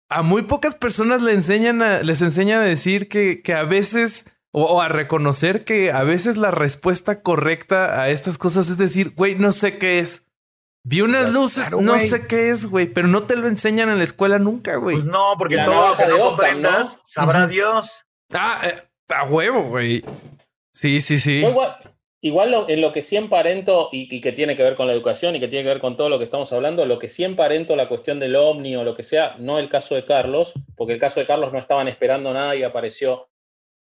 a 0.09 0.23
muy 0.23 0.43
pocas 0.43 0.75
personas 0.75 1.23
le 1.23 1.33
enseñan 1.33 1.83
a, 1.83 2.03
les 2.03 2.21
enseñan 2.23 2.61
a 2.61 2.65
decir 2.65 3.09
que, 3.09 3.43
que 3.43 3.55
a 3.55 3.65
veces 3.65 4.27
o, 4.53 4.65
o 4.65 4.81
a 4.81 4.89
reconocer 4.89 5.65
que 5.65 5.93
a 5.93 6.03
veces 6.03 6.37
la 6.37 6.51
respuesta 6.51 7.23
correcta 7.23 8.01
a 8.01 8.11
estas 8.11 8.39
cosas 8.39 8.69
es 8.69 8.79
decir, 8.79 9.15
güey, 9.17 9.35
no 9.37 9.53
sé 9.53 9.79
qué 9.79 10.01
es. 10.01 10.25
Vi 10.83 11.03
unas 11.03 11.31
luces, 11.33 11.65
Claro, 11.65 11.83
no 11.83 11.99
sé 11.99 12.27
qué 12.27 12.51
es, 12.51 12.67
güey, 12.67 12.87
pero 12.87 13.07
no 13.07 13.25
te 13.27 13.37
lo 13.37 13.49
enseñan 13.49 13.91
en 13.91 13.99
la 13.99 14.05
escuela 14.05 14.39
nunca, 14.39 14.77
güey. 14.77 14.97
Pues 14.97 15.05
no, 15.07 15.35
porque 15.37 15.57
La 15.57 15.67
todo 15.67 15.89
lo 15.89 15.97
que 15.97 16.07
no 16.07 16.15
Occam, 16.15 16.29
comprendas, 16.29 16.97
¿no? 16.97 17.03
sabrá. 17.05 17.47
Dios. 17.47 18.03
Ah, 18.33 18.63
eh, 18.65 18.83
a 19.11 19.25
huevo, 19.27 19.63
güey. 19.65 20.03
Sí, 20.75 21.01
sí, 21.01 21.19
sí. 21.19 21.41
Yo 21.43 21.51
igual, 21.51 21.77
igual 22.23 22.51
lo- 22.51 22.69
en 22.69 22.81
lo 22.81 22.93
que 22.93 23.03
sí 23.03 23.17
emparento 23.17 23.91
y, 23.93 24.15
y 24.15 24.21
que 24.23 24.33
tiene 24.33 24.57
que 24.57 24.63
ver 24.63 24.75
con 24.75 24.87
la 24.87 24.95
educación 24.95 25.37
y 25.37 25.41
que 25.41 25.49
tiene 25.49 25.65
que 25.65 25.69
ver 25.71 25.81
con 25.81 25.97
todo 25.99 26.09
lo 26.09 26.19
que 26.19 26.25
estamos 26.25 26.51
hablando, 26.53 26.87
lo 26.87 26.99
que 26.99 27.09
sí 27.09 27.25
emparento 27.25 27.77
la 27.77 27.89
cuestión 27.89 28.19
del 28.19 28.37
ovni 28.37 28.75
o 28.77 28.83
lo 28.85 28.95
que 28.95 29.03
sea, 29.03 29.35
no 29.39 29.59
el 29.59 29.69
caso 29.69 29.95
de 29.95 30.05
Carlos, 30.07 30.55
porque 30.77 30.95
el 30.95 30.99
caso 30.99 31.21
de 31.21 31.27
Carlos 31.27 31.53
no 31.53 31.59
estaban 31.59 31.89
esperando 31.89 32.33
nada 32.33 32.57
y 32.57 32.63
apareció, 32.63 33.29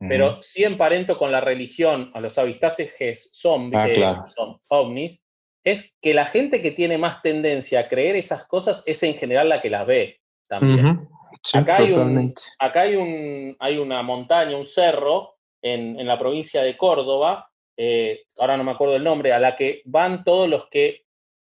pero 0.07 0.39
sí 0.41 0.63
emparento 0.63 1.17
con 1.17 1.31
la 1.31 1.41
religión 1.41 2.11
a 2.13 2.19
los 2.19 2.37
avistajes 2.37 3.29
zombies, 3.33 3.81
Ah, 3.83 3.89
claro. 3.93 4.25
ovnis, 4.67 5.23
es 5.65 5.95
que 6.01 6.13
la 6.13 6.25
gente 6.25 6.61
que 6.61 6.71
tiene 6.71 6.97
más 6.97 7.21
tendencia 7.21 7.81
a 7.81 7.87
creer 7.89 8.15
esas 8.15 8.45
cosas 8.45 8.83
es 8.85 9.03
en 9.03 9.15
general 9.15 9.49
la 9.49 9.59
que 9.59 9.69
las 9.69 9.85
ve 9.85 10.21
también. 10.47 11.09
Sí, 11.43 11.57
Acá 11.57 11.77
hay 11.77 11.91
un-. 11.91 12.33
Acá 12.59 12.81
hay, 12.81 12.95
un, 12.95 13.57
hay 13.59 13.77
una 13.77 14.01
montaña, 14.03 14.55
un 14.55 14.63
cerro 14.63 15.37
en, 15.61 15.99
en 15.99 16.07
la 16.07 16.17
provincia 16.17 16.61
de 16.61 16.77
Córdoba, 16.77 17.49
eh, 17.77 18.23
ahora 18.37 18.55
no 18.55 18.63
me 18.63 18.71
acuerdo 18.71 18.95
el 18.95 19.03
nombre, 19.03 19.33
a 19.33 19.39
la 19.39 19.55
que 19.55 19.81
van 19.85 20.23
todos 20.23 20.47
los 20.47 20.69
que 20.69 21.05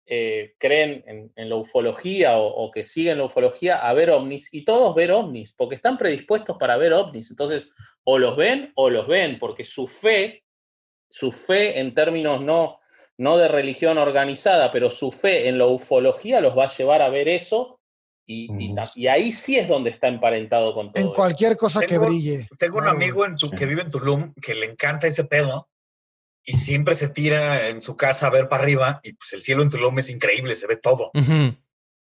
eh, 0.06 0.54
creen 0.58 1.04
en, 1.06 1.32
en 1.36 1.48
la 1.48 1.56
ufología 1.56 2.38
o, 2.38 2.46
o 2.46 2.70
que 2.70 2.84
siguen 2.84 3.18
la 3.18 3.24
ufología 3.24 3.76
a 3.76 3.92
ver 3.92 4.10
ovnis 4.10 4.48
y 4.52 4.64
todos 4.64 4.94
ver 4.94 5.10
ovnis, 5.12 5.52
porque 5.52 5.74
están 5.74 5.98
predispuestos 5.98 6.56
para 6.58 6.76
ver 6.76 6.92
ovnis. 6.92 7.30
Entonces, 7.30 7.72
o 8.04 8.18
los 8.18 8.36
ven 8.36 8.72
o 8.76 8.88
los 8.88 9.06
ven, 9.06 9.38
porque 9.38 9.64
su 9.64 9.86
fe, 9.86 10.44
su 11.10 11.30
fe 11.30 11.78
en 11.78 11.92
términos 11.94 12.40
no, 12.40 12.78
no 13.18 13.36
de 13.38 13.48
religión 13.48 13.98
organizada, 13.98 14.70
pero 14.70 14.90
su 14.90 15.12
fe 15.12 15.48
en 15.48 15.58
la 15.58 15.66
ufología 15.66 16.40
los 16.40 16.56
va 16.56 16.64
a 16.64 16.68
llevar 16.68 17.02
a 17.02 17.08
ver 17.08 17.28
eso. 17.28 17.80
Y, 18.28 18.50
ahí 19.08 19.30
sí 19.30 19.56
es 19.56 19.68
donde 19.68 19.90
está 19.90 20.08
emparentado 20.08 20.74
con 20.74 20.92
todo. 20.92 21.00
En 21.00 21.06
eso. 21.10 21.14
cualquier 21.14 21.56
cosa 21.56 21.80
que 21.86 21.96
brille. 21.96 22.48
Tengo 22.58 22.78
un 22.78 22.88
amigo 22.88 23.24
en 23.24 23.36
tu- 23.36 23.50
que 23.50 23.66
vive 23.66 23.82
en 23.82 23.90
Tulum 23.90 24.34
que 24.42 24.54
le 24.54 24.66
encanta 24.66 25.06
ese 25.06 25.24
pedo 25.24 25.68
y 26.44 26.54
siempre 26.54 26.96
se 26.96 27.08
tira 27.08 27.68
en 27.68 27.82
su 27.82 27.96
casa 27.96 28.26
a 28.26 28.30
ver 28.30 28.48
para 28.48 28.64
arriba 28.64 29.00
y 29.04 29.12
pues 29.12 29.32
el 29.32 29.42
cielo 29.42 29.62
en 29.62 29.70
Tulum 29.70 29.96
es 30.00 30.10
increíble, 30.10 30.56
se 30.56 30.66
ve 30.66 30.76
todo, 30.76 31.12
Ujú. 31.14 31.54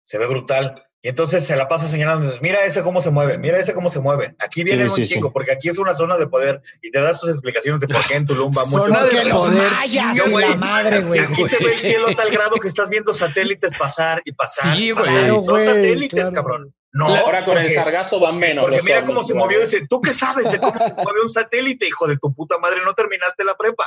Se 0.07 0.17
ve 0.17 0.25
brutal. 0.25 0.73
Y 1.01 1.09
entonces 1.09 1.45
se 1.45 1.55
la 1.55 1.67
pasa 1.67 1.87
señalando, 1.87 2.33
mira 2.41 2.63
ese 2.65 2.81
cómo 2.81 3.01
se 3.01 3.09
mueve, 3.11 3.37
mira 3.37 3.59
ese 3.59 3.73
cómo 3.73 3.87
se 3.89 3.99
mueve. 3.99 4.35
Aquí 4.39 4.63
viene 4.63 4.83
Sí, 4.85 4.89
un 4.89 4.95
sí, 4.95 5.05
sí. 5.05 5.13
chico, 5.15 5.31
porque 5.31 5.51
aquí 5.51 5.67
es 5.69 5.77
una 5.77 5.93
zona 5.93 6.17
de 6.17 6.27
poder 6.27 6.61
y 6.81 6.91
te 6.91 6.99
da 6.99 7.13
sus 7.13 7.29
explicaciones 7.29 7.81
de 7.81 7.87
por 7.87 8.05
qué 8.07 8.15
en 8.15 8.25
Tulum 8.25 8.51
va 8.57 8.65
mucho. 8.67 8.85
Zona 8.85 9.03
de 9.03 9.29
poder, 9.29 9.71
mayas 9.73 10.17
la 10.27 10.55
madre, 10.55 11.01
güey. 11.01 11.19
Aquí 11.19 11.43
se 11.45 11.57
ve 11.59 11.73
el 11.73 11.79
cielo 11.89 12.07
a 12.09 12.15
tal 12.15 12.31
grado 12.31 12.55
que 12.57 12.67
estás 12.69 12.89
viendo 12.89 13.13
satélites 13.13 13.73
pasar 13.77 14.21
y 14.25 14.31
pasar. 14.31 14.75
Sí, 14.75 14.91
güey. 14.91 15.05
Claro, 15.05 15.43
Son 15.43 15.63
satélites, 15.63 16.09
claro. 16.31 16.33
cabrón. 16.33 16.73
No, 16.93 17.13
Ahora 17.15 17.43
con 17.45 17.57
el 17.57 17.63
porque- 17.65 17.75
sargazo 17.75 18.19
van 18.19 18.37
menos. 18.39 18.65
Porque 18.65 18.81
mira 18.83 19.03
cómo 19.03 19.21
se 19.23 19.33
movió 19.35 19.61
ese. 19.61 19.85
¿Tú 19.87 20.01
qué 20.01 20.11
sabes 20.13 20.51
de 20.51 20.57
cómo 20.57 20.79
se 20.79 20.93
mueve 20.95 21.21
un 21.21 21.29
satélite, 21.29 21.85
hijo 21.85 22.07
de 22.07 22.17
tu 22.17 22.33
puta 22.33 22.57
madre? 22.59 22.77
No 22.83 22.93
terminaste 22.95 23.43
la 23.43 23.55
prepa. 23.55 23.85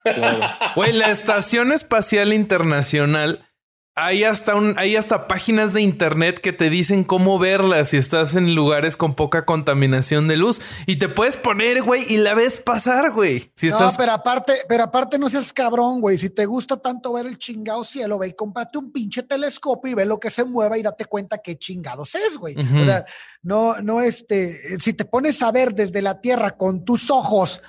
Claro. 0.00 0.40
Güey, 0.76 0.92
la 0.92 1.10
Estación 1.10 1.72
Espacial 1.72 2.32
Internacional, 2.32 3.48
hay 3.94 4.24
hasta 4.24 4.54
un, 4.54 4.74
hay 4.78 4.96
hasta 4.96 5.26
páginas 5.28 5.74
de 5.74 5.82
internet 5.82 6.40
que 6.40 6.54
te 6.54 6.70
dicen 6.70 7.04
cómo 7.04 7.38
verla 7.38 7.84
si 7.84 7.98
estás 7.98 8.34
en 8.36 8.54
lugares 8.54 8.96
con 8.96 9.14
poca 9.14 9.44
contaminación 9.44 10.28
de 10.28 10.38
luz. 10.38 10.62
Y 10.86 10.96
te 10.96 11.10
puedes 11.10 11.36
poner, 11.36 11.82
güey, 11.82 12.04
y 12.08 12.16
la 12.16 12.32
ves 12.32 12.56
pasar, 12.56 13.10
güey. 13.12 13.52
Si 13.54 13.68
No, 13.68 13.74
estás. 13.74 13.98
pero 13.98 14.12
aparte, 14.12 14.54
pero 14.66 14.84
aparte 14.84 15.18
no 15.18 15.28
seas 15.28 15.52
cabrón, 15.52 16.00
güey. 16.00 16.16
Si 16.16 16.30
te 16.30 16.46
gusta 16.46 16.78
tanto 16.78 17.12
ver 17.12 17.26
el 17.26 17.36
chingado 17.36 17.84
cielo, 17.84 18.18
ve 18.18 18.28
y 18.28 18.32
cómprate 18.32 18.78
un 18.78 18.92
pinche 18.92 19.22
telescopio 19.24 19.90
y 19.92 19.94
ve 19.94 20.06
lo 20.06 20.18
que 20.18 20.30
se 20.30 20.44
mueva 20.44 20.78
y 20.78 20.82
date 20.82 21.04
cuenta 21.04 21.38
qué 21.38 21.58
chingados 21.58 22.14
es, 22.14 22.38
güey. 22.38 22.56
O 22.56 22.84
sea, 22.86 23.04
no, 23.42 23.74
no, 23.82 24.00
este, 24.00 24.80
si 24.80 24.94
te 24.94 25.04
pones 25.04 25.42
a 25.42 25.52
ver 25.52 25.74
desde 25.74 26.00
la 26.00 26.20
Tierra 26.22 26.56
con 26.56 26.84
tus 26.84 27.10
ojos, 27.10 27.60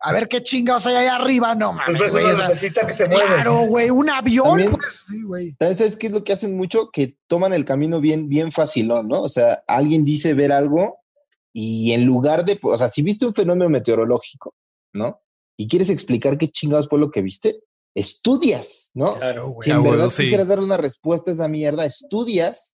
a 0.00 0.12
ver 0.12 0.28
qué 0.28 0.42
chingados 0.42 0.86
hay 0.86 0.96
allá 0.96 1.16
arriba, 1.16 1.54
no 1.54 1.72
Pues 1.74 1.86
mames, 1.88 2.00
ves 2.00 2.12
güey. 2.12 2.24
una 2.24 2.34
lucecita 2.46 2.86
que 2.86 2.94
se 2.94 3.06
mueve. 3.06 3.26
Claro, 3.26 3.60
güey, 3.66 3.90
un 3.90 4.08
avión, 4.10 4.46
También- 4.48 4.72
pues, 4.76 5.04
sí, 5.08 5.22
güey. 5.22 5.56
Sabes 5.60 5.96
qué 5.96 6.06
es 6.06 6.12
lo 6.12 6.22
que 6.24 6.32
hacen 6.32 6.56
mucho, 6.56 6.90
que 6.90 7.16
toman 7.26 7.52
el 7.52 7.64
camino 7.64 8.00
bien, 8.00 8.28
bien 8.28 8.52
facilón, 8.52 9.08
¿no? 9.08 9.22
O 9.22 9.28
sea, 9.28 9.64
alguien 9.66 10.04
dice 10.04 10.34
ver 10.34 10.52
algo 10.52 10.98
y 11.52 11.92
en 11.92 12.04
lugar 12.04 12.44
de, 12.44 12.58
o 12.62 12.76
sea, 12.76 12.86
si 12.88 13.02
viste 13.02 13.26
un 13.26 13.34
fenómeno 13.34 13.68
meteorológico, 13.70 14.54
¿no? 14.92 15.20
Y 15.56 15.66
quieres 15.66 15.90
explicar 15.90 16.38
qué 16.38 16.48
chingados 16.48 16.86
fue 16.88 17.00
lo 17.00 17.10
que 17.10 17.20
viste, 17.22 17.58
estudias, 17.96 18.90
¿no? 18.94 19.16
Claro, 19.16 19.48
güey. 19.48 19.64
Si 19.64 19.70
Ah, 19.72 19.74
en 19.74 19.80
huevo, 19.80 19.90
verdad 19.96 20.08
sí. 20.10 20.22
quisieras 20.22 20.48
darle 20.48 20.64
una 20.64 20.76
respuesta 20.76 21.30
a 21.30 21.34
esa 21.34 21.48
mierda, 21.48 21.84
estudias 21.84 22.74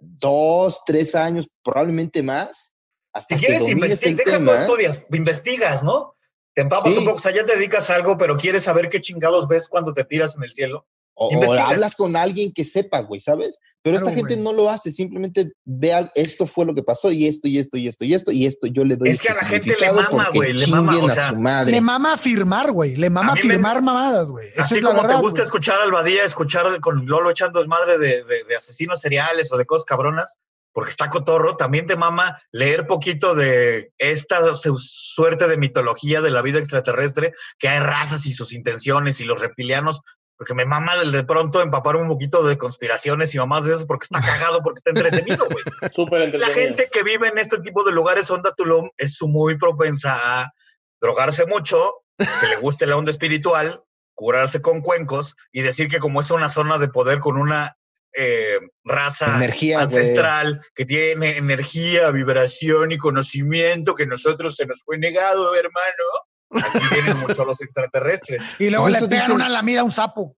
dos, 0.00 0.82
tres 0.86 1.14
años, 1.14 1.46
probablemente 1.62 2.22
más, 2.22 2.74
hasta 3.12 3.34
Si 3.36 3.40
que 3.42 3.46
quieres 3.46 3.62
domines 3.68 4.02
investigar, 4.06 4.10
el 4.20 4.24
deja 4.24 4.38
tú 4.38 4.44
tema. 4.44 4.60
estudias, 4.62 5.00
investigas, 5.12 5.84
¿no? 5.84 6.15
Te 6.56 6.62
empapas 6.62 6.92
Sí. 6.92 6.98
un 7.00 7.04
poco, 7.04 7.16
o 7.16 7.20
sea, 7.20 7.32
ya 7.34 7.44
te 7.44 7.54
dedicas 7.54 7.90
a 7.90 7.94
algo, 7.96 8.16
pero 8.16 8.36
quieres 8.36 8.64
saber 8.64 8.88
qué 8.88 9.00
chingados 9.00 9.46
ves 9.46 9.68
cuando 9.68 9.92
te 9.92 10.02
tiras 10.04 10.36
en 10.36 10.42
el 10.42 10.52
cielo. 10.54 10.86
O, 11.18 11.28
o 11.34 11.52
hablas 11.54 11.94
con 11.96 12.14
alguien 12.14 12.52
que 12.52 12.62
sepa, 12.64 13.00
güey, 13.00 13.20
¿sabes? 13.20 13.58
Pero 13.82 13.96
Claro, 13.96 14.08
esta 14.10 14.18
gente 14.18 14.34
güey. 14.34 14.44
no 14.44 14.52
lo 14.52 14.68
hace, 14.68 14.90
simplemente 14.90 15.52
ve 15.64 15.94
al- 15.94 16.12
esto 16.14 16.46
fue 16.46 16.66
lo 16.66 16.74
que 16.74 16.82
pasó 16.82 17.10
y 17.10 17.26
esto 17.26 17.48
y 17.48 17.56
esto 17.58 17.78
y 17.78 17.88
esto 17.88 18.04
y 18.04 18.14
esto 18.14 18.32
y 18.32 18.44
esto 18.46 18.66
yo 18.66 18.84
le 18.84 18.96
doy 18.96 19.08
Es 19.10 19.22
que 19.22 19.28
este 19.28 19.40
a 19.40 19.42
la 19.44 19.48
gente 19.48 19.76
le 19.80 19.92
mama, 19.92 20.28
güey, 20.34 20.52
le 20.52 20.66
mama, 20.66 20.98
o 20.98 21.06
a 21.06 21.10
sea, 21.10 21.28
su 21.28 21.36
madre. 21.36 21.72
Le 21.72 21.80
mama 21.80 22.12
afirmar, 22.14 22.70
güey. 22.72 22.96
Le 22.96 23.08
mama 23.08 23.32
A 23.32 23.34
mí 23.34 23.40
me- 23.44 23.48
afirmar 23.54 23.80
mamadas, 23.82 24.28
güey. 24.28 24.48
Así 24.58 24.76
es 24.76 24.82
la 24.82 24.90
como 24.90 25.02
verdad. 25.02 25.16
te 25.16 25.22
gusta 25.22 25.38
güey. 25.40 25.44
escuchar 25.46 25.80
al 25.80 25.90
Badía, 25.90 26.24
escuchar 26.24 26.80
con 26.80 27.06
Lolo 27.06 27.30
echando 27.30 27.60
desmadre 27.60 27.96
de, 27.98 28.22
de, 28.24 28.44
de 28.44 28.56
asesinos 28.56 29.00
seriales 29.00 29.50
o 29.52 29.56
de 29.56 29.64
cosas 29.64 29.86
cabronas, 29.86 30.36
porque 30.76 30.90
está 30.90 31.08
cotorro, 31.08 31.56
también 31.56 31.86
te 31.86 31.96
mama 31.96 32.38
leer 32.52 32.86
poquito 32.86 33.34
de 33.34 33.92
esta 33.96 34.52
su- 34.52 34.76
suerte 34.76 35.48
de 35.48 35.56
mitología 35.56 36.20
de 36.20 36.30
la 36.30 36.42
vida 36.42 36.58
extraterrestre, 36.58 37.32
que 37.58 37.70
hay 37.70 37.80
razas 37.80 38.26
y 38.26 38.32
sus 38.34 38.52
intenciones 38.52 39.18
y 39.22 39.24
los 39.24 39.40
reptilianos, 39.40 40.02
porque 40.36 40.52
me 40.52 40.66
mama 40.66 40.98
de, 40.98 41.10
de 41.10 41.24
pronto 41.24 41.62
empapar 41.62 41.96
un 41.96 42.08
poquito 42.08 42.42
de 42.46 42.58
conspiraciones 42.58 43.34
y 43.34 43.38
mamás 43.38 43.64
de 43.64 43.72
esas 43.72 43.86
porque 43.86 44.04
está 44.04 44.20
cagado, 44.20 44.62
porque 44.62 44.80
está 44.80 44.90
entretenido, 44.90 45.46
güey. 45.46 45.64
Súper 45.94 46.18
La 46.18 46.24
entretenido. 46.26 46.54
gente 46.54 46.88
que 46.92 47.02
vive 47.02 47.28
en 47.28 47.38
este 47.38 47.58
tipo 47.60 47.82
de 47.82 47.92
lugares, 47.92 48.30
Onda 48.30 48.52
Tulum, 48.54 48.90
es 48.98 49.16
muy 49.22 49.56
propensa 49.56 50.14
a 50.42 50.52
drogarse 51.00 51.46
mucho, 51.46 52.02
que 52.18 52.48
le 52.50 52.56
guste 52.56 52.84
la 52.84 52.98
onda 52.98 53.10
espiritual, 53.12 53.82
curarse 54.14 54.60
con 54.60 54.82
cuencos 54.82 55.36
y 55.52 55.62
decir 55.62 55.88
que 55.88 56.00
como 56.00 56.20
es 56.20 56.30
una 56.30 56.50
zona 56.50 56.76
de 56.76 56.88
poder 56.88 57.20
con 57.20 57.38
una 57.38 57.78
eh, 58.16 58.58
raza 58.84 59.36
Energía, 59.36 59.80
ancestral 59.80 60.60
que 60.74 60.84
tiene 60.86 61.36
energía, 61.36 62.10
vibración 62.10 62.92
y 62.92 62.98
conocimiento 62.98 63.94
que 63.94 64.06
nosotros 64.06 64.56
se 64.56 64.66
nos 64.66 64.82
fue 64.82 64.98
negado, 64.98 65.54
hermano. 65.54 66.64
Aquí 66.68 66.78
vienen 66.94 67.18
mucho 67.18 67.44
los 67.44 67.60
extraterrestres. 67.60 68.42
Y 68.58 68.70
luego 68.70 68.84
Pues 68.84 68.92
le 68.92 68.98
eso 68.98 69.08
pegan 69.08 69.24
dicen- 69.26 69.34
una 69.34 69.48
lamida 69.48 69.80
a 69.80 69.84
un 69.84 69.92
sapo. 69.92 70.36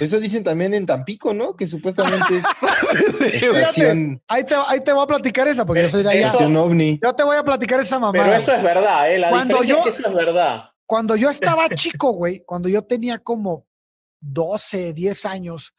Eso 0.00 0.18
dicen 0.18 0.42
también 0.42 0.72
en 0.72 0.86
Tampico, 0.86 1.34
¿no? 1.34 1.54
Que 1.54 1.66
supuestamente 1.66 2.38
es 2.38 2.44
Sí, 3.18 3.24
estación, 3.46 4.22
Ahí 4.26 4.42
te, 4.44 4.54
ahí 4.54 4.80
te 4.82 4.92
voy 4.94 5.04
a 5.04 5.06
platicar 5.06 5.46
esa, 5.46 5.66
porque 5.66 5.82
yo 5.82 5.88
soy 5.90 6.02
de 6.02 6.08
allá. 6.08 6.20
Eso- 6.20 6.26
estación 6.28 6.56
ovni. 6.56 6.98
Yo 7.04 7.14
te 7.14 7.22
voy 7.22 7.36
a 7.36 7.44
platicar 7.44 7.80
esa 7.80 7.98
mamá. 7.98 8.12
Pero 8.12 8.34
eso 8.34 8.52
es 8.54 8.62
verdad, 8.62 9.12
¿eh? 9.12 9.18
La 9.18 9.28
Cuando 9.28 9.58
diferencia 9.60 9.74
yo- 9.84 9.88
es 9.90 9.94
que 9.96 10.00
eso 10.00 10.08
es 10.08 10.14
verdad. 10.16 10.70
Cuando 10.86 11.16
yo 11.16 11.28
estaba 11.28 11.68
chico, 11.68 12.12
güey, 12.12 12.42
cuando 12.46 12.68
yo 12.70 12.82
tenía 12.82 13.18
como 13.18 13.66
12, 14.20 14.94
10 14.94 15.26
años, 15.26 15.73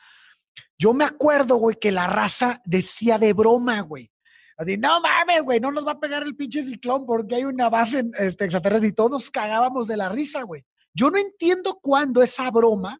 yo 0.77 0.93
me 0.93 1.05
acuerdo, 1.05 1.55
güey, 1.55 1.77
que 1.79 1.91
la 1.91 2.07
raza 2.07 2.61
decía 2.65 3.17
de 3.17 3.33
broma, 3.33 3.81
güey. 3.81 4.11
Así, 4.57 4.77
no 4.77 5.01
mames, 5.01 5.43
güey, 5.43 5.59
no 5.59 5.71
nos 5.71 5.85
va 5.85 5.91
a 5.93 5.99
pegar 5.99 6.23
el 6.23 6.35
pinche 6.35 6.63
ciclón 6.63 7.05
porque 7.05 7.35
hay 7.35 7.43
una 7.43 7.69
base 7.69 7.99
en, 7.99 8.11
este, 8.17 8.45
extraterrestre 8.45 8.87
y 8.89 8.93
todos 8.93 9.29
cagábamos 9.29 9.87
de 9.87 9.97
la 9.97 10.07
risa, 10.09 10.43
güey. 10.43 10.63
Yo 10.93 11.09
no 11.11 11.17
entiendo 11.17 11.77
cuándo 11.81 12.23
esa 12.23 12.49
broma 12.51 12.99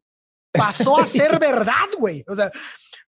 pasó 0.51 0.97
a 0.99 1.05
ser 1.05 1.39
verdad, 1.39 1.87
güey. 1.97 2.23
O 2.27 2.35
sea, 2.35 2.51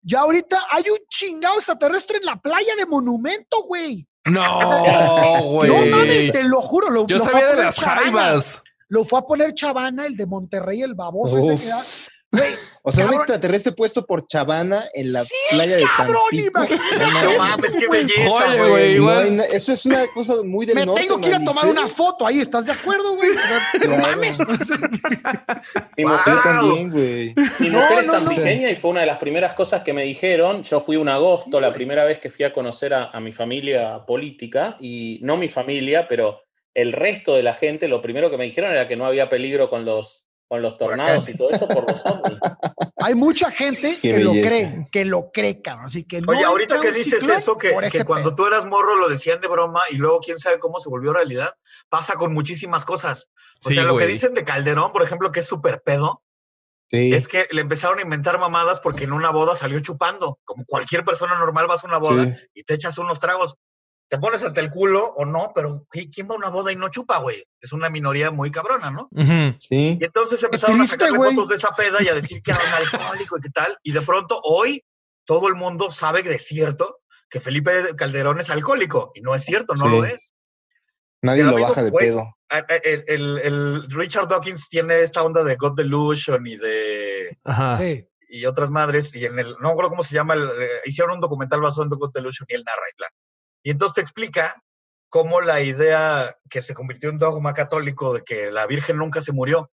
ya 0.01 0.21
ahorita 0.21 0.57
hay 0.71 0.83
un 0.89 0.99
chingado 1.09 1.55
extraterrestre 1.57 2.17
en 2.19 2.25
la 2.25 2.37
playa 2.37 2.73
de 2.77 2.85
Monumento, 2.85 3.63
güey. 3.67 4.07
No, 4.25 4.61
No 5.41 5.43
güey. 5.43 5.89
mames, 5.89 6.31
te 6.31 6.43
lo 6.43 6.61
juro. 6.61 6.89
Lo, 6.89 7.05
Yo 7.07 7.17
lo 7.17 7.23
sabía 7.23 7.47
de 7.47 7.63
las 7.63 7.75
Chavana. 7.75 8.01
jaivas. 8.01 8.63
Lo 8.89 9.03
fue 9.03 9.19
a 9.19 9.23
poner 9.23 9.53
Chavana, 9.53 10.05
el 10.05 10.15
de 10.15 10.25
Monterrey, 10.25 10.81
el 10.81 10.95
baboso 10.95 11.37
ese 11.37 11.61
que 11.61 11.67
era. 11.67 11.81
Güey, 12.29 12.53
O 12.83 12.91
sea, 12.91 13.05
un 13.05 13.13
extraterrestre 13.13 13.71
puesto 13.71 14.05
por 14.05 14.27
Chavana 14.27 14.83
en 14.93 15.13
la 15.13 15.23
Sí, 15.23 15.33
playa 15.51 15.77
de 15.77 15.83
cabrón, 15.95 16.15
Tampico. 16.31 16.63
imagínate 16.65 17.23
No 17.33 17.37
mames. 17.37 17.75
qué 17.79 17.89
belleza, 17.89 18.29
Oye, 18.49 18.57
güey. 18.69 18.99
güey. 18.99 19.31
No 19.31 19.43
eso 19.43 19.73
es 19.73 19.85
una 19.85 20.05
cosa 20.13 20.33
muy 20.43 20.65
del 20.65 20.75
me 20.75 20.85
norte. 20.85 21.01
tengo 21.03 21.21
que 21.21 21.29
ir 21.29 21.35
a 21.35 21.39
tomar 21.39 21.65
¿eh? 21.65 21.71
una 21.71 21.87
foto 21.87 22.27
ahí, 22.27 22.41
¿estás 22.41 22.65
de 22.65 22.73
acuerdo, 22.73 23.15
güey? 23.15 23.29
No 23.87 23.97
mames. 23.97 24.37
Mi 25.97 26.03
Wow. 26.03 26.13
mujer 26.13 26.33
Yo 26.35 26.41
también, 26.43 26.91
güey. 26.91 27.33
Mi 27.59 27.69
No, 27.69 27.79
mujer 27.79 27.99
es 27.99 28.05
no, 28.05 28.11
tan 28.13 28.23
no. 28.25 28.31
pequeña 28.35 28.69
y 28.71 28.75
fue 28.75 28.91
una 28.91 28.99
de 29.01 29.05
las 29.07 29.19
primeras 29.19 29.53
cosas 29.53 29.81
que 29.83 29.93
me 29.93 30.03
dijeron. 30.03 30.63
Yo 30.63 30.79
fui 30.79 30.95
un 30.97 31.09
agosto, 31.09 31.59
la 31.61 31.73
primera 31.73 32.05
vez 32.05 32.19
que 32.19 32.29
fui 32.29 32.45
a 32.45 32.53
conocer 32.53 32.93
a, 32.93 33.05
a 33.05 33.19
mi 33.19 33.31
familia 33.33 34.05
política, 34.05 34.75
y 34.79 35.19
no 35.23 35.37
mi 35.37 35.49
familia, 35.49 36.07
pero 36.07 36.41
el 36.73 36.91
resto 36.93 37.35
de 37.35 37.43
la 37.43 37.53
gente, 37.55 37.87
lo 37.87 38.01
primero 38.01 38.29
que 38.29 38.37
me 38.37 38.43
dijeron 38.45 38.71
era 38.71 38.87
que 38.87 38.95
no 38.95 39.05
había 39.05 39.29
peligro 39.29 39.69
con 39.69 39.83
los, 39.85 40.26
con 40.47 40.61
los 40.61 40.77
tornados 40.77 41.27
y 41.29 41.33
todo 41.35 41.49
eso 41.49 41.67
por 41.67 41.91
los 41.91 42.05
ovnis. 42.05 42.39
Hay 42.99 43.15
mucha 43.15 43.51
gente 43.51 43.95
Qué 44.01 44.15
que 44.15 44.23
lo 44.23 44.31
cree, 44.31 44.87
que 44.91 45.05
lo 45.05 45.31
cree, 45.31 45.61
cabrón. 45.61 45.85
Así 45.85 46.03
que 46.03 46.21
no 46.21 46.31
Oye, 46.31 46.43
ahorita 46.43 46.79
que 46.81 46.91
dices 46.91 47.19
ciclón 47.19 47.37
eso, 47.37 47.57
que, 47.57 47.73
cuando 48.05 48.33
tú 48.33 48.45
eras 48.45 48.65
morro 48.65 48.95
lo 48.95 49.07
decían 49.07 49.39
de 49.39 49.47
broma 49.47 49.81
y 49.91 49.97
luego 49.97 50.19
quién 50.19 50.37
sabe 50.37 50.59
cómo 50.59 50.79
se 50.79 50.89
volvió 50.89 51.13
realidad, 51.13 51.53
pasa 51.89 52.15
con 52.15 52.33
muchísimas 52.33 52.85
cosas. 52.85 53.29
O 53.65 53.69
Sí, 53.69 53.75
sea, 53.75 53.83
lo 53.83 53.97
que 53.97 54.07
dicen 54.07 54.33
de 54.33 54.43
Calderón, 54.43 54.91
por 54.91 55.03
ejemplo, 55.03 55.31
que 55.31 55.41
es 55.41 55.47
súper 55.47 55.81
pedo, 55.83 56.23
Sí. 56.89 57.13
es 57.13 57.27
que 57.27 57.47
le 57.51 57.59
empezaron 57.61 57.99
a 57.99 58.01
inventar 58.01 58.39
mamadas 58.39 58.79
porque 58.79 59.03
en 59.03 59.11
una 59.11 59.29
boda 59.29 59.53
salió 59.55 59.79
chupando. 59.81 60.39
Como 60.45 60.63
cualquier 60.65 61.03
persona 61.03 61.37
normal 61.37 61.67
vas 61.67 61.83
a 61.83 61.87
una 61.87 61.97
boda 61.97 62.23
Sí. 62.23 62.33
y 62.53 62.63
te 62.63 62.73
echas 62.75 62.97
unos 62.97 63.19
tragos. 63.19 63.57
Te 64.09 64.17
pones 64.17 64.41
hasta 64.43 64.61
el 64.61 64.69
culo 64.71 65.05
o 65.17 65.25
no, 65.25 65.51
pero 65.53 65.85
¿qui- 65.91 66.09
¿quién 66.13 66.29
va 66.29 66.35
a 66.35 66.37
una 66.37 66.49
boda 66.49 66.71
y 66.71 66.77
no 66.77 66.87
chupa, 66.89 67.17
güey? 67.19 67.43
Es 67.59 67.73
una 67.73 67.89
minoría 67.89 68.31
muy 68.31 68.51
cabrona, 68.51 68.89
¿no? 68.89 69.09
Sí. 69.57 69.97
Y 69.99 70.03
entonces 70.03 70.41
empezaron 70.41 70.77
triste, 70.77 70.95
a 70.95 70.97
sacarle 70.99 71.17
güey. 71.17 71.35
fotos 71.35 71.49
de 71.49 71.55
esa 71.55 71.69
peda 71.75 72.01
y 72.01 72.07
a 72.07 72.13
decir 72.13 72.41
que 72.41 72.51
era 72.51 72.59
un 72.61 72.73
alcohólico 72.85 73.37
y 73.37 73.41
qué 73.41 73.49
tal. 73.49 73.77
Y 73.83 73.91
de 73.91 74.01
pronto 74.01 74.39
hoy 74.43 74.83
todo 75.25 75.47
el 75.49 75.55
mundo 75.55 75.89
sabe 75.89 76.23
de 76.23 76.39
cierto 76.39 76.99
que 77.29 77.41
Felipe 77.41 77.93
Calderón 77.97 78.39
es 78.39 78.49
alcohólico. 78.49 79.11
Y 79.13 79.19
no 79.21 79.35
es 79.35 79.43
cierto, 79.43 79.73
no 79.75 79.85
Sí. 79.89 79.91
lo 79.91 80.05
es. 80.05 80.31
Nadie 81.21 81.43
lo 81.43 81.49
amigo, 81.49 81.67
baja 81.67 81.83
de 81.83 81.91
pedo. 81.91 82.21
El, 82.83 83.03
el- 83.07 83.37
el 83.39 83.89
Richard 83.91 84.29
Dawkins 84.29 84.69
tiene 84.69 85.01
esta 85.01 85.21
onda 85.23 85.43
de 85.43 85.55
God 85.57 85.75
Delusion 85.75 86.47
y 86.47 86.55
de 86.55 87.37
Ajá. 87.43 87.75
Sí. 87.75 88.07
y 88.29 88.45
otras 88.45 88.69
madres. 88.69 89.13
Y 89.13 89.25
en 89.25 89.37
el, 89.37 89.51
no 89.59 89.67
me 89.67 89.69
acuerdo 89.71 89.89
cómo 89.89 90.03
se 90.03 90.15
llama, 90.15 90.35
el, 90.35 90.43
eh, 90.43 90.69
hicieron 90.85 91.15
un 91.15 91.19
documental 91.19 91.59
basado 91.59 91.83
en 91.83 91.89
God 91.89 92.13
Delusion 92.13 92.45
y 92.49 92.53
él 92.55 92.63
narra 92.65 92.83
y 93.67 93.71
entonces 93.71 93.95
te 93.95 94.01
explica 94.01 94.63
cómo 95.09 95.41
la 95.41 95.59
idea 95.61 96.37
que 96.49 96.61
se 96.61 96.73
convirtió 96.73 97.09
en 97.09 97.17
dogma 97.17 97.53
católico 97.53 98.13
de 98.13 98.23
que 98.23 98.49
la 98.49 98.65
Virgen 98.65 98.95
nunca 98.95 99.19
se 99.19 99.33
murió. 99.33 99.69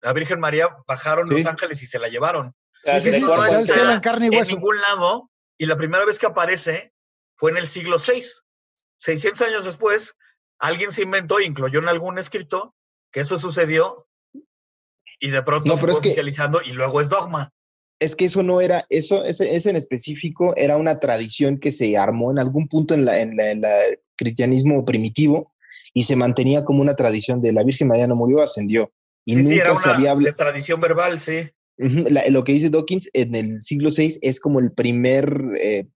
La 0.00 0.12
Virgen 0.12 0.38
María 0.38 0.68
bajaron 0.86 1.26
Sí. 1.26 1.34
los 1.34 1.46
ángeles 1.46 1.82
y 1.82 1.88
se 1.88 1.98
la 1.98 2.06
llevaron. 2.08 2.54
Sí, 2.84 3.00
sí, 3.00 3.10
de 3.10 3.18
sí, 3.18 3.24
forma 3.24 3.46
se 3.46 3.50
fue 3.50 3.58
al 3.58 3.66
que 3.66 3.72
cielo 3.72 3.90
en 3.90 4.00
carne 4.00 4.26
y 4.26 4.28
en 4.28 4.38
hueso. 4.38 4.54
ningún 4.54 4.80
lado. 4.80 5.30
Y 5.58 5.66
la 5.66 5.76
primera 5.76 6.04
vez 6.04 6.20
que 6.20 6.26
aparece 6.26 6.92
fue 7.36 7.50
en 7.50 7.56
el 7.56 7.66
siglo 7.66 7.96
VI. 7.98 8.22
600 8.98 9.48
años 9.48 9.64
después, 9.64 10.14
alguien 10.60 10.92
se 10.92 11.02
inventó, 11.02 11.40
incluyó 11.40 11.80
en 11.80 11.88
algún 11.88 12.18
escrito, 12.20 12.76
que 13.10 13.18
eso 13.20 13.36
sucedió 13.36 14.06
y 15.18 15.30
de 15.30 15.42
pronto 15.42 15.70
No, 15.70 15.74
se 15.74 15.80
pero 15.80 15.92
fue 15.92 15.98
es 15.98 16.00
que- 16.02 16.08
oficializando 16.10 16.62
y 16.62 16.70
luego 16.72 17.00
es 17.00 17.08
dogma. 17.08 17.50
Es 18.04 18.14
que 18.14 18.26
eso 18.26 18.42
no 18.42 18.60
era, 18.60 18.84
eso, 18.90 19.24
ese, 19.24 19.54
ese 19.56 19.70
en 19.70 19.76
específico 19.76 20.54
era 20.56 20.76
una 20.76 21.00
tradición 21.00 21.58
que 21.58 21.72
se 21.72 21.96
armó 21.96 22.30
en 22.30 22.38
algún 22.38 22.68
punto 22.68 22.94
en 22.94 23.04
la, 23.04 23.20
en 23.20 23.36
la, 23.36 23.50
en 23.50 23.60
la 23.62 23.74
cristianismo 24.16 24.84
primitivo 24.84 25.52
y 25.92 26.04
se 26.04 26.16
mantenía 26.16 26.64
como 26.64 26.82
una 26.82 26.94
tradición 26.96 27.40
de 27.40 27.52
la 27.52 27.64
Virgen 27.64 27.88
María 27.88 28.06
no 28.06 28.16
murió, 28.16 28.42
ascendió. 28.42 28.92
Y 29.24 29.34
sí, 29.34 29.42
sí, 29.42 29.48
nunca 29.48 29.64
era 29.64 29.74
se 29.76 29.88
una 29.88 29.96
había 29.98 30.10
hablado. 30.12 30.36
tradición 30.36 30.80
verbal, 30.80 31.18
sí. 31.18 31.48
La- 31.76 32.28
lo 32.28 32.44
que 32.44 32.52
dice 32.52 32.70
Dawkins 32.70 33.10
en 33.14 33.34
el 33.34 33.62
siglo 33.62 33.88
VI 33.96 34.18
es 34.22 34.38
como 34.38 34.60
el 34.60 34.70
primer 34.72 35.26
eh, 35.60 35.86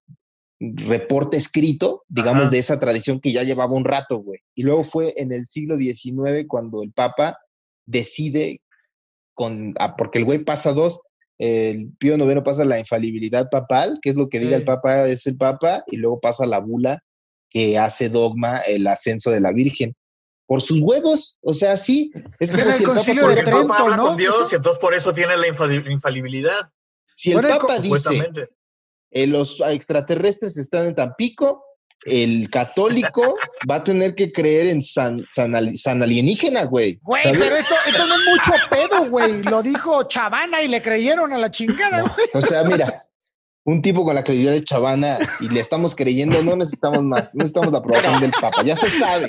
reporte 0.59 1.37
escrito, 1.37 2.03
digamos, 2.09 2.43
Ajá. 2.43 2.51
de 2.51 2.57
esa 2.59 2.79
tradición 2.79 3.19
que 3.21 3.31
ya 3.31 3.43
llevaba 3.43 3.73
un 3.73 3.85
rato, 3.85 4.17
güey. 4.17 4.39
Y 4.55 4.63
luego 4.63 4.83
fue 4.83 5.13
en 5.17 5.31
el 5.31 5.45
siglo 5.47 5.77
XIX 5.77 6.45
cuando 6.47 6.83
el 6.83 6.91
Papa 6.91 7.37
decide, 7.85 8.61
con, 9.33 9.73
ah, 9.79 9.95
porque 9.95 10.19
el 10.19 10.25
güey 10.25 10.39
pasa 10.43 10.73
dos, 10.73 11.01
el 11.39 11.91
Pío 11.97 12.17
Noveno 12.17 12.43
pasa 12.43 12.63
la 12.65 12.77
infalibilidad 12.79 13.49
papal, 13.49 13.97
que 14.01 14.09
es 14.09 14.15
lo 14.15 14.27
que 14.29 14.39
diga 14.39 14.51
Sí. 14.57 14.61
el 14.61 14.65
Papa, 14.65 15.07
es 15.07 15.25
el 15.25 15.37
Papa, 15.37 15.83
y 15.87 15.95
luego 15.97 16.19
pasa 16.19 16.45
la 16.45 16.59
bula 16.59 17.01
que 17.49 17.77
hace 17.79 18.09
dogma 18.09 18.57
el 18.59 18.85
ascenso 18.85 19.31
de 19.31 19.39
la 19.41 19.51
Virgen. 19.53 19.95
Por 20.45 20.61
sus 20.61 20.81
huevos, 20.81 21.37
o 21.41 21.53
sea, 21.53 21.77
sí, 21.77 22.11
es 22.39 22.51
como 22.51 22.63
el 22.63 22.73
si 22.73 22.83
el 22.83 22.89
Papa 22.89 23.03
de 23.33 23.39
el 23.39 23.45
Trento, 23.45 23.67
Papa 23.67 23.81
habla 23.83 23.97
¿no? 23.97 24.07
con 24.07 24.17
Dios 24.17 24.35
Eso. 24.35 24.49
y 24.51 24.55
entonces 24.57 24.79
por 24.79 24.93
eso 24.93 25.13
tiene 25.13 25.37
la 25.37 25.47
infali- 25.47 25.89
infalibilidad, 25.91 26.69
si 27.15 27.29
el 27.31 27.35
Bueno, 27.35 27.49
el 27.49 27.57
co- 27.59 27.67
Papa 27.67 27.79
dice 27.79 28.31
eh, 29.11 29.25
los 29.27 29.59
extraterrestres 29.61 30.57
están 30.57 30.85
en 30.87 30.95
Tampico, 30.95 31.63
el 32.05 32.49
católico 32.49 33.35
va 33.69 33.75
a 33.75 33.83
tener 33.83 34.15
que 34.15 34.31
creer 34.31 34.67
en 34.67 34.81
San, 34.81 35.25
San, 35.27 35.55
Ali- 35.55 35.75
San 35.75 36.01
alienígena, 36.01 36.63
güey. 36.65 36.99
Güey, 37.01 37.23
¿sabes? 37.23 37.39
pero 37.39 37.55
eso, 37.55 37.75
eso 37.87 38.05
no 38.07 38.15
es 38.15 38.21
mucho 38.25 38.53
pedo, 38.69 39.09
güey. 39.09 39.43
Lo 39.43 39.61
dijo 39.61 40.03
Chavana 40.03 40.61
y 40.61 40.67
le 40.67 40.81
creyeron 40.81 41.33
a 41.33 41.37
la 41.37 41.51
chingada, 41.51 42.01
güey. 42.01 42.27
O 42.33 42.41
sea, 42.41 42.63
mira, 42.63 42.95
un 43.65 43.81
tipo 43.81 44.03
con 44.03 44.15
la 44.15 44.23
credibilidad 44.23 44.53
de 44.53 44.63
Chavana 44.63 45.19
y 45.41 45.49
le 45.49 45.59
estamos 45.59 45.93
creyendo, 45.93 46.41
no 46.41 46.55
necesitamos 46.55 47.03
más, 47.03 47.35
no 47.35 47.39
necesitamos 47.39 47.71
la 47.71 47.79
aprobación 47.79 48.19
del 48.21 48.31
Papa, 48.31 48.63
ya 48.63 48.75
se 48.75 48.89
sabe. 48.89 49.27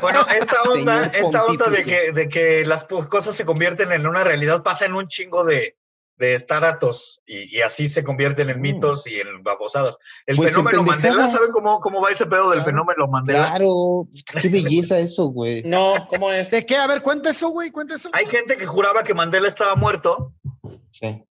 Bueno, 0.00 0.24
esta 0.28 0.62
onda, 0.62 1.10
Señor 1.10 1.26
esta 1.26 1.44
onda 1.44 1.66
de 1.68 1.84
que, 1.84 2.12
de 2.12 2.28
que 2.28 2.64
las 2.64 2.84
cosas 2.84 3.34
se 3.34 3.44
convierten 3.44 3.92
en 3.92 4.06
una 4.06 4.24
realidad 4.24 4.62
pasa 4.62 4.86
en 4.86 4.94
un 4.94 5.08
chingo 5.08 5.44
de, 5.44 5.76
de 6.16 6.34
estaratos 6.34 7.20
y, 7.26 7.56
y 7.56 7.62
así 7.62 7.88
se 7.88 8.04
convierten 8.04 8.50
en 8.50 8.58
Mm. 8.58 8.60
mitos 8.62 9.06
y 9.06 9.20
en 9.20 9.42
babosadas. 9.42 9.98
El 10.26 10.36
Pues 10.36 10.50
en 10.50 10.56
fenómeno 10.66 10.82
Mandela. 10.84 11.26
¿saben 11.26 11.50
cómo, 11.52 11.80
cómo 11.80 12.00
va 12.00 12.10
ese 12.10 12.26
pedo 12.26 12.50
del 12.50 12.58
Claro. 12.60 12.64
fenómeno 12.64 13.06
Mandela? 13.08 13.48
Claro, 13.54 14.08
qué 14.40 14.48
belleza 14.48 14.98
eso, 14.98 15.26
güey. 15.26 15.62
No, 15.64 16.06
¿cómo 16.08 16.30
es? 16.30 16.50
¿De 16.50 16.64
qué? 16.66 16.76
A 16.76 16.86
ver, 16.86 17.02
cuenta 17.02 17.30
eso, 17.30 17.48
güey, 17.48 17.70
cuenta 17.70 17.94
eso. 17.96 18.10
Hay 18.12 18.26
gente 18.26 18.56
que 18.56 18.66
juraba 18.66 19.02
que 19.02 19.14
Mandela 19.14 19.48
estaba 19.48 19.74
muerto 19.74 20.34
Sí. 20.90 21.24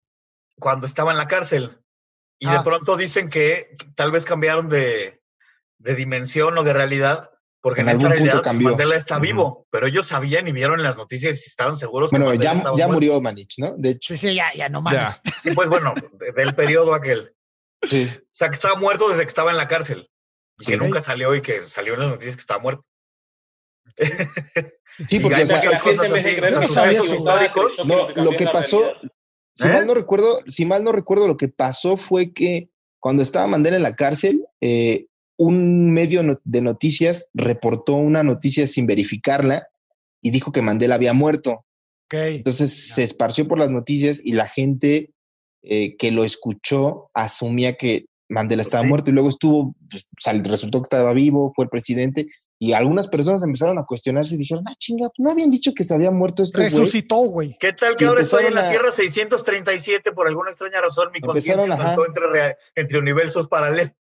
cuando 0.59 0.85
estaba 0.87 1.11
en 1.11 1.17
la 1.17 1.27
cárcel 1.27 1.77
y 2.39 2.47
de 2.49 2.57
Ah. 2.57 2.63
pronto 2.63 2.97
dicen 2.97 3.29
que 3.29 3.77
tal 3.95 4.11
vez 4.11 4.25
cambiaron 4.25 4.67
de, 4.67 5.21
de 5.77 5.95
dimensión 5.95 6.57
o 6.57 6.63
de 6.63 6.73
realidad 6.73 7.31
porque 7.61 7.81
En 7.81 7.89
en, 7.89 7.95
esta 7.95 8.05
algún 8.07 8.17
punto 8.17 8.23
realidad 8.31 8.43
cambió. 8.43 8.69
Mandela 8.69 8.95
está 8.95 9.19
vivo, 9.19 9.67
pero 9.69 9.87
ellos 9.87 10.07
sabían 10.07 10.47
y 10.47 10.51
vieron 10.51 10.79
en 10.79 10.83
las 10.83 10.97
noticias 10.97 11.37
y 11.43 11.45
estaban 11.47 11.77
seguros 11.77 12.09
que 12.09 12.17
Bueno, 12.17 12.31
Mandela 12.31 12.53
ya, 12.53 12.59
ya 12.59 12.63
muerto. 12.87 12.87
murió 12.93 13.21
Manich, 13.21 13.59
¿no? 13.59 13.75
De 13.77 13.91
hecho, 13.91 14.13
Sí, 14.15 14.29
sí, 14.29 14.35
ya, 14.35 14.51
ya, 14.55 14.67
no 14.69 14.81
mames. 14.81 15.21
Ya. 15.23 15.31
Sí, 15.43 15.51
pues 15.55 15.69
bueno, 15.69 15.93
de- 16.13 16.31
del 16.31 16.55
periodo 16.55 16.93
aquel. 16.93 17.35
sí. 17.87 18.09
O 18.13 18.27
sea, 18.31 18.49
que 18.49 18.55
estaba 18.55 18.75
muerto 18.79 19.07
desde 19.09 19.21
que 19.21 19.27
estaba 19.29 19.51
en 19.51 19.57
la 19.57 19.67
cárcel. 19.67 20.09
Y 20.59 20.63
Sí. 20.65 20.71
que 20.71 20.77
nunca 20.77 21.01
salió 21.01 21.33
y 21.35 21.41
que 21.41 21.61
salió 21.61 21.93
en 21.93 21.99
las 22.01 22.09
noticias 22.09 22.35
que 22.35 22.41
estaba 22.41 22.59
muerto. 22.61 22.83
Sí, 25.07 25.19
porque 25.21 25.43
o 25.43 25.47
sea, 25.47 25.59
es 25.59 25.81
que- 25.81 25.95
no 26.51 26.67
sabía 26.67 26.99
históricos. 26.99 27.77
No, 27.85 28.09
lo 28.11 28.31
que 28.31 28.45
pasó, 28.45 28.81
si 29.55 29.67
¿Eh? 29.67 29.71
mal 29.71 29.85
no 29.87 29.93
recuerdo, 29.93 30.41
si 30.47 30.65
mal 30.65 30.83
no 30.83 30.91
recuerdo, 30.91 31.27
lo 31.27 31.37
que 31.37 31.47
pasó 31.49 31.97
fue 31.97 32.33
que 32.33 32.69
cuando 32.99 33.23
estaba 33.23 33.47
Mandela 33.47 33.77
en 33.77 33.83
la 33.83 33.95
cárcel, 33.95 34.45
eh, 34.61 35.07
un 35.43 35.91
medio 35.91 36.21
no- 36.23 36.39
de 36.43 36.61
noticias 36.61 37.29
reportó 37.33 37.95
una 37.95 38.21
noticia 38.23 38.67
sin 38.67 38.85
verificarla 38.85 39.67
y 40.21 40.29
dijo 40.31 40.51
que 40.51 40.61
Mandela 40.61 40.95
había 40.95 41.13
muerto. 41.13 41.65
Ok. 42.05 42.13
Entonces 42.13 42.93
se 42.93 43.03
esparció 43.03 43.47
por 43.47 43.57
las 43.59 43.71
noticias 43.71 44.21
y 44.23 44.33
la 44.33 44.47
gente 44.47 45.11
eh, 45.63 45.95
que 45.97 46.11
lo 46.11 46.23
escuchó 46.23 47.09
asumía 47.13 47.75
que 47.77 48.05
Mandela 48.29 48.61
estaba 48.61 48.83
Sí. 48.83 48.89
muerto 48.89 49.09
y 49.11 49.13
luego 49.13 49.29
estuvo, 49.29 49.75
pues, 49.89 50.05
sal- 50.19 50.43
resultó 50.43 50.79
que 50.79 50.85
estaba 50.85 51.13
vivo, 51.13 51.51
fue 51.55 51.65
el 51.65 51.69
presidente 51.69 52.25
Y 52.63 52.73
algunas 52.73 53.07
personas 53.07 53.43
empezaron 53.43 53.79
a 53.79 53.85
cuestionarse 53.85 54.35
y 54.35 54.37
dijeron, 54.37 54.63
ah, 54.67 54.75
chinga, 54.77 55.09
¿no 55.17 55.31
habían 55.31 55.49
dicho 55.49 55.71
que 55.75 55.83
se 55.83 55.95
había 55.95 56.11
muerto 56.11 56.43
este? 56.43 56.61
Resucitó, 56.61 57.15
güey. 57.17 57.57
¿Qué 57.59 57.73
tal 57.73 57.95
que 57.95 58.03
Y 58.03 58.07
ahora 58.07 58.21
estoy 58.21 58.45
en 58.45 58.53
la 58.53 58.67
a- 58.67 58.69
Tierra 58.69 58.91
637 58.91 60.11
por 60.11 60.27
alguna 60.27 60.51
extraña 60.51 60.79
razón? 60.79 61.09
Mi 61.11 61.21
conciencia 61.21 61.75
saltó 61.75 62.05
entre, 62.05 62.57
entre 62.75 62.99
universos 62.99 63.47
paralelos. 63.47 63.93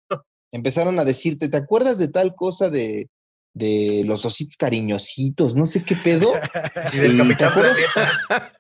Empezaron 0.53 0.99
a 0.99 1.05
decirte, 1.05 1.49
¿te 1.49 1.57
acuerdas 1.57 1.99
de 1.99 2.09
tal 2.09 2.35
cosa 2.35 2.71
de, 2.71 3.09
de 3.55 4.03
los 4.07 4.25
ositos 4.25 4.57
cariñositos? 4.57 5.57
No 5.57 5.65
sé 5.65 5.85
qué 5.85 5.97
pedo. 5.97 6.33
Y 6.93 6.97
del 6.99 7.15
¿Y 7.15 7.19
Capitán 7.19 7.37
te 7.39 7.45
acuerdas? 7.45 7.77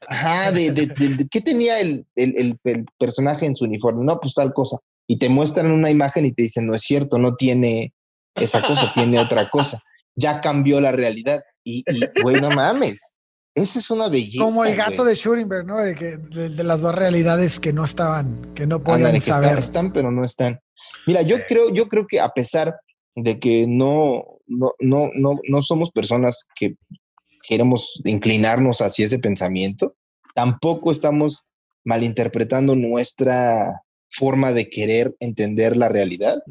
Ajá, 0.08 0.52
de, 0.52 0.70
de- 0.70 0.86
de- 0.86 1.16
de- 1.16 1.28
¿qué 1.28 1.40
tenía 1.40 1.80
el, 1.80 2.06
el- 2.16 2.34
el- 2.36 2.60
el 2.64 2.86
personaje 2.98 3.46
en 3.46 3.56
su 3.56 3.64
uniforme? 3.64 4.04
No, 4.04 4.18
pues 4.20 4.34
tal 4.34 4.52
cosa. 4.52 4.78
Y 5.06 5.16
te 5.16 5.28
muestran 5.28 5.70
una 5.72 5.90
imagen 5.90 6.26
y 6.26 6.32
te 6.32 6.42
dicen, 6.42 6.66
no 6.66 6.74
es 6.74 6.82
cierto, 6.82 7.18
no 7.18 7.34
tiene 7.34 7.92
esa 8.36 8.62
cosa, 8.62 8.92
tiene 8.92 9.18
otra 9.18 9.50
cosa. 9.50 9.78
Ya 10.14 10.40
cambió 10.40 10.80
la 10.80 10.92
realidad. 10.92 11.42
Y, 11.64 11.84
y, 11.92 12.00
güey, 12.22 12.40
no 12.40 12.50
mames. 12.50 13.16
Eso 13.54 13.80
es 13.80 13.90
una 13.90 14.08
belleza. 14.08 14.44
Como 14.44 14.64
el 14.64 14.76
gato 14.76 15.02
güey. 15.02 15.08
de 15.08 15.14
Schrödinger, 15.14 15.64
¿no? 15.64 15.78
De, 15.78 15.96
que, 15.96 16.16
de, 16.16 16.50
de 16.50 16.64
las 16.64 16.80
dos 16.80 16.94
realidades 16.94 17.58
que 17.58 17.72
no 17.72 17.82
estaban, 17.84 18.54
que 18.54 18.66
no 18.66 18.80
podían 18.80 19.06
Ándale, 19.06 19.18
que 19.18 19.26
saber. 19.26 19.44
están, 19.50 19.58
están, 19.58 19.92
pero 19.92 20.10
no 20.12 20.24
están. 20.24 20.60
Mira, 21.06 21.22
yo 21.22 21.38
creo, 21.46 21.72
yo 21.72 21.88
creo 21.88 22.06
que 22.06 22.20
a 22.20 22.30
pesar 22.30 22.78
de 23.14 23.38
que 23.38 23.66
no, 23.66 24.24
no, 24.46 24.72
no, 24.80 25.10
no, 25.14 25.38
no 25.48 25.62
somos 25.62 25.90
personas 25.90 26.46
que 26.54 26.74
queremos 27.48 28.00
inclinarnos 28.04 28.80
hacia 28.80 29.06
ese 29.06 29.18
pensamiento, 29.18 29.94
tampoco 30.34 30.90
estamos 30.90 31.44
malinterpretando 31.84 32.76
nuestra 32.76 33.82
forma 34.10 34.52
de 34.52 34.68
querer 34.68 35.16
entender 35.20 35.76
la 35.76 35.88
realidad 35.88 36.42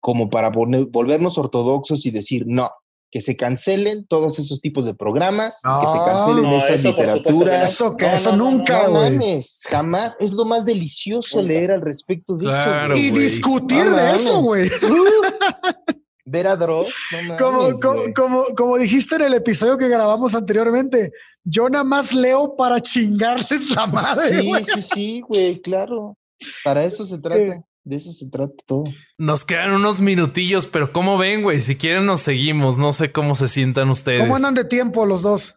como 0.00 0.30
para 0.30 0.50
volvernos 0.50 1.38
ortodoxos 1.38 2.06
y 2.06 2.10
decir 2.10 2.44
no, 2.46 2.70
que 3.10 3.20
se 3.20 3.36
cancelen 3.36 4.06
todos 4.06 4.38
esos 4.38 4.60
tipos 4.60 4.84
de 4.86 4.94
programas, 4.94 5.60
que 5.62 5.86
se 5.86 5.98
cancelen 5.98 6.44
no, 6.44 6.56
esas 6.56 6.70
eso 6.70 6.88
literaturas. 6.90 7.72
Eso, 7.72 7.96
que 7.96 8.06
No, 8.06 8.12
eso 8.12 8.36
nunca, 8.36 8.88
mames, 8.88 9.62
jamás. 9.68 10.16
Es 10.20 10.32
lo 10.32 10.44
más 10.44 10.64
delicioso 10.64 11.42
leer 11.42 11.72
al 11.72 11.80
respecto 11.80 12.36
de 12.36 12.46
Claro, 12.46 12.94
eso. 12.94 13.02
y 13.02 13.10
discutir 13.10 13.84
No 13.84 13.96
de 13.96 14.14
eso, 14.14 14.40
güey. 14.40 14.68
Uh, 14.68 15.94
Ver 16.26 16.46
a 16.46 16.56
Dross, 16.56 16.94
Como, 17.38 17.68
como, 17.80 18.02
como, 18.14 18.44
como 18.56 18.78
dijiste 18.78 19.16
en 19.16 19.22
el 19.22 19.34
episodio 19.34 19.76
que 19.76 19.88
grabamos 19.88 20.34
anteriormente, 20.36 21.10
yo 21.42 21.68
nada 21.68 21.82
más 21.82 22.12
leo 22.12 22.54
para 22.54 22.80
chingarles 22.80 23.70
la 23.70 23.86
madre. 23.88 24.40
Sí, 24.40 24.52
sí, 24.62 24.82
sí, 24.82 25.20
güey, 25.26 25.60
claro. 25.60 26.16
Para 26.62 26.84
eso 26.84 27.04
se 27.04 27.18
trata. 27.18 27.64
De 27.84 27.96
eso 27.96 28.10
se 28.12 28.28
trata 28.30 28.54
todo. 28.66 28.84
Nos 29.18 29.44
quedan 29.44 29.72
unos 29.72 30.00
minutillos, 30.00 30.66
pero 30.66 30.92
¿cómo 30.92 31.16
ven, 31.18 31.42
güey? 31.42 31.60
Si 31.60 31.76
quieren 31.76 32.06
nos 32.06 32.20
seguimos. 32.20 32.76
No 32.76 32.92
sé 32.92 33.10
cómo 33.10 33.34
se 33.34 33.48
sientan 33.48 33.88
ustedes. 33.90 34.20
¿Cómo 34.22 34.36
andan 34.36 34.54
de 34.54 34.64
tiempo 34.64 35.06
los 35.06 35.22
dos? 35.22 35.56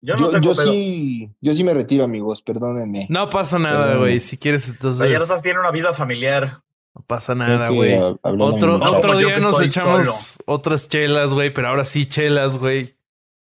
Yo 0.00 0.14
no 0.14 0.20
Yo, 0.20 0.30
tengo 0.30 0.42
yo 0.44 0.54
pedo. 0.54 0.70
sí, 0.72 1.30
yo 1.40 1.54
sí 1.54 1.64
me 1.64 1.72
retiro, 1.74 2.04
amigos, 2.04 2.42
perdónenme. 2.42 3.06
No 3.08 3.28
pasa 3.30 3.58
nada, 3.58 3.96
güey. 3.96 4.20
Si 4.20 4.36
quieres, 4.36 4.68
entonces 4.68 5.00
Vallarta 5.00 5.40
tiene 5.40 5.60
una 5.60 5.70
vida 5.70 5.92
familiar. 5.94 6.62
no 6.94 7.02
pasa 7.06 7.34
nada, 7.34 7.70
güey. 7.70 7.94
Otro, 8.22 8.76
otro 8.76 9.16
día 9.16 9.38
nos 9.40 9.60
echamos 9.62 10.04
solo. 10.04 10.44
otras 10.46 10.88
chelas, 10.88 11.32
güey, 11.32 11.52
pero 11.52 11.68
ahora 11.68 11.84
sí 11.86 12.04
chelas, 12.06 12.58
güey. 12.58 12.96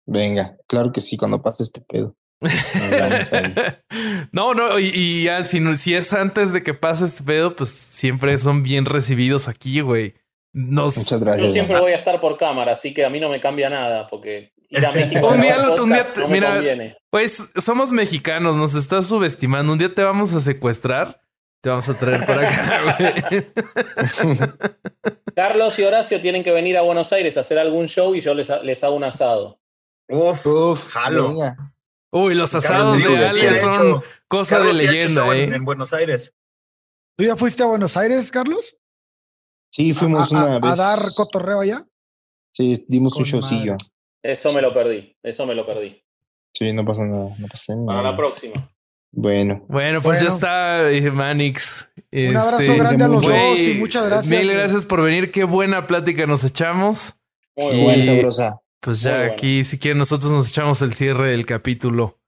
Venga, 0.06 0.56
claro 0.68 0.92
que 0.92 1.02
sí, 1.02 1.18
cuando 1.18 1.42
pase 1.42 1.64
este 1.64 1.82
pedo. 1.82 2.16
No, 4.32 4.54
no, 4.54 4.80
y, 4.80 4.92
y 4.94 5.24
ya, 5.24 5.46
si, 5.46 5.94
es 5.96 6.14
antes 6.14 6.52
de 6.54 6.64
que 6.64 6.74
pase 6.74 7.06
este 7.06 7.24
pedo, 7.24 7.56
pues 7.56 7.70
siempre 7.72 8.38
son 8.38 8.64
bien 8.64 8.86
recibidos 8.86 9.48
aquí, 9.48 9.82
güey. 9.82 10.16
Nos, 10.54 10.98
Muchas 10.98 11.24
gracias. 11.24 11.48
Yo 11.48 11.54
siempre 11.54 11.80
voy 11.80 11.94
a 11.94 11.98
estar 11.98 12.20
por 12.20 12.38
cámara, 12.38 12.74
así 12.74 12.94
que 12.94 13.06
a 13.06 13.10
mí 13.10 13.20
no 13.20 13.30
me 13.30 13.40
cambia 13.40 13.70
nada, 13.70 14.08
porque 14.08 14.52
ir 14.70 14.86
a 14.86 14.92
México 14.94 15.28
Un 15.28 15.42
día 15.42 15.58
un 15.58 15.90
día 15.90 15.98
podcast 16.04 16.14
te- 16.14 16.20
no 16.22 16.28
me 16.28 16.34
mira, 16.34 16.54
conviene. 16.56 16.98
Pues 17.10 17.50
somos 17.58 17.92
mexicanos, 17.92 18.56
nos 18.56 18.74
estás 18.76 19.08
subestimando. 19.08 19.72
Un 19.74 19.80
día 19.80 19.94
te 19.94 20.04
vamos 20.04 20.34
a 20.34 20.40
secuestrar, 20.40 21.22
te 21.62 21.70
vamos 21.70 21.88
a 21.90 21.94
traer 21.98 22.26
para 22.26 22.48
acá, 22.50 22.98
güey. 23.00 23.46
Carlos 25.36 25.78
y 25.80 25.84
Horacio 25.84 26.22
tienen 26.22 26.44
que 26.44 26.52
venir 26.52 26.78
a 26.78 26.82
Buenos 26.82 27.12
Aires 27.14 27.38
a 27.38 27.42
hacer 27.42 27.58
algún 27.58 27.88
show 27.88 28.14
y 28.16 28.22
yo 28.22 28.34
les, 28.34 28.52
les 28.64 28.84
hago 28.84 28.96
un 28.96 29.04
asado. 29.04 29.60
Uf, 30.10 30.46
Uf, 30.46 30.94
jalo. 30.94 31.30
venga. 31.30 31.56
Uy, 32.16 32.36
los 32.36 32.54
asados 32.54 32.98
de 33.00 33.04
ha 33.48 33.56
son 33.56 33.72
hecho- 33.74 34.04
cosa 34.28 34.58
Carlos 34.58 34.78
de 34.78 34.84
leyenda, 34.86 35.26
en, 35.36 35.54
eh. 35.54 35.56
en 35.56 35.66
Buenos 35.66 35.94
Aires. 35.94 36.34
¿Tú 37.18 37.24
ya 37.26 37.36
fuiste 37.36 37.64
a 37.64 37.66
Buenos 37.66 37.98
Aires, 37.98 38.30
Carlos? 38.32 38.76
Sí, 39.72 39.94
fuimos 39.94 40.32
a, 40.32 40.38
a- 40.40 40.46
una 40.46 40.56
a 40.56 40.60
vez. 40.60 40.78
dar 40.78 41.00
cotorreo 41.16 41.62
allá. 41.62 41.86
Sí, 42.52 42.86
dimos 42.88 43.16
un 43.18 43.24
showcillo. 43.24 43.76
Eso 44.22 44.54
me 44.54 44.62
lo 44.62 44.74
perdí, 44.74 45.18
eso 45.24 45.46
me 45.48 45.56
lo 45.56 45.66
perdí. 45.66 46.04
Sí, 46.54 46.72
no 46.72 46.86
pasa 46.86 47.04
nada, 47.06 47.36
no 47.40 47.48
pasa 47.48 47.76
nada. 47.76 47.88
Para 47.88 48.12
la 48.12 48.16
próxima. 48.18 48.70
Bueno, 49.12 49.66
Bueno, 49.68 50.02
pues 50.02 50.20
Bueno. 50.20 50.30
ya 50.30 50.36
está, 50.36 50.92
eh, 50.92 51.12
Manix. 51.12 51.88
Un 52.12 52.38
abrazo 52.38 52.62
Este, 52.64 52.78
grande 52.78 53.04
a 53.04 53.08
los 53.08 53.24
dos 53.24 53.60
y 53.60 53.74
muchas 53.76 54.06
gracias. 54.08 54.40
Mil 54.40 54.52
gracias 54.52 54.86
por 54.86 55.02
venir. 55.04 55.32
Qué 55.32 55.44
buena 55.44 55.86
plática 55.88 56.26
nos 56.26 56.44
echamos. 56.44 57.16
Muy 57.56 57.76
Y- 57.76 57.84
buena 57.84 58.04
sabrosa. 58.04 58.60
Pues 58.84 59.02
ya 59.02 59.18
bueno. 59.18 59.34
aquí, 59.34 59.64
si 59.64 59.80
quieren, 59.80 59.98
nosotros 59.98 60.32
nos 60.32 60.50
echamos 60.50 60.82
el 60.82 60.94
cierre 60.94 61.32
del 61.32 61.46
capítulo. 61.46 62.20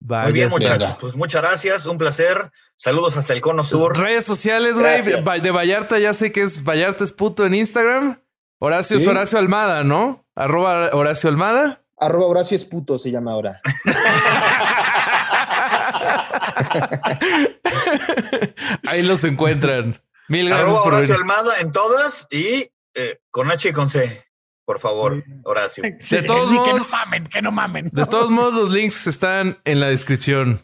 Va, 0.00 0.24
Muy 0.24 0.32
bien, 0.32 0.48
muchachos. 0.50 0.96
Pues 1.00 1.16
muchas 1.16 1.42
gracias, 1.42 1.86
un 1.86 1.98
placer. 1.98 2.50
Saludos 2.76 3.16
hasta 3.16 3.32
el 3.32 3.40
Cono 3.40 3.64
Sur. 3.64 3.96
Redes 3.98 4.24
sociales, 4.24 4.74
güey. 4.78 5.40
De 5.40 5.50
Vallarta, 5.50 5.98
ya 5.98 6.14
sé 6.14 6.30
que 6.30 6.42
es 6.42 6.62
Vallarta 6.62 7.02
es 7.02 7.12
puto 7.12 7.44
en 7.44 7.54
Instagram. 7.54 8.20
Horacio 8.58 8.98
es 8.98 9.02
Sí. 9.04 9.08
Horacio 9.08 9.38
Almada, 9.38 9.82
¿no? 9.84 10.24
Arroba 10.34 10.90
Horacio 10.92 11.28
Almada. 11.28 11.82
Arroba 11.98 12.26
Horacio 12.26 12.54
es 12.56 12.64
puto, 12.64 12.98
se 12.98 13.10
llama 13.10 13.32
ahora. 13.32 13.56
Ahí 18.86 19.02
los 19.02 19.24
encuentran. 19.24 20.00
Mil 20.28 20.48
gracias 20.48 20.68
Arroba 20.68 20.84
por 20.84 20.94
Horacio 20.94 21.14
venir. 21.14 21.20
Almada 21.32 21.58
en 21.60 21.72
todas 21.72 22.26
y 22.30 22.70
eh, 22.94 23.18
con 23.30 23.50
H 23.50 23.68
y 23.68 23.72
con 23.72 23.88
C. 23.90 24.24
Por 24.66 24.78
favor, 24.80 25.24
Horacio. 25.44 25.82
Sí, 26.00 26.18
todos 26.26 26.50
sí, 26.50 26.54
que 26.56 26.72
no 26.72 26.78
modos- 26.78 26.90
mamen, 26.92 27.26
que 27.28 27.40
no 27.42 27.52
mamen. 27.52 27.90
De 27.92 28.04
todos 28.04 28.30
modos, 28.30 28.52
los 28.52 28.70
links 28.70 29.06
están 29.06 29.58
en 29.64 29.80
la 29.80 29.86
descripción. 29.86 30.60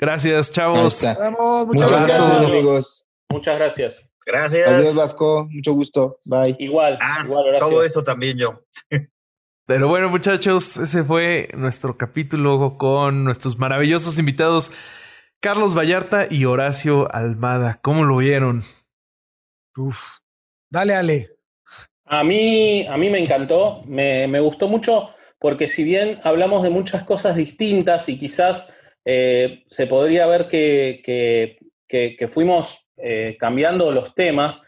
Gracias, 0.00 0.50
chavos. 0.50 1.02
muchas 1.66 1.90
gracias, 1.90 2.18
gracias. 2.18 2.40
amigos. 2.50 3.06
Muchas 3.30 3.56
gracias. 3.56 4.04
Gracias. 4.24 4.68
Adiós, 4.68 4.94
Vasco. 4.94 5.46
Mucho 5.50 5.72
gusto. 5.72 6.18
Bye. 6.26 6.56
Igual, 6.58 6.98
Ah, 7.00 7.22
igual, 7.24 7.46
Horacio. 7.48 7.68
todo 7.68 7.82
eso 7.84 8.02
también 8.02 8.38
yo. 8.38 8.62
Pero 9.66 9.88
bueno, 9.88 10.08
muchachos, 10.08 10.76
ese 10.78 11.04
fue 11.04 11.48
nuestro 11.54 11.96
capítulo 11.98 12.76
con 12.78 13.24
nuestros 13.24 13.58
maravillosos 13.58 14.18
invitados, 14.18 14.72
Carlos 15.40 15.76
Vallarta 15.76 16.26
y 16.30 16.46
Horacio 16.46 17.12
Almada. 17.14 17.78
¿Cómo 17.82 18.04
lo 18.04 18.16
vieron? 18.16 18.64
Uf. 19.76 19.98
Dale, 20.70 20.94
Ale. 20.94 21.37
A 22.10 22.24
mí, 22.24 22.86
a 22.88 22.96
mí 22.96 23.10
me 23.10 23.18
encantó, 23.18 23.82
me, 23.86 24.26
me 24.28 24.40
gustó 24.40 24.68
mucho 24.68 25.10
porque 25.38 25.68
si 25.68 25.84
bien 25.84 26.18
hablamos 26.24 26.62
de 26.62 26.70
muchas 26.70 27.04
cosas 27.04 27.36
distintas 27.36 28.08
y 28.08 28.18
quizás 28.18 28.74
eh, 29.04 29.64
se 29.68 29.86
podría 29.86 30.26
ver 30.26 30.48
que, 30.48 31.00
que- 31.04 31.58
que- 31.86 32.16
que 32.16 32.28
fuimos 32.28 32.86
eh, 32.96 33.36
cambiando 33.38 33.90
los 33.92 34.14
temas, 34.14 34.62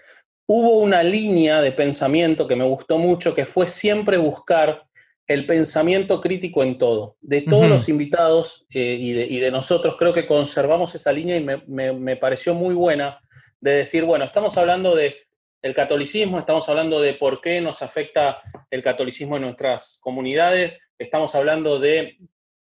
hubo 0.46 0.78
una 0.78 1.02
línea 1.02 1.60
de 1.60 1.72
pensamiento 1.72 2.46
que 2.46 2.56
me 2.56 2.64
gustó 2.64 2.98
mucho, 2.98 3.34
que 3.34 3.46
fue 3.46 3.66
siempre 3.66 4.16
buscar 4.18 4.84
el 5.26 5.46
pensamiento 5.46 6.20
crítico 6.20 6.62
en 6.62 6.76
todo. 6.78 7.16
De 7.20 7.42
todos 7.42 7.68
los 7.68 7.88
invitados 7.88 8.66
eh, 8.74 8.96
y, 8.98 9.12
de, 9.12 9.24
y 9.26 9.38
de 9.38 9.50
nosotros, 9.50 9.96
creo 9.98 10.12
que 10.12 10.26
conservamos 10.26 10.94
esa 10.94 11.12
línea 11.12 11.36
y 11.36 11.44
me, 11.44 11.62
me- 11.66 11.92
me 11.92 12.16
pareció 12.16 12.52
muy 12.54 12.74
buena 12.74 13.20
de 13.60 13.72
decir, 13.72 14.04
bueno, 14.04 14.24
estamos 14.24 14.56
hablando 14.58 14.94
de 14.96 15.16
el 15.62 15.74
catolicismo, 15.74 16.38
estamos 16.38 16.68
hablando 16.68 17.00
de 17.00 17.14
por 17.14 17.40
qué 17.40 17.60
nos 17.60 17.82
afecta 17.82 18.40
el 18.70 18.82
catolicismo 18.82 19.36
en 19.36 19.42
nuestras 19.42 19.98
comunidades, 20.00 20.90
estamos 20.98 21.34
hablando 21.34 21.78
de 21.78 22.18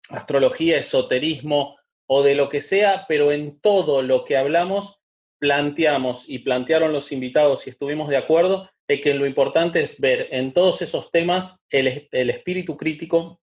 astrología, 0.09 0.77
esoterismo 0.77 1.77
o 2.07 2.21
de 2.21 2.35
lo 2.35 2.47
que 2.49 2.61
sea, 2.61 3.05
pero 3.07 3.31
en 3.31 3.59
todo 3.59 4.01
lo 4.03 4.23
que 4.23 4.37
hablamos 4.37 4.99
planteamos 5.39 6.29
y 6.29 6.39
plantearon 6.39 6.93
los 6.93 7.11
invitados 7.11 7.65
y 7.67 7.71
estuvimos 7.71 8.09
de 8.09 8.17
acuerdo 8.17 8.69
de 8.87 9.01
que 9.01 9.13
lo 9.15 9.25
importante 9.25 9.81
es 9.81 9.99
ver 9.99 10.27
en 10.31 10.53
todos 10.53 10.81
esos 10.81 11.11
temas 11.11 11.63
el, 11.71 11.87
es- 11.87 12.07
el 12.11 12.29
espíritu 12.29 12.77
crítico, 12.77 13.41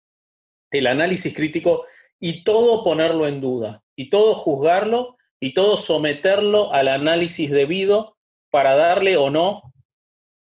el 0.71 0.87
análisis 0.87 1.35
crítico 1.35 1.85
y 2.21 2.45
todo 2.45 2.85
ponerlo 2.85 3.27
en 3.27 3.41
duda 3.41 3.83
y 3.97 4.09
todo 4.09 4.35
juzgarlo 4.35 5.17
y 5.41 5.53
todo 5.55 5.77
someterlo 5.77 6.73
al 6.73 6.87
análisis 6.89 7.51
debido 7.51 8.17
para 8.53 8.77
darle 8.77 9.17
o 9.17 9.31
no 9.31 9.75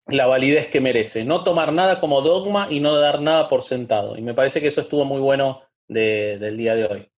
la 0.07 0.25
validez 0.25 0.67
que 0.69 0.79
merece. 0.81 1.25
No 1.25 1.43
tomar 1.43 1.73
nada 1.73 1.99
como 1.99 2.21
dogma 2.21 2.67
y 2.71 2.79
no 2.79 2.95
dar 2.95 3.21
nada 3.21 3.49
por 3.49 3.61
sentado. 3.61 4.17
Y 4.17 4.21
me 4.21 4.33
parece 4.33 4.61
que 4.61 4.67
eso 4.67 4.81
estuvo 4.81 5.03
muy 5.05 5.19
bueno 5.19 5.61
de- 5.87 6.37
del 6.39 6.57
día 6.57 6.73
de 6.75 6.85
hoy. 6.85 7.11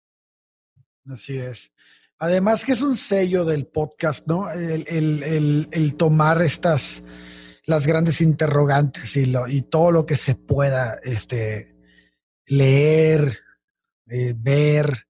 Así 1.06 1.36
es. 1.38 1.70
Además 2.18 2.64
que 2.64 2.72
es 2.72 2.82
un 2.82 2.96
sello 2.96 3.44
del 3.44 3.66
podcast, 3.66 4.26
¿no? 4.26 4.50
El, 4.50 4.84
el- 4.88 5.68
el- 5.70 5.96
tomar 5.96 6.42
estas 6.42 7.02
las 7.66 7.86
grandes 7.86 8.22
interrogantes 8.22 9.14
y, 9.16 9.26
lo, 9.26 9.46
y 9.46 9.60
todo 9.60 9.90
lo 9.90 10.06
que 10.06 10.16
se 10.16 10.34
pueda 10.34 10.98
este, 11.02 11.76
leer, 12.46 13.38
eh, 14.08 14.32
ver, 14.34 15.06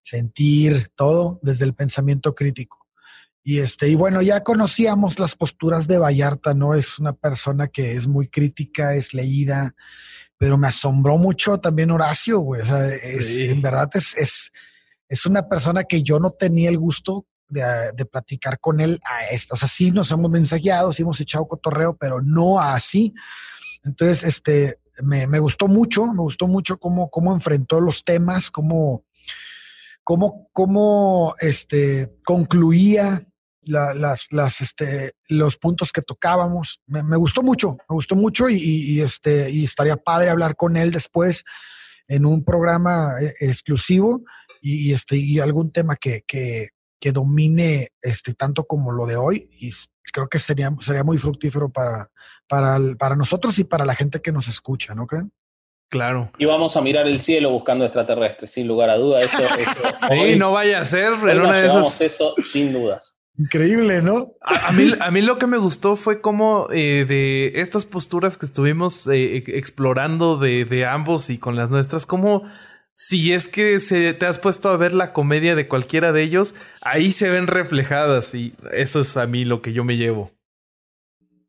sentir, 0.00 0.88
todo 0.96 1.38
desde 1.42 1.66
el 1.66 1.74
pensamiento 1.74 2.34
crítico. 2.34 2.79
Y 3.42 3.60
este, 3.60 3.88
y 3.88 3.94
bueno, 3.94 4.20
ya 4.20 4.42
conocíamos 4.42 5.18
las 5.18 5.34
posturas 5.34 5.86
de 5.86 5.98
Vallarta, 5.98 6.52
¿no? 6.52 6.74
Es 6.74 6.98
una 6.98 7.14
persona 7.14 7.68
que 7.68 7.94
es 7.94 8.06
muy 8.06 8.28
crítica, 8.28 8.94
es 8.94 9.14
leída, 9.14 9.74
pero 10.36 10.58
me 10.58 10.68
asombró 10.68 11.16
mucho 11.16 11.58
también 11.58 11.90
Horacio, 11.90 12.40
güey. 12.40 12.60
O 12.60 12.66
sea, 12.66 12.86
es, 12.88 13.36
en 13.36 13.62
verdad 13.62 13.88
es, 13.94 14.14
es, 14.16 14.52
es, 15.08 15.26
una 15.26 15.48
persona 15.48 15.84
que 15.84 16.02
yo 16.02 16.18
no 16.18 16.30
tenía 16.32 16.68
el 16.68 16.78
gusto 16.78 17.26
de, 17.48 17.62
de, 17.96 18.04
platicar 18.04 18.60
con 18.60 18.80
él 18.80 19.00
a 19.04 19.24
esto. 19.26 19.54
O 19.54 19.56
sea, 19.56 19.68
sí 19.68 19.90
nos 19.90 20.10
hemos 20.12 20.30
mensajeado, 20.30 20.92
sí 20.92 21.02
hemos 21.02 21.20
echado 21.20 21.48
cotorreo, 21.48 21.96
pero 21.96 22.20
no 22.20 22.60
así. 22.60 23.14
Entonces, 23.82 24.22
este, 24.24 24.78
me, 25.02 25.26
me 25.26 25.38
gustó 25.38 25.66
mucho, 25.66 26.06
me 26.06 26.20
gustó 26.20 26.46
mucho 26.46 26.78
cómo, 26.78 27.08
cómo 27.08 27.32
enfrentó 27.32 27.80
los 27.80 28.04
temas, 28.04 28.50
cómo, 28.50 29.04
cómo, 30.04 30.50
cómo 30.52 31.34
este, 31.40 32.14
concluía 32.24 33.26
las, 33.70 34.28
las, 34.30 34.60
este, 34.60 35.12
los 35.28 35.56
puntos 35.56 35.92
que 35.92 36.02
tocábamos. 36.02 36.80
Me, 36.86 37.16
gustó 37.16 37.42
mucho, 37.42 37.76
me 37.88 37.94
gustó 37.94 38.16
mucho 38.16 38.48
y, 38.48 39.00
este, 39.00 39.50
y 39.50 39.64
estaría 39.64 39.96
padre 39.96 40.30
hablar 40.30 40.56
con 40.56 40.76
él 40.76 40.90
después 40.90 41.44
en 42.08 42.26
un 42.26 42.44
programa 42.44 43.12
eh, 43.20 43.32
exclusivo 43.40 44.22
y, 44.60 44.92
este, 44.92 45.16
y 45.16 45.38
algún 45.38 45.72
tema 45.72 45.96
que, 45.96 46.22
que, 46.26 46.70
que, 46.98 47.12
domine 47.12 47.92
este, 48.02 48.34
tanto 48.34 48.64
como 48.64 48.92
lo 48.92 49.06
de 49.06 49.16
hoy. 49.16 49.48
Y 49.52 49.70
creo 50.12 50.28
que 50.28 50.38
sería, 50.38 50.74
sería 50.80 51.04
muy 51.04 51.18
fructífero 51.18 51.70
para, 51.70 52.10
para, 52.48 52.78
para 52.98 53.16
nosotros 53.16 53.58
y 53.58 53.64
para 53.64 53.84
la 53.84 53.94
gente 53.94 54.20
que 54.20 54.32
nos 54.32 54.48
escucha, 54.48 54.94
¿no 54.94 55.06
creen? 55.06 55.32
Claro. 55.90 56.30
Y 56.38 56.44
vamos 56.44 56.76
a 56.76 56.80
mirar 56.80 57.08
el 57.08 57.18
cielo 57.18 57.50
buscando 57.50 57.84
extraterrestres, 57.84 58.52
sin 58.52 58.68
lugar 58.68 58.90
a 58.90 58.96
duda. 58.96 59.20
Eso, 59.20 59.38
eso 59.42 60.36
no 60.38 60.52
vaya 60.52 60.80
a 60.80 60.84
ser. 60.84 61.14
En 61.28 61.40
una 61.40 61.58
de 61.58 61.66
esas... 61.66 62.00
eso 62.00 62.34
sin 62.38 62.72
dudas. 62.72 63.19
Increíble, 63.38 64.02
¿no? 64.02 64.34
A, 64.42 64.72
mí, 64.72 64.90
a 65.00 65.10
mí 65.10 65.22
lo 65.22 65.38
que 65.38 65.46
me 65.46 65.56
gustó 65.56 65.96
fue 65.96 66.20
como 66.20 66.68
eh, 66.70 67.06
de 67.08 67.52
estas 67.60 67.86
posturas 67.86 68.36
que 68.36 68.44
estuvimos 68.44 69.06
eh, 69.06 69.42
explorando 69.46 70.36
de, 70.36 70.64
de, 70.64 70.84
ambos 70.84 71.30
y 71.30 71.38
con 71.38 71.56
las 71.56 71.70
nuestras, 71.70 72.04
como 72.04 72.44
si 72.94 73.32
es 73.32 73.48
que 73.48 73.80
se, 73.80 74.12
te 74.12 74.26
has 74.26 74.38
puesto 74.38 74.68
a 74.68 74.76
ver 74.76 74.92
la 74.92 75.14
comedia 75.14 75.54
de 75.54 75.68
cualquiera 75.68 76.12
de 76.12 76.22
ellos, 76.22 76.54
ahí 76.82 77.12
se 77.12 77.30
ven 77.30 77.46
reflejadas 77.46 78.34
y 78.34 78.52
eso 78.72 79.00
es 79.00 79.16
a 79.16 79.26
mí 79.26 79.46
lo 79.46 79.62
que 79.62 79.72
yo 79.72 79.84
me 79.84 79.96
llevo. 79.96 80.32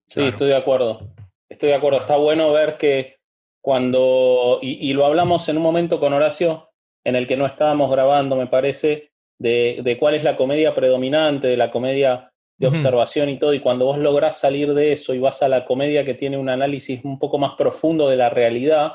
Sí, 0.07 0.21
estoy 0.21 0.47
de 0.47 0.55
acuerdo. 0.55 1.13
Estoy 1.49 1.69
de 1.69 1.75
acuerdo. 1.75 1.99
Está 1.99 2.15
bueno 2.15 2.53
ver 2.53 2.77
que 2.77 3.17
cuando, 3.59 4.59
y, 4.61 4.89
y 4.89 4.93
lo 4.93 5.05
hablamos 5.05 5.49
en 5.49 5.57
un 5.57 5.63
momento 5.63 5.99
con 5.99 6.13
Horacio, 6.13 6.69
en 7.03 7.17
el 7.17 7.27
que 7.27 7.35
no 7.35 7.45
estábamos 7.45 7.91
grabando, 7.91 8.37
me 8.37 8.47
parece, 8.47 9.10
de, 9.41 9.97
cuál 9.99 10.15
es 10.15 10.23
la 10.23 10.35
comedia 10.35 10.76
predominante, 10.76 11.47
de 11.47 11.57
la 11.57 11.72
comedia 11.72 12.31
de 12.57 12.68
observación 12.68 13.27
y 13.30 13.39
todo, 13.39 13.55
y 13.55 13.59
cuando 13.59 13.85
vos 13.85 13.97
lográs 13.97 14.39
salir 14.39 14.76
de 14.76 14.91
eso 14.91 15.15
y 15.15 15.19
vas 15.19 15.41
a 15.41 15.47
la 15.47 15.65
comedia 15.65 16.05
que 16.05 16.13
tiene 16.13 16.38
un 16.38 16.47
análisis 16.47 17.03
un 17.03 17.18
poco 17.18 17.39
más 17.39 17.53
profundo 17.53 18.07
de 18.07 18.18
la 18.18 18.30
realidad, 18.30 18.93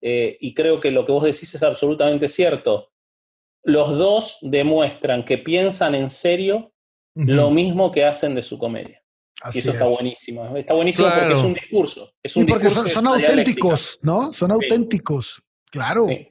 eh, 0.00 0.36
y 0.40 0.54
creo 0.54 0.78
que 0.78 0.92
lo 0.92 1.04
que 1.04 1.10
vos 1.10 1.24
decís 1.24 1.52
es 1.52 1.62
absolutamente 1.64 2.28
cierto, 2.28 2.92
los 3.64 3.98
dos 3.98 4.38
demuestran 4.42 5.24
que 5.24 5.38
piensan 5.38 5.96
en 5.96 6.08
serio 6.08 6.72
lo 7.16 7.50
mismo 7.50 7.90
que 7.90 8.04
hacen 8.04 8.36
de 8.36 8.42
su 8.42 8.56
comedia. 8.58 9.02
y 9.52 9.58
eso 9.58 9.72
está 9.72 9.86
buenísimo. 9.86 10.56
Está 10.56 10.74
buenísimo 10.74 11.08
porque 11.12 11.32
es 11.32 11.42
un 11.42 11.54
discurso. 11.54 12.12
Es 12.22 12.36
un 12.36 12.44
y 12.44 12.46
porque 12.46 12.70
son, 12.70 13.06
auténticos, 13.08 13.98
¿no? 14.02 14.32
Son 14.32 14.52
auténticos. 14.52 15.42
Claro. 15.70 16.04
Sí. 16.04 16.30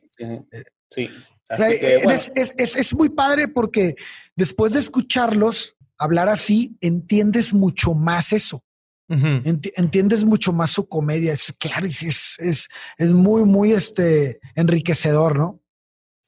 sí. 0.90 1.10
Es, 1.50 2.96
muy 2.96 3.10
padre 3.10 3.48
porque 3.48 3.96
después 4.36 4.74
de 4.74 4.80
escucharlos 4.80 5.76
hablar 5.98 6.30
así, 6.30 6.78
entiendes 6.82 7.54
mucho 7.54 7.94
más 7.94 8.34
eso. 8.34 8.64
entiendes 9.10 10.24
mucho 10.26 10.54
más 10.54 10.72
su 10.72 10.88
comedia. 10.88 11.34
Es 11.34 11.54
claro, 11.60 11.88
es, 11.88 12.40
es, 12.40 12.70
es 12.98 13.14
muy, 13.14 13.44
muy 13.44 13.74
este, 13.74 14.40
enriquecedor, 14.56 15.38
¿no? 15.38 15.60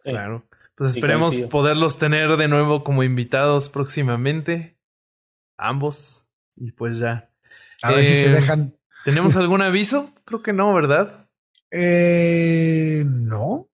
Claro. 0.04 0.48
Pues 0.76 0.96
esperemos 0.96 1.36
poderlos 1.52 2.00
tener 2.00 2.38
de 2.38 2.48
nuevo 2.48 2.84
como 2.84 3.04
invitados 3.04 3.70
próximamente. 3.70 4.78
Ambos. 5.58 6.28
Y 6.56 6.72
pues 6.72 6.98
ya. 6.98 7.30
A 7.84 7.92
ver 7.92 8.04
si 8.04 8.16
se 8.16 8.26
eh, 8.28 8.30
dejan. 8.30 8.76
¿Tenemos 9.06 9.36
algún 9.36 9.62
aviso? 9.62 10.14
Creo 10.26 10.42
que 10.42 10.54
no, 10.54 10.74
¿verdad? 10.74 11.30
Eh, 11.72 13.04
no. 13.06 13.71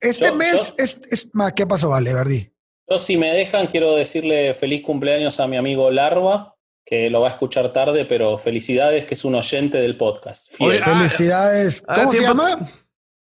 Este 0.00 0.32
mes 0.32 0.74
es, 0.78 1.00
es, 1.10 1.30
¿Qué 1.54 1.66
pasó, 1.66 1.90
Vale, 1.90 2.14
Verdi? 2.14 2.50
Yo, 2.88 2.98
si 2.98 3.16
me 3.16 3.32
dejan, 3.32 3.66
quiero 3.66 3.94
decirle 3.94 4.54
feliz 4.54 4.82
cumpleaños 4.82 5.40
a 5.40 5.46
mi 5.46 5.56
amigo 5.56 5.90
Larva, 5.90 6.56
que 6.84 7.10
lo 7.10 7.20
va 7.20 7.28
a 7.28 7.30
escuchar 7.32 7.72
tarde, 7.72 8.06
pero 8.06 8.38
felicidades, 8.38 9.04
que 9.04 9.14
es 9.14 9.24
un 9.24 9.34
oyente 9.34 9.78
del 9.78 9.96
podcast. 9.96 10.50
felicidades. 10.56 11.84
Ah, 11.86 11.94
¿Cómo 11.96 12.12
se 12.12 12.22
llama? 12.22 12.70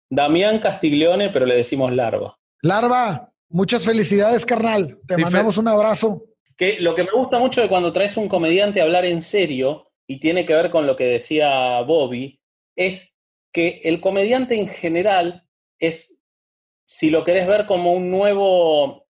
Damián 0.09 0.59
Castiglione, 0.59 1.29
pero 1.29 1.45
le 1.45 1.55
decimos 1.55 1.93
Larva. 1.93 2.37
Larva, 2.61 3.31
muchas 3.49 3.85
felicidades, 3.85 4.45
carnal. 4.45 4.99
Te 5.07 5.17
mandamos 5.17 5.57
un 5.57 5.67
abrazo. 5.67 6.25
Que 6.57 6.79
lo 6.79 6.95
que 6.95 7.03
me 7.03 7.11
gusta 7.11 7.39
mucho 7.39 7.61
de 7.61 7.69
cuando 7.69 7.93
traes 7.93 8.17
un 8.17 8.27
comediante 8.27 8.81
a 8.81 8.83
hablar 8.83 9.05
en 9.05 9.21
serio, 9.21 9.85
y 10.07 10.19
tiene 10.19 10.45
que 10.45 10.53
ver 10.53 10.69
con 10.69 10.85
lo 10.85 10.95
que 10.95 11.05
decía 11.05 11.81
Bobby, 11.81 12.39
es 12.75 13.15
que 13.51 13.81
el 13.83 14.01
comediante 14.01 14.59
en 14.59 14.67
general 14.67 15.47
es 15.79 16.21
si 16.85 17.09
lo 17.09 17.23
querés 17.23 17.47
ver 17.47 17.65
como 17.65 17.93
un 17.93 18.11
nuevo, 18.11 19.07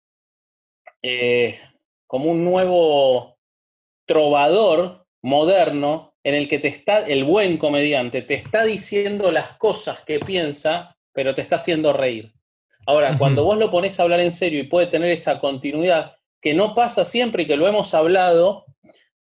eh, 1.02 1.60
como 2.07 2.31
un 2.31 2.43
nuevo 2.43 3.38
trovador 4.06 5.06
moderno, 5.22 6.14
en 6.23 6.34
el 6.34 6.47
que 6.47 6.57
te 6.57 6.68
está, 6.68 6.99
el 6.99 7.23
buen 7.23 7.57
comediante, 7.57 8.23
te 8.23 8.34
está 8.34 8.64
diciendo 8.64 9.31
las 9.31 9.57
cosas 9.57 10.02
que 10.02 10.19
piensa, 10.19 10.97
pero 11.14 11.35
te 11.35 11.41
está 11.41 11.57
haciendo 11.57 11.93
reír. 11.93 12.34
Ahora, 12.88 13.15
cuando 13.18 13.43
vos 13.43 13.57
lo 13.57 13.69
pones 13.69 13.99
a 13.99 14.03
hablar 14.03 14.19
en 14.19 14.31
serio 14.31 14.60
y 14.60 14.64
puede 14.64 14.88
tener 14.88 15.11
esa 15.11 15.39
continuidad, 15.39 16.18
que 16.41 16.53
no 16.53 16.73
pasa 16.73 17.06
siempre 17.06 17.43
y 17.43 17.45
que 17.47 17.57
lo 17.57 17.68
hemos 17.68 17.93
hablado 17.93 18.65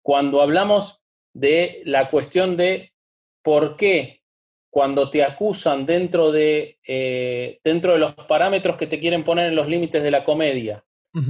cuando 0.01 0.41
hablamos 0.41 1.01
de 1.33 1.81
la 1.85 2.09
cuestión 2.09 2.57
de 2.57 2.93
por 3.41 3.75
qué 3.77 4.22
cuando 4.73 5.07
te 5.11 5.23
acusan 5.23 5.85
dentro 5.85 6.31
de, 6.31 6.79
eh, 6.87 7.59
dentro 7.63 7.93
de 7.93 7.99
los 7.99 8.15
parámetros 8.15 8.75
que 8.75 8.87
te 8.87 8.99
quieren 8.99 9.23
poner 9.23 9.49
en 9.49 9.55
los 9.55 9.67
límites 9.67 10.01
de 10.01 10.09
la 10.09 10.23
comedia, 10.23 10.83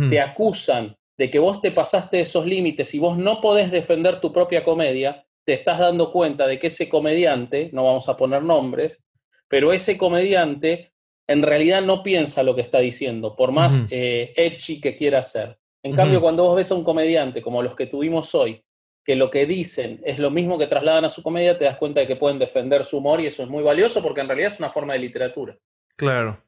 te 0.09 0.21
acusan 0.21 0.95
de 1.17 1.29
que 1.29 1.39
vos 1.39 1.59
te 1.59 1.71
pasaste 1.71 2.21
esos 2.21 2.45
límites 2.45 2.93
y 2.93 2.99
vos 2.99 3.17
no 3.17 3.41
podés 3.41 3.69
defender 3.69 4.21
tu 4.21 4.31
propia 4.31 4.63
comedia, 4.63 5.25
te 5.45 5.51
estás 5.51 5.77
dando 5.77 6.13
cuenta 6.13 6.47
de 6.47 6.57
que 6.57 6.67
ese 6.67 6.87
comediante, 6.87 7.69
no 7.73 7.83
vamos 7.83 8.07
a 8.07 8.15
poner 8.15 8.43
nombres, 8.43 9.03
pero 9.49 9.73
ese 9.73 9.97
comediante 9.97 10.93
en 11.27 11.41
realidad 11.41 11.81
no 11.81 12.01
piensa 12.01 12.43
lo 12.43 12.55
que 12.55 12.61
está 12.61 12.79
diciendo, 12.79 13.35
por 13.35 13.51
más 13.51 13.83
uh 13.83 13.89
que 13.89 14.95
quiera 14.97 15.19
hacer. 15.19 15.57
En 15.83 15.93
cambio, 15.97 16.21
cuando 16.21 16.45
vos 16.45 16.55
ves 16.55 16.71
a 16.71 16.75
un 16.75 16.85
comediante 16.85 17.41
como 17.41 17.61
los 17.61 17.75
que 17.75 17.87
tuvimos 17.87 18.33
hoy, 18.35 18.63
que 19.03 19.15
lo 19.15 19.29
que 19.29 19.45
dicen 19.45 19.99
es 20.05 20.19
lo 20.19 20.31
mismo 20.31 20.57
que 20.57 20.67
trasladan 20.67 21.05
a 21.05 21.09
su 21.09 21.23
comedia, 21.23 21.57
te 21.57 21.65
das 21.65 21.77
cuenta 21.77 21.99
de 21.99 22.07
que 22.07 22.15
pueden 22.15 22.39
defender 22.39 22.85
su 22.85 22.97
humor 22.97 23.19
y 23.21 23.27
eso 23.27 23.43
es 23.43 23.49
muy 23.49 23.63
valioso 23.63 24.01
porque 24.01 24.21
en 24.21 24.27
realidad 24.27 24.53
es 24.53 24.59
una 24.59 24.69
forma 24.69 24.93
de 24.93 24.99
literatura. 24.99 25.57
Claro. 25.95 26.41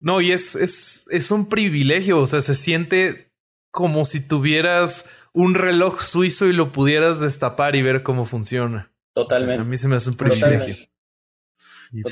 No, 0.00 0.20
y 0.20 0.32
es, 0.32 0.54
es, 0.54 1.06
es 1.10 1.30
un 1.30 1.48
privilegio, 1.48 2.20
o 2.20 2.26
sea, 2.26 2.40
se 2.40 2.54
siente 2.54 3.32
como 3.70 4.04
si 4.04 4.26
tuvieras 4.26 5.08
un 5.32 5.54
reloj 5.54 6.00
suizo 6.00 6.46
y 6.46 6.52
lo 6.52 6.72
pudieras 6.72 7.20
destapar 7.20 7.76
y 7.76 7.82
ver 7.82 8.02
cómo 8.02 8.24
funciona. 8.24 8.92
Totalmente. 9.12 9.62
a 9.62 9.64
mí 9.64 9.76
se 9.76 9.88
me 9.88 9.96
hace 9.96 10.10
un 10.10 10.16
privilegio. 10.16 10.74
Sí, 10.74 10.90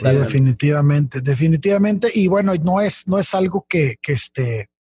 definitivamente, 0.03 1.21
definitivamente. 1.21 2.09
Y 2.15 2.29
bueno, 2.29 2.53
no 2.63 2.81
es, 2.81 3.07
no 3.07 3.19
es 3.19 3.35
algo 3.35 3.67
que, 3.69 3.97
que, 4.01 4.15
este, 4.15 4.71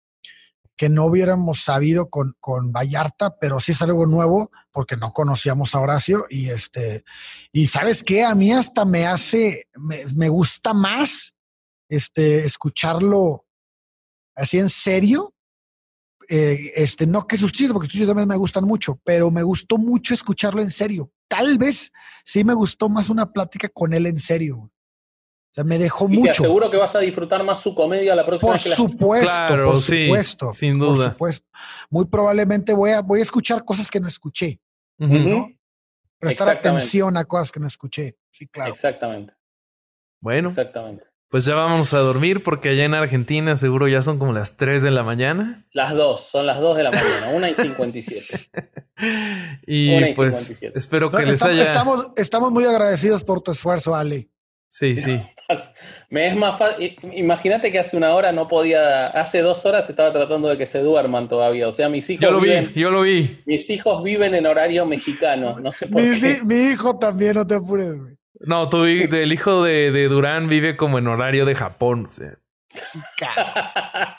que 0.76 0.88
no 0.88 1.06
hubiéramos 1.06 1.60
sabido 1.60 2.10
con, 2.10 2.36
con 2.38 2.70
Vallarta, 2.70 3.38
pero 3.38 3.60
sí 3.60 3.72
es 3.72 3.82
algo 3.82 4.06
nuevo 4.06 4.50
porque 4.70 4.96
no 4.96 5.12
conocíamos 5.12 5.74
a 5.74 5.80
Horacio 5.80 6.26
y 6.28 6.50
este, 6.50 7.04
y 7.50 7.66
sabes 7.66 8.04
qué, 8.04 8.24
a 8.24 8.34
mí 8.34 8.52
hasta 8.52 8.84
me 8.84 9.06
hace, 9.06 9.68
me, 9.74 10.28
gusta 10.28 10.74
más 10.74 11.34
este, 11.88 12.44
escucharlo 12.44 13.46
así 14.34 14.58
en 14.58 14.68
serio. 14.68 15.32
Eh, 16.28 16.72
este, 16.74 17.06
no 17.06 17.26
que 17.26 17.36
sus 17.36 17.52
chistes, 17.52 17.72
porque 17.72 17.86
sus 17.86 17.92
chistes 17.92 18.08
también 18.08 18.28
me 18.28 18.36
gustan 18.36 18.64
mucho, 18.64 19.00
pero 19.04 19.30
me 19.30 19.44
gustó 19.44 19.78
mucho 19.78 20.12
escucharlo 20.12 20.60
en 20.60 20.70
serio. 20.70 21.10
Tal 21.28 21.56
vez 21.56 21.92
sí 22.24 22.44
me 22.44 22.52
gustó 22.52 22.88
más 22.88 23.08
una 23.08 23.32
plática 23.32 23.68
con 23.68 23.94
él 23.94 24.06
en 24.06 24.18
serio 24.18 24.70
sea, 25.56 25.64
me 25.64 25.78
dejó 25.78 26.06
y 26.06 26.18
mucho. 26.18 26.24
Te 26.24 26.30
aseguro 26.30 26.70
que 26.70 26.76
vas 26.76 26.94
a 26.96 27.00
disfrutar 27.00 27.42
más 27.44 27.58
su 27.60 27.74
comedia 27.74 28.14
la 28.14 28.24
próxima 28.24 28.52
por 28.52 28.60
Supuesto, 28.60 29.56
por 29.64 29.80
supuesto, 29.80 30.54
sin 30.54 30.78
duda. 30.78 31.04
Por 31.04 31.12
supuesto. 31.32 31.46
Muy 31.90 32.04
probablemente 32.06 32.72
voy 32.74 32.90
a, 32.92 33.00
voy 33.02 33.20
a 33.20 33.22
escuchar 33.22 33.64
cosas 33.64 33.90
que 33.90 33.98
no 34.00 34.06
escuché. 34.06 34.60
prestar 34.98 36.48
Exactamente. 36.48 36.68
atención 36.68 37.16
a 37.16 37.24
cosas 37.24 37.52
que 37.52 37.60
no 37.60 37.66
escuché. 37.66 38.16
Sí, 38.30 38.46
claro. 38.48 38.72
Exactamente, 38.72 39.34
Bueno, 40.20 40.48
exactamente. 40.48 41.04
pues 41.28 41.44
ya 41.46 41.54
vamos 41.54 41.92
a 41.94 41.98
dormir 41.98 42.42
porque 42.42 42.70
allá 42.70 42.84
en 42.84 42.94
Argentina 42.94 43.56
seguro 43.56 43.88
ya 43.88 44.02
son 44.02 44.18
como 44.18 44.32
las 44.32 44.56
3 44.56 44.82
de 44.82 44.90
la 44.90 45.02
mañana. 45.02 45.66
Las 45.72 45.94
dos, 45.94 46.22
son 46.28 46.46
las 46.46 46.60
dos 46.60 46.76
de 46.76 46.82
la 46.82 46.90
mañana, 46.90 47.28
una 47.34 47.48
y 47.50 47.54
57. 47.54 48.50
Y 49.66 49.94
Una 49.94 50.08
y 50.08 50.14
pues 50.14 50.36
57. 50.38 50.78
espero 50.78 51.10
que 51.10 51.18
No, 51.18 51.22
les 51.32 51.40
estam- 51.40 51.50
haya... 51.50 51.62
estamos, 51.64 52.12
estamos 52.16 52.50
muy 52.50 52.64
agradecidos 52.64 53.24
por 53.24 53.42
tu 53.42 53.50
esfuerzo, 53.52 53.94
Ale. 53.94 54.30
Sí, 54.78 54.96
sí. 54.98 55.22
Me 56.10 56.26
es 56.26 56.36
más 56.36 56.58
fácil. 56.58 56.96
Imagínate 57.12 57.70
que 57.72 57.78
hace 57.78 57.96
una 57.96 58.12
hora 58.14 58.32
no 58.32 58.46
podía. 58.48 59.06
Hace 59.06 59.40
dos 59.40 59.64
horas 59.64 59.88
estaba 59.88 60.12
tratando 60.12 60.48
de 60.48 60.58
que 60.58 60.66
se 60.66 60.80
duerman 60.80 61.28
todavía. 61.28 61.68
O 61.68 61.72
sea, 61.72 61.88
mis 61.88 62.10
hijos 62.10 62.22
Yo 62.22 62.30
lo 62.32 62.40
viven. 62.40 62.72
vi, 62.74 62.80
yo 62.80 62.90
lo 62.90 63.02
vi. 63.02 63.40
Mis 63.46 63.70
hijos 63.70 64.02
viven 64.02 64.34
en 64.34 64.44
horario 64.46 64.84
mexicano. 64.86 65.58
No 65.60 65.70
sé 65.72 65.86
por 65.86 66.02
Mi, 66.02 66.20
qué. 66.20 66.40
mi- 66.42 66.54
mi 66.54 66.64
hijo 66.72 66.98
también, 66.98 67.34
no 67.36 67.46
te 67.46 67.54
apures, 67.54 67.96
güey. 67.96 68.16
No, 68.40 68.68
hi- 68.86 69.08
el 69.10 69.32
hijo 69.32 69.62
de, 69.64 69.92
de 69.92 70.08
Durán 70.08 70.48
vive 70.48 70.76
como 70.76 70.98
en 70.98 71.06
horario 71.06 71.46
de 71.46 71.54
Japón. 71.54 72.06
O 72.08 72.10
sea, 72.10 72.32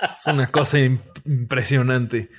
es 0.01 0.23
una 0.27 0.47
cosa 0.49 0.79
im- 0.79 1.01
impresionante. 1.25 2.29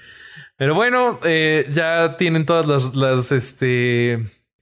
Pero 0.57 0.74
bueno, 0.74 1.20
eh, 1.24 1.66
ya 1.70 2.16
tienen 2.16 2.47
todas 2.47 2.66
las, 2.66 2.97
las, 2.97 3.31
este, 3.32 4.19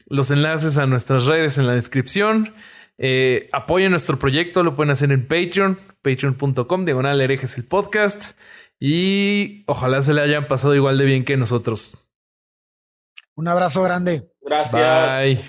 los 0.09 0.31
enlaces 0.31 0.77
a 0.77 0.87
nuestras 0.87 1.24
redes 1.27 1.57
en 1.59 1.66
la 1.66 1.74
descripción. 1.74 2.55
Eh, 2.98 3.48
apoyen 3.52 3.90
nuestro 3.90 4.18
proyecto, 4.18 4.62
lo 4.62 4.74
pueden 4.74 4.90
hacer 4.90 5.12
en 5.12 5.27
Patreon, 5.27 5.78
patreon.com, 6.02 6.85
diagonal 6.85 7.20
herejes 7.20 7.56
el 7.59 7.64
podcast. 7.64 8.39
Y 8.78 9.64
ojalá 9.66 10.02
se 10.02 10.14
le 10.14 10.20
hayan 10.20 10.48
pasado 10.48 10.74
igual 10.74 10.98
de 10.98 11.05
bien 11.05 11.24
que 11.24 11.36
nosotros. 11.36 11.97
Un 13.35 13.48
abrazo 13.48 13.82
grande. 13.82 14.31
Gracias. 14.40 15.12
Bye. 15.23 15.40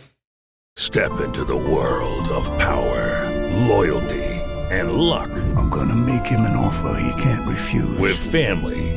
Step 0.78 1.12
into 1.26 1.44
the 1.44 1.56
world 1.56 2.30
of 2.30 2.50
power, 2.60 3.32
loyalty, 3.68 4.24
and 4.70 4.92
luck. 4.94 5.30
I'm 5.56 5.70
gonna 5.70 5.96
make 5.96 6.26
him 6.26 6.42
an 6.42 6.56
offer 6.56 7.00
he 7.00 7.22
can't 7.22 7.48
refuse. 7.48 7.98
With 7.98 8.16
family, 8.16 8.97